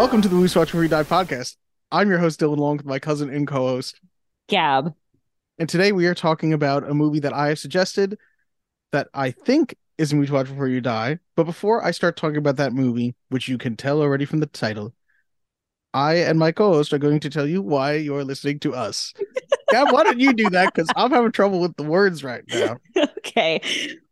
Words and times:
Welcome 0.00 0.22
to 0.22 0.28
the 0.28 0.34
Movies 0.34 0.54
to 0.54 0.60
Watch 0.60 0.68
Before 0.68 0.82
You 0.82 0.88
Die 0.88 1.02
podcast. 1.02 1.56
I'm 1.92 2.08
your 2.08 2.18
host, 2.18 2.40
Dylan 2.40 2.56
Long, 2.56 2.78
with 2.78 2.86
my 2.86 2.98
cousin 2.98 3.28
and 3.28 3.46
co 3.46 3.68
host. 3.68 4.00
Gab. 4.48 4.94
And 5.58 5.68
today 5.68 5.92
we 5.92 6.06
are 6.06 6.14
talking 6.14 6.54
about 6.54 6.88
a 6.88 6.94
movie 6.94 7.18
that 7.18 7.34
I 7.34 7.48
have 7.48 7.58
suggested 7.58 8.16
that 8.92 9.08
I 9.12 9.30
think 9.30 9.74
is 9.98 10.14
Movies 10.14 10.30
to 10.30 10.36
Watch 10.36 10.46
Before 10.48 10.68
You 10.68 10.80
Die. 10.80 11.18
But 11.36 11.44
before 11.44 11.84
I 11.84 11.90
start 11.90 12.16
talking 12.16 12.38
about 12.38 12.56
that 12.56 12.72
movie, 12.72 13.14
which 13.28 13.46
you 13.46 13.58
can 13.58 13.76
tell 13.76 14.00
already 14.00 14.24
from 14.24 14.40
the 14.40 14.46
title, 14.46 14.94
I 15.92 16.14
and 16.16 16.38
my 16.38 16.52
co 16.52 16.72
host 16.72 16.92
are 16.92 16.98
going 16.98 17.20
to 17.20 17.30
tell 17.30 17.46
you 17.46 17.62
why 17.62 17.94
you're 17.94 18.24
listening 18.24 18.60
to 18.60 18.74
us. 18.74 19.12
Gab, 19.70 19.92
why 19.92 20.04
don't 20.04 20.18
you 20.18 20.32
do 20.32 20.50
that? 20.50 20.74
Because 20.74 20.88
I'm 20.96 21.10
having 21.10 21.32
trouble 21.32 21.60
with 21.60 21.76
the 21.76 21.84
words 21.84 22.24
right 22.24 22.42
now. 22.48 22.78
okay. 23.18 23.60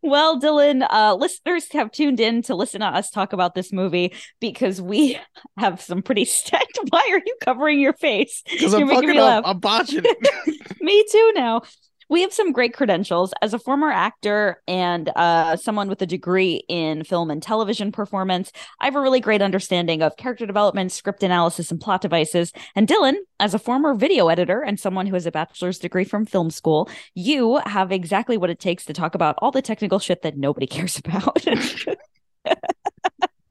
Well, 0.01 0.39
Dylan, 0.39 0.87
uh, 0.89 1.15
listeners 1.15 1.71
have 1.71 1.91
tuned 1.91 2.19
in 2.19 2.41
to 2.43 2.55
listen 2.55 2.81
to 2.81 2.87
us 2.87 3.11
talk 3.11 3.33
about 3.33 3.55
this 3.55 3.73
movie 3.73 4.13
because 4.39 4.81
we 4.81 5.19
have 5.57 5.81
some 5.81 6.01
pretty 6.01 6.25
stacked. 6.25 6.79
Why 6.89 7.09
are 7.11 7.21
you 7.25 7.35
covering 7.43 7.79
your 7.79 7.93
face? 7.93 8.43
Because 8.49 8.73
I'm 8.73 8.87
fucking 8.87 9.17
up. 9.17 9.43
I'm 9.45 9.59
botching 9.59 10.03
it. 10.05 10.81
me 10.81 11.05
too 11.11 11.31
now 11.35 11.61
we 12.09 12.21
have 12.21 12.33
some 12.33 12.51
great 12.51 12.73
credentials 12.73 13.33
as 13.41 13.53
a 13.53 13.59
former 13.59 13.91
actor 13.91 14.61
and 14.67 15.09
uh, 15.15 15.55
someone 15.55 15.87
with 15.87 16.01
a 16.01 16.07
degree 16.07 16.63
in 16.67 17.03
film 17.03 17.29
and 17.29 17.41
television 17.41 17.91
performance. 17.91 18.51
I 18.79 18.85
have 18.85 18.95
a 18.95 19.01
really 19.01 19.19
great 19.19 19.43
understanding 19.43 20.01
of 20.01 20.17
character 20.17 20.47
development, 20.47 20.91
script 20.91 21.21
analysis, 21.21 21.69
and 21.69 21.79
plot 21.79 22.01
devices. 22.01 22.51
And 22.75 22.87
Dylan, 22.87 23.15
as 23.39 23.53
a 23.53 23.59
former 23.59 23.93
video 23.93 24.27
editor 24.27 24.61
and 24.61 24.79
someone 24.79 25.05
who 25.05 25.13
has 25.13 25.27
a 25.27 25.31
bachelor's 25.31 25.77
degree 25.77 26.03
from 26.03 26.25
film 26.25 26.49
school, 26.49 26.89
you 27.13 27.57
have 27.65 27.91
exactly 27.91 28.37
what 28.37 28.49
it 28.49 28.59
takes 28.59 28.85
to 28.85 28.93
talk 28.93 29.13
about 29.13 29.35
all 29.37 29.51
the 29.51 29.61
technical 29.61 29.99
shit 29.99 30.23
that 30.23 30.35
nobody 30.35 30.67
cares 30.67 30.97
about. 30.97 31.45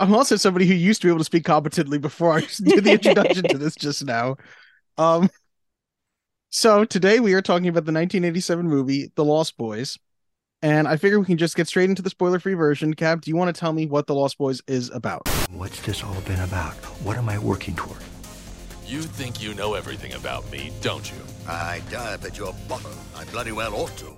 I'm 0.00 0.14
also 0.14 0.36
somebody 0.36 0.66
who 0.66 0.74
used 0.74 1.00
to 1.02 1.06
be 1.06 1.10
able 1.10 1.18
to 1.18 1.24
speak 1.24 1.44
competently 1.44 1.98
before 1.98 2.32
I 2.32 2.40
did 2.62 2.84
the 2.84 2.92
introduction 2.92 3.44
to 3.44 3.58
this 3.58 3.76
just 3.76 4.04
now. 4.04 4.36
Um, 4.96 5.30
so 6.50 6.84
today 6.84 7.20
we 7.20 7.34
are 7.34 7.42
talking 7.42 7.68
about 7.68 7.84
the 7.84 7.92
1987 7.92 8.68
movie 8.68 9.10
The 9.14 9.24
Lost 9.24 9.56
Boys. 9.56 9.98
And 10.60 10.88
I 10.88 10.96
figure 10.96 11.20
we 11.20 11.26
can 11.26 11.38
just 11.38 11.54
get 11.54 11.68
straight 11.68 11.88
into 11.88 12.02
the 12.02 12.10
spoiler 12.10 12.40
free 12.40 12.54
version. 12.54 12.90
Gab, 12.90 13.20
do 13.20 13.30
you 13.30 13.36
want 13.36 13.54
to 13.54 13.58
tell 13.58 13.72
me 13.72 13.86
what 13.86 14.08
The 14.08 14.14
Lost 14.14 14.38
Boys 14.38 14.60
is 14.66 14.90
about? 14.90 15.28
What's 15.50 15.80
this 15.82 16.02
all 16.02 16.20
been 16.22 16.40
about? 16.40 16.74
What 17.04 17.16
am 17.16 17.28
I 17.28 17.38
working 17.38 17.76
toward? 17.76 18.02
You 18.84 19.02
think 19.02 19.40
you 19.40 19.54
know 19.54 19.74
everything 19.74 20.14
about 20.14 20.50
me, 20.50 20.72
don't 20.80 21.08
you? 21.10 21.18
I 21.46 21.80
dive 21.90 22.24
at 22.24 22.38
your 22.38 22.54
bottom. 22.68 22.90
I 23.14 23.24
bloody 23.26 23.52
well 23.52 23.74
ought 23.76 23.96
to. 23.98 24.16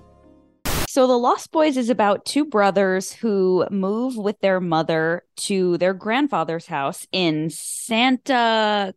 So, 0.89 1.07
The 1.07 1.19
Lost 1.19 1.51
Boys 1.51 1.77
is 1.77 1.91
about 1.91 2.25
two 2.25 2.45
brothers 2.45 3.13
who 3.13 3.67
move 3.71 4.17
with 4.17 4.41
their 4.41 4.61
mother 4.61 5.25
to 5.37 5.77
their 5.79 5.93
grandfather's 5.93 6.67
house 6.67 7.07
in 7.13 7.51
Santa 7.51 8.95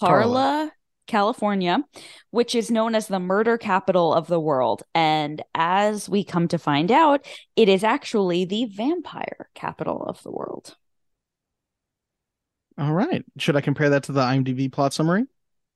Carla, 0.00 0.22
Carla. 0.22 0.72
California, 1.06 1.82
which 2.30 2.54
is 2.54 2.70
known 2.70 2.94
as 2.94 3.08
the 3.08 3.20
murder 3.20 3.58
capital 3.58 4.14
of 4.14 4.26
the 4.26 4.40
world. 4.40 4.82
And 4.94 5.42
as 5.54 6.08
we 6.08 6.24
come 6.24 6.48
to 6.48 6.58
find 6.58 6.90
out, 6.90 7.26
it 7.56 7.68
is 7.68 7.84
actually 7.84 8.44
the 8.44 8.66
vampire 8.66 9.48
capital 9.54 10.02
of 10.02 10.22
the 10.22 10.30
world. 10.30 10.76
All 12.78 12.92
right. 12.92 13.24
Should 13.38 13.56
I 13.56 13.60
compare 13.60 13.90
that 13.90 14.04
to 14.04 14.12
the 14.12 14.22
IMDb 14.22 14.72
plot 14.72 14.92
summary? 14.92 15.26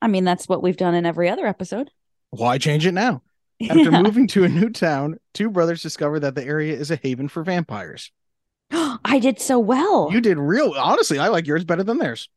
I 0.01 0.09
mean, 0.09 0.25
that's 0.25 0.49
what 0.49 0.63
we've 0.63 0.77
done 0.77 0.95
in 0.95 1.07
every 1.07 1.29
other 1.29 1.47
episode. 1.47 1.91
Why 2.31 2.59
change 2.59 2.87
it 2.87 2.93
now? 2.93 3.23
After 3.63 3.91
yeah. 3.91 4.03
moving 4.03 4.27
to 4.29 4.45
a 4.45 4.49
new 4.49 4.71
town, 4.71 5.19
two 5.35 5.51
brothers 5.51 5.83
discover 5.83 6.21
that 6.21 6.35
the 6.35 6.45
area 6.45 6.75
is 6.75 6.91
a 6.91 6.97
haven 6.97 7.29
for 7.29 7.43
vampires. 7.43 8.13
I 8.71 9.19
did 9.21 9.41
so 9.41 9.59
well. 9.59 10.09
You 10.13 10.21
did 10.21 10.39
real. 10.39 10.75
Honestly, 10.77 11.19
I 11.19 11.29
like 11.29 11.47
yours 11.47 11.65
better 11.65 11.83
than 11.83 11.99
theirs. 11.99 12.29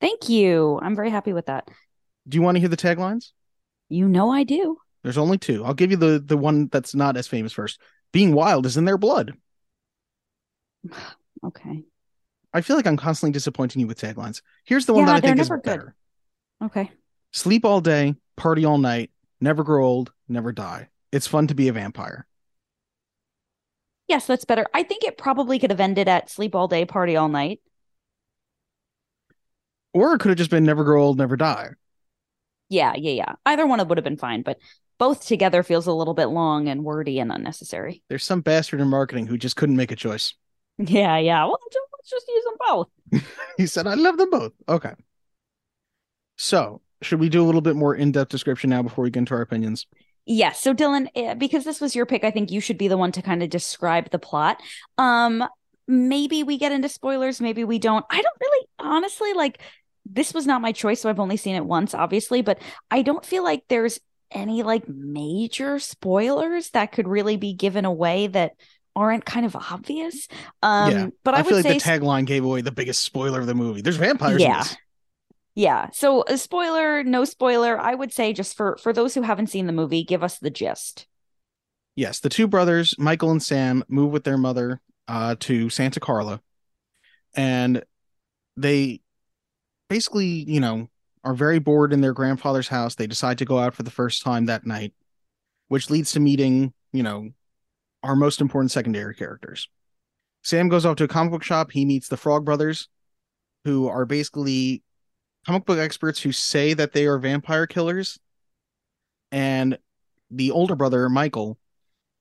Thank 0.00 0.28
you. 0.28 0.78
I'm 0.82 0.96
very 0.96 1.10
happy 1.10 1.32
with 1.32 1.46
that. 1.46 1.68
Do 2.30 2.36
you 2.36 2.42
want 2.42 2.56
to 2.56 2.60
hear 2.60 2.68
the 2.68 2.76
taglines? 2.76 3.32
You 3.88 4.08
know 4.08 4.30
I 4.30 4.44
do. 4.44 4.78
There's 5.02 5.18
only 5.18 5.36
two. 5.36 5.64
I'll 5.64 5.74
give 5.74 5.90
you 5.90 5.96
the 5.96 6.22
the 6.24 6.36
one 6.36 6.68
that's 6.68 6.94
not 6.94 7.16
as 7.16 7.26
famous 7.26 7.52
first. 7.52 7.80
Being 8.12 8.32
wild 8.32 8.66
is 8.66 8.76
in 8.76 8.84
their 8.84 8.98
blood. 8.98 9.34
okay. 11.44 11.82
I 12.52 12.60
feel 12.60 12.76
like 12.76 12.86
I'm 12.86 12.96
constantly 12.96 13.32
disappointing 13.32 13.80
you 13.80 13.86
with 13.86 14.00
taglines. 14.00 14.42
Here's 14.64 14.86
the 14.86 14.92
one 14.92 15.06
yeah, 15.06 15.14
that 15.14 15.24
I 15.24 15.28
think 15.28 15.40
is 15.40 15.48
good. 15.48 15.62
better. 15.62 15.94
Okay. 16.62 16.90
Sleep 17.32 17.64
all 17.64 17.80
day, 17.80 18.16
party 18.36 18.64
all 18.64 18.78
night, 18.78 19.10
never 19.40 19.62
grow 19.62 19.84
old, 19.84 20.12
never 20.28 20.52
die. 20.52 20.88
It's 21.12 21.26
fun 21.26 21.46
to 21.48 21.54
be 21.54 21.68
a 21.68 21.72
vampire. 21.72 22.26
Yes, 24.08 24.26
that's 24.26 24.44
better. 24.44 24.66
I 24.74 24.82
think 24.82 25.04
it 25.04 25.16
probably 25.16 25.60
could 25.60 25.70
have 25.70 25.80
ended 25.80 26.08
at 26.08 26.28
sleep 26.28 26.56
all 26.56 26.66
day, 26.66 26.84
party 26.84 27.14
all 27.16 27.28
night. 27.28 27.60
Or 29.94 30.14
it 30.14 30.18
could 30.18 30.30
have 30.30 30.38
just 30.38 30.50
been 30.50 30.64
never 30.64 30.82
grow 30.82 31.04
old, 31.04 31.18
never 31.18 31.36
die. 31.36 31.70
Yeah, 32.70 32.94
yeah, 32.96 33.12
yeah. 33.12 33.34
Either 33.44 33.66
one 33.66 33.86
would 33.86 33.98
have 33.98 34.04
been 34.04 34.16
fine, 34.16 34.42
but 34.42 34.58
both 34.98 35.26
together 35.26 35.62
feels 35.62 35.86
a 35.86 35.92
little 35.92 36.14
bit 36.14 36.26
long 36.26 36.68
and 36.68 36.84
wordy 36.84 37.18
and 37.18 37.32
unnecessary. 37.32 38.02
There's 38.08 38.24
some 38.24 38.40
bastard 38.40 38.80
in 38.80 38.88
marketing 38.88 39.26
who 39.26 39.36
just 39.36 39.56
couldn't 39.56 39.76
make 39.76 39.90
a 39.90 39.96
choice. 39.96 40.34
Yeah, 40.78 41.18
yeah. 41.18 41.44
Well, 41.44 41.58
just, 41.72 41.86
let's 41.92 42.10
just 42.10 42.28
use 42.28 42.44
them 42.44 42.54
both. 42.68 43.24
he 43.56 43.66
said, 43.66 43.86
I 43.86 43.94
love 43.94 44.16
them 44.16 44.30
both. 44.30 44.52
Okay. 44.68 44.92
So, 46.38 46.80
should 47.02 47.18
we 47.20 47.28
do 47.28 47.42
a 47.42 47.46
little 47.46 47.60
bit 47.60 47.76
more 47.76 47.94
in 47.94 48.12
depth 48.12 48.30
description 48.30 48.70
now 48.70 48.82
before 48.82 49.02
we 49.02 49.10
get 49.10 49.18
into 49.20 49.34
our 49.34 49.42
opinions? 49.42 49.86
Yes. 50.26 50.60
So, 50.60 50.72
Dylan, 50.72 51.08
eh, 51.14 51.34
because 51.34 51.64
this 51.64 51.80
was 51.80 51.96
your 51.96 52.06
pick, 52.06 52.22
I 52.22 52.30
think 52.30 52.50
you 52.50 52.60
should 52.60 52.78
be 52.78 52.88
the 52.88 52.96
one 52.96 53.12
to 53.12 53.22
kind 53.22 53.42
of 53.42 53.50
describe 53.50 54.10
the 54.10 54.18
plot. 54.18 54.62
Um, 54.96 55.44
maybe 55.88 56.42
we 56.42 56.56
get 56.56 56.72
into 56.72 56.88
spoilers, 56.88 57.40
maybe 57.40 57.64
we 57.64 57.78
don't. 57.78 58.04
I 58.08 58.22
don't 58.22 58.36
really, 58.40 58.66
honestly, 58.78 59.32
like 59.32 59.60
this 60.12 60.34
was 60.34 60.46
not 60.46 60.62
my 60.62 60.72
choice, 60.72 61.00
so 61.00 61.08
I've 61.08 61.20
only 61.20 61.36
seen 61.36 61.56
it 61.56 61.64
once, 61.64 61.94
obviously, 61.94 62.42
but 62.42 62.58
I 62.90 63.02
don't 63.02 63.24
feel 63.24 63.44
like 63.44 63.64
there's 63.68 64.00
any 64.30 64.62
like 64.62 64.88
major 64.88 65.78
spoilers 65.78 66.70
that 66.70 66.92
could 66.92 67.08
really 67.08 67.36
be 67.36 67.52
given 67.52 67.84
away 67.84 68.28
that 68.28 68.52
aren't 68.94 69.24
kind 69.24 69.46
of 69.46 69.56
obvious. 69.56 70.28
Um, 70.62 70.92
yeah, 70.92 71.06
but 71.24 71.34
I, 71.34 71.40
I 71.40 71.42
feel 71.42 71.56
like 71.56 71.64
the 71.64 71.74
tagline 71.74 72.26
gave 72.26 72.44
away 72.44 72.60
the 72.60 72.72
biggest 72.72 73.02
spoiler 73.02 73.40
of 73.40 73.46
the 73.46 73.54
movie. 73.54 73.80
There's 73.80 73.96
vampires. 73.96 74.40
Yeah. 74.40 74.64
Yeah. 75.54 75.88
So 75.92 76.24
a 76.26 76.38
spoiler, 76.38 77.02
no 77.02 77.24
spoiler. 77.24 77.78
I 77.78 77.94
would 77.94 78.12
say 78.12 78.32
just 78.32 78.56
for 78.56 78.78
for 78.82 78.92
those 78.92 79.14
who 79.14 79.22
haven't 79.22 79.48
seen 79.48 79.66
the 79.66 79.72
movie, 79.72 80.04
give 80.04 80.22
us 80.22 80.38
the 80.38 80.50
gist. 80.50 81.06
Yes, 81.96 82.20
the 82.20 82.28
two 82.28 82.46
brothers, 82.46 82.94
Michael 82.98 83.32
and 83.32 83.42
Sam, 83.42 83.84
move 83.88 84.12
with 84.12 84.24
their 84.24 84.38
mother 84.38 84.80
uh, 85.08 85.34
to 85.40 85.68
Santa 85.68 86.00
Carla, 86.00 86.40
and 87.34 87.82
they 88.56 89.00
basically, 89.90 90.26
you 90.26 90.60
know, 90.60 90.88
are 91.24 91.34
very 91.34 91.58
bored 91.58 91.92
in 91.92 92.00
their 92.00 92.14
grandfather's 92.14 92.68
house. 92.68 92.94
They 92.94 93.08
decide 93.08 93.36
to 93.38 93.44
go 93.44 93.58
out 93.58 93.74
for 93.74 93.82
the 93.82 93.90
first 93.90 94.22
time 94.22 94.46
that 94.46 94.64
night, 94.64 94.94
which 95.68 95.90
leads 95.90 96.12
to 96.12 96.20
meeting, 96.20 96.72
you 96.92 97.02
know, 97.02 97.30
our 98.02 98.16
most 98.16 98.40
important 98.40 98.70
secondary 98.70 99.14
characters. 99.14 99.68
Sam 100.42 100.70
goes 100.70 100.86
off 100.86 100.96
to 100.96 101.04
a 101.04 101.08
comic 101.08 101.32
book 101.32 101.42
shop. 101.42 101.72
He 101.72 101.84
meets 101.84 102.08
the 102.08 102.16
Frog 102.16 102.46
Brothers, 102.46 102.88
who 103.64 103.88
are 103.88 104.06
basically 104.06 104.82
comic 105.44 105.66
book 105.66 105.78
experts 105.78 106.22
who 106.22 106.32
say 106.32 106.72
that 106.72 106.92
they 106.92 107.06
are 107.06 107.18
vampire 107.18 107.66
killers. 107.66 108.18
And 109.32 109.76
the 110.30 110.52
older 110.52 110.76
brother, 110.76 111.08
Michael, 111.10 111.58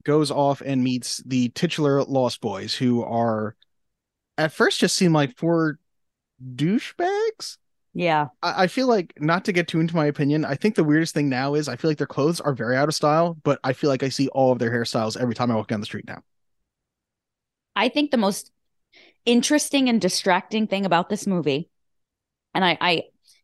goes 0.03 0.31
off 0.31 0.61
and 0.61 0.83
meets 0.83 1.17
the 1.25 1.49
titular 1.49 2.03
Lost 2.03 2.41
Boys, 2.41 2.73
who 2.73 3.03
are 3.03 3.55
at 4.37 4.51
first 4.51 4.79
just 4.79 4.95
seem 4.95 5.13
like 5.13 5.37
four 5.37 5.79
douchebags. 6.55 7.57
Yeah. 7.93 8.27
I, 8.41 8.63
I, 8.63 8.67
feel 8.67 8.87
like 8.87 9.13
not 9.19 9.45
to 9.45 9.51
get 9.51 9.67
too 9.67 9.79
into 9.79 9.95
my 9.95 10.05
opinion, 10.05 10.45
I 10.45 10.55
think 10.55 10.75
the 10.75 10.83
weirdest 10.83 11.13
thing 11.13 11.27
now 11.27 11.55
is 11.55 11.67
I 11.67 11.75
feel 11.75 11.89
like 11.89 11.97
their 11.97 12.07
clothes 12.07 12.39
are 12.39 12.53
very 12.53 12.77
out 12.77 12.87
of 12.87 12.95
style, 12.95 13.37
but 13.43 13.59
I 13.63 13.73
feel 13.73 13.89
like 13.89 14.03
I 14.03 14.09
see 14.09 14.27
all 14.29 14.51
of 14.51 14.59
their 14.59 14.71
hairstyles 14.71 15.19
every 15.19 15.35
time 15.35 15.51
I 15.51 15.55
walk 15.55 15.67
down 15.67 15.79
the 15.79 15.85
street 15.85 16.07
now. 16.07 16.21
I 17.75 17.89
think 17.89 18.11
the 18.11 18.17
most 18.17 18.51
interesting 19.25 19.89
and 19.89 19.99
distracting 19.99 20.67
thing 20.67 20.85
about 20.85 21.09
this 21.09 21.25
movie, 21.25 21.69
and 22.53 22.63
I 22.63 22.77
I, 22.79 22.91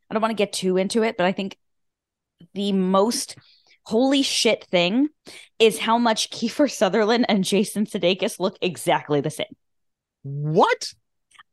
I 0.09 0.13
don't 0.13 0.21
want 0.21 0.31
to 0.31 0.35
get 0.35 0.53
too 0.53 0.77
into 0.77 1.03
it, 1.03 1.17
but 1.17 1.25
I 1.25 1.31
think 1.31 1.57
the 2.53 2.71
most 2.71 3.37
holy 3.83 4.23
shit 4.23 4.65
thing 4.65 5.09
is 5.59 5.79
how 5.79 5.97
much 5.97 6.29
Kiefer 6.31 6.71
Sutherland 6.71 7.25
and 7.29 7.43
Jason 7.43 7.85
Sudeikis 7.85 8.39
look 8.39 8.57
exactly 8.61 9.21
the 9.21 9.29
same. 9.29 9.55
What? 10.23 10.93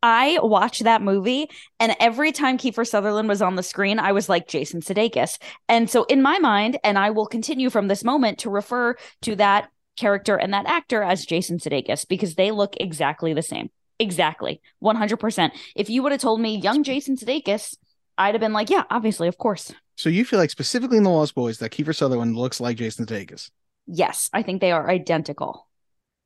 I 0.03 0.39
watched 0.43 0.85
that 0.85 1.03
movie, 1.03 1.49
and 1.79 1.95
every 2.01 2.33
time 2.33 2.59
Kiefer 2.59 2.87
Sutherland 2.87 3.29
was 3.29 3.41
on 3.41 3.55
the 3.55 3.63
screen, 3.63 3.99
I 3.99 4.13
was 4.13 4.29
like 4.29 4.49
Jason 4.49 4.81
Sudeikis. 4.81 5.39
And 5.69 5.89
so, 5.89 6.05
in 6.05 6.23
my 6.23 6.39
mind, 6.39 6.79
and 6.83 6.99
I 6.99 7.11
will 7.11 7.27
continue 7.27 7.71
from 7.71 7.89
this 7.89 8.03
moment 8.03 8.39
to 8.41 8.51
refer 8.51 8.97
to 9.23 9.37
that 9.37 9.71
character 9.97 10.37
and 10.37 10.53
that 10.53 10.67
actor 10.67 11.03
as 11.03 11.25
Jason 11.25 11.59
Sudeikis 11.59 12.09
because 12.09 12.35
they 12.35 12.51
look 12.51 12.75
exactly 12.81 13.33
the 13.33 13.43
same. 13.43 13.71
Exactly, 13.99 14.61
one 14.81 14.97
hundred 14.97 15.19
percent. 15.19 15.53
If 15.77 15.89
you 15.89 16.03
would 16.03 16.13
have 16.13 16.21
told 16.21 16.41
me 16.41 16.57
young 16.57 16.83
Jason 16.83 17.17
Sudeikis, 17.17 17.77
I'd 18.19 18.35
have 18.35 18.41
been 18.41 18.53
like, 18.53 18.71
yeah, 18.71 18.83
obviously, 18.91 19.29
of 19.29 19.39
course. 19.39 19.73
So 19.97 20.09
you 20.09 20.25
feel 20.25 20.39
like 20.39 20.51
specifically 20.51 20.97
in 20.97 21.05
the 21.05 21.11
Lost 21.11 21.35
Boys 21.35 21.59
that 21.59 21.71
Kiefer 21.71 21.95
Sutherland 21.95 22.37
looks 22.37 22.61
like 22.61 22.79
Jason 22.79 23.07
Sudeikis? 23.07 23.51
Yes, 23.87 24.31
I 24.33 24.43
think 24.43 24.61
they 24.61 24.73
are 24.73 24.91
identical. 24.91 25.69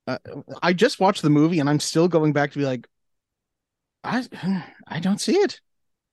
Uh, 0.07 0.19
I 0.63 0.73
just 0.73 1.01
watched 1.01 1.23
the 1.23 1.31
movie 1.31 1.59
and 1.59 1.69
I'm 1.69 1.81
still 1.81 2.09
going 2.09 2.33
back 2.33 2.53
to 2.53 2.59
be 2.59 2.65
like, 2.65 2.87
I 4.07 4.65
I 4.89 5.01
don't 5.01 5.21
see 5.21 5.37
it. 5.37 5.61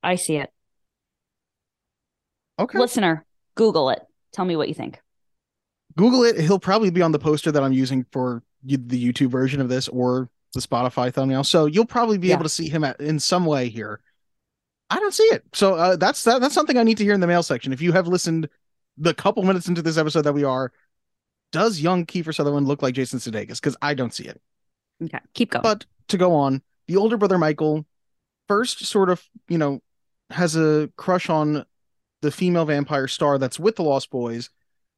I 0.01 0.16
see 0.16 0.38
it. 0.38 0.50
Okay. 2.60 2.78
Listener, 2.78 3.25
Google 3.56 3.90
it. 3.90 4.01
Tell 4.31 4.45
me 4.45 4.56
what 4.56 4.68
you 4.68 4.74
think. 4.74 5.00
Google 5.95 6.24
it. 6.24 6.40
He'll 6.40 6.60
probably 6.60 6.90
be 6.90 7.01
on 7.01 7.12
the 7.12 7.19
poster 7.19 7.51
that 7.51 7.63
I'm 7.63 7.74
using 7.74 8.06
for 8.12 8.44
the 8.63 8.78
YouTube 9.13 9.30
version 9.30 9.62
of 9.62 9.69
this 9.69 9.88
or 9.88 10.30
the 10.54 10.60
Spotify 10.60 11.13
thumbnail. 11.13 11.44
So 11.44 11.66
you'll 11.66 11.86
probably 11.86 12.18
be 12.18 12.28
Yeah. 12.30 12.36
able 12.36 12.44
to 12.44 12.50
see 12.50 12.69
him 12.69 12.84
at, 12.84 13.00
in 13.00 13.19
some 13.19 13.45
way 13.45 13.69
here. 13.69 14.00
I 14.89 15.00
don't 15.00 15.13
see 15.13 15.24
it. 15.24 15.44
So 15.54 15.75
uh, 15.75 15.96
that's 15.96 16.24
that, 16.24 16.42
that's 16.42 16.54
something 16.54 16.78
I 16.78 16.84
need 16.84 16.98
to 16.98 17.04
hear 17.04 17.13
in 17.13 17.19
the 17.19 17.28
mail 17.28 17.44
section. 17.44 17.74
If 17.74 17.81
you 17.81 17.92
have 17.92 18.07
listened 18.07 18.50
the 18.98 19.13
couple 19.13 19.44
minutes 19.44 19.68
into 19.68 19.81
this 19.81 19.98
episode 19.98 20.22
that 20.24 20.34
we 20.34 20.44
are, 20.44 20.72
does 21.51 21.80
young 21.80 22.06
Kiefer 22.06 22.34
Sutherland 22.34 22.68
look 22.68 22.81
like 22.81 22.94
Jason 22.96 23.19
Sudeikis? 23.19 23.56
Because 23.56 23.78
I 23.81 23.94
don't 23.94 24.13
see 24.13 24.25
it. 24.25 24.42
Okay, 25.04 25.19
keep 25.34 25.51
going. 25.51 25.63
But 25.63 25.86
to 26.10 26.18
go 26.18 26.34
on, 26.36 26.62
the 26.88 26.97
older 26.97 27.18
brother 27.18 27.38
Michael 27.38 27.85
first 28.47 28.85
sort 28.85 29.09
of, 29.09 29.24
you 29.47 29.57
know, 29.57 29.81
has 30.30 30.56
a 30.56 30.89
crush 30.97 31.30
on 31.30 31.65
the 32.21 32.31
female 32.31 32.65
vampire 32.65 33.07
star 33.07 33.38
that's 33.38 33.59
with 33.59 33.75
the 33.75 33.83
Lost 33.83 34.09
Boys, 34.09 34.50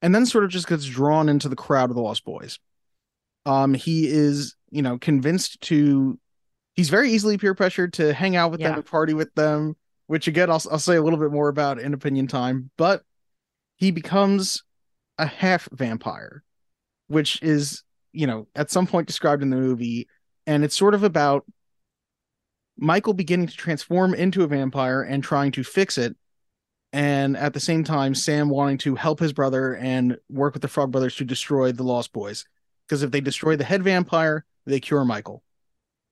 and 0.02 0.14
then 0.14 0.26
sort 0.26 0.44
of 0.44 0.50
just 0.50 0.68
gets 0.68 0.86
drawn 0.86 1.30
into 1.30 1.50
the 1.50 1.56
crowd 1.56 1.90
of 1.90 1.96
the 1.96 2.02
Lost 2.02 2.24
Boys. 2.24 2.60
Um, 3.46 3.74
he 3.74 4.08
is, 4.08 4.56
you 4.70 4.82
know, 4.82 4.98
convinced 4.98 5.62
to 5.62 6.20
he's 6.74 6.90
very 6.90 7.12
easily 7.12 7.38
peer 7.38 7.56
pressured 7.56 7.94
to 7.94 8.14
hang 8.14 8.36
out 8.36 8.52
with 8.52 8.60
them 8.70 8.76
and 8.76 8.86
party 8.86 9.14
with 9.14 9.34
them, 9.36 9.76
which 10.08 10.28
again 10.28 10.50
I'll 10.50 10.62
I'll 10.72 10.80
say 10.80 10.96
a 10.96 11.02
little 11.02 11.20
bit 11.20 11.32
more 11.32 11.50
about 11.50 11.80
in 11.80 11.94
opinion 11.94 12.28
time, 12.28 12.72
but 12.78 13.04
he 13.78 13.92
becomes 13.92 14.64
a 15.18 15.26
half 15.26 15.68
vampire, 15.72 16.44
which 17.08 17.42
is, 17.42 17.84
you 18.14 18.28
know, 18.28 18.48
at 18.56 18.72
some 18.72 18.88
point 18.88 19.08
described 19.08 19.44
in 19.44 19.50
the 19.50 19.58
movie, 19.58 20.08
and 20.48 20.64
it's 20.64 20.76
sort 20.76 20.94
of 20.94 21.04
about 21.04 21.46
Michael 22.78 23.14
beginning 23.14 23.48
to 23.48 23.56
transform 23.56 24.14
into 24.14 24.44
a 24.44 24.48
vampire 24.48 25.02
and 25.02 25.24
trying 25.24 25.52
to 25.54 25.64
fix 25.64 25.98
it. 25.98 26.16
And 26.94 27.36
at 27.36 27.54
the 27.54 27.60
same 27.60 27.84
time, 27.84 28.16
Sam 28.16 28.50
wanting 28.50 28.78
to 28.80 28.96
help 28.96 29.20
his 29.20 29.34
brother 29.34 29.76
and 29.76 30.18
work 30.30 30.54
with 30.54 30.62
the 30.62 30.68
Frog 30.68 30.92
Brothers 30.92 31.16
to 31.18 31.26
destroy 31.26 31.72
the 31.72 31.84
Lost 31.84 32.14
Boys. 32.14 32.46
Because 32.88 33.04
if 33.04 33.12
they 33.12 33.22
destroy 33.22 33.56
the 33.56 33.64
head 33.64 33.84
vampire, 33.84 34.46
they 34.66 34.80
cure 34.80 35.04
Michael. 35.04 35.44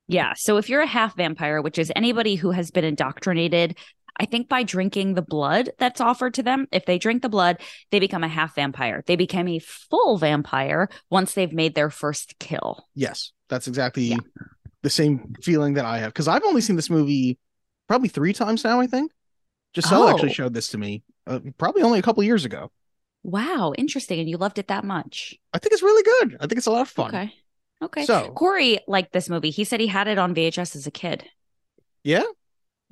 Yeah. 0.07 0.33
So 0.35 0.57
if 0.57 0.69
you're 0.69 0.81
a 0.81 0.87
half 0.87 1.15
vampire, 1.15 1.61
which 1.61 1.79
is 1.79 1.91
anybody 1.95 2.35
who 2.35 2.51
has 2.51 2.71
been 2.71 2.83
indoctrinated, 2.83 3.77
I 4.19 4.25
think 4.25 4.49
by 4.49 4.63
drinking 4.63 5.13
the 5.13 5.21
blood 5.21 5.69
that's 5.79 6.01
offered 6.01 6.33
to 6.35 6.43
them, 6.43 6.67
if 6.71 6.85
they 6.85 6.99
drink 6.99 7.21
the 7.21 7.29
blood, 7.29 7.59
they 7.91 7.99
become 7.99 8.23
a 8.23 8.27
half 8.27 8.55
vampire. 8.55 9.03
They 9.07 9.15
become 9.15 9.47
a 9.47 9.59
full 9.59 10.17
vampire 10.17 10.89
once 11.09 11.33
they've 11.33 11.53
made 11.53 11.75
their 11.75 11.89
first 11.89 12.37
kill. 12.39 12.85
Yes, 12.93 13.31
that's 13.47 13.67
exactly 13.67 14.03
Yeah. 14.03 14.17
The 14.83 14.89
same 14.89 15.33
feeling 15.41 15.73
that 15.73 15.85
I 15.85 15.97
have. 15.99 16.13
Because 16.13 16.27
I've 16.27 16.43
only 16.43 16.61
seen 16.61 16.75
this 16.75 16.89
movie 16.89 17.39
probably 17.87 18.09
three 18.09 18.33
times 18.33 18.63
now, 18.63 18.79
I 18.79 18.87
think. 18.87 19.11
Giselle 19.75 20.07
actually 20.07 20.29
Oh. 20.29 20.33
showed 20.33 20.53
this 20.53 20.67
to 20.69 20.77
me 20.77 21.01
uh, 21.25 21.39
probably 21.57 21.81
only 21.81 21.97
a 21.99 22.01
couple 22.03 22.21
years 22.23 22.45
ago. 22.45 22.69
Wow. 23.23 23.73
Interesting. 23.77 24.19
And 24.19 24.29
you 24.29 24.37
loved 24.37 24.59
it 24.59 24.67
that 24.67 24.83
much. 24.83 25.35
I 25.53 25.57
think 25.57 25.73
it's 25.73 25.81
really 25.81 26.03
good. 26.03 26.37
I 26.39 26.45
think 26.47 26.57
it's 26.57 26.67
a 26.67 26.71
lot 26.71 26.81
of 26.81 26.89
fun. 26.89 27.07
Okay. 27.15 27.33
Okay. 27.81 28.05
So- 28.05 28.31
Corey 28.35 28.79
liked 28.87 29.13
this 29.13 29.29
movie. 29.29 29.49
He 29.49 29.63
said 29.63 29.79
he 29.79 29.87
had 29.87 30.07
it 30.07 30.17
on 30.19 30.35
VHS 30.35 30.75
as 30.75 30.85
a 30.85 30.91
kid. 30.91 31.25
Yeah. 32.03 32.23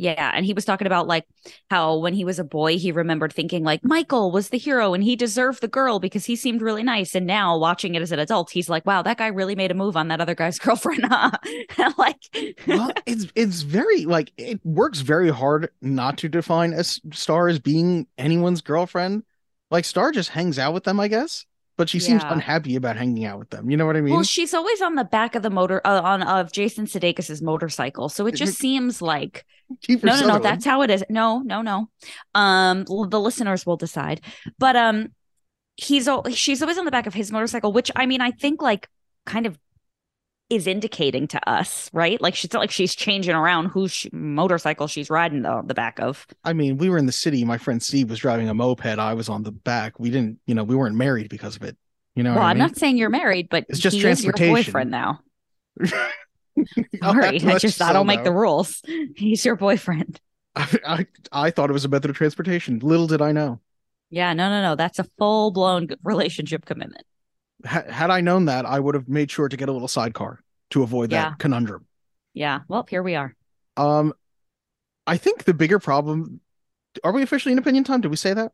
Yeah, 0.02 0.32
and 0.34 0.48
he 0.48 0.54
was 0.54 0.66
talking 0.66 0.88
about 0.88 1.06
like 1.06 1.28
how 1.70 1.96
when 1.98 2.16
he 2.16 2.26
was 2.26 2.40
a 2.40 2.44
boy, 2.44 2.80
he 2.80 2.92
remembered 2.92 3.32
thinking 3.32 3.64
like 3.64 3.84
Michael 3.84 4.32
was 4.32 4.50
the 4.50 4.58
hero 4.58 4.96
and 4.96 5.04
he 5.04 5.16
deserved 5.16 5.62
the 5.62 5.68
girl 5.68 6.00
because 6.00 6.26
he 6.26 6.36
seemed 6.36 6.64
really 6.64 6.82
nice. 6.82 7.14
And 7.14 7.28
now 7.28 7.56
watching 7.56 7.94
it 7.94 8.02
as 8.02 8.12
an 8.12 8.18
adult, 8.18 8.50
he's 8.50 8.68
like, 8.68 8.84
wow, 8.84 9.04
that 9.04 9.20
guy 9.20 9.28
really 9.28 9.54
made 9.54 9.70
a 9.70 9.76
move 9.76 9.96
on 9.96 10.08
that 10.08 10.20
other 10.20 10.34
guy's 10.34 10.58
girlfriend. 10.60 11.06
huh?" 11.08 11.30
like, 12.00 12.18
well, 12.66 12.92
it's 13.06 13.28
it's 13.36 13.62
very 13.62 14.06
like 14.06 14.34
it 14.38 14.60
works 14.66 15.02
very 15.02 15.30
hard 15.30 15.70
not 15.84 16.18
to 16.18 16.30
define 16.30 16.74
a 16.74 16.84
star 16.84 17.48
as 17.48 17.60
being 17.60 18.08
anyone's 18.18 18.62
girlfriend. 18.62 19.22
Like 19.70 19.86
Star 19.86 20.12
just 20.12 20.30
hangs 20.30 20.58
out 20.58 20.74
with 20.74 20.84
them, 20.84 21.00
I 21.00 21.10
guess, 21.10 21.46
but 21.82 21.90
she 21.90 22.00
seems 22.00 22.22
Yeah. 22.22 22.34
unhappy 22.34 22.76
about 22.76 22.96
hanging 22.96 23.26
out 23.26 23.40
with 23.40 23.50
them. 23.50 23.72
You 23.72 23.76
know 23.76 23.88
what 23.88 23.96
I 23.98 24.02
mean? 24.02 24.14
well, 24.14 24.22
she's 24.22 24.54
always 24.54 24.84
on 24.84 24.94
the 24.94 25.04
back 25.04 25.34
of 25.34 25.42
the 25.42 25.50
motor 25.50 25.82
uh, 25.84 26.00
on 26.04 26.22
of 26.22 26.52
Jason 26.52 26.86
Sudeikis's 26.86 27.42
motorcycle, 27.42 28.08
so 28.08 28.28
it 28.28 28.36
just 28.36 28.60
seems 28.60 29.02
like 29.02 29.44
Kiefer 29.88 30.04
no, 30.04 30.20
no, 30.20 30.28
no. 30.28 30.40
That's 30.40 30.64
how 30.64 30.84
it 30.84 30.92
is. 30.92 31.04
No, 31.10 31.40
no, 31.40 31.64
no. 31.64 31.90
Um, 32.36 32.84
the 32.86 33.20
listeners 33.20 33.66
will 33.66 33.78
decide. 33.78 34.22
But 34.60 34.76
um, 34.76 35.08
he's 35.76 36.08
she's 36.34 36.62
always 36.62 36.78
on 36.78 36.86
the 36.86 36.92
back 36.92 37.08
of 37.08 37.16
his 37.16 37.32
motorcycle, 37.32 37.72
which 37.74 37.90
I 37.96 38.06
mean, 38.06 38.22
I 38.22 38.30
think 38.30 38.62
like 38.62 38.88
kind 39.26 39.48
of 39.48 39.58
is 40.52 40.68
indicating 40.68 41.28
to 41.30 41.50
us, 41.50 41.90
right? 41.94 42.22
Like 42.22 42.36
she's 42.36 42.52
not 42.54 42.60
like 42.60 42.72
she's 42.72 42.96
changing 42.96 43.34
around 43.36 43.68
whose 43.68 43.92
sh- 43.92 44.08
motorcycle 44.12 44.88
she's 44.88 45.10
riding 45.10 45.42
the 45.44 45.62
the 45.66 45.74
back 45.74 46.00
of. 46.00 46.28
I 46.44 46.54
mean, 46.54 46.78
we 46.78 46.90
were 46.90 46.98
in 46.98 47.06
the 47.06 47.12
city. 47.12 47.44
My 47.46 47.58
friend 47.58 47.82
Steve 47.82 48.10
was 48.10 48.20
driving 48.20 48.50
a 48.50 48.54
moped. 48.54 48.86
I 48.86 49.14
was 49.14 49.30
on 49.30 49.44
the 49.44 49.52
back. 49.52 50.00
We 50.00 50.10
didn't, 50.10 50.40
you 50.46 50.56
know, 50.56 50.64
we 50.64 50.76
weren't 50.76 50.96
married 50.96 51.30
because 51.30 51.56
of 51.56 51.64
it. 51.64 51.78
You 52.16 52.24
know 52.24 52.32
well, 52.36 52.40
what 52.40 52.48
I 52.48 52.52
I'm 52.52 52.58
mean? 52.58 52.68
not 52.68 52.78
saying 52.78 52.98
you're 52.98 53.10
married, 53.10 53.48
but 53.50 53.66
It's 53.70 53.80
just 53.80 54.02
is 54.04 54.24
your 54.24 54.34
transportation. 54.34 54.52
boyfriend 54.54 54.92
now. 54.92 55.22
Sorry, 57.02 57.42
I 57.44 57.58
just 57.58 57.82
I 57.82 57.94
don't 57.94 58.08
make 58.08 58.24
the 58.24 58.32
rules. 58.34 58.82
He's 59.16 59.44
your 59.46 59.56
boyfriend. 59.56 60.20
I, 60.56 60.78
I 60.86 61.08
I 61.32 61.52
thought 61.52 61.70
it 61.70 61.74
was 61.74 61.86
a 61.86 61.90
method 61.90 62.10
of 62.10 62.18
transportation. 62.18 62.80
Little 62.80 63.08
did 63.08 63.22
I 63.22 63.32
know. 63.32 63.62
Yeah, 64.10 64.34
no, 64.34 64.50
no, 64.50 64.62
no. 64.62 64.76
That's 64.76 65.00
a 65.00 65.06
full 65.18 65.52
blown 65.52 65.88
relationship 66.04 66.66
commitment. 66.66 67.06
Ha- 67.66 67.84
had 67.90 68.10
I 68.10 68.22
known 68.22 68.46
that, 68.46 68.66
I 68.66 68.80
would 68.80 68.96
have 68.96 69.08
made 69.10 69.30
sure 69.32 69.50
to 69.50 69.58
get 69.58 69.70
a 69.70 69.72
little 69.72 69.88
sidecar 69.88 70.42
to 70.72 70.84
avoid 70.84 71.12
Yeah. 71.12 71.30
that 71.30 71.40
conundrum. 71.40 71.86
Yeah. 72.34 72.62
Well, 72.68 72.86
here 72.90 73.04
we 73.04 73.16
are. 73.16 73.36
Um, 73.78 74.14
I 75.08 75.18
think 75.18 75.44
the 75.44 75.54
bigger 75.54 75.80
problem. 75.80 76.42
Are 77.04 77.12
we 77.12 77.22
officially 77.24 77.52
in 77.54 77.58
opinion 77.60 77.84
time? 77.84 78.02
Did 78.02 78.10
we 78.12 78.18
say 78.18 78.34
that? 78.34 78.52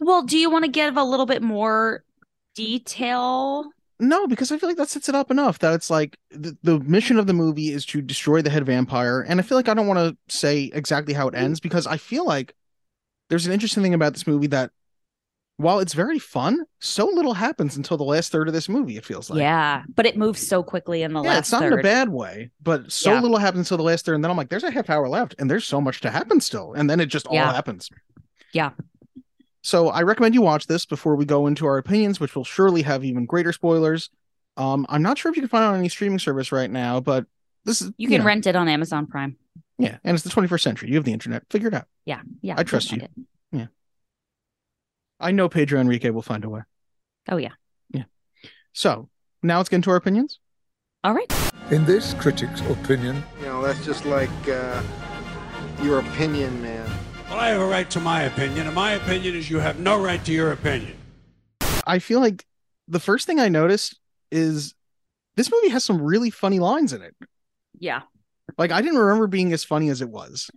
Well, 0.00 0.22
do 0.22 0.36
you 0.38 0.50
want 0.50 0.64
to 0.64 0.70
give 0.70 0.96
a 0.96 1.02
little 1.04 1.26
bit 1.26 1.42
more 1.42 2.04
detail? 2.54 3.64
No, 3.98 4.26
because 4.26 4.52
I 4.52 4.58
feel 4.58 4.68
like 4.68 4.76
that 4.76 4.90
sets 4.90 5.08
it 5.08 5.14
up 5.14 5.30
enough 5.30 5.58
that 5.60 5.72
it's 5.72 5.88
like 5.88 6.18
the, 6.30 6.56
the 6.62 6.78
mission 6.80 7.18
of 7.18 7.26
the 7.26 7.32
movie 7.32 7.70
is 7.70 7.86
to 7.86 8.02
destroy 8.02 8.42
the 8.42 8.50
head 8.50 8.66
vampire. 8.66 9.22
And 9.22 9.40
I 9.40 9.42
feel 9.42 9.56
like 9.56 9.68
I 9.68 9.74
don't 9.74 9.86
want 9.86 9.98
to 9.98 10.34
say 10.34 10.70
exactly 10.74 11.14
how 11.14 11.28
it 11.28 11.34
ends 11.34 11.60
because 11.60 11.86
I 11.86 11.96
feel 11.96 12.26
like 12.26 12.54
there's 13.30 13.46
an 13.46 13.52
interesting 13.52 13.82
thing 13.82 13.94
about 13.94 14.12
this 14.12 14.26
movie 14.26 14.48
that 14.48 14.70
while 15.58 15.78
it's 15.78 15.94
very 15.94 16.18
fun, 16.18 16.64
so 16.80 17.06
little 17.06 17.32
happens 17.34 17.76
until 17.76 17.96
the 17.96 18.04
last 18.04 18.30
third 18.30 18.46
of 18.48 18.54
this 18.54 18.68
movie, 18.68 18.96
it 18.96 19.04
feels 19.04 19.30
like. 19.30 19.40
yeah, 19.40 19.84
but 19.94 20.04
it 20.06 20.16
moves 20.16 20.46
so 20.46 20.62
quickly 20.62 21.02
in 21.02 21.12
the 21.12 21.20
last. 21.22 21.24
yeah, 21.26 21.30
last 21.34 21.38
it's 21.40 21.52
not 21.52 21.60
third. 21.62 21.72
in 21.74 21.78
a 21.78 21.82
bad 21.82 22.08
way, 22.10 22.50
but 22.62 22.92
so 22.92 23.12
Yeah. 23.14 23.20
little 23.20 23.38
happens 23.38 23.60
until 23.70 23.78
the 23.78 23.82
last 23.82 24.04
third. 24.04 24.14
And 24.16 24.22
then 24.24 24.30
I'm 24.30 24.36
like, 24.36 24.48
there's 24.50 24.64
a 24.64 24.70
half 24.70 24.90
hour 24.90 25.08
left, 25.08 25.34
and 25.38 25.50
there's 25.50 25.64
so 25.64 25.80
much 25.80 26.00
to 26.02 26.10
happen 26.10 26.40
still. 26.40 26.72
And 26.74 26.88
then 26.90 27.00
it 27.00 27.06
just 27.06 27.26
all 27.26 27.36
happens. 27.36 27.88
Yeah. 28.52 28.70
So 29.62 29.88
I 29.88 30.02
recommend 30.02 30.34
you 30.34 30.42
watch 30.42 30.66
this 30.66 30.86
before 30.86 31.16
we 31.16 31.24
go 31.24 31.46
into 31.46 31.66
our 31.66 31.78
opinions, 31.78 32.20
which 32.20 32.36
will 32.36 32.44
surely 32.44 32.82
have 32.82 33.04
even 33.04 33.26
greater 33.26 33.52
spoilers. 33.52 34.10
Um, 34.56 34.86
I'm 34.88 35.02
not 35.02 35.18
sure 35.18 35.30
if 35.30 35.36
you 35.36 35.42
can 35.42 35.48
find 35.48 35.64
it 35.64 35.68
on 35.68 35.74
any 35.78 35.88
streaming 35.88 36.18
service 36.20 36.52
right 36.52 36.70
now, 36.70 37.00
but 37.00 37.26
this 37.64 37.82
is 37.82 37.90
You 37.96 38.08
can 38.08 38.18
know, 38.20 38.26
rent 38.26 38.46
it 38.46 38.54
on 38.56 38.68
Amazon 38.68 39.06
Prime. 39.06 39.36
Yeah, 39.78 39.98
and 40.04 40.14
it's 40.14 40.22
the 40.22 40.30
21st 40.30 40.60
century. 40.62 40.88
You 40.90 40.94
have 40.94 41.04
the 41.04 41.12
internet. 41.12 41.42
Figure 41.50 41.68
it 41.68 41.74
out. 41.74 41.86
Yeah, 42.04 42.20
yeah. 42.42 42.54
I 42.56 42.62
trust 42.62 42.92
you. 42.92 43.02
it. 43.02 43.10
I 45.18 45.30
know 45.30 45.48
Pedro 45.48 45.80
Enrique 45.80 46.10
will 46.10 46.22
find 46.22 46.44
a 46.44 46.48
way. 46.48 46.62
Oh 47.28 47.36
yeah. 47.36 47.52
Yeah. 47.90 48.04
So 48.72 49.08
now 49.42 49.56
let's 49.58 49.68
get 49.68 49.76
into 49.76 49.90
our 49.90 49.96
opinions. 49.96 50.38
All 51.04 51.14
right. 51.14 51.32
In 51.70 51.84
this 51.84 52.14
critic's 52.14 52.60
opinion, 52.62 53.22
You 53.40 53.46
know, 53.46 53.62
that's 53.62 53.84
just 53.84 54.04
like 54.04 54.30
uh, 54.48 54.82
your 55.82 56.00
opinion, 56.00 56.62
man. 56.62 56.88
Well, 57.28 57.40
I 57.40 57.48
have 57.48 57.60
a 57.60 57.66
right 57.66 57.90
to 57.90 58.00
my 58.00 58.22
opinion, 58.22 58.66
and 58.66 58.74
my 58.74 58.92
opinion 58.92 59.34
is 59.34 59.50
you 59.50 59.58
have 59.58 59.80
no 59.80 60.00
right 60.00 60.24
to 60.24 60.32
your 60.32 60.52
opinion. 60.52 60.96
I 61.86 61.98
feel 61.98 62.20
like 62.20 62.44
the 62.86 63.00
first 63.00 63.26
thing 63.26 63.40
I 63.40 63.48
noticed 63.48 63.98
is 64.30 64.74
this 65.36 65.50
movie 65.50 65.70
has 65.70 65.82
some 65.82 66.00
really 66.00 66.30
funny 66.30 66.60
lines 66.60 66.92
in 66.92 67.02
it. 67.02 67.14
Yeah. 67.78 68.02
Like 68.58 68.70
I 68.70 68.80
didn't 68.80 68.98
remember 68.98 69.26
being 69.26 69.52
as 69.52 69.64
funny 69.64 69.88
as 69.88 70.00
it 70.02 70.08
was. 70.08 70.50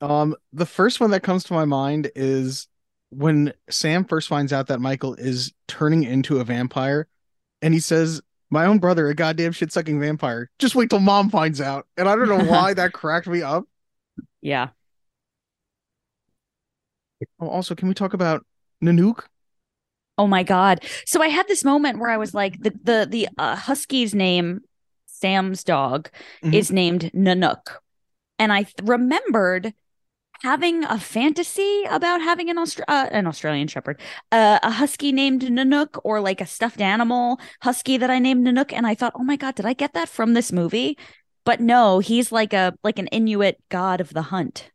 Um, 0.00 0.36
the 0.52 0.66
first 0.66 1.00
one 1.00 1.10
that 1.10 1.22
comes 1.22 1.44
to 1.44 1.54
my 1.54 1.64
mind 1.64 2.10
is 2.14 2.66
when 3.12 3.52
Sam 3.70 4.04
first 4.04 4.28
finds 4.28 4.52
out 4.52 4.68
that 4.68 4.80
Michael 4.80 5.14
is 5.14 5.52
turning 5.68 6.02
into 6.04 6.40
a 6.40 6.44
vampire, 6.44 7.06
and 7.60 7.74
he 7.74 7.80
says, 7.80 8.20
"My 8.50 8.64
own 8.66 8.78
brother, 8.78 9.08
a 9.08 9.14
goddamn 9.14 9.52
shit 9.52 9.70
sucking 9.72 10.00
vampire." 10.00 10.50
Just 10.58 10.74
wait 10.74 10.90
till 10.90 11.00
mom 11.00 11.30
finds 11.30 11.60
out, 11.60 11.86
and 11.96 12.08
I 12.08 12.16
don't 12.16 12.28
know 12.28 12.44
why 12.44 12.74
that 12.74 12.92
cracked 12.92 13.26
me 13.28 13.42
up. 13.42 13.64
Yeah. 14.40 14.68
Oh, 17.40 17.48
also, 17.48 17.74
can 17.74 17.88
we 17.88 17.94
talk 17.94 18.14
about 18.14 18.44
Nanook? 18.82 19.24
Oh 20.18 20.26
my 20.26 20.42
god. 20.42 20.84
So 21.06 21.22
I 21.22 21.28
had 21.28 21.48
this 21.48 21.64
moment 21.64 21.98
where 21.98 22.10
I 22.10 22.16
was 22.16 22.34
like, 22.34 22.60
the 22.60 22.70
the 22.82 23.06
the 23.08 23.28
uh, 23.38 23.56
husky's 23.56 24.14
name, 24.14 24.60
Sam's 25.06 25.64
dog, 25.64 26.10
Mhm. 26.42 26.54
is 26.54 26.70
named 26.70 27.10
Nanook, 27.14 27.76
and 28.38 28.52
I 28.52 28.64
th- 28.64 28.74
remembered 28.82 29.72
having 30.42 30.84
a 30.84 30.98
fantasy 30.98 31.84
about 31.88 32.20
having 32.20 32.50
an 32.50 32.56
Austra- 32.56 32.84
uh, 32.88 33.08
an 33.10 33.26
Australian 33.26 33.68
Shepherd, 33.68 34.00
uh, 34.30 34.58
a 34.62 34.70
husky 34.70 35.12
named 35.12 35.42
Nanook, 35.42 36.00
or 36.04 36.20
like 36.20 36.40
a 36.40 36.46
stuffed 36.46 36.80
animal 36.80 37.40
husky 37.62 37.96
that 37.96 38.10
I 38.10 38.18
named 38.18 38.46
Nanook, 38.46 38.72
and 38.72 38.86
I 38.86 38.94
thought, 38.94 39.12
oh 39.14 39.22
my 39.24 39.36
god, 39.36 39.54
did 39.54 39.66
I 39.66 39.72
get 39.72 39.94
that 39.94 40.08
from 40.08 40.34
this 40.34 40.52
movie? 40.52 40.98
But 41.44 41.60
no, 41.60 41.98
he's 41.98 42.30
like 42.32 42.52
a 42.52 42.74
like 42.84 42.98
an 42.98 43.08
Inuit 43.08 43.60
god 43.68 44.00
of 44.00 44.12
the 44.12 44.22
hunt. 44.22 44.70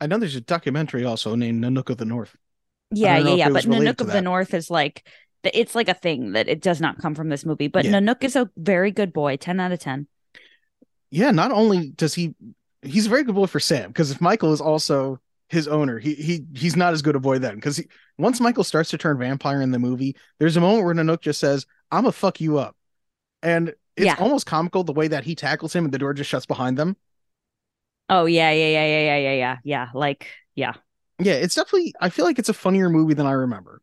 I 0.00 0.06
know 0.06 0.18
there's 0.18 0.36
a 0.36 0.40
documentary 0.40 1.04
also 1.04 1.34
named 1.34 1.62
Nanook 1.62 1.90
of 1.90 1.96
the 1.98 2.04
North. 2.04 2.36
Yeah, 2.90 3.18
yeah, 3.18 3.34
yeah. 3.34 3.48
But 3.48 3.64
Nanook 3.64 4.00
of 4.00 4.08
the. 4.08 4.20
North 4.20 4.52
is 4.52 4.70
like 4.70 5.06
it's 5.44 5.74
like 5.74 5.88
a 5.88 5.94
thing 5.94 6.32
that 6.32 6.48
it 6.48 6.60
does 6.60 6.80
not 6.80 6.98
come 6.98 7.14
from 7.14 7.28
this 7.28 7.44
movie. 7.44 7.68
But 7.68 7.84
Yeah. 7.84 7.92
Nanook 7.92 8.24
is 8.24 8.36
a 8.36 8.50
very 8.56 8.90
good 8.90 9.12
boy, 9.12 9.36
ten 9.36 9.60
out 9.60 9.72
of 9.72 9.78
ten. 9.78 10.06
Yeah, 11.10 11.30
not 11.30 11.52
only 11.52 11.90
does 11.90 12.14
he 12.14 12.34
he's 12.82 13.06
a 13.06 13.08
very 13.10 13.24
good 13.24 13.34
boy 13.34 13.46
for 13.46 13.60
Sam, 13.60 13.90
because 13.90 14.10
if 14.10 14.20
Michael 14.20 14.52
is 14.52 14.60
also 14.60 15.20
his 15.48 15.68
owner, 15.68 15.98
he 15.98 16.14
he 16.14 16.46
he's 16.54 16.76
not 16.76 16.92
as 16.92 17.02
good 17.02 17.16
a 17.16 17.20
boy 17.20 17.38
then. 17.38 17.56
Because 17.56 17.82
once 18.18 18.40
Michael 18.40 18.64
starts 18.64 18.90
to 18.90 18.98
turn 18.98 19.18
vampire 19.18 19.60
in 19.62 19.70
the 19.70 19.78
movie, 19.78 20.16
there's 20.38 20.56
a 20.56 20.60
moment 20.60 20.84
where 20.84 20.94
Nanook 20.94 21.20
just 21.20 21.40
says, 21.40 21.66
I'm 21.90 22.02
gonna 22.04 22.12
fuck 22.12 22.40
you 22.40 22.58
up. 22.58 22.76
And 23.42 23.74
it's 23.96 24.14
Yeah. 24.14 24.18
almost 24.18 24.46
comical 24.46 24.84
the 24.84 24.92
way 24.94 25.08
that 25.08 25.24
he 25.24 25.34
tackles 25.36 25.74
him 25.74 25.84
and 25.86 25.94
the 25.94 25.98
door 25.98 26.14
just 26.14 26.30
shuts 26.30 26.46
behind 26.46 26.78
them. 26.78 26.96
Oh 28.08 28.26
yeah, 28.26 28.50
yeah, 28.50 28.68
yeah, 28.68 28.86
yeah, 28.86 29.00
yeah, 29.00 29.16
yeah, 29.16 29.32
yeah, 29.34 29.56
yeah. 29.64 29.88
Like 29.94 30.28
yeah, 30.54 30.74
Yeah, 31.18 31.34
it's 31.34 31.54
definitely 31.54 31.94
I 32.00 32.08
feel 32.10 32.24
like 32.24 32.38
it's 32.38 32.48
a 32.48 32.54
funnier 32.54 32.88
movie 32.90 33.14
than 33.14 33.26
I 33.26 33.32
remember. 33.32 33.80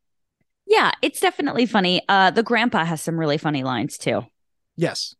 yeah. 0.65 0.91
It's 1.01 1.19
definitely 1.19 1.65
funny. 1.65 2.01
Uh, 2.07 2.31
the 2.31 2.43
grandpa 2.43 2.85
has 2.85 3.01
some 3.01 3.19
really 3.19 3.37
funny 3.37 3.63
lines 3.63 3.97
too. 3.97 4.23
Yes. 4.75 5.15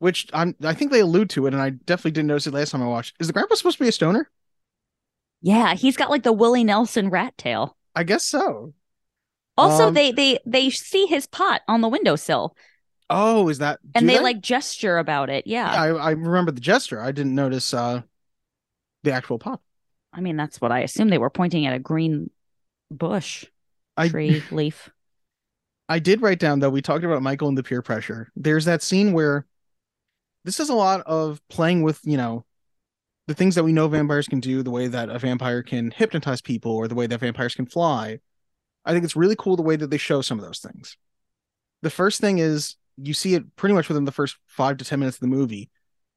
Which 0.00 0.28
I'm 0.32 0.54
I 0.62 0.74
think 0.74 0.92
they 0.92 1.00
allude 1.00 1.30
to 1.30 1.46
it, 1.46 1.54
and 1.54 1.62
I 1.62 1.70
definitely 1.70 2.12
didn't 2.12 2.28
notice 2.28 2.46
it 2.46 2.54
last 2.54 2.70
time 2.70 2.82
I 2.82 2.86
watched. 2.86 3.16
Is 3.20 3.26
the 3.26 3.32
grandpa 3.32 3.54
supposed 3.56 3.78
to 3.78 3.84
be 3.84 3.88
a 3.88 3.92
stoner? 3.92 4.30
Yeah, 5.40 5.74
he's 5.74 5.96
got 5.96 6.10
like 6.10 6.22
the 6.22 6.32
Willie 6.32 6.64
Nelson 6.64 7.10
rat 7.10 7.36
tail. 7.38 7.76
I 7.94 8.04
guess 8.04 8.24
so. 8.24 8.74
Also, 9.58 9.88
Um, 9.88 9.94
they 9.94 10.12
they 10.12 10.38
they 10.46 10.70
see 10.70 11.06
his 11.06 11.26
pot 11.26 11.62
on 11.68 11.80
the 11.80 11.88
windowsill 11.88 12.56
Oh, 13.10 13.48
is 13.48 13.58
that 13.58 13.80
and 13.94 14.08
do 14.08 14.08
they, 14.08 14.18
like 14.20 14.40
gesture 14.40 14.98
about 14.98 15.30
it. 15.30 15.46
Yeah. 15.46 15.70
I, 15.70 15.88
I 15.88 16.10
remember 16.10 16.52
the 16.52 16.60
gesture. 16.60 17.00
I 17.00 17.12
didn't 17.12 17.34
notice 17.34 17.72
uh 17.72 18.02
the 19.02 19.12
actual 19.12 19.38
pot. 19.38 19.60
I 20.12 20.20
mean, 20.20 20.36
that's 20.36 20.60
what 20.60 20.72
I 20.72 20.80
assume 20.80 21.08
they 21.08 21.18
were 21.18 21.30
pointing 21.30 21.66
at 21.66 21.74
a 21.74 21.78
green 21.78 22.30
bush, 22.90 23.46
I 23.96 24.08
tree, 24.10 24.42
leaf. 24.52 24.90
I 25.88 25.98
did 25.98 26.20
write 26.22 26.38
down 26.38 26.60
though. 26.60 26.70
We 26.70 26.82
talked 26.82 27.04
about 27.04 27.22
Michael 27.22 27.48
and 27.48 27.56
the 27.58 27.62
peer 27.62 27.82
pressure. 27.82 28.30
There's 28.36 28.64
that 28.66 28.82
scene 28.82 29.12
where 29.12 29.46
this 30.44 30.60
is 30.60 30.68
a 30.68 30.74
lot 30.74 31.02
of 31.06 31.40
playing 31.48 31.82
with 31.82 32.00
you 32.04 32.16
know 32.16 32.44
the 33.26 33.34
things 33.34 33.54
that 33.54 33.64
we 33.64 33.72
know 33.72 33.88
vampires 33.88 34.26
can 34.26 34.40
do, 34.40 34.62
the 34.62 34.70
way 34.70 34.86
that 34.86 35.10
a 35.10 35.18
vampire 35.18 35.62
can 35.62 35.90
hypnotize 35.90 36.40
people, 36.40 36.72
or 36.72 36.88
the 36.88 36.94
way 36.94 37.06
that 37.06 37.20
vampires 37.20 37.54
can 37.54 37.66
fly. 37.66 38.20
I 38.84 38.92
think 38.92 39.04
it's 39.04 39.16
really 39.16 39.36
cool 39.36 39.56
the 39.56 39.62
way 39.62 39.76
that 39.76 39.90
they 39.90 39.98
show 39.98 40.22
some 40.22 40.38
of 40.38 40.44
those 40.44 40.60
things. 40.60 40.96
The 41.82 41.90
first 41.90 42.20
thing 42.20 42.38
is 42.38 42.76
you 42.96 43.12
see 43.12 43.34
it 43.34 43.54
pretty 43.54 43.74
much 43.74 43.88
within 43.88 44.06
the 44.06 44.12
first 44.12 44.36
five 44.46 44.78
to 44.78 44.84
ten 44.84 44.98
minutes 44.98 45.18
of 45.18 45.20
the 45.20 45.26
movie. 45.26 45.70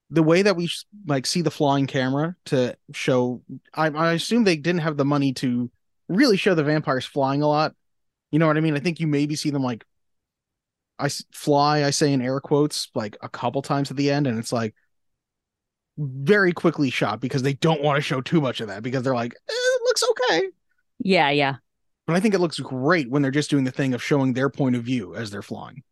The 0.10 0.24
way 0.24 0.42
that 0.42 0.56
we 0.56 0.70
like 1.06 1.26
see 1.26 1.42
the 1.42 1.52
flying 1.52 1.86
camera 1.86 2.36
to 2.46 2.76
show, 2.94 3.42
I, 3.74 3.88
I 3.88 4.14
assume 4.14 4.44
they 4.44 4.56
didn't 4.56 4.82
have 4.82 4.98
the 4.98 5.06
money 5.06 5.34
to 5.34 5.70
really 6.08 6.38
show 6.38 6.56
the 6.56 6.64
vampires 6.64 7.06
flying 7.06 7.42
a 7.42 7.48
lot. 7.48 7.76
You 8.32 8.40
know 8.40 8.48
what 8.48 8.58
I 8.58 8.62
mean? 8.62 8.76
I 8.76 8.80
think 8.80 9.00
you 9.00 9.08
maybe 9.08 9.36
see 9.36 9.50
them 9.50 9.64
like 9.64 9.86
I 11.02 11.10
fly, 11.32 11.84
I 11.84 11.90
say 11.90 12.14
in 12.14 12.22
air 12.22 12.40
quotes, 12.40 12.90
like 12.96 13.18
a 13.22 13.30
couple 13.30 13.62
times 13.62 13.92
at 13.92 13.98
the 13.98 14.12
end, 14.12 14.28
and 14.28 14.38
it's 14.38 14.54
like 14.54 14.76
very 15.98 16.54
quickly 16.54 16.90
shot 16.90 17.20
because 17.20 17.44
they 17.44 17.54
don't 17.54 17.82
want 17.82 17.98
to 17.98 18.02
show 18.02 18.22
too 18.22 18.42
much 18.42 18.62
of 18.62 18.68
that 18.68 18.84
because 18.84 19.04
they're 19.04 19.16
like, 19.16 19.34
eh, 19.34 19.54
it 19.54 19.82
looks 19.84 20.04
okay. 20.12 20.50
Yeah, 21.00 21.30
yeah. 21.30 21.58
But 22.08 22.16
I 22.16 22.20
think 22.20 22.34
it 22.34 22.40
looks 22.40 22.60
great 22.60 23.10
when 23.10 23.22
they're 23.22 23.32
just 23.32 23.50
doing 23.50 23.64
the 23.64 23.72
thing 23.72 23.94
of 23.94 24.04
showing 24.04 24.34
their 24.34 24.50
point 24.50 24.76
of 24.76 24.84
view 24.84 25.16
as 25.16 25.32
they're 25.32 25.42
flying. 25.42 25.84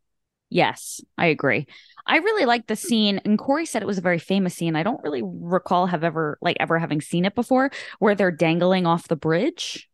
Yes, 0.50 1.00
I 1.18 1.28
agree. 1.28 1.68
I 2.08 2.18
really 2.18 2.46
like 2.46 2.66
the 2.66 2.76
scene, 2.76 3.22
and 3.24 3.38
Corey 3.38 3.68
said 3.68 3.84
it 3.84 3.88
was 3.88 4.00
a 4.00 4.02
very 4.02 4.18
famous 4.18 4.56
scene. 4.56 4.76
I 4.76 4.82
don't 4.82 5.04
really 5.04 5.22
recall 5.24 5.86
have 5.86 6.04
ever 6.04 6.40
like 6.42 6.58
ever 6.60 6.80
having 6.80 7.02
seen 7.02 7.26
it 7.26 7.36
before, 7.36 7.70
where 8.00 8.16
they're 8.16 8.32
dangling 8.32 8.88
off 8.88 9.08
the 9.08 9.16
bridge. 9.16 9.88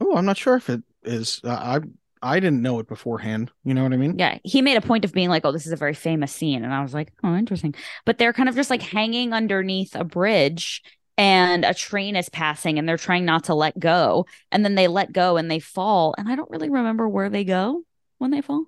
Oh, 0.00 0.16
I'm 0.16 0.24
not 0.24 0.36
sure 0.36 0.54
if 0.54 0.70
it 0.70 0.82
is. 1.02 1.40
Uh, 1.42 1.50
I 1.50 1.80
I 2.24 2.40
didn't 2.40 2.62
know 2.62 2.78
it 2.78 2.88
beforehand. 2.88 3.52
You 3.64 3.74
know 3.74 3.82
what 3.82 3.92
I 3.92 3.96
mean? 3.96 4.18
Yeah, 4.18 4.38
he 4.42 4.62
made 4.62 4.78
a 4.78 4.80
point 4.80 5.04
of 5.04 5.12
being 5.12 5.28
like, 5.28 5.44
"Oh, 5.44 5.52
this 5.52 5.66
is 5.66 5.72
a 5.72 5.76
very 5.76 5.94
famous 5.94 6.32
scene," 6.32 6.64
and 6.64 6.72
I 6.72 6.82
was 6.82 6.94
like, 6.94 7.12
"Oh, 7.22 7.36
interesting." 7.36 7.74
But 8.06 8.18
they're 8.18 8.32
kind 8.32 8.48
of 8.48 8.54
just 8.54 8.70
like 8.70 8.82
hanging 8.82 9.32
underneath 9.34 9.94
a 9.94 10.04
bridge, 10.04 10.82
and 11.18 11.64
a 11.64 11.74
train 11.74 12.16
is 12.16 12.30
passing, 12.30 12.78
and 12.78 12.88
they're 12.88 12.96
trying 12.96 13.26
not 13.26 13.44
to 13.44 13.54
let 13.54 13.78
go, 13.78 14.26
and 14.50 14.64
then 14.64 14.74
they 14.74 14.88
let 14.88 15.12
go 15.12 15.36
and 15.36 15.50
they 15.50 15.60
fall, 15.60 16.14
and 16.16 16.28
I 16.28 16.34
don't 16.34 16.50
really 16.50 16.70
remember 16.70 17.08
where 17.08 17.28
they 17.28 17.44
go 17.44 17.82
when 18.18 18.30
they 18.30 18.40
fall. 18.40 18.64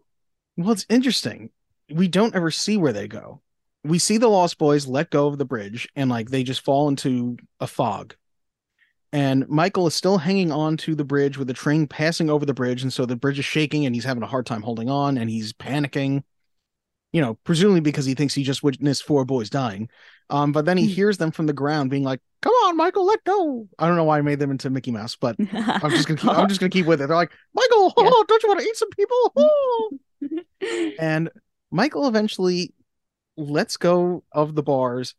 Well, 0.57 0.73
it's 0.73 0.87
interesting. 0.89 1.51
We 1.91 2.09
don't 2.09 2.35
ever 2.35 2.51
see 2.51 2.77
where 2.77 2.93
they 2.93 3.09
go. 3.09 3.41
We 3.85 3.99
see 3.99 4.19
the 4.19 4.29
Lost 4.29 4.59
Boys 4.59 4.87
let 4.87 5.11
go 5.11 5.29
of 5.29 5.39
the 5.39 5.45
bridge 5.45 5.89
and 5.95 6.11
like 6.11 6.31
they 6.31 6.43
just 6.43 6.65
fall 6.65 6.89
into 6.89 7.37
a 7.61 7.67
fog. 7.67 8.17
And 9.17 9.49
Michael 9.49 9.87
is 9.87 9.95
still 9.95 10.19
hanging 10.19 10.53
on 10.53 10.77
to 10.77 10.95
the 10.95 11.03
bridge 11.05 11.39
with 11.39 11.49
the 11.49 11.55
train 11.55 11.87
passing 11.87 12.29
over 12.29 12.45
the 12.45 12.53
bridge. 12.53 12.83
And 12.83 12.93
so 12.93 13.07
the 13.07 13.17
bridge 13.17 13.39
is 13.39 13.47
shaking 13.47 13.87
and 13.87 13.95
he's 13.95 14.05
having 14.05 14.23
a 14.23 14.27
hard 14.27 14.45
time 14.45 14.61
holding 14.61 14.91
on 14.91 15.17
and 15.17 15.31
he's 15.31 15.55
panicking, 15.55 16.23
you 17.15 17.23
know, 17.23 17.39
presumably 17.43 17.81
because 17.81 18.05
he 18.05 18.13
thinks 18.13 18.35
he 18.35 18.43
just 18.43 18.63
witnessed 18.63 19.05
four 19.05 19.25
boys 19.25 19.49
dying. 19.49 19.89
Um, 20.29 20.53
but 20.53 20.67
then 20.67 20.77
he 20.77 20.85
Hmm. 20.85 20.93
hears 20.93 21.17
them 21.17 21.31
from 21.31 21.47
the 21.47 21.55
ground 21.55 21.89
being 21.89 22.05
like, 22.05 22.21
Come 22.43 22.53
on, 22.67 22.77
Michael, 22.77 23.07
let 23.07 23.25
go. 23.25 23.67
I 23.79 23.87
don't 23.89 23.97
know 23.97 24.05
why 24.05 24.19
I 24.19 24.23
made 24.23 24.39
them 24.39 24.51
into 24.51 24.69
Mickey 24.69 24.91
Mouse, 24.91 25.17
but 25.17 25.37
I'm 25.41 25.95
just 25.95 26.07
gonna 26.07 26.21
keep 26.21 26.31
I'm 26.31 26.47
just 26.47 26.61
gonna 26.61 26.69
keep 26.69 26.85
with 26.85 27.01
it. 27.01 27.07
They're 27.09 27.17
like, 27.17 27.33
Michael, 27.55 27.95
Yeah. 27.99 28.11
oh, 28.13 28.25
don't 28.29 28.43
you 28.43 28.49
want 28.51 28.61
to 28.61 28.67
eat 28.67 28.77
some 28.77 28.91
people? 28.91 29.33
Oh 29.35 29.93
and 30.99 31.31
Michael 31.71 32.07
eventually 32.07 32.75
lets 33.39 33.79
go 33.79 34.25
of 34.31 34.55
the 34.55 34.63
bars, 34.63 35.15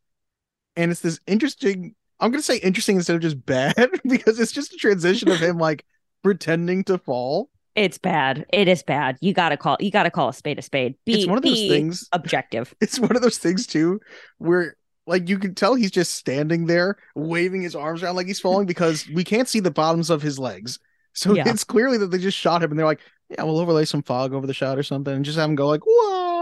and 0.76 0.92
it's 0.92 1.02
this 1.02 1.20
interesting. 1.26 1.96
I'm 2.20 2.32
gonna 2.32 2.42
say 2.42 2.58
interesting 2.58 2.96
instead 2.96 3.16
of 3.16 3.22
just 3.22 3.46
bad 3.46 3.76
because 4.04 4.40
it's 4.40 4.52
just 4.52 4.74
a 4.74 4.78
transition 4.78 5.30
of 5.30 5.40
him 5.40 5.58
like 5.60 5.86
pretending 6.24 6.84
to 6.86 6.98
fall. 6.98 7.50
It's 7.76 8.00
bad. 8.00 8.46
It 8.52 8.68
is 8.68 8.82
bad. 8.82 9.18
You 9.22 9.34
gotta 9.34 9.56
call. 9.56 9.78
You 9.80 9.92
gotta 9.92 10.10
call 10.10 10.30
a 10.30 10.34
spade 10.34 10.58
a 10.58 10.64
spade. 10.64 10.96
Be, 11.06 11.14
it's 11.14 11.28
one 11.28 11.38
of 11.38 11.44
those 11.44 11.68
things. 11.68 12.08
Objective. 12.14 12.74
It's 12.82 13.00
one 13.00 13.16
of 13.16 13.22
those 13.22 13.38
things 13.38 13.68
too, 13.68 14.00
where 14.40 14.76
like 15.06 15.30
you 15.30 15.38
can 15.40 15.54
tell 15.56 15.76
he's 15.76 15.92
just 15.92 16.16
standing 16.16 16.66
there 16.66 16.98
waving 17.16 17.62
his 17.62 17.76
arms 17.76 18.02
around 18.04 18.16
like 18.16 18.28
he's 18.28 18.40
falling 18.40 18.66
because 18.66 19.08
we 19.10 19.24
can't 19.24 19.48
see 19.48 19.60
the 19.60 19.72
bottoms 19.72 20.10
of 20.10 20.22
his 20.22 20.38
legs. 20.40 20.80
So 21.14 21.34
Yeah. 21.34 21.48
it's 21.48 21.64
clearly 21.64 21.98
that 22.00 22.08
they 22.12 22.18
just 22.18 22.38
shot 22.38 22.62
him 22.64 22.72
and 22.72 22.80
they're 22.80 22.86
like, 22.86 23.00
yeah, 23.30 23.44
we'll 23.44 23.60
overlay 23.60 23.86
some 23.86 24.04
fog 24.04 24.34
over 24.34 24.46
the 24.46 24.54
shot 24.54 24.78
or 24.78 24.84
something 24.84 25.14
and 25.14 25.24
just 25.24 25.38
have 25.38 25.50
him 25.50 25.56
go 25.56 25.68
like, 25.68 25.82
whoa. 25.86 26.37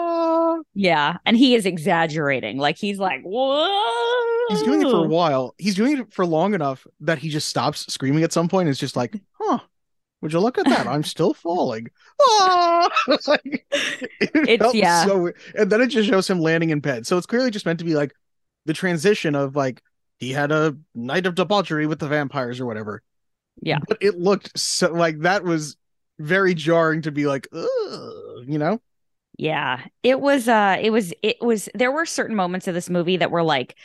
Yeah, 0.75 1.17
and 1.25 1.38
he 1.38 1.55
is 1.55 1.65
exaggerating. 1.65 2.58
Like 2.58 2.77
he's 2.77 3.00
like, 3.00 3.22
whoa. 3.24 4.46
he's 4.50 4.62
doing 4.63 4.82
it 4.82 4.89
for 4.91 5.05
a 5.05 5.08
while. 5.08 5.55
He's 5.58 5.75
doing 5.75 5.98
it 6.00 6.13
for 6.13 6.25
long 6.25 6.53
enough 6.53 6.86
that 7.00 7.17
he 7.17 7.29
just 7.29 7.48
stops 7.50 7.91
screaming 7.91 8.24
at 8.24 8.34
some 8.34 8.50
point. 8.50 8.67
And 8.67 8.72
it's 8.72 8.79
just 8.79 8.96
like, 8.98 9.15
huh? 9.39 9.60
Would 10.22 10.34
you 10.34 10.39
look 10.39 10.58
at 10.58 10.65
that? 10.65 10.86
I'm 10.88 11.03
still 11.03 11.34
falling. 11.46 11.88
Ah! 12.22 12.89
It's 13.08 13.27
like, 13.36 13.65
it 13.72 14.32
It's- 14.50 14.74
yeah. 14.75 15.05
so 15.05 15.17
weird. 15.24 15.36
and 15.58 15.72
then 15.72 15.79
it 15.82 15.88
just 15.88 16.10
shows 16.10 16.29
him 16.29 16.39
landing 16.41 16.72
in 16.72 16.82
bed. 16.82 17.08
So 17.08 17.17
it's 17.17 17.25
clearly 17.27 17.51
just 17.51 17.65
meant 17.65 17.79
to 17.79 17.86
be 17.86 17.96
like 17.96 18.13
the 18.65 18.74
transition 18.74 19.34
of 19.36 19.55
like 19.55 19.82
he 20.17 20.32
had 20.32 20.51
a 20.51 20.75
night 20.94 21.25
of 21.25 21.36
debauchery 21.36 21.88
with 21.88 22.00
the 22.00 22.08
vampires 22.08 22.60
or 22.60 22.65
whatever. 22.65 23.01
Yeah. 23.62 23.79
But 23.88 24.00
it 24.01 24.20
looked 24.20 24.58
so 24.60 24.91
like 24.91 25.20
that 25.20 25.44
was 25.46 25.77
very 26.20 26.53
jarring 26.53 27.01
to 27.03 27.12
be 27.12 27.27
like, 27.27 27.48
you 27.53 28.58
know? 28.58 28.82
Yeah, 29.38 29.82
it 30.04 30.22
was. 30.22 30.48
Uh, 30.48 30.77
it 30.80 30.92
was. 30.92 31.13
It 31.22 31.42
was. 31.42 31.68
There 31.74 31.92
were 31.92 32.06
certain 32.06 32.36
moments 32.36 32.68
of 32.68 32.74
this 32.74 32.89
movie 32.89 33.18
that 33.18 33.32
were 33.32 33.44
like 33.44 33.75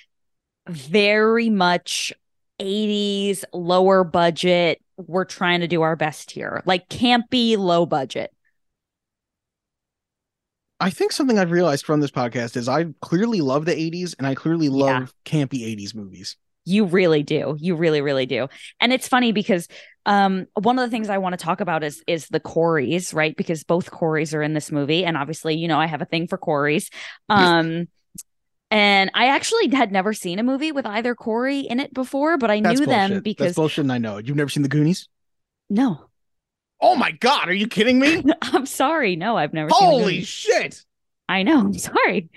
very 0.69 1.51
much 1.51 2.13
80s 2.61 3.45
lower 3.53 4.05
budget. 4.05 4.81
We're 4.97 5.25
trying 5.25 5.61
to 5.61 5.69
do 5.69 5.83
our 5.83 5.97
best 5.97 6.31
here, 6.31 6.63
like 6.67 6.89
campy, 6.89 7.57
low 7.57 7.87
budget. 7.87 8.33
I 10.79 10.91
think 10.91 11.13
something 11.13 11.39
I've 11.39 11.51
realized 11.51 11.85
from 11.85 12.01
this 12.01 12.11
podcast 12.11 12.57
is 12.57 12.69
I 12.69 12.87
clearly 13.03 13.41
love 13.41 13.65
the 13.67 13.73
80s 13.79 14.15
and 14.19 14.27
I 14.27 14.35
clearly 14.35 14.69
love 14.69 15.13
Yeah. 15.27 15.45
campy 15.45 15.65
80s 15.65 15.95
movies. 15.95 16.37
You 16.65 16.85
really 16.85 17.23
do. 17.23 17.57
You 17.59 17.75
really, 17.75 18.01
really 18.01 18.27
do. 18.27 18.49
And 18.81 18.93
it's 18.93 19.09
funny 19.09 19.33
because 19.33 19.67
um 20.07 20.47
one 20.55 20.79
of 20.79 20.87
the 20.87 20.91
things 20.91 21.11
I 21.11 21.19
want 21.19 21.39
to 21.39 21.45
talk 21.45 21.61
about 21.61 21.83
is 21.85 22.03
is 22.07 22.27
the 22.29 22.41
Coreys, 22.41 23.13
right? 23.13 23.37
Because 23.37 23.65
both 23.65 23.91
Coreys 23.91 24.35
are 24.35 24.43
in 24.43 24.55
this 24.55 24.71
movie. 24.71 25.05
And 25.05 25.17
obviously, 25.17 25.57
you 25.57 25.69
know, 25.69 25.79
I 25.79 25.87
have 25.87 26.03
a 26.03 26.07
thing 26.07 26.27
for 26.27 26.39
Coreys. 26.39 26.91
Um 27.29 27.89
and 28.71 29.11
I 29.15 29.27
actually 29.27 29.69
had 29.71 29.91
never 29.91 30.13
seen 30.13 30.39
a 30.39 30.45
movie 30.45 30.71
with 30.71 30.87
either 30.87 31.15
Corey 31.15 31.61
in 31.61 31.81
it 31.81 31.93
before, 31.93 32.39
but 32.39 32.51
I 32.51 32.61
That's 32.61 32.79
knew 32.79 32.87
them 32.87 33.21
because 33.21 33.49
That's 33.49 33.57
bullshit 33.57 33.85
and 33.85 33.93
I 33.93 33.99
know. 33.99 34.19
You've 34.19 34.37
never 34.37 34.51
seen 34.51 34.63
the 34.63 34.69
Goonies? 34.69 35.09
no. 35.69 36.07
Oh 36.83 36.97
my 36.97 37.11
god, 37.11 37.49
are 37.49 37.55
you 37.55 37.67
kidding 37.67 37.99
me? 37.99 38.25
I'm 38.43 38.65
sorry. 38.65 39.15
No, 39.15 39.37
I've 39.37 39.53
never 39.53 39.71
seen 39.71 39.83
Holy 39.83 40.23
shit. 40.23 40.85
I 41.29 41.43
know. 41.43 41.59
I'm 41.59 41.75
sorry. 41.75 42.31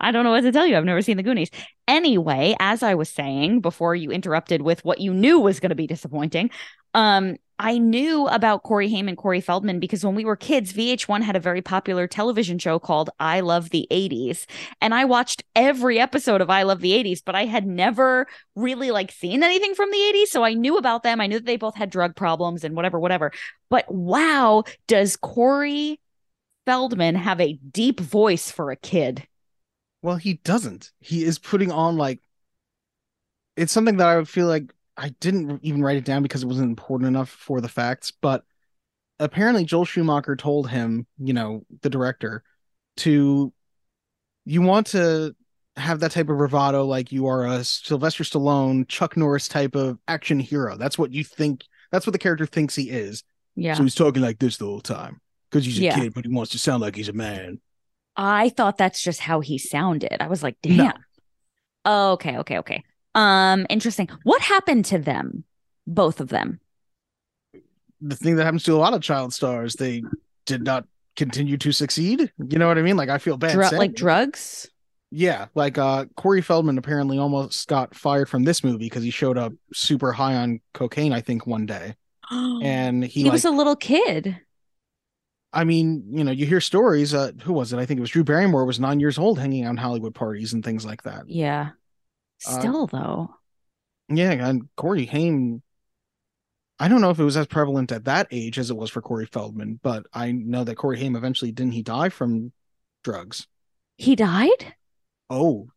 I 0.00 0.10
don't 0.10 0.24
know 0.24 0.30
what 0.30 0.40
to 0.42 0.52
tell 0.52 0.66
you. 0.66 0.76
I've 0.76 0.84
never 0.84 1.02
seen 1.02 1.16
the 1.16 1.22
Goonies. 1.22 1.50
Anyway, 1.86 2.56
as 2.58 2.82
I 2.82 2.94
was 2.94 3.08
saying 3.08 3.60
before 3.60 3.94
you 3.94 4.10
interrupted 4.10 4.62
with 4.62 4.84
what 4.84 5.00
you 5.00 5.12
knew 5.12 5.38
was 5.38 5.60
going 5.60 5.70
to 5.70 5.76
be 5.76 5.86
disappointing, 5.86 6.50
um, 6.94 7.36
I 7.62 7.76
knew 7.76 8.26
about 8.26 8.62
Corey 8.62 8.88
Haim 8.88 9.06
and 9.06 9.18
Corey 9.18 9.42
Feldman 9.42 9.80
because 9.80 10.02
when 10.02 10.14
we 10.14 10.24
were 10.24 10.34
kids, 10.34 10.72
VH1 10.72 11.20
had 11.20 11.36
a 11.36 11.40
very 11.40 11.60
popular 11.60 12.06
television 12.06 12.58
show 12.58 12.78
called 12.78 13.10
I 13.20 13.40
Love 13.40 13.68
the 13.68 13.86
80s. 13.90 14.46
And 14.80 14.94
I 14.94 15.04
watched 15.04 15.44
every 15.54 16.00
episode 16.00 16.40
of 16.40 16.48
I 16.48 16.62
Love 16.62 16.80
the 16.80 16.92
80s, 16.92 17.20
but 17.22 17.34
I 17.34 17.44
had 17.44 17.66
never 17.66 18.26
really 18.56 18.90
like 18.90 19.12
seen 19.12 19.42
anything 19.42 19.74
from 19.74 19.90
the 19.90 19.98
80s. 19.98 20.28
So 20.28 20.42
I 20.42 20.54
knew 20.54 20.78
about 20.78 21.02
them. 21.02 21.20
I 21.20 21.26
knew 21.26 21.38
that 21.38 21.44
they 21.44 21.58
both 21.58 21.76
had 21.76 21.90
drug 21.90 22.16
problems 22.16 22.64
and 22.64 22.74
whatever, 22.74 22.98
whatever. 22.98 23.30
But 23.68 23.92
wow, 23.92 24.64
does 24.86 25.16
Corey 25.18 26.00
Feldman 26.64 27.14
have 27.16 27.42
a 27.42 27.58
deep 27.70 28.00
voice 28.00 28.50
for 28.50 28.70
a 28.70 28.76
kid? 28.76 29.26
Well, 30.02 30.16
he 30.16 30.34
doesn't. 30.44 30.92
He 31.00 31.24
is 31.24 31.38
putting 31.38 31.70
on 31.70 31.96
like 31.96 32.20
it's 33.56 33.72
something 33.72 33.96
that 33.98 34.08
I 34.08 34.16
would 34.16 34.28
feel 34.28 34.46
like 34.46 34.72
I 34.96 35.10
didn't 35.20 35.60
even 35.62 35.82
write 35.82 35.96
it 35.96 36.04
down 36.04 36.22
because 36.22 36.42
it 36.42 36.46
wasn't 36.46 36.70
important 36.70 37.08
enough 37.08 37.28
for 37.28 37.60
the 37.60 37.68
facts, 37.68 38.10
but 38.10 38.44
apparently 39.18 39.64
Joel 39.64 39.84
Schumacher 39.84 40.36
told 40.36 40.68
him, 40.70 41.06
you 41.18 41.32
know, 41.32 41.64
the 41.82 41.90
director, 41.90 42.42
to 42.98 43.52
you 44.44 44.62
want 44.62 44.88
to 44.88 45.34
have 45.76 46.00
that 46.00 46.12
type 46.12 46.28
of 46.28 46.36
bravado 46.36 46.84
like 46.84 47.12
you 47.12 47.26
are 47.26 47.46
a 47.46 47.64
Sylvester 47.64 48.24
Stallone, 48.24 48.86
Chuck 48.88 49.16
Norris 49.16 49.48
type 49.48 49.74
of 49.74 49.98
action 50.08 50.40
hero. 50.40 50.76
That's 50.76 50.98
what 50.98 51.12
you 51.12 51.24
think 51.24 51.64
that's 51.92 52.06
what 52.06 52.12
the 52.12 52.18
character 52.18 52.46
thinks 52.46 52.74
he 52.74 52.90
is. 52.90 53.24
Yeah. 53.56 53.74
So 53.74 53.82
he's 53.82 53.94
talking 53.94 54.22
like 54.22 54.38
this 54.38 54.56
the 54.56 54.66
whole 54.66 54.80
time. 54.80 55.20
Because 55.50 55.66
he's 55.66 55.78
a 55.80 55.82
Yeah. 55.82 55.96
kid, 55.96 56.14
but 56.14 56.24
he 56.24 56.30
wants 56.32 56.52
to 56.52 56.58
sound 56.58 56.80
like 56.80 56.94
he's 56.94 57.08
a 57.08 57.12
man. 57.12 57.60
I 58.16 58.50
thought 58.50 58.76
that's 58.78 59.02
just 59.02 59.20
how 59.20 59.40
he 59.40 59.58
sounded. 59.58 60.20
I 60.22 60.26
was 60.28 60.42
like, 60.42 60.56
damn. 60.62 60.92
Oh, 61.84 62.12
okay, 62.12 62.38
okay, 62.38 62.58
okay. 62.58 62.82
Um, 63.14 63.66
interesting. 63.70 64.08
What 64.24 64.42
happened 64.42 64.84
to 64.86 64.98
them? 64.98 65.44
Both 65.86 66.20
of 66.20 66.28
them. 66.28 66.60
the 68.00 68.16
thing 68.16 68.36
that 68.36 68.44
happens 68.44 68.64
to 68.64 68.74
a 68.74 68.76
lot 68.78 68.94
of 68.94 69.02
child 69.02 69.32
stars, 69.32 69.74
they 69.74 70.02
did 70.46 70.62
not 70.62 70.86
continue 71.16 71.56
to 71.58 71.72
succeed. 71.72 72.32
You 72.38 72.58
know 72.58 72.68
what 72.68 72.78
I 72.78 72.82
mean? 72.82 72.96
Like 72.96 73.08
I 73.08 73.18
feel 73.18 73.36
bad. 73.36 73.52
Saying 73.68 73.78
like 73.78 73.94
drugs? 73.94 74.70
Yeah, 75.10 75.46
like 75.54 75.76
uh 75.76 76.06
Corey 76.16 76.40
Feldman 76.40 76.78
apparently 76.78 77.18
almost 77.18 77.66
got 77.68 77.94
fired 77.94 78.28
from 78.28 78.44
this 78.44 78.62
movie 78.62 78.86
because 78.86 79.02
he 79.02 79.10
showed 79.10 79.36
up 79.36 79.52
super 79.72 80.12
high 80.12 80.36
on 80.36 80.60
cocaine, 80.72 81.12
I 81.12 81.20
think, 81.20 81.46
one 81.46 81.66
day. 81.66 81.94
And 82.62 83.02
he, 83.04 83.22
he 83.22 83.24
like, 83.24 83.32
was 83.32 83.44
a 83.44 83.50
little 83.50 83.76
kid. 83.76 84.38
I 85.52 85.64
mean, 85.64 86.04
you 86.10 86.22
know, 86.22 86.30
you 86.30 86.46
hear 86.46 86.60
stories, 86.60 87.12
uh 87.12 87.32
who 87.42 87.52
was 87.52 87.72
it? 87.72 87.78
I 87.78 87.86
think 87.86 87.98
it 87.98 88.02
was 88.02 88.10
Drew 88.10 88.24
Barrymore 88.24 88.64
was 88.64 88.78
nine 88.80 89.00
years 89.00 89.18
old 89.18 89.38
hanging 89.38 89.64
out 89.64 89.70
in 89.70 89.76
Hollywood 89.76 90.14
parties 90.14 90.52
and 90.52 90.64
things 90.64 90.84
like 90.84 91.02
that. 91.02 91.28
Yeah. 91.28 91.70
Uh, 92.46 92.58
Still 92.58 92.86
though. 92.86 93.34
Yeah, 94.08 94.32
and 94.32 94.68
Corey 94.76 95.06
Haim 95.06 95.62
I 96.78 96.88
don't 96.88 97.02
know 97.02 97.10
if 97.10 97.18
it 97.18 97.24
was 97.24 97.36
as 97.36 97.46
prevalent 97.46 97.92
at 97.92 98.04
that 98.04 98.28
age 98.30 98.58
as 98.58 98.70
it 98.70 98.76
was 98.76 98.90
for 98.90 99.02
Corey 99.02 99.26
Feldman, 99.26 99.80
but 99.82 100.06
I 100.14 100.32
know 100.32 100.64
that 100.64 100.76
Corey 100.76 100.98
Haim 100.98 101.14
eventually 101.14 101.52
didn't 101.52 101.72
he 101.72 101.82
die 101.82 102.08
from 102.08 102.52
drugs? 103.04 103.46
He 103.98 104.16
died? 104.16 104.74
Oh, 105.28 105.68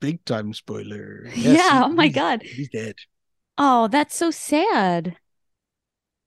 big 0.00 0.24
time 0.24 0.52
spoiler. 0.54 1.28
Yeah, 1.34 1.82
oh 1.84 1.88
my 1.88 2.08
God. 2.08 2.42
He's 2.42 2.68
dead. 2.68 2.96
Oh, 3.56 3.88
that's 3.88 4.16
so 4.16 4.30
sad. 4.30 5.16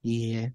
Yeah. 0.03 0.47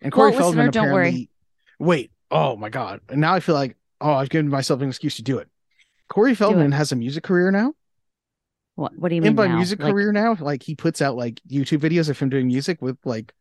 And 0.00 0.12
Well, 0.14 0.30
Corey 0.30 0.30
listener, 0.30 0.42
Feldman 0.42 0.70
don't 0.70 0.92
worry. 0.92 1.30
Wait. 1.78 2.10
Oh 2.30 2.56
my 2.56 2.68
god. 2.68 3.00
And 3.08 3.20
now 3.20 3.34
I 3.34 3.40
feel 3.40 3.54
like 3.54 3.76
oh 4.00 4.12
I've 4.12 4.30
given 4.30 4.48
myself 4.48 4.80
an 4.80 4.88
excuse 4.88 5.16
to 5.16 5.22
do 5.22 5.38
it. 5.38 5.48
Corey 6.08 6.34
Feldman 6.34 6.72
has 6.72 6.92
a 6.92 6.96
music 6.96 7.24
career 7.24 7.50
now. 7.50 7.74
What 8.74 8.96
what 8.98 9.08
do 9.08 9.14
you 9.14 9.22
mean? 9.22 9.28
And 9.28 9.36
by 9.36 9.48
now? 9.48 9.56
music 9.56 9.80
Like, 9.80 9.92
career 9.92 10.12
now, 10.12 10.36
like 10.38 10.62
he 10.62 10.74
puts 10.74 11.00
out 11.00 11.16
like 11.16 11.40
YouTube 11.48 11.78
videos 11.78 12.08
of 12.08 12.18
him 12.18 12.28
doing 12.28 12.46
music 12.46 12.80
with 12.82 12.98
like 13.04 13.32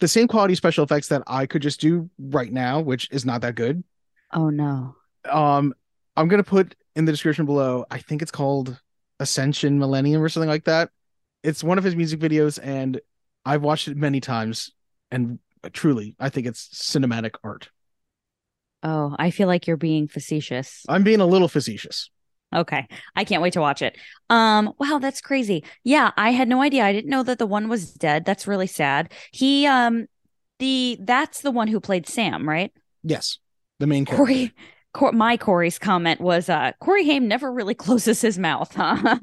the 0.00 0.08
same 0.08 0.28
quality 0.28 0.54
special 0.54 0.84
effects 0.84 1.08
that 1.08 1.22
I 1.26 1.46
could 1.46 1.62
just 1.62 1.80
do 1.80 2.10
right 2.18 2.52
now, 2.52 2.80
which 2.80 3.08
is 3.10 3.24
not 3.24 3.40
that 3.42 3.54
good. 3.54 3.84
Oh 4.32 4.50
no. 4.50 4.96
Um 5.30 5.74
I'm 6.16 6.28
gonna 6.28 6.42
put 6.42 6.74
in 6.96 7.04
the 7.04 7.12
description 7.12 7.46
below, 7.46 7.84
I 7.90 7.98
think 7.98 8.22
it's 8.22 8.32
called 8.32 8.80
Ascension 9.20 9.78
Millennium 9.78 10.22
or 10.22 10.28
something 10.28 10.48
like 10.48 10.64
that. 10.64 10.90
It's 11.44 11.62
one 11.62 11.78
of 11.78 11.84
his 11.84 11.94
music 11.94 12.18
videos, 12.18 12.58
and 12.60 13.00
I've 13.44 13.62
watched 13.62 13.86
it 13.86 13.96
many 13.96 14.20
times, 14.20 14.72
and 15.12 15.38
truly, 15.72 16.14
I 16.18 16.28
think 16.28 16.46
it's 16.46 16.68
cinematic 16.68 17.34
art. 17.42 17.70
Oh, 18.82 19.14
I 19.18 19.30
feel 19.30 19.48
like 19.48 19.66
you're 19.66 19.76
being 19.76 20.06
facetious. 20.06 20.84
I'm 20.88 21.02
being 21.02 21.20
a 21.20 21.26
little 21.26 21.48
facetious. 21.48 22.10
Okay. 22.54 22.86
I 23.14 23.24
can't 23.24 23.42
wait 23.42 23.52
to 23.54 23.60
watch 23.60 23.82
it. 23.82 23.96
Um, 24.30 24.72
wow, 24.78 24.98
that's 25.00 25.20
crazy. 25.20 25.64
Yeah, 25.84 26.12
I 26.16 26.30
had 26.30 26.48
no 26.48 26.62
idea. 26.62 26.84
I 26.84 26.92
didn't 26.92 27.10
know 27.10 27.22
that 27.24 27.38
the 27.38 27.46
one 27.46 27.68
was 27.68 27.92
dead. 27.92 28.24
That's 28.24 28.46
really 28.46 28.66
sad. 28.66 29.12
He 29.32 29.66
um 29.66 30.06
the 30.58 30.98
that's 31.00 31.42
the 31.42 31.50
one 31.50 31.68
who 31.68 31.80
played 31.80 32.08
Sam, 32.08 32.48
right? 32.48 32.72
Yes, 33.02 33.38
the 33.78 33.86
main 33.86 34.04
character. 34.04 34.24
Corey 34.24 34.54
Cor- 34.94 35.12
my 35.12 35.36
Corey's 35.36 35.78
comment 35.78 36.20
was 36.20 36.48
uh 36.48 36.72
Corey 36.80 37.04
Haim 37.04 37.28
never 37.28 37.52
really 37.52 37.74
closes 37.84 38.20
his 38.22 38.38
mouth, 38.38 38.74
huh? 38.74 39.18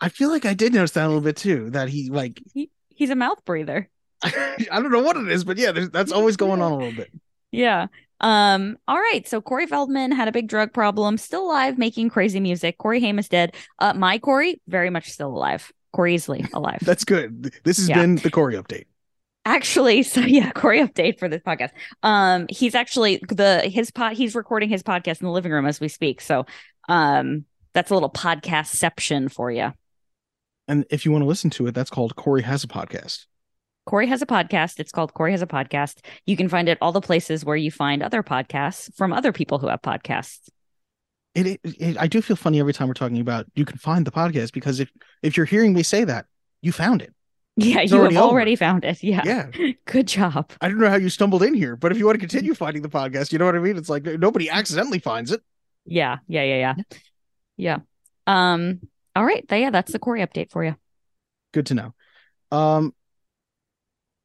I 0.00 0.08
feel 0.08 0.30
like 0.30 0.46
I 0.46 0.54
did 0.54 0.72
notice 0.72 0.92
that 0.92 1.04
a 1.04 1.08
little 1.08 1.20
bit 1.20 1.36
too. 1.36 1.70
That 1.70 1.88
he 1.88 2.08
like 2.10 2.40
he, 2.54 2.70
he's 2.88 3.10
a 3.10 3.14
mouth 3.16 3.44
breather. 3.44 3.88
I 4.22 4.66
don't 4.80 4.90
know 4.92 5.02
what 5.02 5.16
it 5.16 5.28
is, 5.28 5.44
but 5.44 5.56
yeah, 5.56 5.72
that's 5.72 6.12
always 6.12 6.36
going 6.36 6.60
on 6.62 6.72
a 6.72 6.76
little 6.76 6.92
bit. 6.92 7.10
Yeah. 7.52 7.86
Um, 8.20 8.76
all 8.86 8.98
right. 8.98 9.26
So 9.26 9.40
Corey 9.40 9.66
Feldman 9.66 10.12
had 10.12 10.28
a 10.28 10.32
big 10.32 10.46
drug 10.48 10.72
problem, 10.74 11.16
still 11.16 11.46
alive, 11.46 11.78
making 11.78 12.10
crazy 12.10 12.38
music. 12.40 12.76
Corey 12.78 13.00
Haim 13.00 13.18
is 13.18 13.28
dead. 13.28 13.54
Uh, 13.78 13.94
my 13.94 14.18
Corey, 14.18 14.60
very 14.68 14.90
much 14.90 15.08
still 15.10 15.28
alive. 15.28 15.72
Corey 15.92 16.16
Easley, 16.16 16.46
alive. 16.52 16.78
That's 16.82 17.04
good. 17.04 17.52
This 17.64 17.78
has 17.78 17.88
Yeah. 17.88 18.00
been 18.00 18.16
the 18.16 18.30
Corey 18.30 18.54
update. 18.56 18.84
actually, 19.46 20.02
so 20.04 20.20
yeah, 20.20 20.50
Corey 20.52 20.80
update 20.80 21.18
for 21.18 21.28
this 21.28 21.42
podcast. 21.42 21.70
Um, 22.02 22.46
he's 22.50 22.74
actually 22.74 23.22
the 23.28 23.60
his 23.62 23.90
pod 23.90 24.12
he's 24.12 24.34
recording 24.34 24.68
his 24.68 24.82
podcast 24.82 25.20
in 25.22 25.26
the 25.26 25.32
living 25.32 25.50
room 25.50 25.66
as 25.66 25.80
we 25.80 25.88
speak. 25.88 26.20
So 26.20 26.44
um 26.90 27.46
that's 27.72 27.90
a 27.90 27.94
little 27.94 28.10
podcastception 28.10 29.32
for 29.32 29.50
you. 29.50 29.72
And 30.68 30.84
if 30.90 31.04
you 31.04 31.10
want 31.12 31.22
to 31.22 31.26
listen 31.26 31.50
to 31.50 31.66
it, 31.68 31.74
that's 31.74 31.90
called 31.90 32.14
Corey 32.16 32.42
has 32.42 32.62
a 32.64 32.68
podcast. 32.68 33.26
Corey 33.86 34.06
has 34.06 34.22
a 34.22 34.26
podcast. 34.26 34.78
It's 34.78 34.92
called 34.92 35.14
Corey 35.14 35.32
has 35.32 35.42
a 35.42 35.46
podcast. 35.46 35.98
You 36.26 36.36
can 36.36 36.48
find 36.48 36.68
it 36.68 36.78
all 36.80 36.92
the 36.92 37.00
places 37.00 37.44
where 37.44 37.56
you 37.56 37.70
find 37.70 38.02
other 38.02 38.22
podcasts 38.22 38.94
from 38.94 39.12
other 39.12 39.32
people 39.32 39.58
who 39.58 39.68
have 39.68 39.82
podcasts. 39.82 40.48
It, 41.34 41.46
it, 41.46 41.60
it 41.64 41.96
I 41.98 42.06
do 42.06 42.20
feel 42.22 42.36
funny 42.36 42.58
every 42.60 42.72
time 42.72 42.88
we're 42.88 42.94
talking 42.94 43.20
about 43.20 43.46
you 43.54 43.64
can 43.64 43.78
find 43.78 44.04
the 44.06 44.10
podcast 44.10 44.52
because 44.52 44.80
if 44.80 44.90
if 45.22 45.36
you're 45.36 45.46
hearing 45.46 45.72
me 45.72 45.82
say 45.82 46.04
that, 46.04 46.26
you 46.60 46.72
found 46.72 47.02
it. 47.02 47.14
Yeah, 47.56 47.80
It's 47.80 47.92
you 47.92 47.98
already 47.98 48.14
have 48.16 48.24
over. 48.24 48.56
found 48.56 48.84
it. 48.84 49.02
Yeah. 49.02 49.22
Yeah. 49.24 49.50
Good 49.86 50.08
job. 50.08 50.50
I 50.60 50.68
don't 50.68 50.78
know 50.78 50.88
how 50.88 50.96
you 50.96 51.08
stumbled 51.08 51.42
in 51.42 51.54
here, 51.54 51.76
but 51.76 51.92
if 51.92 51.98
you 51.98 52.06
want 52.06 52.14
to 52.16 52.26
continue 52.26 52.54
finding 52.54 52.82
the 52.82 52.88
podcast, 52.88 53.32
you 53.32 53.38
know 53.38 53.44
what 53.46 53.54
I 53.54 53.58
mean? 53.58 53.76
It's 53.76 53.88
like 53.88 54.04
nobody 54.04 54.48
accidentally 54.50 54.98
finds 54.98 55.30
it. 55.30 55.40
Yeah. 55.84 56.18
Yeah. 56.26 56.42
Yeah. 56.42 56.74
Yeah. 56.76 56.84
Yeah. 57.56 57.78
Um, 58.26 58.80
all 59.14 59.24
right. 59.24 59.44
Yeah, 59.50 59.70
that's 59.70 59.92
the 59.92 59.98
Corey 59.98 60.20
update 60.20 60.50
for 60.50 60.64
you. 60.64 60.76
Good 61.52 61.66
to 61.66 61.74
know. 61.74 61.94
Um 62.50 62.94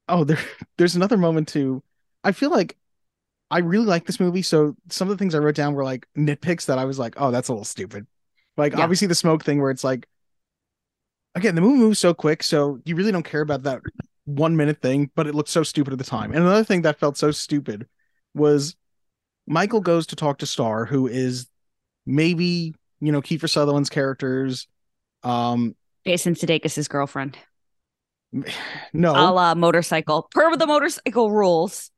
Oh, 0.07 0.23
there 0.23 0.37
there's 0.77 0.95
another 0.95 1.17
moment 1.17 1.47
too. 1.47 1.83
I 2.23 2.31
feel 2.31 2.49
like 2.49 2.77
I 3.51 3.59
really 3.59 3.85
like 3.85 4.05
this 4.05 4.19
movie, 4.19 4.41
so 4.41 4.75
some 4.89 5.09
of 5.09 5.17
the 5.17 5.21
things 5.21 5.35
I 5.35 5.39
wrote 5.39 5.55
down 5.55 5.73
were 5.75 5.83
like 5.83 6.07
nitpicks 6.17 6.65
that 6.67 6.79
I 6.79 6.85
was 6.85 6.99
like, 6.99 7.15
"Oh, 7.17 7.31
that's 7.31 7.49
a 7.49 7.53
little 7.53 7.65
stupid." 7.65 8.07
Like 8.57 8.73
Yeah. 8.73 8.81
obviously 8.83 9.07
the 9.07 9.15
smoke 9.15 9.43
thing 9.43 9.61
where 9.61 9.71
it's 9.71 9.83
like 9.83 10.07
again, 11.35 11.55
the 11.55 11.61
movie 11.61 11.77
moves 11.79 11.99
so 11.99 12.13
quick, 12.13 12.43
so 12.43 12.79
you 12.85 12.95
really 12.95 13.11
don't 13.11 13.23
care 13.23 13.41
about 13.41 13.63
that 13.63 13.81
1 14.25 14.55
minute 14.55 14.81
thing, 14.81 15.11
but 15.15 15.27
it 15.27 15.35
looked 15.35 15.49
so 15.49 15.63
stupid 15.63 15.93
at 15.93 15.99
the 15.99 16.05
time. 16.05 16.31
And 16.31 16.41
another 16.41 16.63
thing 16.63 16.81
that 16.83 16.99
felt 16.99 17.17
so 17.17 17.31
stupid 17.31 17.87
was 18.33 18.75
Michael 19.47 19.81
goes 19.81 20.07
to 20.07 20.15
talk 20.15 20.39
to 20.39 20.45
Star, 20.45 20.85
who 20.85 21.07
is 21.07 21.47
maybe, 22.05 22.75
you 23.01 23.11
know, 23.11 23.21
Kiefer 23.21 23.49
Sutherland's 23.49 23.89
characters 23.89 24.67
um 25.23 25.75
Jason 26.05 26.35
Sudeikis' 26.35 26.87
girlfriend. 26.87 27.37
no 28.93 29.12
A 29.12 29.32
la 29.32 29.56
motorcycle. 29.56 30.28
Per 30.32 30.56
the 30.56 30.67
motorcycle 30.67 31.32
rules. 31.32 31.91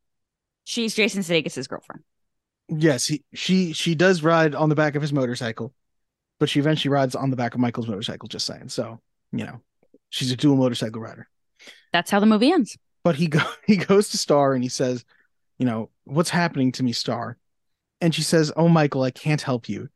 She's 0.64 0.94
Jason 0.94 1.22
Sudeikis' 1.22 1.68
girlfriend. 1.68 2.04
Yes, 2.70 3.08
he, 3.08 3.24
she 3.34 3.74
she 3.74 3.96
does 3.96 4.22
ride 4.22 4.54
on 4.54 4.70
the 4.70 4.76
back 4.76 4.96
of 4.96 5.02
his 5.02 5.14
motorcycle, 5.14 5.74
but 6.40 6.50
she 6.50 6.60
eventually 6.60 6.92
rides 6.92 7.16
on 7.16 7.30
the 7.30 7.38
back 7.38 7.54
of 7.54 7.62
Michael's 7.62 7.88
motorcycle. 7.88 8.28
Just 8.28 8.46
saying. 8.46 8.70
So 8.70 9.00
you 9.32 9.46
know, 9.46 9.62
she's 10.10 10.32
a 10.32 10.36
dual 10.36 10.58
motorcycle 10.58 11.02
rider. 11.02 11.30
That's 11.94 12.12
how 12.12 12.20
the 12.20 12.26
movie 12.26 12.52
ends. 12.52 12.78
But 13.04 13.16
he 13.16 13.28
go 13.28 13.40
he 13.66 13.78
goes 13.78 14.10
to 14.10 14.18
Star 14.18 14.54
and 14.54 14.64
he 14.64 14.70
says, 14.70 15.06
you 15.58 15.66
know, 15.66 15.90
what's 16.04 16.30
happening 16.30 16.72
to 16.74 16.84
me, 16.84 16.92
Star? 16.92 17.38
And 18.02 18.14
she 18.14 18.22
says, 18.22 18.52
"Oh, 18.56 18.68
Michael, 18.68 19.04
I 19.04 19.12
can't 19.12 19.42
help 19.42 19.70
you." 19.70 19.90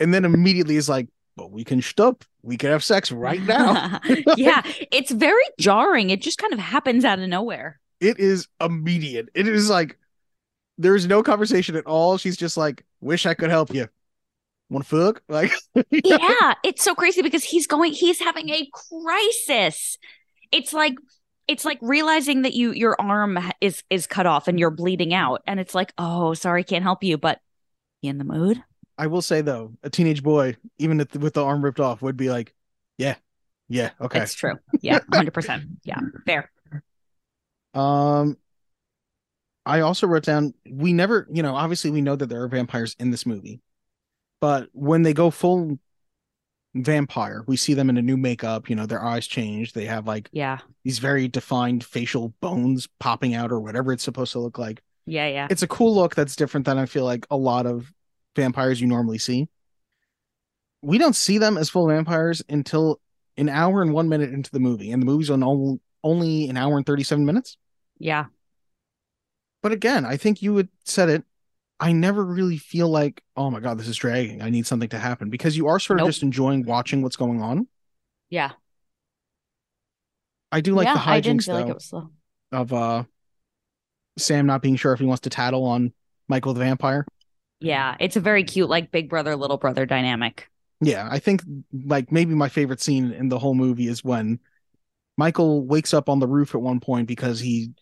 And 0.00 0.12
then 0.12 0.24
immediately 0.24 0.76
is 0.76 0.88
like, 0.88 1.08
"But 1.36 1.50
we 1.50 1.64
can 1.64 1.80
stop. 1.80 2.24
We 2.46 2.56
can 2.56 2.70
have 2.70 2.84
sex 2.84 3.12
right 3.12 3.42
now." 3.46 4.00
yeah. 4.36 4.62
It's 4.92 5.10
very 5.10 5.42
jarring. 5.58 6.10
It 6.10 6.22
just 6.22 6.38
kind 6.38 6.52
of 6.52 6.58
happens 6.58 7.04
out 7.04 7.18
of 7.18 7.28
nowhere. 7.28 7.80
it 8.00 8.18
is 8.18 8.48
immediate. 8.60 9.28
It 9.34 9.48
is 9.48 9.68
like 9.68 9.98
there's 10.78 11.06
no 11.06 11.22
conversation 11.22 11.76
at 11.76 11.86
all. 11.86 12.16
She's 12.18 12.36
just 12.36 12.56
like, 12.56 12.84
"Wish 13.00 13.26
I 13.26 13.34
could 13.34 13.50
help 13.50 13.74
you." 13.74 13.88
Want 14.68 14.84
to 14.86 14.96
fuck? 14.96 15.22
Like, 15.28 15.52
yeah, 15.90 16.54
it's 16.64 16.82
so 16.82 16.94
crazy 16.94 17.22
because 17.22 17.44
he's 17.44 17.66
going, 17.68 17.92
he's 17.92 18.18
having 18.18 18.48
a 18.50 18.68
crisis. 18.72 19.96
It's 20.52 20.72
like 20.72 20.94
it's 21.48 21.64
like 21.64 21.78
realizing 21.80 22.42
that 22.42 22.54
you 22.54 22.72
your 22.72 23.00
arm 23.00 23.38
is 23.60 23.84
is 23.90 24.06
cut 24.08 24.26
off 24.26 24.48
and 24.48 24.58
you're 24.58 24.70
bleeding 24.72 25.14
out 25.14 25.42
and 25.46 25.60
it's 25.60 25.74
like 25.74 25.92
oh 25.98 26.34
sorry 26.34 26.64
can't 26.64 26.82
help 26.82 27.04
you 27.04 27.16
but 27.16 27.38
you 28.02 28.10
in 28.10 28.18
the 28.18 28.24
mood 28.24 28.60
I 28.98 29.06
will 29.08 29.22
say 29.22 29.42
though, 29.42 29.72
a 29.82 29.90
teenage 29.90 30.22
boy, 30.22 30.56
even 30.78 31.00
if, 31.00 31.14
with 31.16 31.34
the 31.34 31.44
arm 31.44 31.64
ripped 31.64 31.80
off, 31.80 32.02
would 32.02 32.16
be 32.16 32.30
like, 32.30 32.54
yeah, 32.98 33.16
yeah, 33.68 33.90
okay. 34.00 34.20
it's 34.20 34.34
true 34.34 34.58
yeah 34.82 34.98
100% 35.10 35.64
yeah 35.84 36.00
fair 36.26 36.50
Um, 37.74 38.36
I 39.64 39.80
also 39.80 40.06
wrote 40.06 40.24
down 40.24 40.54
we 40.70 40.92
never, 40.92 41.26
you 41.30 41.42
know, 41.42 41.54
obviously 41.54 41.90
we 41.90 42.00
know 42.00 42.16
that 42.16 42.28
there 42.28 42.42
are 42.42 42.48
vampires 42.48 42.94
in 42.98 43.10
this 43.10 43.26
movie, 43.26 43.60
but 44.40 44.68
when 44.72 45.02
they 45.02 45.12
go 45.12 45.30
full 45.30 45.78
vampire, 46.74 47.42
we 47.46 47.56
see 47.56 47.74
them 47.74 47.90
in 47.90 47.96
a 47.96 48.02
new 48.02 48.16
makeup. 48.16 48.70
You 48.70 48.76
know, 48.76 48.86
their 48.86 49.02
eyes 49.02 49.26
change. 49.26 49.72
They 49.72 49.86
have 49.86 50.06
like 50.06 50.30
yeah 50.32 50.58
these 50.84 50.98
very 51.00 51.28
defined 51.28 51.84
facial 51.84 52.30
bones 52.40 52.88
popping 53.00 53.34
out 53.34 53.50
or 53.50 53.60
whatever 53.60 53.92
it's 53.92 54.04
supposed 54.04 54.32
to 54.32 54.38
look 54.38 54.58
like. 54.58 54.82
yeah 55.06 55.26
yeah 55.26 55.48
It's 55.50 55.62
a 55.62 55.68
cool 55.68 55.94
look 55.94 56.14
that's 56.14 56.36
different 56.36 56.66
than 56.66 56.78
I 56.78 56.86
feel 56.86 57.04
like 57.04 57.26
a 57.30 57.36
lot 57.36 57.66
of 57.66 57.92
vampires 58.36 58.80
you 58.80 58.86
normally 58.86 59.18
see. 59.18 59.48
We 60.82 60.98
don't 60.98 61.16
see 61.16 61.38
them 61.38 61.56
as 61.56 61.68
full 61.68 61.88
vampires 61.88 62.42
until 62.48 63.00
an 63.36 63.48
hour 63.48 63.82
and 63.82 63.92
one 63.92 64.08
minute 64.08 64.30
into 64.32 64.50
the 64.50 64.60
movie, 64.60 64.92
and 64.92 65.02
the 65.02 65.06
movie's 65.06 65.30
on 65.30 65.42
only 65.42 65.80
only 66.04 66.48
an 66.48 66.56
hour 66.56 66.76
and 66.76 66.86
37 66.86 67.24
minutes. 67.26 67.56
yeah 67.98 68.26
But 69.62 69.72
again, 69.72 70.04
I 70.04 70.16
think 70.16 70.40
you 70.42 70.54
would 70.54 70.68
said 70.84 71.08
it. 71.08 71.24
I 71.80 71.92
never 71.92 72.24
really 72.24 72.56
feel 72.56 72.88
like, 72.88 73.22
oh 73.36 73.50
my 73.50 73.60
god, 73.60 73.78
this 73.78 73.88
is 73.88 73.96
dragging. 73.96 74.40
I 74.40 74.48
need 74.50 74.66
something 74.66 74.88
to 74.90 74.98
happen 74.98 75.28
because 75.28 75.56
you 75.56 75.66
are 75.66 75.78
sort 75.80 75.98
of 75.98 76.04
Nope. 76.04 76.10
just 76.10 76.22
enjoying 76.22 76.64
watching 76.64 77.02
what's 77.02 77.16
going 77.16 77.42
on. 77.42 77.66
yeah 78.30 78.52
I 80.52 80.60
do 80.60 80.74
like 80.74 80.86
yeah 80.86 80.94
the 80.94 81.00
hijinks 81.00 81.44
feel 81.46 81.54
though 81.54 81.60
like 81.60 81.70
it 81.70 81.74
was 81.74 81.84
slow 81.84 82.10
of 82.52 82.72
uh 82.72 83.04
Sam 84.18 84.46
not 84.46 84.62
being 84.62 84.76
sure 84.76 84.92
if 84.92 85.00
he 85.00 85.04
wants 85.06 85.22
to 85.22 85.30
tattle 85.30 85.64
on 85.64 85.92
Michael 86.28 86.54
the 86.54 86.60
vampire. 86.60 87.06
Yeah 87.60 87.96
it's 88.00 88.16
a 88.16 88.20
very 88.20 88.44
cute 88.44 88.68
like 88.68 88.90
big 88.90 89.08
brother 89.08 89.36
little 89.36 89.56
brother 89.56 89.86
dynamic 89.86 90.50
Yeah, 90.80 91.08
I 91.10 91.18
think 91.20 91.42
like 91.72 92.12
maybe 92.12 92.34
my 92.34 92.48
favorite 92.50 92.80
scene 92.80 93.12
in 93.12 93.28
the 93.30 93.38
whole 93.38 93.54
movie 93.54 93.88
is 93.88 94.04
when 94.04 94.40
Michael 95.16 95.64
wakes 95.64 95.94
up 95.94 96.08
on 96.08 96.18
the 96.18 96.26
roof 96.28 96.54
at 96.54 96.60
one 96.60 96.80
point 96.80 97.08
because 97.08 97.40
he, 97.40 97.72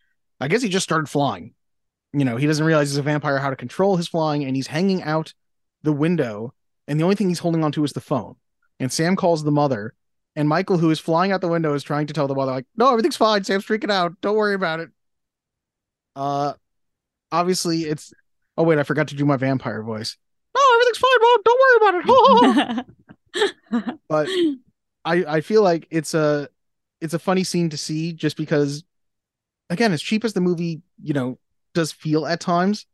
I 0.41 0.47
guess 0.47 0.63
he 0.63 0.69
just 0.69 0.85
started 0.85 1.09
flying. 1.09 1.55
You 2.13 2.25
know, 2.25 2.37
he 2.37 2.47
doesn't 2.47 2.65
realize 2.65 2.91
he's 2.91 2.97
a 2.99 3.03
vampire 3.03 3.39
how 3.39 3.51
to 3.51 3.57
control 3.57 3.97
his 3.97 4.07
flying, 4.07 4.45
and 4.45 4.55
he's 4.55 4.69
hanging 4.69 5.03
out 5.03 5.35
the 5.83 5.93
window, 5.93 6.55
and 6.87 6.99
the 6.99 7.03
only 7.03 7.17
thing 7.17 7.29
he's 7.29 7.41
holding 7.41 7.65
onto 7.65 7.83
is 7.83 7.93
the 7.93 8.01
phone. 8.01 8.37
And 8.79 8.93
Sam 8.93 9.17
calls 9.17 9.43
the 9.43 9.51
mother, 9.51 9.95
and 10.37 10.49
Michael, 10.49 10.79
who 10.79 10.91
is 10.91 11.01
flying 11.01 11.33
out 11.33 11.41
the 11.41 11.49
window, 11.49 11.75
is 11.75 11.83
trying 11.83 12.07
to 12.07 12.15
tell 12.15 12.29
the 12.29 12.35
mother 12.37 12.53
like, 12.53 12.67
"No, 12.77 12.91
everything's 12.91 13.17
fine. 13.17 13.43
Sam's 13.43 13.65
freaking 13.67 13.91
out. 13.91 14.21
Don't 14.21 14.37
worry 14.37 14.55
about 14.55 14.79
it." 14.79 14.91
Uh, 16.15 16.53
obviously 17.33 17.83
it's. 17.83 18.13
Oh 18.57 18.63
wait, 18.63 18.79
I 18.79 18.83
forgot 18.83 19.09
to 19.09 19.15
do 19.15 19.25
my 19.25 19.37
vampire 19.37 19.83
voice. 19.83 20.17
No, 20.55 20.63
everything's 20.75 20.99
fine, 20.99 21.21
mom. 21.21 21.39
Don't 21.45 21.61
worry 21.61 22.77
about 22.77 22.87
it. 22.87 23.99
but 24.09 24.29
I 25.05 25.37
I 25.37 25.41
feel 25.41 25.63
like 25.63 25.87
it's 25.91 26.15
a 26.15 26.49
it's 27.01 27.15
a 27.15 27.19
funny 27.19 27.45
scene 27.45 27.71
to 27.71 27.77
see 27.77 28.13
just 28.13 28.37
because 28.37 28.85
again 29.71 29.93
as 29.93 30.03
cheap 30.03 30.25
as 30.25 30.33
the 30.33 30.41
movie 30.41 30.83
you 31.03 31.13
know 31.13 31.39
does 31.75 31.91
feel 31.91 32.27
at 32.27 32.41
times 32.41 32.87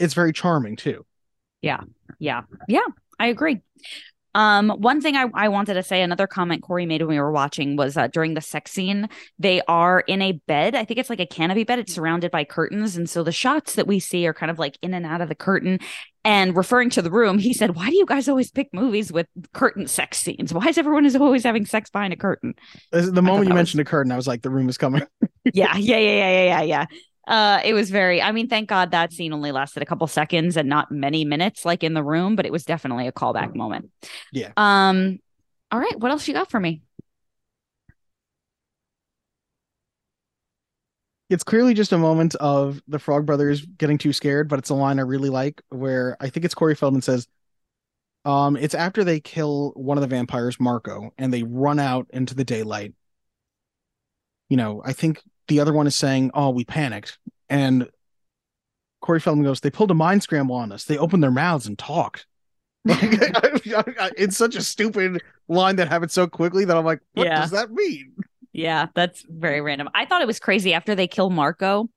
it's 0.00 0.14
very 0.14 0.32
charming 0.32 0.74
too 0.74 1.06
Yeah. 1.62 1.80
Yeah. 2.18 2.42
Yeah. 2.68 2.80
I 3.20 3.26
agree. 3.28 3.62
Um, 4.34 4.70
one 4.70 5.00
thing 5.00 5.16
I, 5.16 5.26
I 5.34 5.48
wanted 5.48 5.74
to 5.74 5.82
say, 5.82 6.02
another 6.02 6.26
comment 6.26 6.62
Corey 6.62 6.86
made 6.86 7.02
when 7.02 7.08
we 7.08 7.20
were 7.20 7.30
watching 7.30 7.76
was 7.76 7.96
uh, 7.96 8.08
during 8.08 8.34
the 8.34 8.40
sex 8.40 8.72
scene, 8.72 9.08
they 9.38 9.62
are 9.68 10.00
in 10.00 10.20
a 10.22 10.32
bed. 10.32 10.74
I 10.74 10.84
think 10.84 10.98
it's 10.98 11.10
like 11.10 11.20
a 11.20 11.26
canopy 11.26 11.64
bed. 11.64 11.78
It's 11.78 11.94
surrounded 11.94 12.30
by 12.30 12.44
curtains. 12.44 12.96
And 12.96 13.08
so 13.08 13.22
the 13.22 13.32
shots 13.32 13.74
that 13.76 13.86
we 13.86 14.00
see 14.00 14.26
are 14.26 14.34
kind 14.34 14.50
of 14.50 14.58
like 14.58 14.78
in 14.82 14.94
and 14.94 15.06
out 15.06 15.20
of 15.20 15.28
the 15.28 15.34
curtain. 15.34 15.78
And 16.26 16.56
referring 16.56 16.88
to 16.90 17.02
the 17.02 17.10
room, 17.10 17.38
he 17.38 17.52
said, 17.52 17.76
Why 17.76 17.90
do 17.90 17.96
you 17.96 18.06
guys 18.06 18.28
always 18.28 18.50
pick 18.50 18.70
movies 18.72 19.12
with 19.12 19.26
curtain 19.52 19.86
sex 19.86 20.18
scenes? 20.18 20.54
Why 20.54 20.66
is 20.66 20.78
everyone 20.78 21.04
is 21.04 21.14
always 21.16 21.44
having 21.44 21.66
sex 21.66 21.90
behind 21.90 22.12
a 22.12 22.16
curtain? 22.16 22.54
The 22.90 23.22
moment 23.22 23.44
you 23.44 23.54
was- 23.54 23.56
mentioned 23.56 23.80
a 23.82 23.84
curtain 23.84 24.10
i 24.12 24.16
was 24.16 24.26
like 24.26 24.42
the 24.42 24.50
room 24.50 24.68
is 24.68 24.78
coming 24.78 25.02
yeah, 25.52 25.76
yeah, 25.76 25.98
yeah, 25.98 25.98
yeah, 25.98 26.44
yeah, 26.44 26.62
yeah. 26.62 26.86
Uh, 27.26 27.60
it 27.64 27.72
was 27.74 27.90
very. 27.90 28.20
I 28.20 28.32
mean, 28.32 28.48
thank 28.48 28.68
God 28.68 28.90
that 28.90 29.12
scene 29.12 29.32
only 29.32 29.52
lasted 29.52 29.82
a 29.82 29.86
couple 29.86 30.06
seconds 30.06 30.56
and 30.56 30.68
not 30.68 30.90
many 30.90 31.24
minutes, 31.24 31.64
like 31.64 31.82
in 31.82 31.94
the 31.94 32.02
room. 32.02 32.36
But 32.36 32.46
it 32.46 32.52
was 32.52 32.64
definitely 32.64 33.06
a 33.06 33.12
callback 33.12 33.54
moment. 33.54 33.90
Yeah. 34.32 34.52
Um. 34.56 35.18
All 35.70 35.80
right. 35.80 35.98
What 35.98 36.10
else 36.10 36.28
you 36.28 36.34
got 36.34 36.50
for 36.50 36.60
me? 36.60 36.82
it's 41.30 41.44
clearly 41.44 41.74
just 41.74 41.92
a 41.92 41.98
moment 41.98 42.34
of 42.36 42.82
the 42.86 42.98
frog 42.98 43.26
brothers 43.26 43.64
getting 43.64 43.98
too 43.98 44.12
scared 44.12 44.48
but 44.48 44.58
it's 44.58 44.70
a 44.70 44.74
line 44.74 44.98
i 44.98 45.02
really 45.02 45.28
like 45.28 45.62
where 45.70 46.16
i 46.20 46.28
think 46.28 46.44
it's 46.44 46.54
corey 46.54 46.74
feldman 46.74 47.02
says 47.02 47.26
um 48.24 48.56
it's 48.56 48.74
after 48.74 49.04
they 49.04 49.20
kill 49.20 49.72
one 49.74 49.96
of 49.98 50.02
the 50.02 50.08
vampires 50.08 50.60
marco 50.60 51.12
and 51.18 51.32
they 51.32 51.42
run 51.42 51.78
out 51.78 52.06
into 52.10 52.34
the 52.34 52.44
daylight 52.44 52.94
you 54.48 54.56
know 54.56 54.82
i 54.84 54.92
think 54.92 55.20
the 55.48 55.60
other 55.60 55.72
one 55.72 55.86
is 55.86 55.94
saying 55.94 56.30
oh 56.34 56.50
we 56.50 56.64
panicked 56.64 57.18
and 57.48 57.88
corey 59.00 59.20
feldman 59.20 59.44
goes 59.44 59.60
they 59.60 59.70
pulled 59.70 59.90
a 59.90 59.94
mind 59.94 60.22
scramble 60.22 60.56
on 60.56 60.72
us 60.72 60.84
they 60.84 60.98
opened 60.98 61.22
their 61.22 61.30
mouths 61.30 61.66
and 61.66 61.78
talked 61.78 62.26
like, 62.84 63.00
it's 64.16 64.36
such 64.36 64.56
a 64.56 64.62
stupid 64.62 65.22
line 65.48 65.76
that 65.76 65.88
happened 65.88 66.10
so 66.10 66.26
quickly 66.26 66.64
that 66.64 66.76
i'm 66.76 66.84
like 66.84 67.00
what 67.14 67.24
Yeah. 67.24 67.40
does 67.40 67.50
that 67.50 67.70
mean 67.70 68.12
Yeah, 68.52 68.86
that's 68.94 69.24
very 69.28 69.60
random. 69.60 69.88
I 69.94 70.04
thought 70.06 70.22
it 70.22 70.28
was 70.28 70.38
crazy 70.38 70.74
after 70.74 70.94
they 70.94 71.08
kill 71.08 71.28
Marco, 71.28 71.88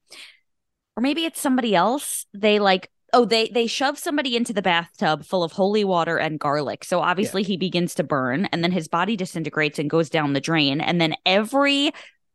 or 0.96 1.02
maybe 1.02 1.24
it's 1.24 1.40
somebody 1.40 1.76
else. 1.76 2.26
They 2.34 2.58
like. 2.58 2.90
Oh, 3.14 3.26
they 3.26 3.48
they 3.54 3.68
shove 3.68 3.98
somebody 4.00 4.36
into 4.36 4.54
the 4.54 4.62
bathtub 4.64 5.24
full 5.24 5.44
of 5.44 5.52
holy 5.54 5.86
water 5.86 6.18
and 6.18 6.40
garlic. 6.40 6.84
So 6.84 7.00
obviously 7.00 7.42
he 7.44 7.56
begins 7.58 7.94
to 7.96 8.04
burn 8.04 8.46
and 8.52 8.64
then 8.64 8.72
his 8.72 8.88
body 8.90 9.16
disintegrates 9.16 9.78
and 9.80 9.88
goes 9.90 10.10
down 10.10 10.34
the 10.34 10.42
drain 10.42 10.82
and 10.82 11.00
then 11.00 11.14
every 11.26 11.92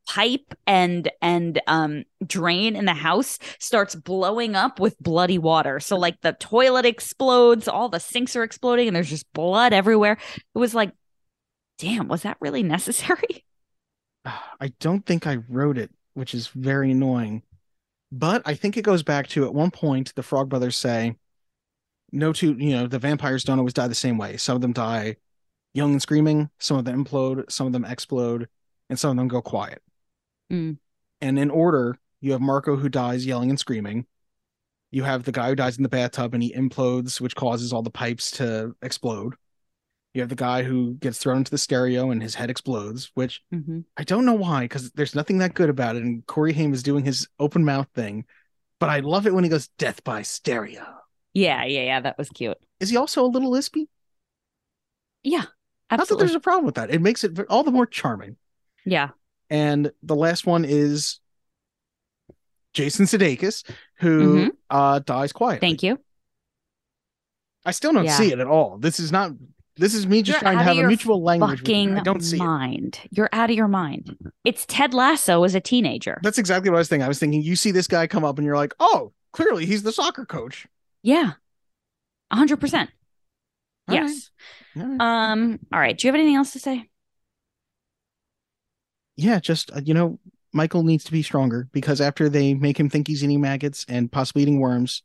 pipe 0.07 0.55
and 0.67 1.11
and 1.21 1.61
um 1.69 2.05
drain 2.27 2.75
in 2.77 2.85
the 2.85 2.95
house 2.95 3.39
starts 3.59 3.95
blowing 3.95 4.55
up 4.57 4.81
with 4.81 4.99
bloody 4.99 5.39
water. 5.39 5.81
So 5.81 5.97
like 5.97 6.21
the 6.21 6.33
toilet 6.33 6.85
explodes, 6.85 7.69
all 7.69 7.89
the 7.89 8.01
sinks 8.01 8.37
are 8.37 8.43
exploding 8.43 8.89
and 8.89 8.97
there's 8.97 9.11
just 9.11 9.33
blood 9.33 9.73
everywhere. 9.73 10.19
It 10.55 10.59
was 10.59 10.75
like 10.75 10.93
damn, 11.79 12.09
was 12.09 12.23
that 12.23 12.37
really 12.41 12.63
necessary? 12.77 13.45
I 14.25 14.73
don't 14.79 15.05
think 15.05 15.27
I 15.27 15.39
wrote 15.49 15.79
it, 15.79 15.91
which 16.15 16.35
is 16.35 16.47
very 16.49 16.93
annoying. 16.93 17.43
But 18.13 18.43
I 18.45 18.55
think 18.55 18.77
it 18.77 18.83
goes 18.83 19.03
back 19.03 19.27
to 19.29 19.45
at 19.45 19.55
one 19.55 19.71
point 19.71 20.15
the 20.15 20.23
Frog 20.23 20.49
Brothers 20.49 20.77
say, 20.77 21.17
"No 22.13 22.33
two, 22.33 22.55
you 22.59 22.71
know, 22.71 22.87
the 22.87 22.99
vampires 22.99 23.43
don't 23.43 23.59
always 23.59 23.75
die 23.75 23.89
the 23.89 23.95
same 23.95 24.19
way. 24.19 24.37
Some 24.37 24.57
of 24.57 24.63
them 24.63 24.73
die 24.73 25.17
young 25.75 25.93
and 25.93 26.03
screaming, 26.03 26.51
some 26.59 26.77
of 26.77 26.85
them 26.85 27.05
implode, 27.05 27.51
some 27.51 27.67
of 27.67 27.73
them 27.73 27.85
explode, 27.85 28.49
and 28.91 28.99
some 28.99 29.11
of 29.13 29.17
them 29.17 29.29
go 29.29 29.41
quiet." 29.43 29.83
Mm. 30.53 30.79
And 31.21 31.39
in 31.39 31.51
order, 31.51 31.99
you 32.21 32.33
have 32.33 32.41
Marco 32.41 32.77
who 32.77 32.89
dies 32.89 33.27
yelling 33.27 33.51
and 33.51 33.59
screaming. 33.59 34.07
You 34.91 35.05
have 35.05 35.25
the 35.25 35.33
guy 35.33 35.49
who 35.49 35.55
dies 35.55 35.77
in 35.79 35.83
the 35.83 35.89
bathtub 35.89 36.35
and 36.35 36.43
he 36.43 36.53
implodes, 36.53 37.21
which 37.21 37.35
causes 37.35 37.73
all 37.73 37.83
the 37.83 37.91
pipes 37.91 38.31
to 38.33 38.77
explode. 38.83 39.35
You 40.13 40.21
have 40.21 40.29
the 40.29 40.35
guy 40.37 40.63
who 40.63 40.95
gets 40.95 41.17
thrown 41.19 41.39
into 41.39 41.51
the 41.51 41.57
stereo 41.57 42.11
and 42.11 42.23
his 42.23 42.35
head 42.35 42.51
explodes, 42.51 43.11
which 43.15 43.41
Mm-hmm. 43.55 43.81
I 43.97 44.05
don't 44.05 44.27
know 44.27 44.35
why, 44.35 44.65
because 44.65 44.91
there's 44.93 45.15
nothing 45.15 45.39
that 45.39 45.55
good 45.55 45.71
about 45.71 45.97
it. 45.97 46.03
And 46.03 46.27
Corey 46.27 46.53
Haim 46.53 46.75
is 46.75 46.83
doing 46.83 47.05
his 47.05 47.27
open 47.39 47.65
mouth 47.65 47.89
thing, 47.95 48.27
but 48.79 48.91
I 48.91 49.01
love 49.01 49.27
it 49.27 49.33
when 49.33 49.45
he 49.45 49.49
goes 49.51 49.69
death 49.79 50.05
by 50.05 50.21
stereo. 50.21 50.85
Yeah, 51.33 51.65
yeah, 51.65 51.83
yeah. 51.83 52.01
That 52.01 52.19
was 52.19 52.29
cute. 52.29 52.59
Is 52.79 52.91
he 52.91 52.99
also 52.99 53.25
a 53.25 53.27
little 53.27 53.51
lispy? 53.51 53.87
Yeah, 55.23 55.45
Not 55.91 56.07
that 56.09 56.19
there's 56.19 56.35
a 56.35 56.41
problem 56.41 56.67
with 56.67 56.75
that. 56.75 56.91
It 56.91 57.01
makes 57.01 57.25
it 57.25 57.39
all 57.49 57.63
the 57.63 57.71
more 57.71 57.87
charming. 57.87 58.37
Yeah. 58.85 59.11
And 59.51 59.93
the 60.03 60.17
last 60.17 60.47
one 60.47 60.65
is 60.65 61.21
Jason 62.75 63.07
Sudeikis, 63.07 63.65
who 63.97 64.49
Mhm. 64.49 64.51
uh 64.71 64.99
dies 65.01 65.33
quietly. 65.33 65.61
Thank 65.67 65.83
you. 65.83 65.99
I 67.65 67.71
still 67.73 67.93
don't 67.93 68.05
Yeah. 68.07 68.17
see 68.17 68.33
it 68.33 68.39
at 68.41 68.47
all. 68.47 68.79
This 68.79 68.99
is 68.99 69.13
not. 69.13 69.33
This 69.77 69.95
is 69.95 70.07
me 70.07 70.21
just 70.23 70.37
You're 70.43 70.53
trying 70.53 70.59
to 70.59 70.65
have 70.65 70.77
a 70.79 70.87
mutual 70.87 71.23
language. 71.23 71.61
Fucking 71.61 71.99
I 71.99 72.03
don't 72.03 72.21
see 72.23 72.37
it. 72.37 72.41
mind. 72.41 73.01
You're 73.11 73.31
out 73.33 73.49
of 73.51 73.57
your 73.57 73.69
mind. 73.69 74.17
It's 74.45 74.67
Ted 74.67 74.93
Lasso 74.93 75.45
as 75.45 75.55
a 75.55 75.61
teenager. 75.61 76.21
That's 76.23 76.37
exactly 76.39 76.71
what 76.71 76.77
I 76.77 76.81
was 76.81 76.89
thinking. 76.89 77.05
I 77.05 77.09
was 77.09 77.19
thinking 77.19 77.41
you 77.43 77.57
see 77.57 77.71
this 77.71 77.87
guy 77.89 78.07
come 78.07 78.23
up 78.25 78.37
and 78.39 78.45
you're 78.45 78.57
like, 78.57 78.75
oh, 78.81 79.13
clearly 79.33 79.65
he's 79.65 79.83
the 79.83 79.93
soccer 79.93 80.25
coach. 80.27 80.67
yeah. 81.03 81.33
A 82.31 82.37
hundred 82.37 82.59
percent. 82.61 82.91
Yes. 83.91 84.31
All 84.77 84.83
right. 84.87 85.01
Um, 85.33 85.59
all 85.71 85.79
right. 85.79 85.97
Do 85.99 86.07
you 86.07 86.13
have 86.13 86.19
anything 86.19 86.37
else 86.37 86.53
to 86.55 86.59
say? 86.59 86.89
Yeah, 89.17 89.41
just 89.41 89.71
uh, 89.73 89.81
you 89.85 89.95
know, 89.95 90.19
Michael 90.53 90.83
needs 90.83 91.05
to 91.05 91.13
be 91.13 91.23
stronger 91.23 91.69
because 91.73 92.01
after 92.01 92.29
they 92.29 92.55
make 92.55 92.79
him 92.79 92.91
think 92.91 93.09
he's 93.09 93.25
eating 93.25 93.41
maggots 93.41 93.85
and 93.89 94.11
possibly 94.11 94.43
eating 94.43 94.61
worms, 94.61 95.03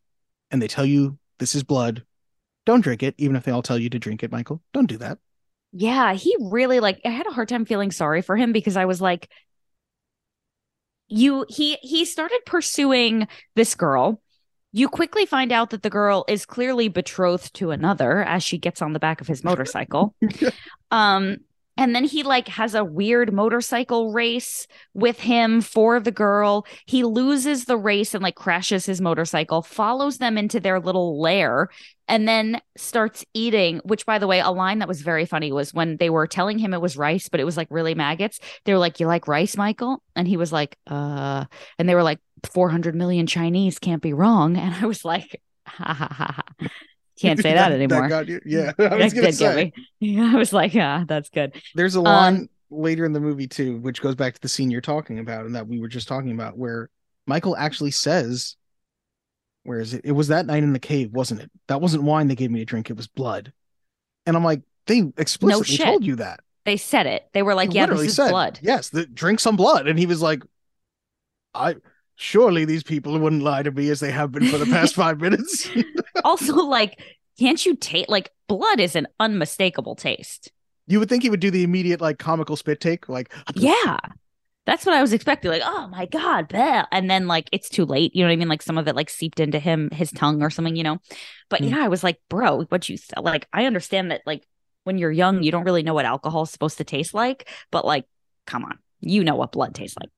and 0.51 0.61
they 0.61 0.67
tell 0.67 0.85
you 0.85 1.17
this 1.39 1.55
is 1.55 1.63
blood, 1.63 2.03
don't 2.65 2.81
drink 2.81 3.03
it, 3.03 3.15
even 3.17 3.35
if 3.35 3.43
they 3.43 3.51
all 3.51 3.63
tell 3.63 3.77
you 3.77 3.89
to 3.89 3.99
drink 3.99 4.23
it, 4.23 4.31
Michael. 4.31 4.61
Don't 4.73 4.87
do 4.87 4.97
that. 4.97 5.19
Yeah, 5.71 6.13
he 6.13 6.35
really 6.39 6.79
like 6.79 7.01
I 7.05 7.09
had 7.09 7.27
a 7.27 7.31
hard 7.31 7.49
time 7.49 7.65
feeling 7.65 7.91
sorry 7.91 8.21
for 8.21 8.35
him 8.35 8.51
because 8.51 8.77
I 8.77 8.85
was 8.85 9.01
like 9.01 9.29
you 11.09 11.45
he 11.49 11.77
he 11.81 12.05
started 12.05 12.39
pursuing 12.45 13.27
this 13.55 13.75
girl. 13.75 14.21
You 14.73 14.89
quickly 14.89 15.25
find 15.25 15.51
out 15.51 15.69
that 15.71 15.81
the 15.81 15.89
girl 15.89 16.25
is 16.27 16.45
clearly 16.45 16.87
betrothed 16.89 17.53
to 17.55 17.71
another 17.71 18.21
as 18.21 18.43
she 18.43 18.57
gets 18.57 18.81
on 18.81 18.93
the 18.93 18.99
back 18.99 19.21
of 19.21 19.27
his 19.27 19.43
motorcycle. 19.43 20.13
um 20.91 21.37
and 21.77 21.95
then 21.95 22.03
he 22.03 22.23
like 22.23 22.47
has 22.47 22.73
a 22.73 22.83
weird 22.83 23.31
motorcycle 23.31 24.11
race 24.11 24.67
with 24.93 25.19
him 25.19 25.61
for 25.61 25.99
the 25.99 26.11
girl. 26.11 26.65
He 26.85 27.03
loses 27.03 27.65
the 27.65 27.77
race 27.77 28.13
and 28.13 28.23
like 28.23 28.35
crashes 28.35 28.85
his 28.85 28.99
motorcycle, 28.99 29.61
follows 29.61 30.17
them 30.17 30.37
into 30.37 30.59
their 30.59 30.79
little 30.79 31.21
lair, 31.21 31.69
and 32.07 32.27
then 32.27 32.59
starts 32.77 33.23
eating. 33.33 33.79
Which, 33.83 34.05
by 34.05 34.17
the 34.19 34.27
way, 34.27 34.39
a 34.39 34.49
line 34.49 34.79
that 34.79 34.87
was 34.87 35.01
very 35.01 35.25
funny 35.25 35.51
was 35.51 35.73
when 35.73 35.97
they 35.97 36.09
were 36.09 36.27
telling 36.27 36.57
him 36.57 36.73
it 36.73 36.81
was 36.81 36.97
rice, 36.97 37.29
but 37.29 37.39
it 37.39 37.45
was 37.45 37.57
like 37.57 37.67
really 37.69 37.95
maggots. 37.95 38.39
They 38.65 38.73
were 38.73 38.79
like, 38.79 38.99
You 38.99 39.07
like 39.07 39.27
rice, 39.27 39.55
Michael? 39.55 40.01
And 40.15 40.27
he 40.27 40.37
was 40.37 40.51
like, 40.51 40.77
Uh, 40.87 41.45
and 41.77 41.87
they 41.87 41.95
were 41.95 42.03
like, 42.03 42.19
400 42.51 42.95
million 42.95 43.27
Chinese 43.27 43.79
can't 43.79 44.01
be 44.01 44.13
wrong. 44.13 44.57
And 44.57 44.73
I 44.75 44.85
was 44.87 45.05
like, 45.05 45.41
Ha 45.67 45.93
ha 45.93 46.07
ha 46.11 46.43
ha. 46.59 46.67
Can't 47.19 47.39
say 47.41 47.53
that, 47.53 47.71
anymore. 47.71 48.07
got 48.07 48.27
you? 48.27 48.39
Yeah, 48.45 48.71
I 48.79 48.95
was 48.95 49.13
That 49.13 49.21
did 49.21 49.21
get 49.23 49.33
say. 49.35 49.55
me. 49.55 49.73
Yeah, 49.99 50.31
I 50.33 50.37
was 50.37 50.53
like, 50.53 50.73
yeah, 50.73 51.03
that's 51.07 51.29
good. 51.29 51.55
There's 51.75 51.95
a 51.95 51.99
Um, 51.99 52.03
line 52.05 52.49
later 52.69 53.05
in 53.05 53.13
the 53.13 53.19
movie 53.19 53.47
too, 53.47 53.77
which 53.77 54.01
goes 54.01 54.15
back 54.15 54.35
to 54.35 54.41
the 54.41 54.49
scene 54.49 54.69
you're 54.71 54.81
talking 54.81 55.19
about 55.19 55.45
and 55.45 55.55
that 55.55 55.67
we 55.67 55.79
were 55.79 55.87
just 55.87 56.07
talking 56.07 56.31
about, 56.31 56.57
where 56.57 56.89
Michael 57.25 57.55
actually 57.57 57.91
says, 57.91 58.55
"Where 59.63 59.79
is 59.79 59.93
it? 59.93 60.01
It 60.03 60.11
was 60.13 60.27
that 60.29 60.45
night 60.45 60.63
in 60.63 60.73
the 60.73 60.79
cave, 60.79 61.11
wasn't 61.13 61.41
it? 61.41 61.51
That 61.67 61.81
wasn't 61.81 62.03
wine 62.03 62.27
they 62.27 62.35
gave 62.35 62.51
me 62.51 62.59
to 62.59 62.65
drink; 62.65 62.89
it 62.89 62.97
was 62.97 63.07
blood." 63.07 63.51
And 64.25 64.35
I'm 64.35 64.43
like, 64.43 64.61
they 64.85 65.03
explicitly 65.17 65.75
shit. 65.75 65.85
told 65.85 66.05
you 66.05 66.17
that. 66.17 66.41
They 66.65 66.77
said 66.77 67.05
it. 67.07 67.27
They 67.33 67.43
were 67.43 67.55
like, 67.55 67.69
They 67.69 67.75
yeah, 67.77 67.85
this 67.85 68.01
is 68.01 68.15
said, 68.15 68.29
blood. 68.29 68.59
Yes, 68.61 68.89
the, 68.89 69.05
drink 69.05 69.39
some 69.39 69.55
blood, 69.55 69.87
and 69.87 69.97
he 69.97 70.05
was 70.05 70.21
like, 70.21 70.43
"I." 71.53 71.75
Surely 72.19 72.65
these 72.65 72.81
people 72.81 73.19
wouldn't 73.19 73.43
lie 73.43 73.61
to 73.61 73.69
me 73.69 73.89
as 73.91 73.99
they 73.99 74.09
have 74.09 74.31
been 74.31 74.47
for 74.47 74.57
the 74.57 74.65
past 74.65 74.95
five 74.95 75.21
minutes. 75.21 75.69
Also, 76.27 76.53
like, 76.77 77.01
can't 77.39 77.65
you 77.65 77.75
taste 77.75 78.09
like 78.09 78.31
blood 78.47 78.79
is 78.79 78.95
an 78.95 79.07
unmistakable 79.19 79.95
taste? 79.95 80.51
you 80.89 80.99
would 80.99 81.09
think 81.09 81.21
he 81.23 81.29
would 81.29 81.41
do 81.41 81.51
the 81.51 81.63
immediate 81.63 81.99
like 81.99 82.17
comical 82.19 82.55
spit 82.55 82.79
take, 82.79 83.09
like 83.09 83.33
Yeah. 83.55 83.97
That's 84.65 84.85
what 84.85 84.95
I 84.95 85.01
was 85.01 85.13
expecting. 85.13 85.49
Like, 85.51 85.61
oh 85.65 85.87
my 85.87 86.05
God, 86.05 86.49
bleh. 86.49 86.85
and 86.91 87.09
then 87.09 87.27
like 87.27 87.47
it's 87.53 87.69
too 87.69 87.85
late. 87.85 88.13
You 88.15 88.21
know 88.23 88.27
what 88.29 88.33
I 88.33 88.35
mean? 88.37 88.49
Like 88.49 88.61
some 88.61 88.77
of 88.77 88.87
it 88.87 88.95
like 88.95 89.09
seeped 89.09 89.39
into 89.39 89.59
him, 89.59 89.89
his 89.91 90.11
tongue 90.11 90.43
or 90.43 90.49
something, 90.49 90.75
you 90.75 90.83
know. 90.83 90.97
But 91.49 91.61
Hmm. 91.61 91.67
yeah, 91.67 91.83
I 91.83 91.87
was 91.87 92.03
like, 92.03 92.19
bro, 92.29 92.63
what 92.69 92.87
you 92.89 92.97
like, 93.17 93.47
I 93.53 93.65
understand 93.65 94.11
that 94.11 94.21
like 94.25 94.45
when 94.83 94.97
you're 94.97 95.11
young, 95.11 95.41
you 95.43 95.51
don't 95.51 95.63
really 95.65 95.83
know 95.83 95.93
what 95.93 96.05
alcohol 96.05 96.43
is 96.43 96.51
supposed 96.51 96.77
to 96.79 96.83
taste 96.83 97.13
like, 97.13 97.49
but 97.71 97.85
like, 97.85 98.05
come 98.45 98.63
on, 98.65 98.77
you 99.01 99.23
know 99.23 99.35
what 99.35 99.51
blood 99.53 99.73
tastes 99.75 99.97
like. 99.99 100.09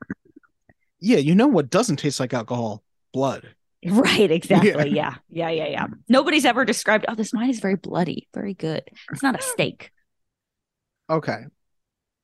yeah, 0.99 1.17
you 1.17 1.35
know 1.35 1.47
what 1.47 1.69
doesn't 1.69 1.97
taste 1.97 2.19
like 2.19 2.33
alcohol? 2.33 2.83
Blood. 3.13 3.55
Right, 3.85 4.29
exactly. 4.31 4.89
Yeah. 4.91 5.15
yeah, 5.29 5.49
yeah, 5.49 5.67
yeah, 5.67 5.87
Nobody's 6.07 6.45
ever 6.45 6.65
described, 6.65 7.05
oh, 7.07 7.15
this 7.15 7.33
wine 7.33 7.49
is 7.49 7.59
very 7.59 7.75
bloody, 7.75 8.27
very 8.33 8.53
good. 8.53 8.83
It's 9.11 9.23
not 9.23 9.39
a 9.39 9.41
steak. 9.41 9.91
Okay. 11.09 11.45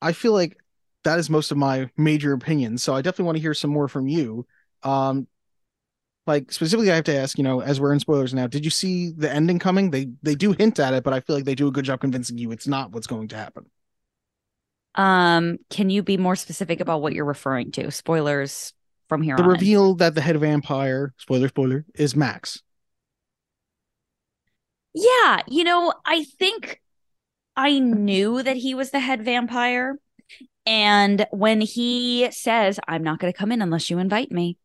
I 0.01 0.11
feel 0.11 0.33
like 0.33 0.57
that 1.03 1.19
is 1.19 1.29
most 1.29 1.51
of 1.51 1.57
my 1.57 1.89
major 1.97 2.33
opinions. 2.33 2.83
So 2.83 2.93
I 2.93 3.01
definitely 3.01 3.25
want 3.25 3.37
to 3.37 3.41
hear 3.41 3.53
some 3.53 3.71
more 3.71 3.87
from 3.87 4.07
you. 4.07 4.45
Um 4.83 5.27
like 6.27 6.51
specifically 6.51 6.91
I 6.91 6.95
have 6.95 7.03
to 7.05 7.15
ask, 7.15 7.37
you 7.37 7.43
know, 7.43 7.61
as 7.61 7.79
we're 7.79 7.93
in 7.93 7.99
spoilers 7.99 8.33
now, 8.33 8.47
did 8.47 8.65
you 8.65 8.71
see 8.71 9.11
the 9.11 9.31
ending 9.31 9.59
coming? 9.59 9.91
They 9.91 10.07
they 10.23 10.35
do 10.35 10.53
hint 10.53 10.79
at 10.79 10.93
it, 10.93 11.03
but 11.03 11.13
I 11.13 11.19
feel 11.19 11.35
like 11.35 11.45
they 11.45 11.55
do 11.55 11.67
a 11.67 11.71
good 11.71 11.85
job 11.85 12.01
convincing 12.01 12.37
you 12.37 12.51
it's 12.51 12.67
not 12.67 12.91
what's 12.91 13.07
going 13.07 13.27
to 13.29 13.35
happen. 13.35 13.65
Um, 14.95 15.57
can 15.69 15.89
you 15.89 16.03
be 16.03 16.17
more 16.17 16.35
specific 16.35 16.79
about 16.79 17.01
what 17.01 17.13
you're 17.13 17.25
referring 17.25 17.71
to? 17.73 17.91
Spoilers 17.91 18.73
from 19.07 19.21
here 19.21 19.37
The 19.37 19.43
on. 19.43 19.55
in. 19.55 19.59
reveal 19.59 19.95
that 19.95 20.15
the 20.15 20.21
head 20.21 20.39
vampire, 20.39 21.13
spoiler 21.17 21.47
spoiler, 21.47 21.85
is 21.95 22.15
Max. 22.15 22.61
Yeah, 24.93 25.41
you 25.47 25.63
know, 25.63 25.93
I 26.05 26.23
think 26.23 26.81
I 27.55 27.79
knew 27.79 28.41
that 28.43 28.57
he 28.57 28.73
was 28.75 28.91
the 28.91 28.99
head 28.99 29.23
vampire. 29.25 29.97
And 30.65 31.27
when 31.31 31.61
he 31.61 32.29
says, 32.31 32.79
I'm 32.87 33.03
not 33.03 33.19
going 33.19 33.31
to 33.31 33.37
come 33.37 33.51
in 33.51 33.61
unless 33.61 33.89
you 33.89 33.99
invite 33.99 34.31
me, 34.31 34.57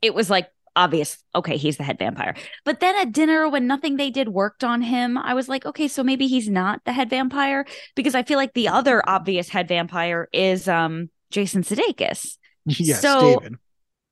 it 0.00 0.14
was 0.14 0.30
like 0.30 0.48
obvious. 0.74 1.18
Okay, 1.34 1.56
he's 1.58 1.76
the 1.76 1.84
head 1.84 1.98
vampire. 1.98 2.34
But 2.64 2.80
then 2.80 2.96
at 2.96 3.12
dinner, 3.12 3.48
when 3.48 3.66
nothing 3.66 3.96
they 3.96 4.10
did 4.10 4.28
worked 4.28 4.64
on 4.64 4.82
him, 4.82 5.18
I 5.18 5.34
was 5.34 5.48
like, 5.48 5.66
okay, 5.66 5.86
so 5.86 6.02
maybe 6.02 6.26
he's 6.26 6.48
not 6.48 6.80
the 6.84 6.92
head 6.92 7.10
vampire 7.10 7.66
because 7.94 8.14
I 8.14 8.22
feel 8.22 8.38
like 8.38 8.54
the 8.54 8.68
other 8.68 9.02
obvious 9.08 9.48
head 9.50 9.68
vampire 9.68 10.28
is 10.32 10.66
um 10.66 11.10
Jason 11.30 11.62
Sudeikis. 11.62 12.36
yes, 12.78 13.00
So- 13.00 13.38
David. 13.40 13.54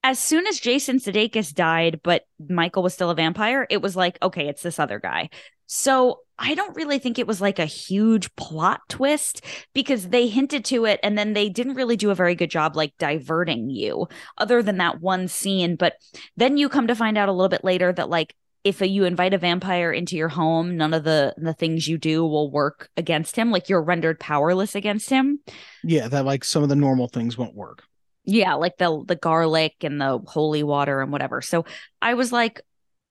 as 0.02 0.18
soon 0.18 0.46
as 0.46 0.58
Jason 0.60 0.98
Sudeikis 0.98 1.54
died, 1.54 2.00
but 2.02 2.24
Michael 2.48 2.82
was 2.82 2.94
still 2.94 3.10
a 3.10 3.14
vampire, 3.14 3.66
it 3.70 3.82
was 3.82 3.96
like, 3.96 4.18
okay, 4.22 4.48
it's 4.48 4.62
this 4.62 4.78
other 4.78 4.98
guy. 4.98 5.28
So 5.66 6.20
I 6.36 6.54
don't 6.54 6.74
really 6.74 6.98
think 6.98 7.18
it 7.18 7.26
was 7.28 7.40
like 7.40 7.58
a 7.60 7.64
huge 7.66 8.34
plot 8.34 8.80
twist 8.88 9.44
because 9.72 10.08
they 10.08 10.26
hinted 10.26 10.64
to 10.64 10.84
it 10.86 10.98
and 11.02 11.16
then 11.16 11.32
they 11.32 11.48
didn't 11.48 11.74
really 11.74 11.96
do 11.96 12.10
a 12.10 12.14
very 12.14 12.34
good 12.34 12.50
job 12.50 12.74
like 12.74 12.92
diverting 12.98 13.70
you 13.70 14.08
other 14.38 14.62
than 14.64 14.78
that 14.78 15.00
one 15.00 15.28
scene. 15.28 15.76
But 15.76 15.94
then 16.36 16.56
you 16.56 16.68
come 16.68 16.88
to 16.88 16.94
find 16.96 17.16
out 17.16 17.28
a 17.28 17.32
little 17.32 17.50
bit 17.50 17.62
later 17.62 17.92
that 17.92 18.08
like 18.10 18.34
if 18.64 18.80
you 18.80 19.04
invite 19.04 19.32
a 19.32 19.38
vampire 19.38 19.92
into 19.92 20.16
your 20.16 20.28
home, 20.28 20.76
none 20.76 20.92
of 20.92 21.04
the 21.04 21.34
the 21.38 21.54
things 21.54 21.86
you 21.86 21.98
do 21.98 22.24
will 22.26 22.50
work 22.50 22.88
against 22.96 23.36
him. 23.36 23.50
Like 23.52 23.68
you're 23.68 23.82
rendered 23.82 24.18
powerless 24.18 24.74
against 24.74 25.08
him. 25.08 25.38
Yeah, 25.84 26.08
that 26.08 26.24
like 26.24 26.42
some 26.42 26.62
of 26.62 26.68
the 26.68 26.74
normal 26.76 27.06
things 27.06 27.38
won't 27.38 27.54
work. 27.54 27.84
Yeah, 28.24 28.54
like 28.54 28.76
the 28.76 29.02
the 29.06 29.16
garlic 29.16 29.76
and 29.82 30.00
the 30.00 30.18
holy 30.18 30.62
water 30.62 31.00
and 31.00 31.10
whatever. 31.10 31.40
So 31.40 31.64
I 32.02 32.14
was 32.14 32.32
like, 32.32 32.60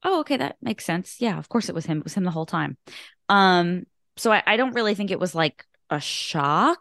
oh, 0.03 0.21
okay, 0.21 0.37
that 0.37 0.57
makes 0.61 0.85
sense. 0.85 1.17
Yeah, 1.19 1.37
of 1.37 1.49
course 1.49 1.69
it 1.69 1.75
was 1.75 1.85
him. 1.85 1.99
It 1.99 2.03
was 2.03 2.13
him 2.13 2.23
the 2.23 2.31
whole 2.31 2.45
time. 2.45 2.77
Um, 3.27 3.83
so 4.17 4.31
I, 4.31 4.43
I 4.45 4.57
don't 4.57 4.73
really 4.73 4.95
think 4.95 5.11
it 5.11 5.19
was 5.19 5.35
like 5.35 5.65
a 5.89 5.99
shock. 5.99 6.79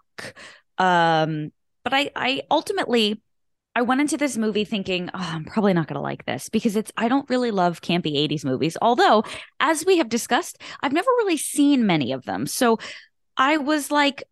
Um, 0.76 1.52
but 1.84 1.94
I 1.94 2.10
I 2.14 2.42
ultimately 2.50 3.22
I 3.74 3.82
went 3.82 4.00
into 4.00 4.16
this 4.16 4.36
movie 4.36 4.64
thinking, 4.64 5.08
oh, 5.14 5.18
I'm 5.18 5.44
probably 5.44 5.72
not 5.72 5.86
gonna 5.86 6.02
like 6.02 6.24
this 6.26 6.48
because 6.48 6.76
it's 6.76 6.92
I 6.96 7.08
don't 7.08 7.28
really 7.30 7.50
love 7.50 7.80
campy 7.80 8.16
80s 8.16 8.44
movies. 8.44 8.76
Although, 8.82 9.24
as 9.60 9.86
we 9.86 9.98
have 9.98 10.08
discussed, 10.08 10.58
I've 10.82 10.92
never 10.92 11.10
really 11.18 11.36
seen 11.36 11.86
many 11.86 12.12
of 12.12 12.24
them. 12.24 12.46
So 12.46 12.78
I 13.36 13.58
was 13.58 13.90
like, 13.90 14.24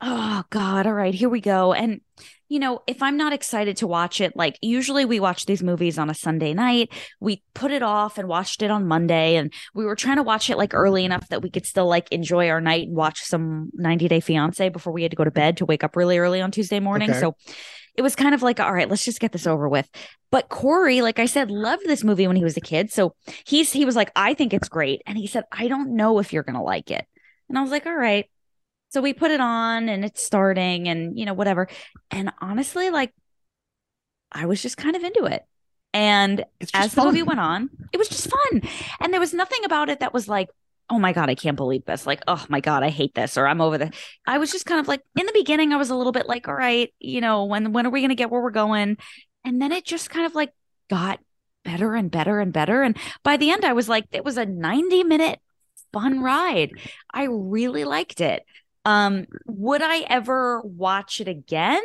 oh 0.00 0.44
God, 0.50 0.86
all 0.86 0.94
right, 0.94 1.14
here 1.14 1.28
we 1.28 1.40
go. 1.40 1.72
And 1.74 2.00
you 2.48 2.58
know, 2.58 2.80
if 2.86 3.02
I'm 3.02 3.16
not 3.16 3.32
excited 3.32 3.76
to 3.78 3.86
watch 3.86 4.20
it, 4.20 4.36
like 4.36 4.58
usually 4.62 5.04
we 5.04 5.18
watch 5.18 5.46
these 5.46 5.62
movies 5.62 5.98
on 5.98 6.10
a 6.10 6.14
Sunday 6.14 6.54
night, 6.54 6.92
we 7.20 7.42
put 7.54 7.70
it 7.70 7.82
off 7.82 8.18
and 8.18 8.28
watched 8.28 8.62
it 8.62 8.70
on 8.70 8.86
Monday. 8.86 9.36
And 9.36 9.52
we 9.74 9.84
were 9.84 9.96
trying 9.96 10.16
to 10.16 10.22
watch 10.22 10.48
it 10.48 10.56
like 10.56 10.72
early 10.72 11.04
enough 11.04 11.28
that 11.28 11.42
we 11.42 11.50
could 11.50 11.66
still 11.66 11.86
like 11.86 12.10
enjoy 12.12 12.48
our 12.48 12.60
night 12.60 12.88
and 12.88 12.96
watch 12.96 13.20
some 13.20 13.70
90 13.74 14.08
Day 14.08 14.20
Fiance 14.20 14.68
before 14.68 14.92
we 14.92 15.02
had 15.02 15.10
to 15.10 15.16
go 15.16 15.24
to 15.24 15.30
bed 15.30 15.56
to 15.56 15.66
wake 15.66 15.82
up 15.82 15.96
really 15.96 16.18
early 16.18 16.40
on 16.40 16.50
Tuesday 16.50 16.80
morning. 16.80 17.10
Okay. 17.10 17.20
So 17.20 17.34
it 17.96 18.02
was 18.02 18.14
kind 18.14 18.34
of 18.34 18.42
like, 18.42 18.60
all 18.60 18.72
right, 18.72 18.88
let's 18.88 19.04
just 19.04 19.20
get 19.20 19.32
this 19.32 19.46
over 19.46 19.68
with. 19.68 19.88
But 20.30 20.48
Corey, 20.48 21.00
like 21.00 21.18
I 21.18 21.26
said, 21.26 21.50
loved 21.50 21.86
this 21.86 22.04
movie 22.04 22.26
when 22.26 22.36
he 22.36 22.44
was 22.44 22.56
a 22.56 22.60
kid. 22.60 22.92
So 22.92 23.14
he's 23.46 23.72
he 23.72 23.84
was 23.84 23.96
like, 23.96 24.12
I 24.14 24.34
think 24.34 24.52
it's 24.52 24.68
great. 24.68 25.02
And 25.06 25.16
he 25.18 25.26
said, 25.26 25.44
I 25.50 25.68
don't 25.68 25.96
know 25.96 26.18
if 26.18 26.32
you're 26.32 26.42
gonna 26.42 26.62
like 26.62 26.90
it. 26.90 27.06
And 27.48 27.58
I 27.58 27.62
was 27.62 27.70
like, 27.70 27.86
all 27.86 27.96
right. 27.96 28.26
So 28.90 29.00
we 29.00 29.12
put 29.12 29.30
it 29.30 29.40
on 29.40 29.88
and 29.88 30.04
it's 30.04 30.22
starting 30.22 30.88
and 30.88 31.18
you 31.18 31.26
know, 31.26 31.34
whatever. 31.34 31.68
And 32.10 32.32
honestly, 32.40 32.90
like 32.90 33.12
I 34.32 34.46
was 34.46 34.62
just 34.62 34.76
kind 34.76 34.96
of 34.96 35.02
into 35.02 35.24
it. 35.24 35.44
And 35.92 36.44
as 36.74 36.94
the 36.94 37.02
movie 37.02 37.22
went 37.22 37.40
on, 37.40 37.70
it 37.92 37.96
was 37.96 38.08
just 38.08 38.28
fun. 38.28 38.62
And 39.00 39.12
there 39.12 39.20
was 39.20 39.32
nothing 39.32 39.64
about 39.64 39.88
it 39.88 40.00
that 40.00 40.12
was 40.12 40.28
like, 40.28 40.50
oh 40.90 40.98
my 40.98 41.12
God, 41.12 41.30
I 41.30 41.34
can't 41.34 41.56
believe 41.56 41.84
this. 41.84 42.06
Like, 42.06 42.22
oh 42.28 42.44
my 42.48 42.60
God, 42.60 42.82
I 42.82 42.90
hate 42.90 43.14
this, 43.14 43.36
or 43.36 43.46
I'm 43.46 43.60
over 43.60 43.78
the 43.78 43.92
I 44.26 44.38
was 44.38 44.52
just 44.52 44.66
kind 44.66 44.80
of 44.80 44.88
like 44.88 45.02
in 45.18 45.26
the 45.26 45.32
beginning, 45.32 45.72
I 45.72 45.76
was 45.76 45.90
a 45.90 45.96
little 45.96 46.12
bit 46.12 46.28
like, 46.28 46.48
all 46.48 46.54
right, 46.54 46.92
you 47.00 47.20
know, 47.20 47.44
when 47.44 47.72
when 47.72 47.86
are 47.86 47.90
we 47.90 48.02
gonna 48.02 48.14
get 48.14 48.30
where 48.30 48.42
we're 48.42 48.50
going? 48.50 48.98
And 49.44 49.60
then 49.60 49.72
it 49.72 49.84
just 49.84 50.10
kind 50.10 50.26
of 50.26 50.34
like 50.34 50.52
got 50.90 51.18
better 51.64 51.94
and 51.94 52.10
better 52.10 52.40
and 52.40 52.52
better. 52.52 52.82
And 52.82 52.96
by 53.22 53.36
the 53.36 53.50
end, 53.50 53.64
I 53.64 53.72
was 53.72 53.88
like, 53.88 54.06
it 54.12 54.24
was 54.24 54.36
a 54.36 54.46
90 54.46 55.04
minute 55.04 55.40
fun 55.92 56.20
ride. 56.22 56.72
I 57.12 57.24
really 57.24 57.84
liked 57.84 58.20
it. 58.20 58.44
Um, 58.86 59.26
would 59.46 59.82
I 59.82 60.00
ever 60.08 60.62
watch 60.62 61.20
it 61.20 61.28
again? 61.28 61.82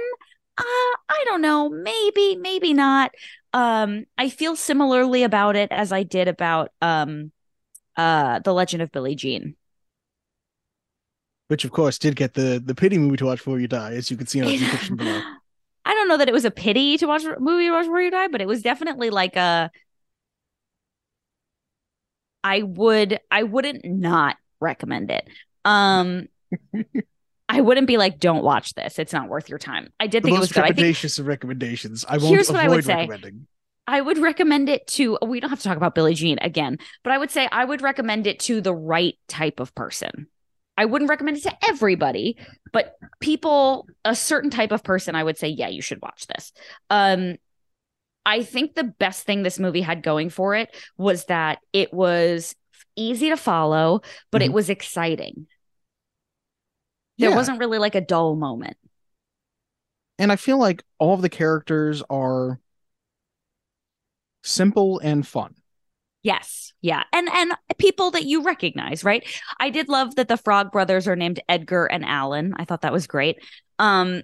Uh, 0.57 0.63
I 1.09 1.23
don't 1.25 1.41
know. 1.41 1.67
Maybe, 1.69 2.35
maybe 2.35 2.73
not. 2.73 3.11
Um, 3.53 4.05
I 4.17 4.29
feel 4.29 4.55
similarly 4.55 5.23
about 5.23 5.55
it 5.55 5.71
as 5.71 5.91
I 5.91 6.03
did 6.03 6.27
about 6.27 6.71
um 6.81 7.31
uh 7.97 8.39
The 8.39 8.53
Legend 8.53 8.83
of 8.83 8.91
Billie 8.91 9.15
Jean. 9.15 9.55
Which 11.47 11.65
of 11.65 11.71
course 11.71 11.97
did 11.97 12.15
get 12.15 12.35
the 12.35 12.61
the 12.63 12.75
pity 12.75 12.97
movie 12.97 13.17
to 13.17 13.25
watch 13.25 13.39
before 13.39 13.59
you 13.59 13.67
die, 13.67 13.93
as 13.93 14.09
you 14.09 14.15
can 14.15 14.27
see 14.27 14.41
on 14.41 14.47
the 14.47 14.57
description 14.57 14.95
below. 14.95 15.21
I 15.85 15.93
don't 15.95 16.07
know 16.07 16.17
that 16.17 16.29
it 16.29 16.33
was 16.33 16.45
a 16.45 16.51
pity 16.51 16.97
to 16.99 17.07
watch 17.07 17.23
a 17.23 17.39
movie 17.39 17.65
to 17.65 17.71
watch 17.71 17.85
Before 17.85 18.01
You 18.01 18.11
Die, 18.11 18.27
but 18.27 18.39
it 18.41 18.47
was 18.47 18.61
definitely 18.61 19.09
like 19.09 19.35
a 19.35 19.71
I 22.43 22.63
would 22.63 23.19
I 23.29 23.43
wouldn't 23.43 23.85
not 23.85 24.37
recommend 24.59 25.11
it. 25.11 25.27
Um 25.65 26.27
I 27.49 27.61
wouldn't 27.61 27.87
be 27.87 27.97
like, 27.97 28.19
don't 28.19 28.43
watch 28.43 28.73
this. 28.75 28.97
It's 28.97 29.11
not 29.11 29.27
worth 29.27 29.49
your 29.49 29.59
time. 29.59 29.89
I 29.99 30.07
did 30.07 30.23
The 30.23 30.27
think 30.27 30.37
it 30.37 30.39
was 30.39 30.51
good. 30.51 30.63
I 30.63 30.71
think 30.71 31.03
of 31.03 31.27
recommendations. 31.27 32.05
I 32.07 32.17
won't 32.17 32.29
Here's 32.29 32.49
what 32.49 32.61
I 32.61 32.65
avoid 32.65 32.75
would 32.75 32.85
say. 32.85 33.09
I 33.87 33.99
would 33.99 34.19
recommend 34.19 34.69
it 34.69 34.87
to, 34.87 35.17
we 35.25 35.39
don't 35.39 35.49
have 35.49 35.59
to 35.59 35.67
talk 35.67 35.75
about 35.75 35.95
Billie 35.95 36.13
Jean 36.13 36.37
again, 36.41 36.77
but 37.03 37.11
I 37.11 37.17
would 37.17 37.31
say 37.31 37.49
I 37.51 37.65
would 37.65 37.81
recommend 37.81 38.25
it 38.25 38.39
to 38.41 38.61
the 38.61 38.73
right 38.73 39.15
type 39.27 39.59
of 39.59 39.75
person. 39.75 40.27
I 40.77 40.85
wouldn't 40.85 41.09
recommend 41.09 41.37
it 41.37 41.43
to 41.43 41.57
everybody, 41.67 42.37
but 42.71 42.95
people, 43.19 43.87
a 44.05 44.15
certain 44.15 44.49
type 44.49 44.71
of 44.71 44.83
person, 44.83 45.15
I 45.15 45.23
would 45.23 45.37
say, 45.37 45.49
yeah, 45.49 45.67
you 45.67 45.81
should 45.81 46.01
watch 46.01 46.27
this. 46.27 46.53
Um, 46.89 47.35
I 48.25 48.43
think 48.43 48.75
the 48.75 48.83
best 48.85 49.25
thing 49.25 49.43
this 49.43 49.59
movie 49.59 49.81
had 49.81 50.03
going 50.03 50.29
for 50.29 50.55
it 50.55 50.73
was 50.97 51.25
that 51.25 51.59
it 51.73 51.93
was 51.93 52.55
easy 52.95 53.29
to 53.29 53.37
follow, 53.37 54.01
but 54.31 54.41
it 54.41 54.51
Mhm. 54.51 54.53
was 54.53 54.69
exciting. 54.69 55.47
There 57.17 57.29
Yeah. 57.29 57.35
wasn't 57.35 57.59
really 57.59 57.77
like 57.77 57.95
a 57.95 58.01
dull 58.01 58.35
moment. 58.35 58.77
and 60.19 60.31
I 60.31 60.35
feel 60.35 60.59
like 60.59 60.83
all 60.99 61.15
of 61.15 61.23
the 61.23 61.29
characters 61.29 62.03
are 62.07 62.59
simple 64.43 64.99
and 64.99 65.25
fun. 65.25 65.55
Yes. 66.23 66.73
Yeah. 66.81 67.03
And 67.11 67.27
and 67.33 67.53
people 67.79 68.11
that 68.11 68.25
you 68.25 68.43
recognize, 68.43 69.03
right? 69.03 69.23
I 69.59 69.71
did 69.71 69.89
love 69.89 70.15
that 70.15 70.27
the 70.27 70.37
Frog 70.37 70.71
brothers 70.71 71.07
are 71.07 71.15
named 71.15 71.39
Edgar 71.49 71.87
and 71.87 72.05
Alan. 72.05 72.53
I 72.57 72.65
thought 72.65 72.81
that 72.81 72.93
was 72.93 73.07
great. 73.07 73.37
Um 73.79 74.21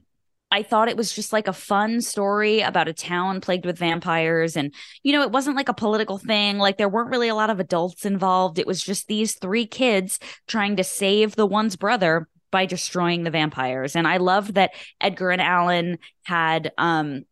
I 0.52 0.62
thought 0.64 0.88
it 0.88 0.96
was 0.98 1.12
just 1.12 1.34
like 1.34 1.48
a 1.48 1.54
fun 1.54 2.00
story 2.02 2.62
about 2.62 2.88
a 2.88 2.94
town 2.94 3.42
plagued 3.42 3.66
with 3.66 3.80
vampires 3.80 4.56
and 4.56 4.74
you 5.02 5.12
know, 5.14 5.24
it 5.24 5.32
wasn't 5.32 5.56
like 5.58 5.70
a 5.70 5.74
political 5.74 6.20
thing. 6.20 6.60
Like 6.60 6.78
there 6.78 6.88
weren't 6.90 7.10
really 7.10 7.28
a 7.30 7.36
lot 7.36 7.50
of 7.50 7.60
adults 7.60 8.06
involved. 8.06 8.60
It 8.60 8.68
was 8.68 8.82
just 8.84 9.08
these 9.08 9.34
three 9.34 9.66
kids 9.66 10.20
trying 10.48 10.76
to 10.76 10.84
save 10.84 11.36
the 11.36 11.48
one's 11.48 11.76
brother 11.76 12.28
by 12.52 12.66
destroying 12.66 13.24
the 13.24 13.32
vampires. 13.32 13.96
And 13.96 14.08
I 14.08 14.18
loved 14.18 14.56
that 14.56 14.72
Edgar 15.02 15.32
and 15.32 15.42
Alan 15.42 16.00
had 16.24 16.72
um 16.78 17.24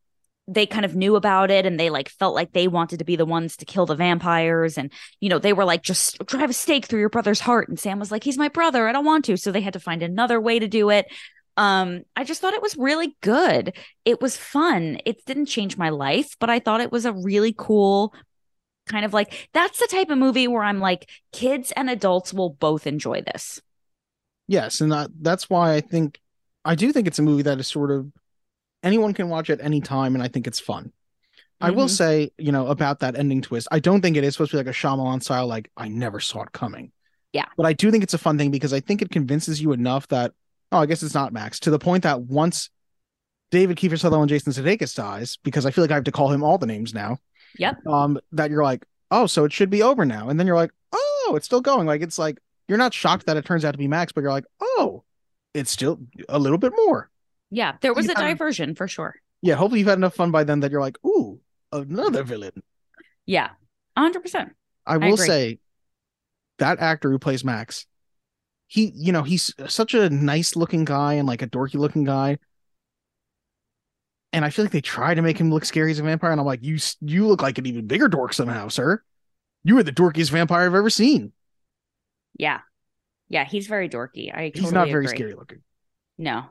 they 0.48 0.68
kind 0.68 0.86
of 0.86 0.96
knew 0.96 1.16
about 1.16 1.50
it 1.50 1.66
and 1.66 1.80
they 1.80 1.90
like 1.90 2.08
felt 2.08 2.36
like 2.36 2.52
they 2.52 2.68
wanted 2.68 3.00
to 3.00 3.06
be 3.06 3.16
the 3.16 3.26
ones 3.26 3.58
to 3.58 3.66
kill 3.66 3.88
the 3.88 3.96
vampires. 3.96 4.78
And 4.78 4.92
you 5.20 5.30
know 5.30 5.40
they 5.40 5.54
were 5.54 5.66
like 5.66 5.82
just 5.82 6.24
drive 6.26 6.50
a 6.50 6.54
stake 6.54 6.86
through 6.86 7.00
your 7.00 7.10
brother's 7.10 7.40
heart. 7.40 7.70
And 7.70 7.80
Sam 7.80 8.00
was 8.00 8.12
like 8.12 8.24
he's 8.24 8.38
my 8.38 8.50
brother. 8.50 8.88
I 8.88 8.92
don't 8.92 9.06
want 9.06 9.26
to. 9.26 9.38
So 9.38 9.52
they 9.52 9.62
had 9.62 9.74
to 9.74 9.80
find 9.80 10.04
another 10.04 10.40
way 10.40 10.60
to 10.60 10.68
do 10.68 10.90
it. 10.90 11.08
Um 11.58 12.04
I 12.16 12.24
just 12.24 12.42
thought 12.42 12.54
it 12.54 12.62
was 12.62 12.78
really 12.78 13.16
good. 13.22 13.76
It 14.04 14.22
was 14.22 14.38
fun. 14.38 15.00
It 15.06 15.26
didn't 15.26 15.48
change 15.48 15.78
my 15.78 15.90
life 15.90 16.36
but 16.40 16.50
I 16.50 16.60
thought 16.60 16.82
it 16.82 16.92
was 16.92 17.06
a 17.06 17.14
really 17.14 17.54
cool 17.58 18.14
kind 18.88 19.06
of 19.06 19.14
like 19.14 19.50
that's 19.54 19.80
the 19.80 19.88
type 19.88 20.10
of 20.10 20.18
movie 20.18 20.48
where 20.48 20.64
I'm 20.64 20.80
like 20.80 21.10
kids 21.32 21.72
and 21.76 21.90
adults 21.90 22.34
will 22.34 22.52
both 22.52 22.86
enjoy 22.86 23.22
this 23.22 23.60
Yes, 24.48 24.82
and 24.82 24.92
that, 24.92 25.10
that's 25.22 25.50
why 25.50 25.74
I 25.74 25.82
think 25.82 26.20
I 26.64 26.76
do 26.76 26.92
think 26.92 27.08
it's 27.08 27.20
a 27.20 27.24
movie 27.24 27.44
that 27.44 27.60
is 27.60 27.68
sort 27.68 27.92
of 27.92 28.12
anyone 28.84 29.14
can 29.14 29.30
watch 29.30 29.50
at 29.50 29.62
any 29.62 29.82
time, 29.82 30.16
and 30.16 30.24
I 30.24 30.28
think 30.28 30.48
it's 30.48 30.60
fun. 30.60 30.92
I 31.62 31.72
will 31.72 31.86
Mhm. 31.86 31.90
say, 31.98 32.32
you 32.38 32.52
know, 32.52 32.68
about 32.68 33.00
that 33.00 33.16
ending 33.16 33.42
twist, 33.42 33.68
I 33.72 33.80
don't 33.80 34.02
think 34.02 34.18
it 34.18 34.24
is 34.24 34.34
supposed 34.34 34.52
to 34.52 34.58
be 34.58 34.64
like 34.64 34.68
a 34.68 34.78
Shyamalan 34.78 35.24
style, 35.24 35.48
like 35.48 35.72
I 35.78 35.88
never 35.88 36.20
saw 36.20 36.42
it 36.44 36.52
coming. 36.52 36.92
Yeah. 37.34 37.46
But 37.58 37.66
I 37.66 37.74
do 37.74 37.92
think 37.92 38.04
it's 38.04 38.14
a 38.14 38.18
fun 38.20 38.38
thing 38.38 38.52
because 38.52 38.74
I 38.74 38.80
think 38.80 39.02
it 39.02 39.10
convinces 39.10 39.62
you 39.62 39.72
enough 39.72 40.08
that, 40.10 40.34
oh, 40.72 40.80
I 40.80 40.86
guess 40.86 41.02
it's 41.02 41.14
not 41.14 41.34
Max, 41.34 41.60
to 41.62 41.72
the 41.72 41.80
point 41.80 42.04
that 42.04 42.22
once 42.22 42.70
David 43.52 43.78
Kiefer 43.78 44.00
Sutherland, 44.00 44.30
Jason 44.30 44.54
Sudeikis 44.54 44.96
dies, 44.96 45.38
because 45.44 45.66
I 45.66 45.72
feel 45.72 45.84
like 45.84 45.92
I 45.92 45.96
have 45.96 46.04
to 46.06 46.12
call 46.12 46.32
him 46.32 46.44
all 46.44 46.58
the 46.58 46.66
names 46.66 46.94
now. 46.94 47.20
Yep. 47.58 47.88
Um, 47.88 48.20
that 48.34 48.50
you're 48.52 48.64
like, 48.64 48.86
oh, 49.12 49.28
so 49.28 49.46
it 49.46 49.54
should 49.54 49.70
be 49.70 49.82
over 49.82 50.04
now, 50.04 50.30
and 50.30 50.40
then 50.40 50.48
you're 50.48 50.56
like, 50.56 50.72
oh, 50.92 51.34
it's 51.36 51.46
still 51.46 51.62
going. 51.62 51.88
Like 51.88 52.02
it's 52.02 52.20
like 52.20 52.38
you're 52.68 52.78
not 52.78 52.94
shocked 52.94 53.26
that 53.28 53.38
it 53.38 53.46
turns 53.46 53.64
out 53.66 53.72
to 53.72 53.78
be 53.78 53.88
Max, 53.88 54.12
but 54.12 54.22
you're 54.22 54.32
like, 54.32 54.46
oh, 54.62 55.04
it's 55.54 55.72
still 55.72 56.00
a 56.30 56.40
little 56.40 56.58
bit 56.58 56.74
more. 56.76 57.10
yeah 57.52 57.74
there 57.82 57.94
was 57.94 58.08
a 58.10 58.14
diversion 58.16 58.76
for 58.76 58.88
sure 58.88 59.16
Yeah, 59.42 59.56
hopefully 59.56 59.80
you've 59.80 59.88
had 59.90 59.98
enough 60.00 60.16
fun 60.16 60.32
by 60.32 60.44
then 60.44 60.62
that 60.62 60.72
you're 60.72 60.82
like, 60.82 60.98
ooh, 61.06 61.40
another 61.72 62.24
villain. 62.24 62.64
yeah 63.26 63.50
100% 63.98 64.52
I 64.86 64.98
will 64.98 65.14
agree. 65.14 65.26
say 65.26 65.60
that 66.60 66.80
actor 66.80 67.10
who 67.12 67.20
plays 67.20 67.44
Max, 67.44 67.86
he, 68.68 68.92
you 68.96 69.12
know, 69.12 69.24
he's 69.24 69.54
such 69.68 69.94
a 69.94 70.10
nice 70.10 70.56
looking 70.56 70.86
guy 70.86 71.14
and 71.14 71.28
like 71.28 71.42
a 71.42 71.48
dorky 71.48 71.76
looking 71.76 72.04
guy. 72.04 72.38
And 74.34 74.44
I 74.44 74.50
feel 74.50 74.66
like 74.66 74.72
they 74.74 74.82
try 74.82 75.14
to 75.14 75.22
make 75.22 75.38
him 75.40 75.50
look 75.50 75.64
scary 75.66 75.92
as 75.92 76.00
a 76.00 76.04
vampire, 76.04 76.32
and 76.32 76.40
I'm 76.42 76.46
like, 76.46 76.64
you, 76.64 76.78
you 77.02 77.26
look 77.28 77.42
like 77.42 77.58
an 77.58 77.66
even 77.68 77.88
bigger 77.88 78.08
dork 78.10 78.34
somehow, 78.34 78.68
sir. 78.68 79.02
You 79.64 79.78
are 79.78 79.84
the 79.84 79.94
dorkiest 79.94 80.30
vampire 80.32 80.66
I've 80.66 80.76
ever 80.76 80.90
seen. 80.90 81.32
Yeah. 82.38 82.60
Yeah, 83.30 83.46
he's 83.46 83.68
very 83.68 83.90
dorky. 83.90 84.30
I 84.34 84.50
totally 84.50 84.62
He's 84.64 84.72
not 84.72 84.88
very 84.90 85.06
agree. 85.06 85.18
scary 85.18 85.34
looking. 85.34 85.62
No. 86.18 86.46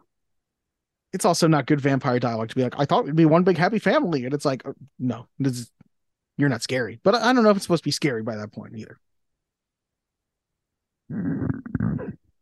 It's 1.12 1.24
also 1.24 1.46
not 1.46 1.66
good 1.66 1.80
vampire 1.80 2.18
dialogue 2.18 2.48
to 2.48 2.54
be 2.56 2.62
like, 2.64 2.74
I 2.76 2.84
thought 2.84 3.04
it'd 3.04 3.14
be 3.16 3.24
one 3.24 3.44
big 3.44 3.56
happy 3.56 3.78
family, 3.78 4.24
and 4.24 4.34
it's 4.34 4.44
like, 4.44 4.66
uh, 4.66 4.72
no, 4.98 5.28
this 5.38 5.52
is, 5.58 5.70
you're 6.36 6.48
not 6.48 6.62
scary. 6.62 6.98
But 7.04 7.14
I 7.14 7.32
don't 7.32 7.44
know 7.44 7.50
if 7.50 7.56
it's 7.56 7.64
supposed 7.66 7.84
to 7.84 7.88
be 7.88 7.92
scary 7.92 8.22
by 8.24 8.34
that 8.36 8.50
point 8.52 8.74
either. 8.76 8.98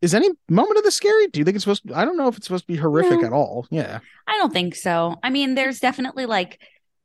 Is 0.01 0.15
any 0.15 0.31
moment 0.49 0.79
of 0.79 0.85
this 0.85 0.97
scary? 0.97 1.29
Do 1.29 1.39
you 1.39 1.45
think 1.45 1.55
it's 1.57 1.65
supposed 1.65 1.87
to? 1.89 1.95
I 1.95 2.05
don't 2.05 2.17
know 2.17 2.29
if 2.29 2.37
it's 2.37 2.47
supposed 2.47 2.65
to 2.67 2.73
be 2.73 2.79
horrific 2.79 3.21
No. 3.21 3.27
at 3.27 3.33
all. 3.33 3.67
Yeah, 3.71 4.01
I 4.27 4.33
don't 4.39 4.53
think 4.53 4.75
so. 4.75 5.17
I 5.23 5.31
mean, 5.31 5.55
there's 5.55 5.79
definitely 5.79 6.27
like 6.27 6.59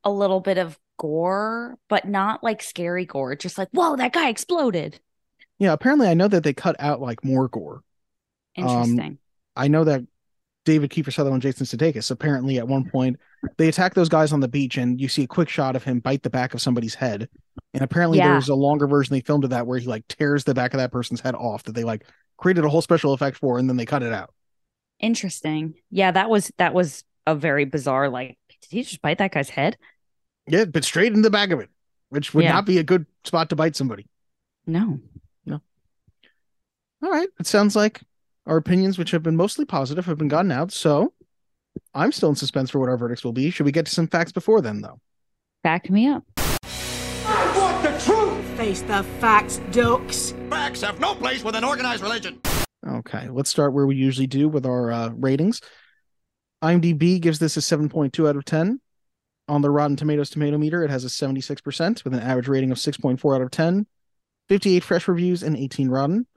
a 0.04 0.10
little 0.12 0.40
bit 0.40 0.58
of 0.58 0.80
gore, 0.98 1.78
but 1.90 2.08
not 2.08 2.44
like 2.44 2.64
scary 2.64 3.06
gore. 3.06 3.36
Just 3.36 3.58
like, 3.58 3.70
whoa, 3.72 3.96
that 3.98 4.14
guy 4.14 4.30
exploded. 4.30 5.00
Yeah. 5.60 5.74
Apparently, 5.74 6.08
I 6.08 6.14
know 6.14 6.28
that 6.28 6.44
they 6.44 6.54
cut 6.54 6.76
out 6.80 7.02
like 7.02 7.24
more 7.24 7.48
gore. 7.48 7.82
Um, 8.58 8.64
Interesting. 8.68 9.18
I 9.56 9.68
know 9.68 9.84
that 9.84 10.04
David 10.66 10.90
Kiefer 10.92 11.14
Sutherland, 11.14 11.44
and 11.46 11.54
Jason 11.56 11.66
Sudeikis. 11.66 12.12
Apparently, 12.12 12.58
at 12.58 12.68
one 12.68 12.90
point, 12.90 13.18
they 13.58 13.68
attack 13.70 13.94
those 13.94 14.10
guys 14.10 14.34
on 14.34 14.40
the 14.42 14.48
beach, 14.48 14.78
and 14.78 15.00
you 15.00 15.08
see 15.08 15.24
a 15.24 15.28
quick 15.28 15.48
shot 15.50 15.76
of 15.76 15.84
him 15.84 16.00
bite 16.00 16.24
the 16.24 16.30
back 16.30 16.54
of 16.54 16.62
somebody's 16.62 16.96
head. 16.96 17.30
And 17.74 17.84
apparently, 17.84 18.18
Yeah. 18.18 18.34
there's 18.34 18.50
a 18.50 18.56
longer 18.56 18.86
version 18.88 19.14
they 19.14 19.22
filmed 19.22 19.44
of 19.46 19.52
that 19.52 19.66
where 19.66 19.80
he 19.80 19.88
like 19.88 20.08
tears 20.08 20.44
the 20.44 20.54
back 20.54 20.74
of 20.74 20.80
that 20.80 20.92
person's 20.92 21.22
head 21.22 21.36
off. 21.36 21.64
That 21.64 21.74
they 21.74 21.84
like 21.84 22.06
created 22.38 22.66
a 22.66 22.70
whole 22.70 22.82
special 22.82 23.14
effect 23.14 23.38
for, 23.38 23.58
and 23.58 23.70
then 23.70 23.78
they 23.78 23.86
cut 23.86 24.04
it 24.04 24.12
out. 24.14 24.34
Interesting. 25.00 25.76
Yeah, 25.92 26.12
that 26.12 26.30
was 26.30 26.52
that 26.58 26.74
was 26.74 27.04
a 27.26 27.36
very 27.36 27.66
bizarre. 27.66 28.10
Like, 28.10 28.38
did 28.62 28.72
he 28.72 28.84
just 28.84 29.02
bite 29.02 29.20
that 29.20 29.32
guy's 29.32 29.50
head? 29.50 29.78
Yeah, 30.48 30.66
but 30.66 30.84
straight 30.84 31.14
in 31.14 31.22
the 31.22 31.30
back 31.30 31.52
of 31.52 31.60
it, 31.60 31.70
which 32.10 32.34
would 32.34 32.44
Yeah. 32.44 32.54
not 32.54 32.66
be 32.66 32.78
a 32.78 32.84
good 32.84 33.06
spot 33.24 33.50
to 33.50 33.56
bite 33.56 33.76
somebody. 33.76 34.08
No. 34.66 35.00
All 37.04 37.12
right. 37.12 37.28
It 37.40 37.48
sounds 37.48 37.76
like 37.76 38.02
our 38.46 38.58
opinions, 38.58 38.98
which 38.98 39.12
have 39.12 39.24
been 39.24 39.36
mostly 39.36 39.66
positive, 39.66 40.06
have 40.06 40.18
been 40.18 40.28
gotten 40.28 40.52
out. 40.52 40.72
So 40.72 41.14
I'm 41.94 42.12
still 42.12 42.30
in 42.30 42.36
suspense 42.36 42.70
for 42.70 42.80
what 42.80 42.90
our 42.90 42.98
verdicts 42.98 43.24
will 43.24 43.34
be. 43.34 43.50
Should 43.50 43.66
we 43.66 43.72
get 43.72 43.86
to 43.86 43.92
some 43.92 44.08
facts 44.08 44.32
before 44.32 44.62
then, 44.62 44.82
though? 44.82 45.00
Back 45.64 45.90
me 45.90 46.08
up. 46.08 46.24
I 46.38 47.54
want 47.58 47.84
the 47.84 48.06
truth! 48.06 48.46
Face 48.58 48.82
the 48.82 49.04
facts, 49.20 49.62
ducks. 49.72 50.34
Facts 50.50 50.82
have 50.82 51.00
no 51.00 51.14
place 51.14 51.44
with 51.44 51.56
an 51.56 51.64
organized 51.64 52.02
religion. 52.02 52.42
Okay. 52.88 53.28
Let's 53.30 53.50
start 53.50 53.74
where 53.74 53.86
we 53.86 53.96
usually 53.96 54.28
do 54.28 54.50
with 54.50 54.66
our 54.66 54.92
uh, 54.92 55.10
ratings. 55.10 55.62
IMDb 56.64 57.20
gives 57.22 57.38
this 57.38 57.58
a 57.58 57.60
7.2 57.60 58.28
out 58.28 58.36
of 58.36 58.46
10. 58.46 58.82
On 59.50 59.62
the 59.62 59.70
Rotten 59.70 59.96
Tomatoes 59.96 60.30
tomato 60.30 60.58
meter, 60.58 60.84
it 60.84 60.90
has 60.90 61.06
a 61.06 61.08
76% 61.08 62.04
with 62.04 62.14
an 62.14 62.20
average 62.20 62.48
rating 62.48 62.72
of 62.72 62.78
6.4 62.78 63.36
out 63.36 63.42
of 63.42 63.52
10, 63.52 63.88
58 64.50 64.84
fresh 64.84 65.08
reviews, 65.08 65.42
and 65.42 65.56
18 65.56 65.88
rotten. 65.88 66.28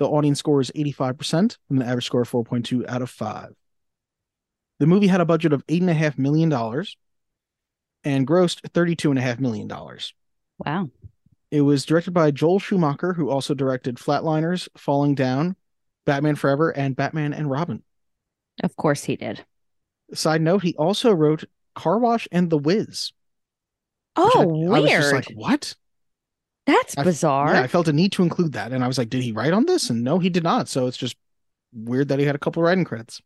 The 0.00 0.08
audience 0.08 0.38
score 0.38 0.62
is 0.62 0.72
85% 0.74 1.58
and 1.68 1.82
an 1.82 1.82
average 1.82 2.06
score 2.06 2.22
of 2.22 2.30
4.2 2.30 2.88
out 2.88 3.02
of 3.02 3.10
5. 3.10 3.54
The 4.78 4.86
movie 4.86 5.08
had 5.08 5.20
a 5.20 5.26
budget 5.26 5.52
of 5.52 5.66
$8.5 5.66 6.18
million 6.18 6.50
and 8.02 8.26
grossed 8.26 8.62
$32.5 8.70 9.40
million. 9.40 9.70
Wow. 10.64 10.88
It 11.50 11.60
was 11.60 11.84
directed 11.84 12.12
by 12.12 12.30
Joel 12.30 12.60
Schumacher, 12.60 13.12
who 13.12 13.28
also 13.28 13.52
directed 13.52 13.96
Flatliners, 13.96 14.70
Falling 14.74 15.14
Down, 15.14 15.54
Batman 16.06 16.36
Forever, 16.36 16.70
and 16.70 16.96
Batman 16.96 17.34
and 17.34 17.50
Robin. 17.50 17.82
Of 18.62 18.74
course 18.76 19.04
he 19.04 19.16
did. 19.16 19.44
Side 20.14 20.40
note, 20.40 20.62
he 20.62 20.74
also 20.76 21.12
wrote 21.12 21.44
Car 21.74 21.98
Wash 21.98 22.26
and 22.32 22.48
The 22.48 22.56
Wiz. 22.56 23.12
Oh, 24.16 24.32
I, 24.34 24.46
weird. 24.46 24.72
I 24.72 24.80
was 24.80 24.90
just 24.90 25.12
like, 25.12 25.30
what? 25.34 25.76
That's 26.70 26.96
I 26.96 27.02
bizarre. 27.04 27.54
Yeah, 27.54 27.62
I 27.62 27.66
felt 27.66 27.88
a 27.88 27.92
need 27.92 28.12
to 28.12 28.22
include 28.22 28.52
that. 28.52 28.72
And 28.72 28.84
I 28.84 28.86
was 28.86 28.98
like, 28.98 29.10
did 29.10 29.22
he 29.22 29.32
write 29.32 29.52
on 29.52 29.66
this? 29.66 29.90
And 29.90 30.04
no, 30.04 30.18
he 30.18 30.30
did 30.30 30.44
not. 30.44 30.68
So 30.68 30.86
it's 30.86 30.96
just 30.96 31.16
weird 31.72 32.08
that 32.08 32.18
he 32.18 32.24
had 32.24 32.34
a 32.34 32.38
couple 32.38 32.62
writing 32.62 32.84
credits. 32.84 33.20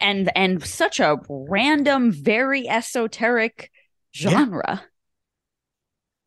And 0.00 0.36
and 0.36 0.64
such 0.64 0.98
a 0.98 1.18
random, 1.28 2.10
very 2.10 2.68
esoteric 2.68 3.70
Yeah. 4.14 4.30
genre. 4.30 4.82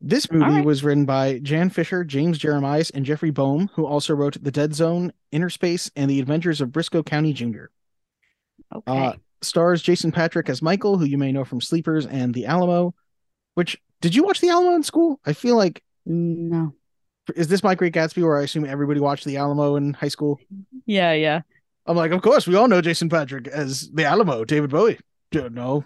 This 0.00 0.30
movie 0.30 0.44
right. 0.44 0.64
was 0.64 0.84
written 0.84 1.04
by 1.06 1.38
Jan 1.38 1.70
Fisher, 1.70 2.04
James 2.04 2.38
Jeremias, 2.38 2.90
and 2.90 3.04
Jeffrey 3.04 3.30
Boam, 3.30 3.68
who 3.74 3.86
also 3.86 4.14
wrote 4.14 4.36
The 4.42 4.50
Dead 4.50 4.74
Zone, 4.74 5.12
Inner 5.32 5.50
Space, 5.50 5.90
and 5.96 6.10
The 6.10 6.20
Adventures 6.20 6.60
of 6.60 6.68
Brisco 6.68 7.04
County 7.04 7.32
Jr. 7.32 7.64
Okay. 8.74 8.82
Uh, 8.86 9.12
stars 9.42 9.82
Jason 9.82 10.12
Patric 10.12 10.48
as 10.48 10.60
Michael, 10.62 10.98
who 10.98 11.06
you 11.06 11.18
may 11.18 11.32
know 11.32 11.44
from 11.44 11.60
Sleepers 11.60 12.06
and 12.06 12.34
The 12.34 12.46
Alamo. 12.46 12.94
Which 13.54 13.80
did 14.00 14.14
you 14.14 14.22
watch 14.22 14.40
The 14.40 14.50
Alamo 14.50 14.74
in 14.76 14.82
school? 14.82 15.18
I 15.24 15.32
feel 15.32 15.56
like 15.56 15.82
no. 16.06 16.74
is 17.34 17.48
this 17.48 17.62
My 17.62 17.74
Great 17.74 17.92
Gatsby, 17.92 18.22
where 18.22 18.38
I 18.38 18.44
assume 18.44 18.64
everybody 18.64 19.00
watched 19.00 19.24
The 19.24 19.36
Alamo 19.36 19.76
in 19.76 19.92
high 19.92 20.08
school? 20.08 20.38
Yeah, 20.86 21.12
yeah. 21.12 21.42
I'm 21.86 21.96
like, 21.96 22.12
of 22.12 22.22
course, 22.22 22.46
we 22.46 22.56
all 22.56 22.68
know 22.68 22.80
Jason 22.80 23.08
Patric 23.08 23.46
as 23.46 23.90
the 23.90 24.04
Alamo, 24.04 24.44
David 24.44 24.70
Bowie. 24.70 24.98
No, 25.32 25.84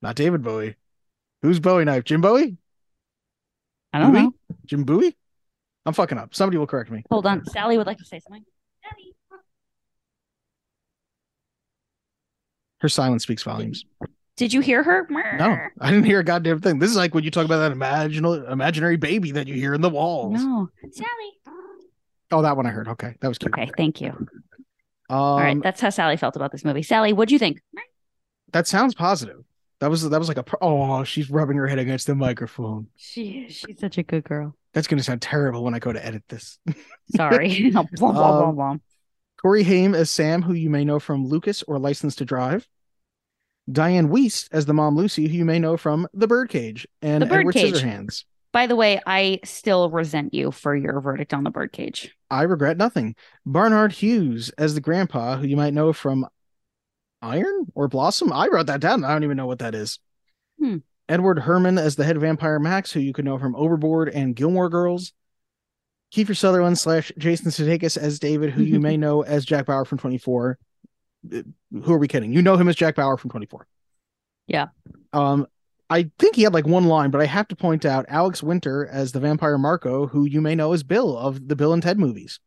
not 0.00 0.16
David 0.16 0.42
Bowie. 0.42 0.76
Who's 1.42 1.60
Bowie 1.60 1.84
knife? 1.84 2.04
Jim 2.04 2.20
Bowie? 2.20 2.56
I 3.92 3.98
don't 3.98 4.12
Bowie? 4.12 4.22
know. 4.22 4.34
Jim 4.64 4.84
Bowie? 4.84 5.16
I'm 5.84 5.92
fucking 5.92 6.18
up. 6.18 6.34
Somebody 6.34 6.58
will 6.58 6.66
correct 6.66 6.90
me. 6.90 7.02
Hold 7.10 7.26
on. 7.26 7.44
Sally 7.46 7.76
would 7.76 7.86
like 7.86 7.98
to 7.98 8.04
say 8.04 8.20
something. 8.20 8.44
Sally. 8.82 9.14
Her 12.80 12.88
silence 12.88 13.24
speaks 13.24 13.42
volumes. 13.42 13.84
Did 14.36 14.52
you 14.52 14.60
hear 14.60 14.82
her? 14.82 15.06
No, 15.10 15.58
I 15.80 15.90
didn't 15.90 16.04
hear 16.06 16.20
a 16.20 16.24
goddamn 16.24 16.60
thing. 16.60 16.78
This 16.78 16.90
is 16.90 16.96
like 16.96 17.14
when 17.14 17.22
you 17.22 17.30
talk 17.30 17.44
about 17.44 17.58
that 17.58 17.72
imaginal, 17.76 18.50
imaginary 18.50 18.96
baby 18.96 19.32
that 19.32 19.46
you 19.46 19.54
hear 19.54 19.74
in 19.74 19.80
the 19.82 19.90
walls. 19.90 20.42
No. 20.42 20.68
Sally. 20.90 21.08
Oh, 22.30 22.40
that 22.42 22.56
one 22.56 22.66
I 22.66 22.70
heard. 22.70 22.88
Okay, 22.88 23.14
that 23.20 23.28
was 23.28 23.36
cute. 23.36 23.52
Okay, 23.52 23.70
thank 23.76 24.00
you. 24.00 24.08
Um, 25.10 25.18
All 25.18 25.38
right, 25.38 25.62
that's 25.62 25.80
how 25.82 25.90
Sally 25.90 26.16
felt 26.16 26.34
about 26.36 26.50
this 26.50 26.64
movie. 26.64 26.82
Sally, 26.82 27.12
what'd 27.12 27.30
you 27.30 27.38
think? 27.38 27.60
that 28.52 28.66
sounds 28.66 28.94
positive. 28.94 29.42
That 29.80 29.90
was 29.90 30.08
that 30.08 30.18
was 30.18 30.28
like 30.28 30.38
a 30.38 30.44
oh, 30.62 31.04
she's 31.04 31.28
rubbing 31.28 31.56
her 31.58 31.66
head 31.66 31.78
against 31.78 32.06
the 32.06 32.14
microphone. 32.14 32.86
She 32.96 33.46
she's 33.50 33.78
such 33.80 33.98
a 33.98 34.02
good 34.02 34.24
girl. 34.24 34.56
That's 34.72 34.86
gonna 34.86 35.02
sound 35.02 35.20
terrible 35.20 35.62
when 35.62 35.74
I 35.74 35.78
go 35.78 35.92
to 35.92 36.04
edit 36.04 36.22
this. 36.28 36.58
Sorry. 37.16 37.70
Blah, 37.70 37.84
blah, 37.96 38.52
blah, 38.52 38.70
Um. 38.70 38.80
Corey 39.40 39.64
Haim 39.64 39.94
as 39.94 40.08
Sam, 40.08 40.40
who 40.40 40.54
you 40.54 40.70
may 40.70 40.84
know 40.84 41.00
from 41.00 41.26
Lucas 41.26 41.62
or 41.64 41.78
License 41.78 42.14
to 42.16 42.24
Drive. 42.24 42.66
Dianne 43.70 44.08
Wiest 44.08 44.48
as 44.52 44.66
the 44.66 44.74
mom 44.74 44.96
Lucy, 44.96 45.28
who 45.28 45.34
you 45.38 45.44
may 45.44 45.58
know 45.58 45.76
from 45.76 46.08
The 46.14 46.26
Birdcage 46.26 46.86
and 47.00 47.22
The 47.22 47.26
Edward 47.26 47.54
Birdcage. 47.54 47.74
Scissorhands. 47.74 48.24
By 48.52 48.66
the 48.66 48.76
way, 48.76 49.00
I 49.06 49.40
still 49.44 49.88
resent 49.90 50.34
you 50.34 50.50
for 50.50 50.76
your 50.76 51.00
verdict 51.00 51.32
on 51.32 51.42
the 51.42 51.50
birdcage. 51.50 52.14
I 52.30 52.42
regret 52.42 52.76
nothing. 52.76 53.14
Barnard 53.46 53.92
Hughes 53.92 54.50
as 54.58 54.74
the 54.74 54.80
grandpa, 54.82 55.38
who 55.38 55.46
you 55.46 55.56
might 55.56 55.72
know 55.72 55.94
from 55.94 56.26
Iron 57.22 57.72
or 57.74 57.88
Blossom. 57.88 58.30
I 58.30 58.48
wrote 58.48 58.66
that 58.66 58.80
down. 58.80 59.04
I 59.04 59.12
don't 59.12 59.24
even 59.24 59.38
know 59.38 59.46
what 59.46 59.60
that 59.60 59.74
is. 59.74 59.98
Hmm. 60.58 60.78
Edward 61.08 61.38
Herrmann 61.40 61.78
as 61.78 61.96
the 61.96 62.04
head 62.04 62.20
vampire 62.20 62.58
Max, 62.58 62.92
who 62.92 63.00
you 63.00 63.12
could 63.12 63.24
know 63.24 63.38
from 63.38 63.56
Overboard 63.56 64.10
and 64.10 64.36
Gilmore 64.36 64.68
Girls. 64.68 65.12
Kiefer 66.14 66.36
Sutherland 66.36 66.78
slash 66.78 67.10
Jason 67.16 67.50
Sudeikis 67.50 67.96
as 67.96 68.18
David, 68.18 68.50
who 68.50 68.62
you 68.62 68.80
may 68.80 68.96
know 68.98 69.22
as 69.22 69.46
Jack 69.46 69.66
Bauer 69.66 69.86
from 69.86 69.98
24. 69.98 70.58
Who 71.30 71.92
are 71.92 71.98
we 71.98 72.08
kidding? 72.08 72.32
You 72.32 72.42
know 72.42 72.56
him 72.56 72.68
as 72.68 72.76
Jack 72.76 72.96
Bauer 72.96 73.16
from 73.16 73.30
24. 73.30 73.66
Yeah. 74.46 74.68
Um, 75.12 75.46
I 75.90 76.10
think 76.18 76.36
he 76.36 76.42
had 76.42 76.54
like 76.54 76.66
one 76.66 76.86
line, 76.86 77.10
but 77.10 77.20
I 77.20 77.26
have 77.26 77.48
to 77.48 77.56
point 77.56 77.84
out 77.84 78.06
Alex 78.08 78.42
Winter 78.42 78.86
as 78.86 79.12
the 79.12 79.20
vampire 79.20 79.58
Marco, 79.58 80.06
who 80.06 80.24
you 80.26 80.40
may 80.40 80.54
know 80.54 80.72
as 80.72 80.82
Bill 80.82 81.16
of 81.16 81.48
the 81.48 81.56
Bill 81.56 81.72
and 81.72 81.82
Ted 81.82 81.98
movies 81.98 82.40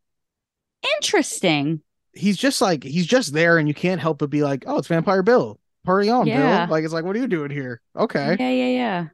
Interesting. 0.97 1.81
he's 2.13 2.37
just 2.37 2.61
like 2.61 2.83
he's 2.83 3.07
just 3.07 3.33
there 3.33 3.57
and 3.57 3.67
you 3.67 3.73
can't 3.73 3.99
help 4.01 4.19
but 4.19 4.29
be 4.29 4.43
like 4.43 4.63
oh 4.67 4.77
it's 4.77 4.87
vampire 4.87 5.23
bill 5.23 5.59
party 5.83 6.09
on 6.09 6.27
Yeah. 6.27 6.65
bill 6.65 6.71
like 6.73 6.83
it's 6.83 6.93
like 6.93 7.03
what 7.05 7.15
are 7.15 7.19
you 7.19 7.27
doing 7.27 7.49
here 7.51 7.81
okay 7.95 8.35
Yeah, 8.39 8.49
yeah, 8.51 8.67
yeah. 8.67 9.05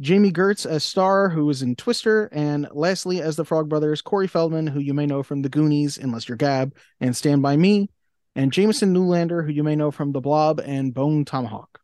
jami 0.00 0.30
gertz 0.32 0.64
as 0.66 0.84
star 0.84 1.28
who 1.28 1.44
was 1.46 1.62
in 1.62 1.74
twister 1.76 2.26
and 2.32 2.68
lastly 2.72 3.20
as 3.20 3.36
the 3.36 3.44
frog 3.44 3.68
brothers 3.68 4.00
corey 4.02 4.26
feldman 4.28 4.66
who 4.68 4.78
you 4.80 4.94
may 4.94 5.04
know 5.06 5.22
from 5.22 5.42
the 5.42 5.48
goonies 5.48 5.98
unless 5.98 6.28
you're 6.28 6.36
gab 6.36 6.74
and 7.00 7.16
stand 7.16 7.42
by 7.42 7.56
me 7.56 7.90
and 8.34 8.52
jamison 8.52 8.94
newlander 8.94 9.44
who 9.44 9.52
you 9.52 9.62
may 9.62 9.76
know 9.76 9.90
from 9.90 10.12
the 10.12 10.20
blob 10.20 10.60
and 10.64 10.94
bone 10.94 11.24
tomahawk 11.24 11.80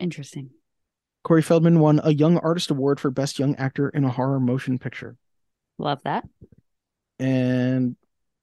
Interesting. 0.00 0.50
corey 1.22 1.42
feldman 1.42 1.78
won 1.80 2.00
a 2.02 2.12
young 2.12 2.38
artist 2.38 2.70
award 2.70 2.98
for 3.00 3.10
best 3.10 3.38
young 3.38 3.54
actor 3.56 3.88
in 3.88 4.04
a 4.04 4.10
horror 4.10 4.40
motion 4.40 4.78
picture 4.78 5.16
Love 5.78 6.00
that. 6.04 6.24
and 7.18 7.96